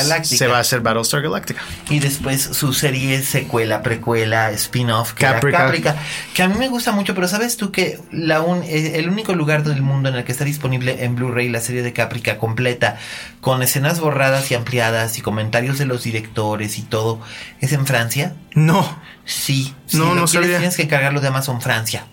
va 0.46 0.56
a 0.56 0.60
hacer 0.60 0.80
Battlestar 0.80 1.20
Galactica. 1.20 1.60
Y 1.90 1.98
después 1.98 2.40
su 2.40 2.72
serie 2.72 3.22
secuela, 3.22 3.82
precuela, 3.82 4.50
spin-off, 4.52 5.12
que 5.12 5.24
Caprica. 5.24 5.58
Caprica. 5.58 5.96
Que 6.32 6.42
a 6.42 6.48
mí 6.48 6.54
me 6.58 6.68
gusta 6.68 6.92
mucho, 6.92 7.14
pero 7.14 7.28
sabes 7.28 7.56
tú 7.56 7.72
que 7.72 7.98
la 8.12 8.40
un, 8.40 8.62
el 8.62 9.08
único 9.08 9.34
lugar 9.34 9.64
del 9.64 9.82
mundo 9.82 10.08
en 10.08 10.14
el 10.14 10.24
que 10.24 10.32
está 10.32 10.44
disponible 10.44 11.04
en 11.04 11.16
Blu-ray 11.16 11.48
la 11.48 11.60
serie 11.60 11.82
de 11.82 11.92
Caprica 11.92 12.38
completa, 12.38 12.98
con 13.40 13.62
escenas 13.62 14.00
borradas 14.00 14.50
y 14.50 14.54
ampliadas 14.54 15.18
y 15.18 15.20
comentarios 15.20 15.78
de 15.78 15.86
los 15.86 16.04
directores 16.04 16.78
y 16.78 16.82
todo, 16.82 17.20
es 17.60 17.72
en 17.72 17.86
Francia. 17.86 18.36
No. 18.54 18.98
Sí. 19.24 19.74
Si 19.86 19.98
no, 19.98 20.14
no 20.14 20.26
sabía. 20.26 20.58
Tienes 20.58 20.76
que 20.76 20.88
cargarlo 20.88 21.20
de 21.20 21.28
Amazon 21.28 21.60
Francia. 21.60 22.06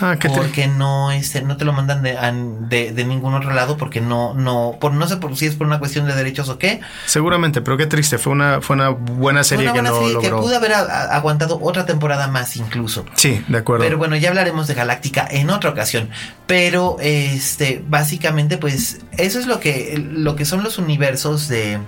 Ah, 0.00 0.16
¿qué 0.18 0.28
porque 0.28 0.62
te... 0.62 0.68
no 0.68 1.10
este 1.10 1.42
no 1.42 1.56
te 1.56 1.64
lo 1.64 1.72
mandan 1.72 2.02
de, 2.02 2.16
de, 2.68 2.92
de, 2.92 3.04
ningún 3.04 3.34
otro 3.34 3.52
lado 3.52 3.76
porque 3.76 4.00
no 4.00 4.34
no 4.34 4.76
por 4.80 4.92
no 4.92 5.06
sé 5.06 5.16
por 5.18 5.36
si 5.36 5.46
es 5.46 5.56
por 5.56 5.66
una 5.66 5.78
cuestión 5.78 6.06
de 6.06 6.14
derechos 6.14 6.48
o 6.48 6.58
qué. 6.58 6.80
Seguramente 7.06 7.60
pero 7.60 7.76
qué 7.76 7.86
triste 7.86 8.18
fue 8.18 8.32
una 8.32 8.60
fue 8.60 8.76
una 8.76 8.88
buena 8.90 9.44
serie 9.44 9.64
una 9.64 9.72
buena 9.72 9.88
que 9.90 9.94
no 9.94 10.00
serie 10.00 10.14
logró. 10.14 10.36
que 10.36 10.42
pudo 10.42 10.56
haber 10.56 10.72
a, 10.72 10.80
a, 10.80 11.16
aguantado 11.16 11.58
otra 11.62 11.86
temporada 11.86 12.28
más 12.28 12.56
incluso. 12.56 13.04
Sí 13.14 13.44
de 13.46 13.58
acuerdo. 13.58 13.84
Pero 13.84 13.98
bueno 13.98 14.16
ya 14.16 14.30
hablaremos 14.30 14.66
de 14.66 14.74
Galáctica 14.74 15.26
en 15.30 15.50
otra 15.50 15.70
ocasión. 15.70 16.08
Pero 16.46 16.96
este 17.00 17.84
básicamente 17.86 18.56
pues 18.58 19.00
eso 19.18 19.38
es 19.38 19.46
lo 19.46 19.60
que 19.60 20.02
lo 20.10 20.36
que 20.36 20.44
son 20.44 20.62
los 20.62 20.78
universos 20.78 21.48
de 21.48 21.78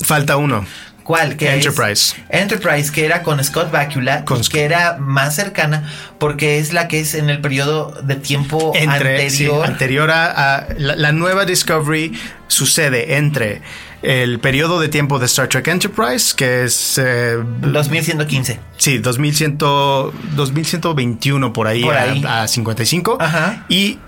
falta 0.00 0.36
uno 0.36 0.64
¿Cuál? 1.02 1.36
Que 1.36 1.52
Enterprise. 1.52 2.16
Es 2.28 2.40
Enterprise, 2.40 2.92
que 2.92 3.04
era 3.04 3.22
con 3.22 3.42
Scott 3.42 3.70
Bakula, 3.70 4.24
con 4.24 4.42
que 4.42 4.62
era 4.62 4.98
más 4.98 5.34
cercana, 5.34 5.90
porque 6.18 6.58
es 6.58 6.72
la 6.72 6.88
que 6.88 7.00
es 7.00 7.14
en 7.14 7.30
el 7.30 7.40
periodo 7.40 7.94
de 8.02 8.16
tiempo 8.16 8.72
entre, 8.74 9.22
anterior. 9.22 9.66
Sí, 9.66 9.72
anterior 9.72 10.10
a, 10.10 10.58
a 10.58 10.66
la, 10.78 10.96
la, 10.96 11.12
nueva 11.12 11.44
Discovery 11.44 12.12
sucede 12.46 13.16
entre 13.16 13.62
el 14.02 14.40
periodo 14.40 14.80
de 14.80 14.88
tiempo 14.88 15.18
de 15.18 15.26
Star 15.26 15.48
Trek 15.48 15.68
Enterprise, 15.68 16.34
que 16.36 16.64
es... 16.64 16.98
Eh, 16.98 17.36
2115. 17.60 18.60
Sí, 18.76 18.98
2100, 18.98 19.58
2121 19.58 21.52
por 21.52 21.66
ahí, 21.66 21.82
por 21.82 21.96
ahí. 21.96 22.22
A, 22.26 22.42
a 22.42 22.48
55. 22.48 23.18
Ajá. 23.20 23.64
Y 23.68 23.98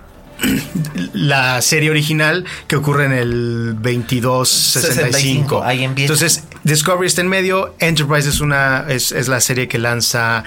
la 1.13 1.61
serie 1.63 1.91
original 1.91 2.45
que 2.67 2.77
ocurre 2.77 3.07
en 3.07 3.13
el 3.13 3.75
2265. 3.75 5.63
Ahí 5.63 5.85
empieza. 5.85 6.13
Entonces, 6.13 6.45
Discovery 6.65 7.07
está 7.07 7.21
en 7.21 7.29
medio. 7.29 7.75
Enterprise 7.79 8.29
es 8.29 8.41
una 8.41 8.87
es, 8.89 9.13
es 9.13 9.29
la 9.29 9.41
serie 9.41 9.69
que 9.69 9.79
lanza 9.79 10.45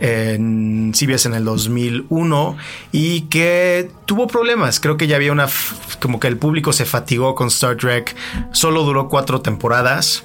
en 0.00 0.92
CBS 0.94 1.28
en 1.28 1.34
el 1.34 1.44
2001 1.44 2.56
y 2.92 3.22
que 3.22 3.90
tuvo 4.06 4.26
problemas. 4.26 4.80
Creo 4.80 4.96
que 4.96 5.06
ya 5.06 5.16
había 5.16 5.32
una 5.32 5.48
como 6.00 6.20
que 6.20 6.28
el 6.28 6.36
público 6.36 6.72
se 6.72 6.84
fatigó 6.84 7.34
con 7.34 7.48
Star 7.48 7.76
Trek. 7.76 8.14
Solo 8.52 8.82
duró 8.84 9.08
cuatro 9.08 9.40
temporadas. 9.40 10.24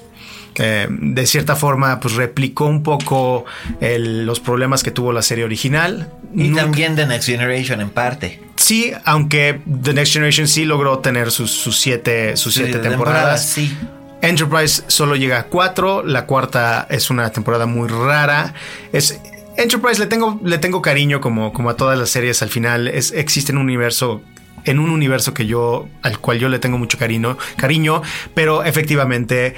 Eh, 0.56 0.88
de 0.90 1.26
cierta 1.26 1.54
forma, 1.54 2.00
pues 2.00 2.14
replicó 2.14 2.66
un 2.66 2.82
poco 2.82 3.44
el, 3.80 4.26
los 4.26 4.40
problemas 4.40 4.82
que 4.82 4.90
tuvo 4.90 5.12
la 5.12 5.22
serie 5.22 5.44
original. 5.44 6.12
Y 6.34 6.48
Nunca, 6.48 6.62
también 6.62 6.96
The 6.96 7.06
Next 7.06 7.28
Generation 7.28 7.80
en 7.80 7.90
parte. 7.90 8.49
Sí, 8.60 8.92
aunque 9.06 9.62
The 9.82 9.94
Next 9.94 10.12
Generation 10.12 10.46
sí 10.46 10.66
logró 10.66 10.98
tener 10.98 11.30
sus, 11.30 11.50
sus 11.50 11.80
siete, 11.80 12.36
sus 12.36 12.52
siete 12.52 12.74
sí, 12.74 12.78
temporadas. 12.80 13.48
Sí. 13.48 13.74
Enterprise 14.20 14.82
solo 14.86 15.16
llega 15.16 15.38
a 15.38 15.42
cuatro. 15.44 16.02
La 16.02 16.26
cuarta 16.26 16.86
es 16.90 17.08
una 17.08 17.30
temporada 17.30 17.64
muy 17.64 17.88
rara. 17.88 18.52
Es. 18.92 19.18
Enterprise 19.56 19.98
le 19.98 20.06
tengo, 20.06 20.38
le 20.44 20.58
tengo 20.58 20.82
cariño 20.82 21.22
como, 21.22 21.54
como 21.54 21.70
a 21.70 21.76
todas 21.76 21.98
las 21.98 22.10
series 22.10 22.42
al 22.42 22.50
final. 22.50 22.86
Es, 22.86 23.12
existe 23.12 23.50
un 23.50 23.58
universo 23.58 24.20
en 24.66 24.78
un 24.78 24.90
universo 24.90 25.32
que 25.32 25.46
yo 25.46 25.88
al 26.02 26.18
cual 26.18 26.38
yo 26.38 26.50
le 26.50 26.58
tengo 26.58 26.76
mucho 26.76 26.98
cariño, 26.98 27.38
cariño, 27.56 28.02
pero 28.34 28.62
efectivamente 28.62 29.54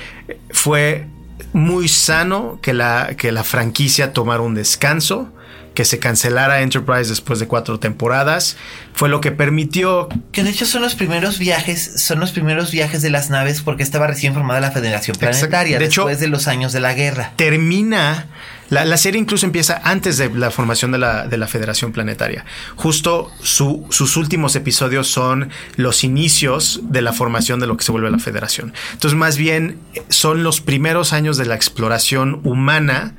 fue 0.50 1.07
muy 1.53 1.88
sano 1.88 2.61
que 2.62 2.72
la, 2.72 3.14
que 3.16 3.32
la 3.32 3.42
franquicia 3.42 4.12
tomara 4.12 4.42
un 4.42 4.55
descanso, 4.55 5.32
que 5.74 5.84
se 5.84 5.98
cancelara 5.98 6.62
Enterprise 6.62 7.08
después 7.08 7.38
de 7.38 7.46
cuatro 7.46 7.78
temporadas, 7.78 8.56
fue 8.92 9.08
lo 9.08 9.20
que 9.20 9.32
permitió 9.32 10.08
que 10.32 10.44
de 10.44 10.50
hecho 10.50 10.66
son 10.66 10.82
los 10.82 10.94
primeros 10.94 11.38
viajes, 11.38 12.02
son 12.02 12.20
los 12.20 12.32
primeros 12.32 12.70
viajes 12.70 13.02
de 13.02 13.10
las 13.10 13.30
naves 13.30 13.62
porque 13.62 13.82
estaba 13.82 14.06
recién 14.06 14.34
formada 14.34 14.60
la 14.60 14.70
Federación 14.70 15.16
Planetaria 15.16 15.78
de 15.78 15.86
después 15.86 16.16
hecho, 16.16 16.20
de 16.20 16.28
los 16.28 16.48
años 16.48 16.72
de 16.72 16.80
la 16.80 16.94
guerra. 16.94 17.32
Termina 17.36 18.28
la, 18.72 18.86
la, 18.86 18.96
serie 18.96 19.20
incluso 19.20 19.44
empieza 19.44 19.82
antes 19.84 20.16
de 20.16 20.30
la 20.30 20.50
formación 20.50 20.92
de 20.92 20.98
la, 20.98 21.26
de 21.26 21.36
la 21.36 21.46
Federación 21.46 21.92
Planetaria. 21.92 22.46
Justo 22.76 23.30
su, 23.42 23.86
sus 23.90 24.16
últimos 24.16 24.56
episodios 24.56 25.08
son 25.08 25.50
los 25.76 26.04
inicios 26.04 26.80
de 26.84 27.02
la 27.02 27.12
formación 27.12 27.60
de 27.60 27.66
lo 27.66 27.76
que 27.76 27.84
se 27.84 27.92
vuelve 27.92 28.10
la 28.10 28.18
Federación. 28.18 28.72
Entonces, 28.92 29.18
más 29.18 29.36
bien, 29.36 29.78
son 30.08 30.42
los 30.42 30.62
primeros 30.62 31.12
años 31.12 31.36
de 31.36 31.44
la 31.44 31.54
exploración 31.54 32.40
humana 32.44 33.14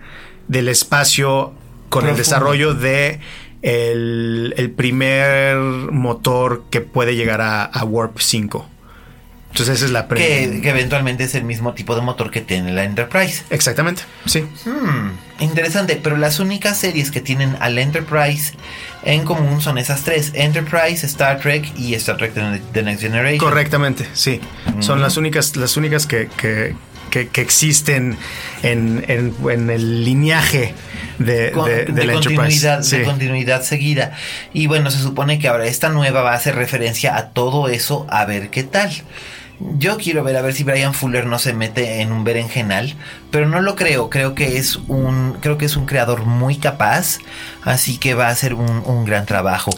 del 0.47 0.69
espacio 0.69 1.53
con 1.93 2.09
el 2.09 2.17
desarrollo 2.17 2.73
de 2.73 3.19
el, 3.61 4.53
el, 4.57 4.71
primer 4.71 5.57
motor 5.57 6.63
que 6.69 6.81
puede 6.81 7.15
llegar 7.15 7.39
a, 7.41 7.63
a 7.63 7.85
Warp 7.85 8.19
5. 8.19 8.69
Entonces 9.53 9.75
esa 9.75 9.85
es 9.85 9.91
la 9.91 10.07
que, 10.07 10.61
que 10.63 10.69
eventualmente 10.71 11.25
es 11.25 11.35
el 11.35 11.43
mismo 11.43 11.75
tipo 11.75 11.95
de 11.95 12.01
motor 12.01 12.31
que 12.31 12.41
tiene 12.41 12.73
la 12.73 12.85
Enterprise. 12.85 13.43
Exactamente, 13.51 14.01
sí. 14.25 14.41
Hmm, 14.65 15.11
interesante, 15.39 15.99
pero 16.01 16.17
las 16.17 16.39
únicas 16.39 16.79
series 16.79 17.11
que 17.11 17.21
tienen 17.21 17.55
al 17.59 17.77
Enterprise 17.77 18.53
en 19.03 19.23
común 19.25 19.61
son 19.61 19.77
esas 19.77 20.01
tres: 20.01 20.31
Enterprise, 20.33 21.05
Star 21.05 21.39
Trek 21.39 21.71
y 21.77 21.93
Star 21.93 22.17
Trek 22.17 22.33
The, 22.73 22.81
Next 22.81 23.03
Generation. 23.03 23.37
Correctamente, 23.37 24.07
sí. 24.13 24.41
Son 24.79 25.01
las 25.01 25.17
únicas, 25.17 25.55
las 25.55 25.77
únicas 25.77 26.07
que, 26.07 26.29
que, 26.35 26.75
que- 27.09 27.27
que 27.29 27.41
existen 27.41 28.17
en, 28.63 29.03
en- 29.07 29.33
en 29.49 29.69
el 29.69 30.03
lineaje 30.05 30.73
de, 31.19 31.51
Con- 31.51 31.65
de- 31.69 31.85
de 31.85 31.91
de 31.93 32.05
la 32.05 32.13
continuidad, 32.13 32.45
Enterprise. 32.45 32.97
de 32.97 33.03
continuidad 33.03 33.61
seguida. 33.63 34.13
Y 34.53 34.67
bueno, 34.67 34.89
se 34.91 34.99
supone 34.99 35.39
que 35.39 35.47
ahora 35.47 35.65
esta 35.67 35.89
nueva 35.89 36.21
va 36.21 36.31
a 36.31 36.35
hacer 36.35 36.55
referencia 36.55 37.15
a 37.17 37.29
todo 37.29 37.67
eso, 37.69 38.05
a 38.09 38.25
ver 38.25 38.49
qué 38.49 38.63
tal. 38.63 38.91
Yo 39.77 39.97
quiero 39.97 40.23
ver 40.23 40.35
a 40.35 40.41
ver 40.41 40.53
si 40.53 40.63
Brian 40.63 40.93
Fuller 40.95 41.25
no 41.27 41.37
se 41.39 41.53
mete 41.53 42.01
en 42.01 42.11
un 42.11 42.23
berenjenal, 42.23 42.95
pero 43.31 43.47
no 43.47 43.61
lo 43.61 43.75
creo. 43.75 44.09
Creo 44.09 44.33
que 44.35 44.57
es 44.57 44.75
un, 44.87 45.37
creo 45.39 45.57
que 45.57 45.65
es 45.65 45.77
un 45.77 45.85
creador 45.85 46.25
muy 46.25 46.57
capaz, 46.57 47.19
así 47.63 47.97
que 47.97 48.13
va 48.15 48.27
a 48.29 48.35
ser 48.35 48.55
un, 48.55 48.81
un 48.85 49.05
gran 49.05 49.25
trabajo. 49.25 49.71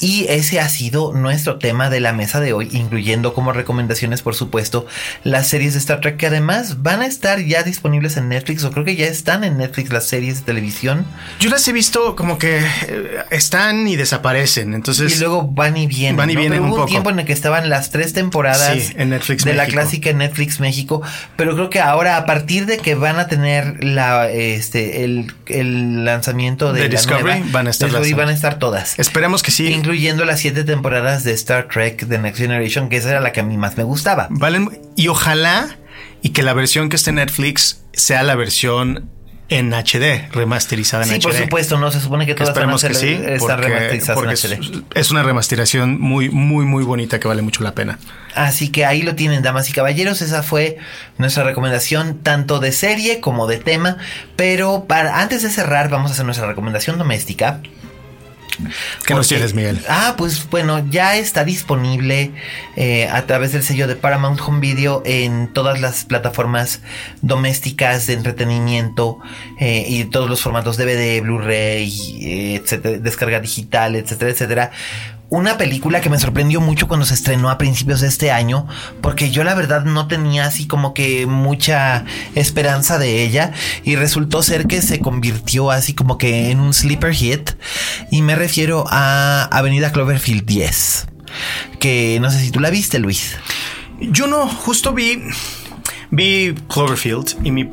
Y 0.00 0.26
ese 0.28 0.60
ha 0.60 0.68
sido 0.68 1.12
nuestro 1.12 1.58
tema 1.58 1.90
de 1.90 2.00
la 2.00 2.12
mesa 2.12 2.40
de 2.40 2.52
hoy, 2.52 2.68
incluyendo 2.72 3.34
como 3.34 3.52
recomendaciones, 3.52 4.22
por 4.22 4.34
supuesto, 4.34 4.86
las 5.24 5.48
series 5.48 5.72
de 5.72 5.78
Star 5.80 6.00
Trek 6.00 6.16
que 6.16 6.26
además 6.26 6.82
van 6.82 7.02
a 7.02 7.06
estar 7.06 7.40
ya 7.40 7.62
disponibles 7.62 8.16
en 8.16 8.28
Netflix, 8.28 8.62
o 8.64 8.70
creo 8.70 8.84
que 8.84 8.96
ya 8.96 9.06
están 9.06 9.44
en 9.44 9.56
Netflix 9.58 9.90
las 9.92 10.06
series 10.06 10.40
de 10.40 10.42
televisión. 10.46 11.04
Yo 11.40 11.50
las 11.50 11.66
he 11.68 11.72
visto 11.72 12.14
como 12.16 12.38
que 12.38 12.58
eh, 12.58 13.18
están 13.30 13.88
y 13.88 13.96
desaparecen. 13.96 14.74
Entonces, 14.74 15.16
y 15.16 15.18
luego 15.20 15.42
van 15.48 15.76
y 15.76 15.86
vienen. 15.86 16.16
van 16.16 16.30
y 16.30 16.34
¿no? 16.34 16.40
vienen 16.40 16.58
Pero 16.58 16.64
un 16.64 16.68
hubo 16.70 16.76
un 16.76 16.80
poco. 16.82 16.90
tiempo 16.90 17.10
en 17.10 17.18
el 17.20 17.24
que 17.26 17.32
estaban 17.32 17.68
las 17.68 17.90
tres 17.90 18.12
temporadas 18.12 18.78
Sí, 18.78 18.92
en 18.96 19.10
Netflix 19.10 19.44
de 19.44 19.54
la 19.54 19.66
clásica 19.66 20.10
en 20.10 20.18
Netflix 20.18 20.60
México. 20.60 21.02
Pero 21.36 21.54
creo 21.54 21.70
que 21.70 21.80
ahora, 21.80 22.16
a 22.16 22.24
partir 22.26 22.66
de 22.66 22.78
que 22.78 22.94
van 22.94 23.18
a 23.18 23.26
tener 23.28 23.82
la 23.84 24.30
este 24.30 25.04
el, 25.04 25.32
el 25.46 26.04
lanzamiento 26.04 26.72
de, 26.72 26.82
De 26.82 26.88
la 26.88 26.92
Discovery, 26.92 27.22
nueva, 27.40 27.46
van 27.52 27.66
a 27.66 27.70
estar 27.70 27.88
Discovery 27.88 28.10
las- 28.10 28.18
van 28.18 28.28
a 28.28 28.32
estar 28.32 28.58
todas. 28.58 28.98
esperemos 28.98 29.42
que 29.42 29.50
sí. 29.50 29.66
Incluyendo 29.88 30.26
las 30.26 30.40
siete 30.40 30.64
temporadas 30.64 31.24
de 31.24 31.32
Star 31.32 31.66
Trek 31.68 32.06
The 32.06 32.18
Next 32.18 32.38
Generation, 32.38 32.90
que 32.90 32.98
esa 32.98 33.08
era 33.08 33.20
la 33.20 33.32
que 33.32 33.40
a 33.40 33.42
mí 33.42 33.56
más 33.56 33.78
me 33.78 33.84
gustaba. 33.84 34.26
Valen, 34.28 34.68
y 34.96 35.08
ojalá 35.08 35.78
y 36.20 36.28
que 36.30 36.42
la 36.42 36.52
versión 36.52 36.90
que 36.90 36.96
esté 36.96 37.08
en 37.08 37.16
Netflix 37.16 37.82
sea 37.94 38.22
la 38.22 38.34
versión 38.34 39.08
en 39.48 39.72
HD, 39.72 40.28
remasterizada 40.30 41.04
en 41.04 41.08
Sí, 41.08 41.14
HD. 41.16 41.22
por 41.22 41.32
supuesto, 41.34 41.78
no 41.78 41.90
se 41.90 42.00
supone 42.00 42.26
que 42.26 42.34
todas 42.34 42.54
van 42.54 42.68
a 42.68 42.74
esperemos 42.74 42.84
que 42.84 42.92
ser, 42.94 43.38
sí, 43.38 43.38
porque, 43.38 43.56
remasterizadas 43.56 44.14
porque 44.14 44.54
en 44.54 44.62
HD. 44.62 44.84
es 44.94 45.10
una 45.10 45.22
remasterización 45.22 45.98
muy, 45.98 46.28
muy, 46.28 46.66
muy 46.66 46.84
bonita 46.84 47.18
que 47.18 47.28
vale 47.28 47.40
mucho 47.40 47.62
la 47.62 47.72
pena. 47.74 47.98
Así 48.34 48.68
que 48.68 48.84
ahí 48.84 49.00
lo 49.00 49.14
tienen, 49.14 49.42
damas 49.42 49.70
y 49.70 49.72
caballeros. 49.72 50.20
Esa 50.20 50.42
fue 50.42 50.76
nuestra 51.16 51.44
recomendación, 51.44 52.18
tanto 52.22 52.60
de 52.60 52.72
serie 52.72 53.20
como 53.20 53.46
de 53.46 53.56
tema. 53.56 53.96
Pero 54.36 54.84
para 54.86 55.22
antes 55.22 55.42
de 55.42 55.48
cerrar, 55.48 55.88
vamos 55.88 56.10
a 56.10 56.12
hacer 56.12 56.26
nuestra 56.26 56.46
recomendación 56.46 56.98
doméstica. 56.98 57.62
¿Qué 59.06 59.14
nos 59.14 59.28
tienes, 59.28 59.54
Miguel? 59.54 59.80
Ah, 59.88 60.14
pues 60.16 60.48
bueno, 60.50 60.84
ya 60.90 61.16
está 61.16 61.44
disponible 61.44 62.32
eh, 62.76 63.08
a 63.08 63.26
través 63.26 63.52
del 63.52 63.62
sello 63.62 63.86
de 63.86 63.96
Paramount 63.96 64.40
Home 64.40 64.60
Video 64.60 65.02
en 65.04 65.52
todas 65.52 65.80
las 65.80 66.04
plataformas 66.04 66.80
domésticas 67.22 68.06
de 68.06 68.14
entretenimiento 68.14 69.18
eh, 69.58 69.84
y 69.88 70.04
todos 70.04 70.28
los 70.28 70.42
formatos 70.42 70.76
DVD, 70.76 71.20
Blu-ray, 71.22 72.18
eh, 72.20 72.60
etcétera, 72.62 72.98
descarga 72.98 73.40
digital, 73.40 73.96
etcétera, 73.96 74.30
etcétera. 74.30 74.70
Una 75.30 75.58
película 75.58 76.00
que 76.00 76.08
me 76.08 76.18
sorprendió 76.18 76.62
mucho 76.62 76.88
cuando 76.88 77.04
se 77.04 77.12
estrenó 77.12 77.50
a 77.50 77.58
principios 77.58 78.00
de 78.00 78.08
este 78.08 78.30
año, 78.30 78.66
porque 79.02 79.30
yo 79.30 79.44
la 79.44 79.54
verdad 79.54 79.84
no 79.84 80.08
tenía 80.08 80.46
así 80.46 80.66
como 80.66 80.94
que 80.94 81.26
mucha 81.26 82.06
esperanza 82.34 82.98
de 82.98 83.24
ella 83.24 83.52
y 83.84 83.96
resultó 83.96 84.42
ser 84.42 84.66
que 84.66 84.80
se 84.80 85.00
convirtió 85.00 85.70
así 85.70 85.92
como 85.92 86.16
que 86.16 86.50
en 86.50 86.60
un 86.60 86.72
sleeper 86.72 87.12
hit 87.12 87.50
y 88.10 88.22
me 88.22 88.36
refiero 88.36 88.86
a 88.88 89.44
Avenida 89.52 89.92
Cloverfield 89.92 90.46
10, 90.46 91.08
que 91.78 92.18
no 92.22 92.30
sé 92.30 92.40
si 92.40 92.50
tú 92.50 92.60
la 92.60 92.70
viste, 92.70 92.98
Luis. 92.98 93.36
Yo 94.00 94.28
no, 94.28 94.48
justo 94.48 94.94
vi, 94.94 95.20
vi 96.10 96.54
Cloverfield 96.72 97.36
y 97.44 97.50
mi, 97.50 97.70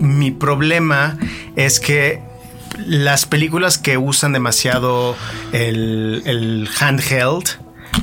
mi 0.00 0.32
problema 0.32 1.16
es 1.54 1.78
que 1.78 2.25
las 2.78 3.26
películas 3.26 3.78
que 3.78 3.98
usan 3.98 4.32
demasiado 4.32 5.16
el, 5.52 6.22
el 6.26 6.68
handheld 6.80 7.58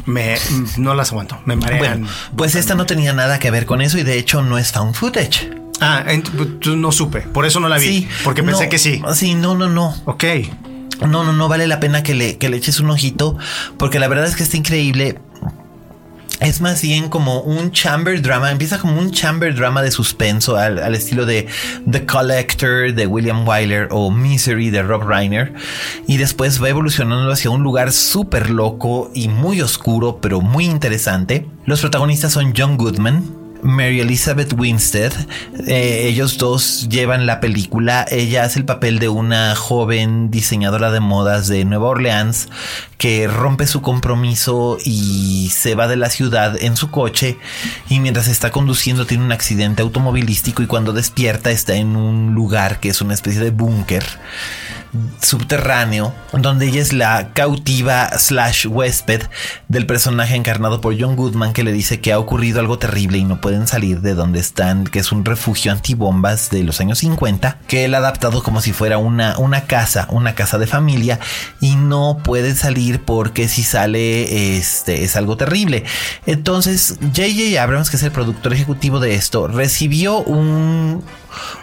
me, 0.06 0.36
no 0.78 0.96
las 0.96 1.12
aguanto, 1.12 1.40
me 1.46 1.56
marean. 1.56 1.80
Bueno, 1.80 2.08
pues 2.36 2.56
esta 2.56 2.76
no 2.76 2.86
tenía 2.86 3.14
nada 3.14 3.40
que 3.40 3.52
ver 3.52 3.66
con 3.66 3.82
eso 3.82 3.98
y 3.98 4.04
de 4.04 4.18
hecho 4.18 4.42
no 4.42 4.58
es 4.58 4.72
found 4.72 4.96
footage. 4.96 5.50
Ah, 5.82 6.06
no 6.66 6.92
supe, 6.92 7.22
por 7.22 7.46
eso 7.46 7.60
no 7.60 7.68
la 7.68 7.78
vi, 7.78 7.88
Sí, 7.88 8.08
porque 8.24 8.44
pensé 8.44 8.70
que 8.70 8.78
sí. 8.78 9.02
Sí, 9.14 9.36
no, 9.36 9.56
no, 9.56 9.70
no. 9.70 9.96
Ok. 10.06 10.24
No, 11.02 11.24
no, 11.24 11.34
no 11.34 11.50
vale 11.50 11.68
la 11.68 11.80
pena 11.80 12.04
que 12.04 12.14
le, 12.14 12.38
que 12.38 12.50
le 12.50 12.58
eches 12.58 12.80
un 12.80 12.90
ojito, 12.90 13.38
porque 13.78 14.00
la 14.00 14.08
verdad 14.08 14.26
es 14.26 14.36
que 14.36 14.44
está 14.44 14.56
increíble. 14.58 15.20
Es 16.44 16.60
más 16.60 16.82
bien 16.82 17.08
como 17.08 17.40
un 17.40 17.72
chamber 17.72 18.22
drama, 18.22 18.52
empieza 18.52 18.78
como 18.78 19.00
un 19.00 19.12
chamber 19.12 19.56
drama 19.56 19.82
de 19.82 19.92
suspenso 19.92 20.58
al, 20.58 20.78
al 20.78 20.94
estilo 20.94 21.26
de 21.26 21.48
The 21.90 22.06
Collector 22.06 22.94
de 22.94 23.08
William 23.08 23.48
Wyler 23.48 23.88
o 23.92 24.12
Misery 24.12 24.70
de 24.70 24.84
Rob 24.84 25.08
Reiner 25.08 25.54
y 26.06 26.18
después 26.18 26.62
va 26.62 26.68
evolucionando 26.68 27.32
hacia 27.32 27.50
un 27.50 27.64
lugar 27.64 27.94
súper 27.94 28.50
loco 28.50 29.10
y 29.14 29.30
muy 29.30 29.62
oscuro 29.62 30.20
pero 30.20 30.42
muy 30.42 30.66
interesante. 30.66 31.48
Los 31.66 31.80
protagonistas 31.80 32.34
son 32.34 32.54
John 32.56 32.76
Goodman, 32.76 33.43
Mary 33.64 34.02
Elizabeth 34.02 34.54
Winstead. 34.54 35.14
Eh, 35.68 36.08
ellos 36.08 36.38
dos 36.38 36.88
llevan 36.90 37.26
la 37.26 37.40
película. 37.40 38.06
Ella 38.10 38.44
hace 38.44 38.60
el 38.60 38.66
papel 38.66 39.00
de 39.00 39.10
una 39.10 39.56
joven 39.56 40.30
diseñadora 40.30 40.92
de 40.92 41.00
modas 41.00 41.48
de 41.48 41.66
Nueva 41.66 41.88
Orleans 41.88 42.50
que 42.98 43.28
rompe 43.28 43.68
su 43.68 43.82
compromiso 43.82 44.78
y 44.84 45.50
se 45.54 45.76
va 45.76 45.88
de 45.88 45.98
la 45.98 46.10
ciudad 46.10 46.56
en 46.62 46.78
su 46.78 46.90
coche 46.90 47.38
y 47.90 48.00
mientras 48.00 48.28
está 48.28 48.52
conduciendo 48.52 49.06
tiene 49.06 49.26
un 49.26 49.32
accidente 49.32 49.82
automovilístico 49.82 50.64
y 50.64 50.68
cuando 50.68 50.94
despierta 50.94 51.52
está 51.52 51.76
en 51.76 51.96
un 51.98 52.34
lugar 52.34 52.80
que 52.80 52.90
es 52.90 53.02
una 53.02 53.14
especie 53.14 53.42
de 53.42 53.52
búnker 53.52 54.06
subterráneo 55.22 56.14
donde 56.34 56.68
ella 56.68 56.82
es 56.82 56.94
la 56.94 57.34
cautiva 57.34 58.18
slash 58.18 58.68
huésped 58.68 59.24
del 59.68 59.86
personaje 59.86 60.36
encarnado 60.36 60.82
por 60.82 61.00
John 61.00 61.16
Goodman 61.16 61.54
que 61.54 61.64
le 61.64 61.72
dice 61.72 62.00
que 62.00 62.14
ha 62.14 62.20
ocurrido 62.20 62.60
algo 62.60 62.78
terrible 62.78 63.18
y 63.18 63.24
no 63.24 63.42
pueden 63.42 63.68
salir 63.68 64.02
de 64.02 64.14
donde 64.14 64.40
están, 64.40 64.84
que 64.86 65.00
es 65.00 65.12
un 65.12 65.26
refugio 65.26 65.72
antibombas 65.72 66.50
de 66.50 66.64
los 66.64 66.80
años 66.80 67.00
50, 67.00 67.60
que 67.68 67.86
él 67.86 67.96
ha 67.96 68.00
adaptado 68.00 68.44
como 68.44 68.62
si 68.62 68.74
fuera 68.74 68.98
una, 68.98 69.38
una 69.40 69.62
casa, 69.66 70.08
una 70.12 70.36
casa 70.36 70.58
de 70.58 70.68
familia 70.68 71.20
y 71.60 71.76
no 71.76 72.20
pueden 72.24 72.56
salir 72.56 73.02
porque 73.02 73.48
si 73.48 73.64
sale 73.64 74.58
este 74.58 75.04
es 75.04 75.16
algo 75.16 75.38
terrible. 75.38 75.84
Entonces 76.26 76.98
JJ 77.14 77.58
Abrams, 77.60 77.90
que 77.90 77.98
es 77.98 78.04
el 78.04 78.12
productor 78.12 78.54
ejecutivo 78.54 79.00
de 79.00 79.16
esto, 79.16 79.48
recibió 79.48 80.20
un, 80.20 81.04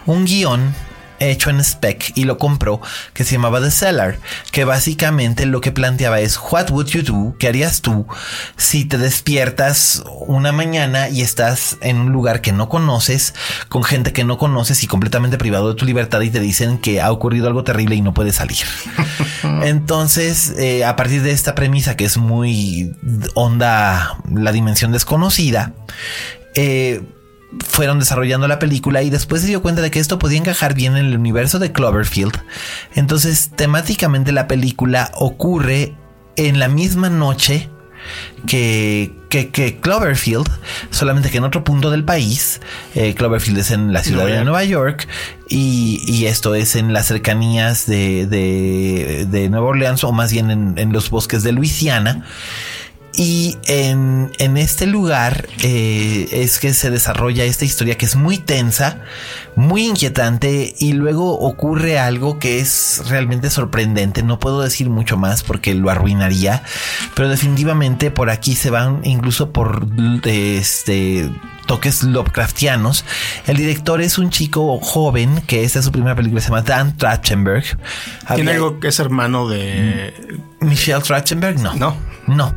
un 0.07 0.25
guion 0.25 0.75
hecho 1.21 1.51
en 1.51 1.61
spec 1.61 2.13
y 2.15 2.25
lo 2.25 2.39
compró 2.39 2.81
que 3.13 3.25
se 3.25 3.33
llamaba 3.33 3.61
The 3.61 3.71
Cellar 3.71 4.19
que 4.51 4.65
básicamente 4.65 5.47
lo 5.47 5.61
que 5.61 5.71
planteaba 5.71 6.21
es 6.21 6.39
what 6.51 6.71
would 6.71 6.87
you 6.87 7.03
do 7.03 7.37
qué 7.39 7.49
harías 7.49 7.83
tú 7.83 8.07
si 8.57 8.85
te 8.87 8.99
despiertas 8.99 10.03
una 10.27 10.53
mañana 10.53 11.09
y 11.11 11.21
estás 11.23 11.77
en 11.83 11.99
un 11.99 12.13
lugar 12.13 12.41
que 12.41 12.53
no 12.53 12.69
conoces 12.69 13.35
con 13.69 13.85
gente 13.85 14.13
que 14.13 14.25
no 14.25 14.39
conoces 14.39 14.83
y 14.83 14.87
completamente 14.87 15.39
privado 15.39 15.69
de 15.69 15.75
tu 15.75 15.85
libertad 15.85 16.21
y 16.23 16.31
te 16.31 16.41
dicen 16.41 16.79
que 16.79 17.01
ha 17.01 17.13
ocurrido 17.13 17.47
algo 17.47 17.65
terrible 17.65 17.95
y 17.95 18.01
no 18.01 18.15
puedes 18.15 18.37
salir 18.37 18.59
entonces 19.63 20.55
eh, 20.59 20.85
a 20.85 20.97
partir 20.97 21.23
de 21.23 21.33
esta 21.33 21.55
premisa 21.55 21.97
que 21.97 22.07
es 22.07 22.17
muy 22.17 22.97
onda 23.35 24.19
la 24.33 24.53
dimensión 24.53 24.93
desconocida 24.93 25.75
eh, 26.55 27.03
fueron 27.67 27.99
desarrollando 27.99 28.47
la 28.49 28.59
película 28.59 29.03
y 29.03 29.11
después 29.11 29.43
se 29.43 29.49
dio 29.49 29.63
cuenta 29.63 29.83
de 29.83 29.91
que 29.91 29.99
esto 29.99 30.19
podía 30.19 30.39
encajar 30.39 30.75
bien 30.75 30.97
en 30.97 31.07
el 31.07 31.17
universo 31.17 31.59
de 31.59 31.73
Cloverfield. 31.73 32.39
Entonces, 32.95 33.51
temáticamente 33.57 34.33
la 34.33 34.47
película 34.47 35.11
ocurre 35.15 35.95
en 36.37 36.59
la 36.59 36.69
misma 36.69 37.11
noche 37.11 37.69
que, 38.47 39.13
que, 39.29 39.51
que 39.51 39.79
Cloverfield, 39.79 40.49
solamente 40.91 41.31
que 41.31 41.39
en 41.39 41.45
otro 41.45 41.65
punto 41.65 41.91
del 41.91 42.05
país. 42.05 42.61
Eh, 42.95 43.15
Cloverfield 43.15 43.59
es 43.59 43.71
en 43.71 43.93
la 43.93 44.03
ciudad 44.03 44.23
Nueva 44.23 44.39
de. 44.39 44.45
Nueva 44.45 44.65
York 44.65 45.09
y, 45.49 46.01
y 46.07 46.27
esto 46.27 46.55
es 46.55 46.77
en 46.77 46.93
las 46.93 47.07
cercanías 47.07 47.87
de, 47.87 48.27
de, 48.27 49.27
de 49.29 49.49
Nueva 49.49 49.67
Orleans 49.67 50.05
o 50.05 50.13
más 50.13 50.33
bien 50.33 50.51
en, 50.51 50.79
en 50.79 50.93
los 50.93 51.11
bosques 51.11 51.43
de 51.43 51.53
Luisiana. 51.53 52.25
Y 53.15 53.59
en, 53.67 54.31
en 54.39 54.57
este 54.57 54.87
lugar 54.87 55.49
eh, 55.63 56.29
es 56.31 56.59
que 56.59 56.73
se 56.73 56.91
desarrolla 56.91 57.45
esta 57.45 57.65
historia 57.65 57.99
que 57.99 58.07
es 58.07 58.17
muy 58.17 58.39
tensa, 58.39 59.01
muy 59.57 59.87
inquietante 59.87 60.75
y 60.79 60.93
luego 60.93 61.39
ocurre 61.39 61.99
algo 61.99 62.39
que 62.39 62.61
es 62.61 63.03
realmente 63.09 63.51
sorprendente. 63.51 64.23
No 64.23 64.39
puedo 64.39 64.63
decir 64.63 64.91
mucho 64.91 65.17
más 65.17 65.43
porque 65.43 65.75
lo 65.75 65.91
arruinaría, 65.91 66.63
pero 67.15 67.29
definitivamente 67.29 68.11
por 68.11 68.31
aquí 68.31 68.55
se 68.55 68.71
van 68.71 69.01
incluso 69.05 69.51
por 69.51 69.87
este 70.25 71.31
toques 71.71 72.03
Lovecraftianos. 72.03 73.05
El 73.47 73.57
director 73.57 74.01
es 74.01 74.19
un 74.19 74.31
chico 74.31 74.81
joven 74.81 75.41
que 75.47 75.63
esta 75.63 75.79
es 75.79 75.85
su 75.85 75.93
primera 75.93 76.17
película, 76.17 76.41
se 76.41 76.49
llama 76.49 76.63
Dan 76.63 76.97
Trachtenberg. 76.97 77.79
¿Tiene 78.35 78.51
algo 78.51 78.81
que 78.81 78.89
es 78.89 78.99
hermano 78.99 79.49
de 79.49 80.41
Michelle 80.59 81.01
Trachtenberg? 81.01 81.61
No. 81.61 81.73
No. 81.77 81.97
No, 82.27 82.55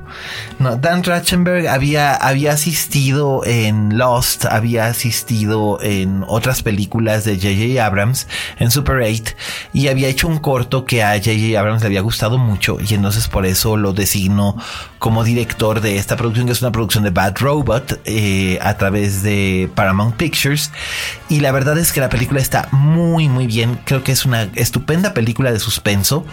no. 0.60 0.78
Dan 0.78 1.04
Trachtenberg 1.04 1.68
había, 1.68 2.16
había 2.16 2.54
asistido 2.54 3.44
en 3.46 3.98
Lost, 3.98 4.46
había 4.46 4.88
asistido 4.88 5.80
en 5.82 6.24
otras 6.28 6.64
películas 6.64 7.24
de 7.24 7.36
J.J. 7.36 7.86
Abrams, 7.86 8.28
en 8.58 8.72
Super 8.72 8.98
8, 8.98 9.36
y 9.74 9.88
había 9.88 10.10
hecho 10.10 10.28
un 10.28 10.40
corto 10.40 10.86
que 10.86 11.04
a 11.04 11.14
J.J. 11.18 11.60
Abrams 11.60 11.82
le 11.82 11.88
había 11.88 12.02
gustado 12.02 12.38
mucho, 12.38 12.78
y 12.80 12.94
entonces 12.94 13.28
por 13.28 13.46
eso 13.46 13.78
lo 13.78 13.94
designó 13.94 14.58
como 15.04 15.26
director 15.26 15.82
de 15.82 15.98
esta 15.98 16.16
producción, 16.16 16.46
que 16.46 16.54
es 16.54 16.62
una 16.62 16.72
producción 16.72 17.04
de 17.04 17.10
Bad 17.10 17.36
Robot, 17.40 18.00
eh, 18.06 18.58
a 18.62 18.78
través 18.78 19.22
de 19.22 19.70
Paramount 19.76 20.16
Pictures. 20.16 20.72
Y 21.28 21.42
la 21.42 21.52
verdad 21.52 21.78
es 21.78 21.92
que 21.92 22.00
la 22.00 22.08
película 22.08 22.40
está 22.40 22.70
muy, 22.72 23.28
muy 23.28 23.46
bien. 23.46 23.78
Creo 23.84 24.02
que 24.02 24.14
es 24.14 24.24
una 24.24 24.44
estupenda 24.56 25.14
película 25.14 25.52
de 25.52 25.60
suspenso, 25.60 26.26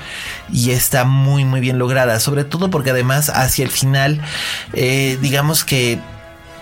y 0.53 0.71
está 0.71 1.05
muy, 1.05 1.45
muy 1.45 1.59
bien 1.59 1.81
lograda, 1.81 2.21
sobre 2.21 2.45
todo 2.45 2.71
porque 2.71 2.91
además 2.91 3.29
hacia 3.29 3.65
el 3.65 3.73
final, 3.73 4.21
eh, 4.73 5.19
digamos 5.21 5.65
que 5.65 5.99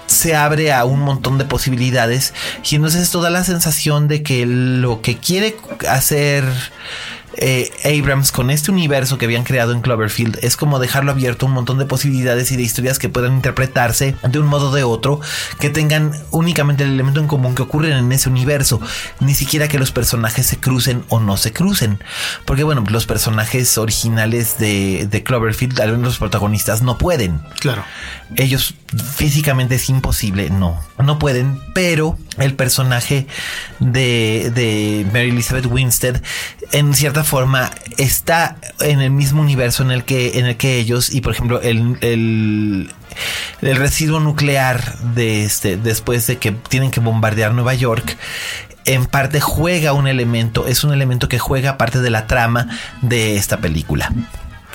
se 0.07 0.35
abre 0.35 0.73
a 0.73 0.87
un 0.87 1.01
montón 1.01 1.37
de 1.37 1.45
posibilidades 1.45 2.33
y 2.65 2.77
entonces 2.77 3.03
esto 3.03 3.21
da 3.21 3.29
la 3.29 3.45
sensación 3.45 4.09
de 4.09 4.23
que 4.23 4.47
lo 4.47 5.03
que 5.03 5.19
quiere 5.19 5.59
hacer 5.87 6.47
eh, 7.41 7.71
Abrams 7.85 8.33
con 8.33 8.51
este 8.51 8.71
universo 8.71 9.17
que 9.17 9.25
habían 9.25 9.45
creado 9.45 9.73
en 9.73 9.81
Cloverfield 9.81 10.39
es 10.43 10.57
como 10.57 10.79
dejarlo 10.79 11.13
abierto 11.13 11.47
un 11.47 11.53
montón 11.53 11.79
de 11.79 11.87
posibilidades 11.87 12.51
y 12.51 12.57
de 12.57 12.63
historias 12.63 12.99
que 12.99 13.09
puedan 13.09 13.35
interpretarse 13.35 14.17
de 14.23 14.39
un 14.39 14.47
modo 14.47 14.71
o 14.71 14.75
de 14.75 14.83
otro, 14.83 15.21
que 15.61 15.71
tengan 15.71 16.13
únicamente 16.31 16.85
el 16.85 16.91
elemento 16.91 17.21
en 17.21 17.29
común 17.29 17.55
que 17.55 17.63
ocurren 17.63 17.93
en 17.93 18.11
ese 18.13 18.29
universo, 18.29 18.81
ni 19.21 19.35
siquiera 19.35 19.69
que 19.69 19.79
los 19.79 19.93
personajes 19.93 20.47
se 20.47 20.59
crucen 20.59 21.05
o 21.09 21.21
no 21.21 21.37
se 21.37 21.53
crucen. 21.53 22.03
Porque 22.45 22.65
bueno, 22.65 22.85
los 22.89 23.07
personajes 23.07 23.79
originales 23.79 24.59
de, 24.59 25.07
de 25.09 25.23
Cloverfield, 25.23 25.81
algunos 25.81 26.09
los 26.09 26.19
protagonistas 26.19 26.83
no 26.83 26.99
pueden. 26.99 27.41
Claro. 27.61 27.85
Ellos 28.37 28.75
físicamente 29.15 29.77
es 29.77 29.89
imposible, 29.89 30.51
no, 30.51 30.81
no 30.99 31.19
pueden, 31.19 31.61
pero 31.75 32.19
el 32.39 32.55
personaje 32.55 33.27
de, 33.81 34.51
de 34.55 35.07
Mary 35.13 35.31
Elizabeth 35.31 35.67
Winstead 35.67 36.23
en 36.73 36.95
cierta 36.95 37.25
forma 37.25 37.71
está 37.97 38.57
en 38.81 39.01
el 39.01 39.11
mismo 39.11 39.41
universo 39.41 39.83
en 39.83 39.91
el 39.91 40.05
que, 40.05 40.39
en 40.39 40.47
el 40.47 40.57
que 40.57 40.77
ellos 40.79 41.13
y 41.13 41.21
por 41.21 41.33
ejemplo 41.33 41.61
el, 41.63 41.97
el, 42.01 42.91
el 43.63 43.77
residuo 43.77 44.21
nuclear 44.21 44.99
de 45.15 45.45
este 45.45 45.77
después 45.77 46.27
de 46.27 46.39
que 46.39 46.53
tienen 46.53 46.91
que 46.91 47.01
bombardear 47.01 47.55
Nueva 47.55 47.75
York 47.75 48.17
en 48.89 49.05
parte 49.05 49.41
juega 49.41 49.93
un 49.93 50.07
elemento, 50.07 50.67
es 50.67 50.83
un 50.83 50.93
elemento 50.95 51.29
que 51.29 51.39
juega 51.39 51.77
parte 51.77 52.01
de 52.01 52.09
la 52.09 52.27
trama 52.27 52.69
de 53.03 53.37
esta 53.37 53.59
película. 53.59 54.11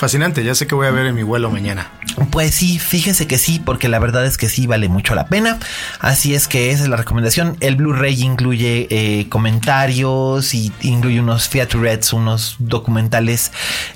Fascinante, 0.03 0.43
ya 0.43 0.53
sé 0.53 0.67
que 0.67 0.75
voy 0.75 0.85
a 0.85 0.91
ver 0.91 1.05
en 1.05 1.15
mi 1.15 1.23
vuelo 1.23 1.49
mañana. 1.49 1.89
Pues 2.29 2.53
sí, 2.53 2.77
fíjese 2.77 3.25
que 3.25 3.37
sí, 3.37 3.61
porque 3.63 3.87
la 3.87 3.99
verdad 3.99 4.25
es 4.25 4.37
que 4.37 4.49
sí 4.49 4.67
vale 4.67 4.89
mucho 4.89 5.15
la 5.15 5.27
pena. 5.27 5.59
Así 6.01 6.35
es 6.35 6.49
que 6.49 6.71
esa 6.71 6.83
es 6.83 6.89
la 6.89 6.97
recomendación. 6.97 7.55
El 7.61 7.77
Blu-ray 7.77 8.21
incluye 8.21 8.87
eh, 8.89 9.29
comentarios 9.29 10.53
y 10.53 10.73
incluye 10.81 11.21
unos 11.21 11.47
featurettes, 11.47 12.11
unos 12.11 12.57
documentales 12.59 13.53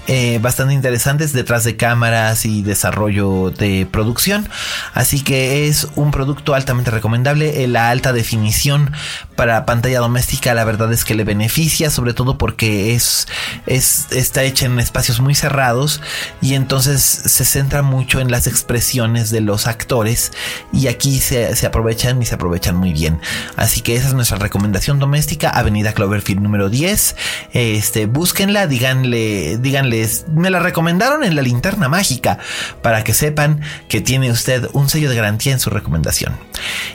eh, 0.07 0.39
bastante 0.41 0.73
interesantes 0.73 1.33
detrás 1.33 1.65
de 1.65 1.75
cámaras 1.75 2.45
y 2.45 2.61
desarrollo 2.63 3.51
de 3.51 3.85
producción. 3.91 4.47
Así 4.93 5.19
que 5.19 5.67
es 5.67 5.89
un 5.95 6.11
producto 6.11 6.53
altamente 6.53 6.89
recomendable. 6.89 7.65
Eh, 7.65 7.67
la 7.67 7.89
alta 7.89 8.13
definición 8.13 8.93
para 9.35 9.65
pantalla 9.65 9.99
doméstica, 9.99 10.53
la 10.53 10.63
verdad 10.63 10.93
es 10.93 11.03
que 11.03 11.15
le 11.15 11.25
beneficia, 11.25 11.89
sobre 11.89 12.13
todo 12.13 12.37
porque 12.37 12.93
es, 12.93 13.27
es 13.65 14.07
está 14.11 14.43
hecha 14.43 14.67
en 14.67 14.79
espacios 14.79 15.19
muy 15.19 15.35
cerrados 15.35 15.96
y 16.41 16.53
entonces 16.53 17.01
se 17.01 17.45
centra 17.45 17.81
mucho 17.81 18.19
en 18.19 18.31
las 18.31 18.47
expresiones 18.47 19.31
de 19.31 19.41
los 19.41 19.67
actores 19.67 20.31
y 20.71 20.87
aquí 20.87 21.19
se, 21.19 21.53
aprovechan 21.65 22.21
y 22.21 22.25
se 22.25 22.35
aprovechan 22.35 22.75
muy 22.75 22.93
bien. 22.93 23.19
Así 23.55 23.81
que 23.81 23.95
esa 23.95 24.07
es 24.07 24.13
nuestra 24.13 24.37
recomendación 24.37 24.99
doméstica, 24.99 25.49
Avenida 25.49 25.93
Cloverfield 25.93 26.41
número 26.41 26.69
10. 26.69 27.15
Este, 27.53 28.05
búsquenla, 28.05 28.67
díganle, 28.67 29.57
díganles, 29.57 30.25
me 30.29 30.49
la 30.49 30.59
recomendaron 30.59 31.23
en 31.23 31.35
la 31.35 31.41
linterna 31.41 31.89
mágica 31.89 32.39
para 32.81 33.03
que 33.03 33.13
sepan 33.13 33.61
que 33.89 34.01
tiene 34.01 34.31
usted 34.31 34.67
un 34.73 34.89
sello 34.89 35.09
de 35.09 35.15
garantía 35.15 35.53
en 35.53 35.59
su 35.59 35.69
recomendación. 35.69 36.37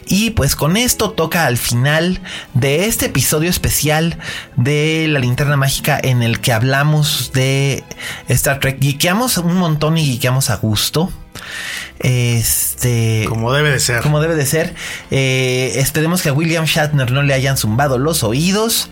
Y 0.06 0.30
pues 0.30 0.56
con 0.56 0.76
esto 0.76 1.10
toca 1.10 1.46
al 1.46 1.56
final 1.56 2.20
de 2.54 2.86
este 2.86 3.06
episodio 3.06 3.48
especial 3.48 4.18
de 4.56 5.06
la 5.08 5.18
linterna 5.18 5.56
mágica 5.56 5.98
en 6.02 6.22
el 6.22 6.40
que 6.40 6.52
hablamos 6.52 7.32
de 7.32 7.84
Star 8.28 8.60
Trek 8.60 8.78
Guiqueamos 8.82 9.38
un 9.38 9.54
montón 9.59 9.96
y 9.96 10.04
guiqueamos 10.04 10.50
a 10.50 10.56
gusto. 10.56 11.09
Este. 12.00 13.26
Como 13.28 13.52
debe 13.52 13.70
de 13.70 13.78
ser. 13.78 14.02
Como 14.02 14.20
debe 14.20 14.34
de 14.34 14.44
ser. 14.44 14.74
Eh, 15.12 15.74
esperemos 15.76 16.20
que 16.20 16.30
a 16.30 16.32
William 16.32 16.64
Shatner 16.64 17.12
no 17.12 17.22
le 17.22 17.32
hayan 17.32 17.56
zumbado 17.56 17.96
los 17.98 18.24
oídos. 18.24 18.90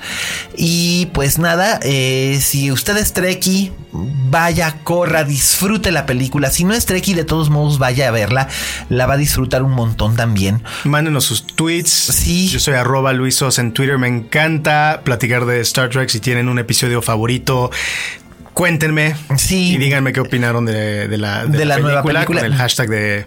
Y 0.56 1.06
pues 1.06 1.40
nada, 1.40 1.80
eh, 1.82 2.38
si 2.40 2.70
usted 2.70 2.96
es 2.98 3.12
Trekkie, 3.12 3.72
vaya, 3.92 4.76
corra, 4.84 5.24
disfrute 5.24 5.90
la 5.90 6.06
película. 6.06 6.52
Si 6.52 6.62
no 6.62 6.72
es 6.72 6.86
Trekkie, 6.86 7.14
de 7.14 7.24
todos 7.24 7.50
modos, 7.50 7.80
vaya 7.80 8.06
a 8.06 8.10
verla. 8.12 8.46
La 8.90 9.06
va 9.06 9.14
a 9.14 9.16
disfrutar 9.16 9.64
un 9.64 9.72
montón 9.72 10.14
también. 10.14 10.62
Mándenos 10.84 11.24
sus 11.24 11.48
tweets. 11.48 11.90
Sí. 11.90 12.46
Yo 12.46 12.60
soy 12.60 12.74
arroba 12.74 13.12
Luisos 13.12 13.58
en 13.58 13.72
Twitter. 13.72 13.98
Me 13.98 14.06
encanta 14.06 15.00
platicar 15.02 15.46
de 15.46 15.60
Star 15.62 15.88
Trek. 15.88 16.08
Si 16.10 16.20
tienen 16.20 16.48
un 16.48 16.60
episodio 16.60 17.02
favorito, 17.02 17.72
Cuéntenme 18.54 19.14
sí. 19.36 19.74
y 19.74 19.78
díganme 19.78 20.12
qué 20.12 20.20
opinaron 20.20 20.66
de, 20.66 21.06
la, 21.16 21.46
de, 21.46 21.64
la, 21.64 21.78
nueva 21.78 22.02
película. 22.02 22.24
Con 22.24 22.38
el 22.38 22.54
hashtag 22.54 22.88
de 22.88 23.26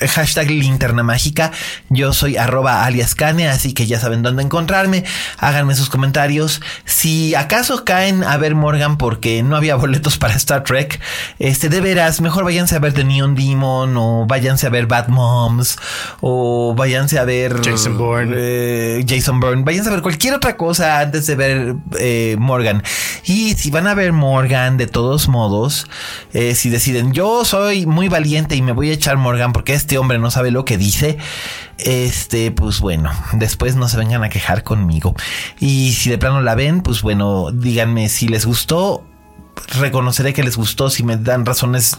hashtag 0.00 0.50
linterna 0.50 1.02
mágica. 1.02 1.52
Yo 1.88 2.12
soy 2.12 2.36
arroba 2.36 2.84
alias 2.84 3.14
Cane, 3.14 3.48
así 3.48 3.72
que 3.72 3.86
ya 3.86 4.00
saben 4.00 4.22
dónde 4.22 4.42
encontrarme. 4.42 5.04
Háganme 5.38 5.74
sus 5.74 5.90
comentarios. 5.90 6.60
Si 6.84 7.34
acaso 7.34 7.84
caen 7.84 8.24
a 8.24 8.36
ver 8.36 8.54
Morgan 8.54 8.96
porque 8.96 9.42
no 9.42 9.56
había 9.56 9.74
boletos 9.76 10.18
para 10.18 10.34
Star 10.34 10.64
Trek, 10.64 11.00
este 11.38 11.68
de 11.68 11.80
veras, 11.80 12.20
mejor 12.20 12.44
váyanse 12.44 12.76
a 12.76 12.78
ver 12.78 12.92
The 12.92 13.04
Neon 13.04 13.34
Demon 13.34 13.96
o 13.96 14.26
váyanse 14.26 14.66
a 14.66 14.70
ver 14.70 14.86
Bad 14.86 15.08
Moms 15.08 15.76
o 16.20 16.74
váyanse 16.76 17.18
a 17.18 17.24
ver 17.24 17.60
Jason 17.62 17.96
Bourne. 17.96 18.34
Eh, 18.36 19.04
Jason 19.06 19.40
Bourne. 19.40 19.62
Váyanse 19.64 19.90
a 19.90 19.92
ver 19.92 20.02
cualquier 20.02 20.34
otra 20.34 20.56
cosa 20.56 21.00
antes 21.00 21.26
de 21.26 21.34
ver 21.34 21.74
eh, 21.98 22.36
Morgan. 22.38 22.82
Y 23.24 23.54
si 23.54 23.70
van 23.70 23.86
a 23.86 23.94
ver 23.94 24.12
Morgan, 24.12 24.76
de 24.76 24.86
todos 24.86 25.28
modos, 25.28 25.86
eh, 26.32 26.54
si 26.54 26.70
deciden, 26.70 27.12
yo 27.12 27.44
soy 27.44 27.86
muy 27.86 28.08
valiente 28.08 28.56
y 28.56 28.62
me 28.62 28.72
voy 28.72 28.90
a 28.90 28.92
echar 28.92 29.16
Morgan 29.16 29.49
porque 29.52 29.74
este 29.74 29.98
hombre 29.98 30.18
no 30.18 30.30
sabe 30.30 30.50
lo 30.50 30.64
que 30.64 30.78
dice, 30.78 31.18
este, 31.78 32.50
pues 32.50 32.80
bueno, 32.80 33.10
después 33.32 33.76
no 33.76 33.88
se 33.88 33.96
vengan 33.96 34.24
a 34.24 34.28
quejar 34.28 34.62
conmigo. 34.62 35.14
Y 35.58 35.92
si 35.92 36.10
de 36.10 36.18
plano 36.18 36.40
la 36.40 36.54
ven, 36.54 36.82
pues 36.82 37.02
bueno, 37.02 37.50
díganme 37.52 38.08
si 38.08 38.28
les 38.28 38.46
gustó 38.46 39.04
reconoceré 39.78 40.32
que 40.32 40.42
les 40.42 40.56
gustó. 40.56 40.90
Si 40.90 41.02
me 41.02 41.16
dan 41.16 41.46
razones 41.46 41.98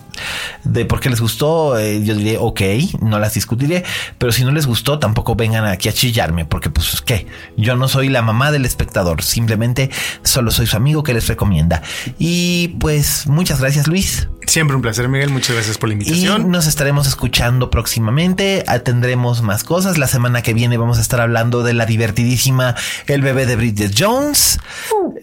de 0.63 0.85
por 0.85 0.99
qué 0.99 1.09
les 1.09 1.21
gustó, 1.21 1.77
eh, 1.77 2.03
yo 2.03 2.15
diré, 2.15 2.37
ok, 2.39 2.61
no 3.01 3.19
las 3.19 3.33
discutiré. 3.33 3.83
Pero 4.17 4.31
si 4.31 4.43
no 4.43 4.51
les 4.51 4.65
gustó, 4.65 4.99
tampoco 4.99 5.35
vengan 5.35 5.65
aquí 5.65 5.89
a 5.89 5.93
chillarme, 5.93 6.45
porque 6.45 6.69
pues 6.69 7.01
qué, 7.01 7.27
yo 7.57 7.75
no 7.75 7.87
soy 7.87 8.09
la 8.09 8.21
mamá 8.21 8.51
del 8.51 8.65
espectador, 8.65 9.23
simplemente 9.23 9.89
solo 10.23 10.51
soy 10.51 10.67
su 10.67 10.77
amigo 10.77 11.03
que 11.03 11.13
les 11.13 11.27
recomienda. 11.27 11.81
Y 12.19 12.69
pues 12.79 13.27
muchas 13.27 13.59
gracias 13.59 13.87
Luis. 13.87 14.27
Siempre 14.51 14.75
un 14.75 14.81
placer, 14.81 15.07
Miguel. 15.07 15.29
Muchas 15.29 15.55
gracias 15.55 15.77
por 15.77 15.87
la 15.87 15.93
invitación. 15.93 16.41
Y 16.41 16.45
nos 16.49 16.67
estaremos 16.67 17.07
escuchando 17.07 17.69
próximamente. 17.69 18.65
Tendremos 18.83 19.41
más 19.43 19.63
cosas. 19.63 19.97
La 19.97 20.07
semana 20.07 20.41
que 20.41 20.53
viene 20.53 20.75
vamos 20.75 20.97
a 20.97 21.01
estar 21.01 21.21
hablando 21.21 21.63
de 21.63 21.73
la 21.73 21.85
divertidísima 21.85 22.75
El 23.07 23.21
bebé 23.21 23.45
de 23.45 23.55
Bridget 23.55 23.93
Jones. 23.97 24.59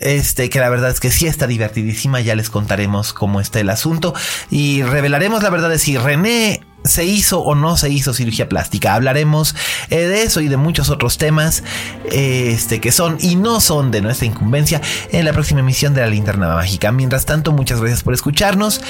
Este, 0.01 0.49
que 0.49 0.61
la 0.61 0.71
verdad 0.71 0.89
es 0.89 0.99
que 0.99 1.11
sí 1.11 1.27
está 1.27 1.47
divertidísima. 1.47 2.23
Ya 2.23 2.35
les 2.37 2.49
contaremos 2.49 3.13
cómo 3.13 3.43
está 3.43 3.61
el 3.61 3.69
asunto. 3.69 4.15
Y 4.51 4.83
revelaremos 4.83 5.43
la 5.43 5.51
verdad 5.51 5.69
de 5.69 5.79
si 5.79 5.99
René 5.99 6.63
¿Se 6.89 7.05
hizo 7.05 7.41
o 7.41 7.55
no 7.55 7.77
se 7.77 7.91
hizo 7.91 8.15
cirugía 8.15 8.49
plástica? 8.49 8.95
Hablaremos 8.95 9.55
eh, 9.91 10.07
de 10.07 10.23
eso 10.23 10.41
y 10.41 10.49
de 10.49 10.57
muchos 10.57 10.89
otros 10.89 11.19
temas 11.19 11.63
este, 12.11 12.81
que 12.81 12.93
son 12.93 13.19
y 13.21 13.37
no 13.37 13.61
son 13.61 13.91
de 13.91 14.01
nuestra 14.01 14.27
incumbencia 14.27 14.81
en 15.13 15.25
la 15.25 15.33
próxima 15.33 15.61
emisión 15.61 15.95
de 15.95 16.01
la 16.01 16.07
Linterna 16.07 16.49
Mágica. 16.55 16.91
Mientras 16.91 17.27
tanto, 17.27 17.53
muchas 17.53 17.81
gracias 17.81 18.03
por 18.03 18.15
escucharnos. 18.15 18.81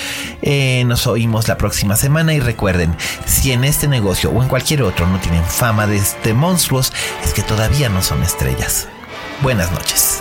Eh, 0.43 0.85
nos 0.87 1.07
oímos 1.07 1.49
la 1.49 1.59
próxima 1.59 1.97
semana 1.97 2.35
y 2.35 2.41
recuerden, 2.41 2.97
si 3.27 3.53
en 3.53 3.65
este 3.65 3.89
negocio 3.89 4.31
o 4.31 4.43
en 4.43 4.49
cualquier 4.49 4.83
otro 4.83 5.07
no 5.07 5.19
tienen 5.19 5.45
fama 5.45 5.87
de 5.87 5.97
este 5.97 6.35
monstruos, 6.35 6.93
es 7.25 7.35
que 7.35 7.43
todavía 7.43 7.89
no 7.89 8.03
son 8.03 8.23
estrellas. 8.23 8.89
Buenas 9.43 9.71
noches. 9.73 10.21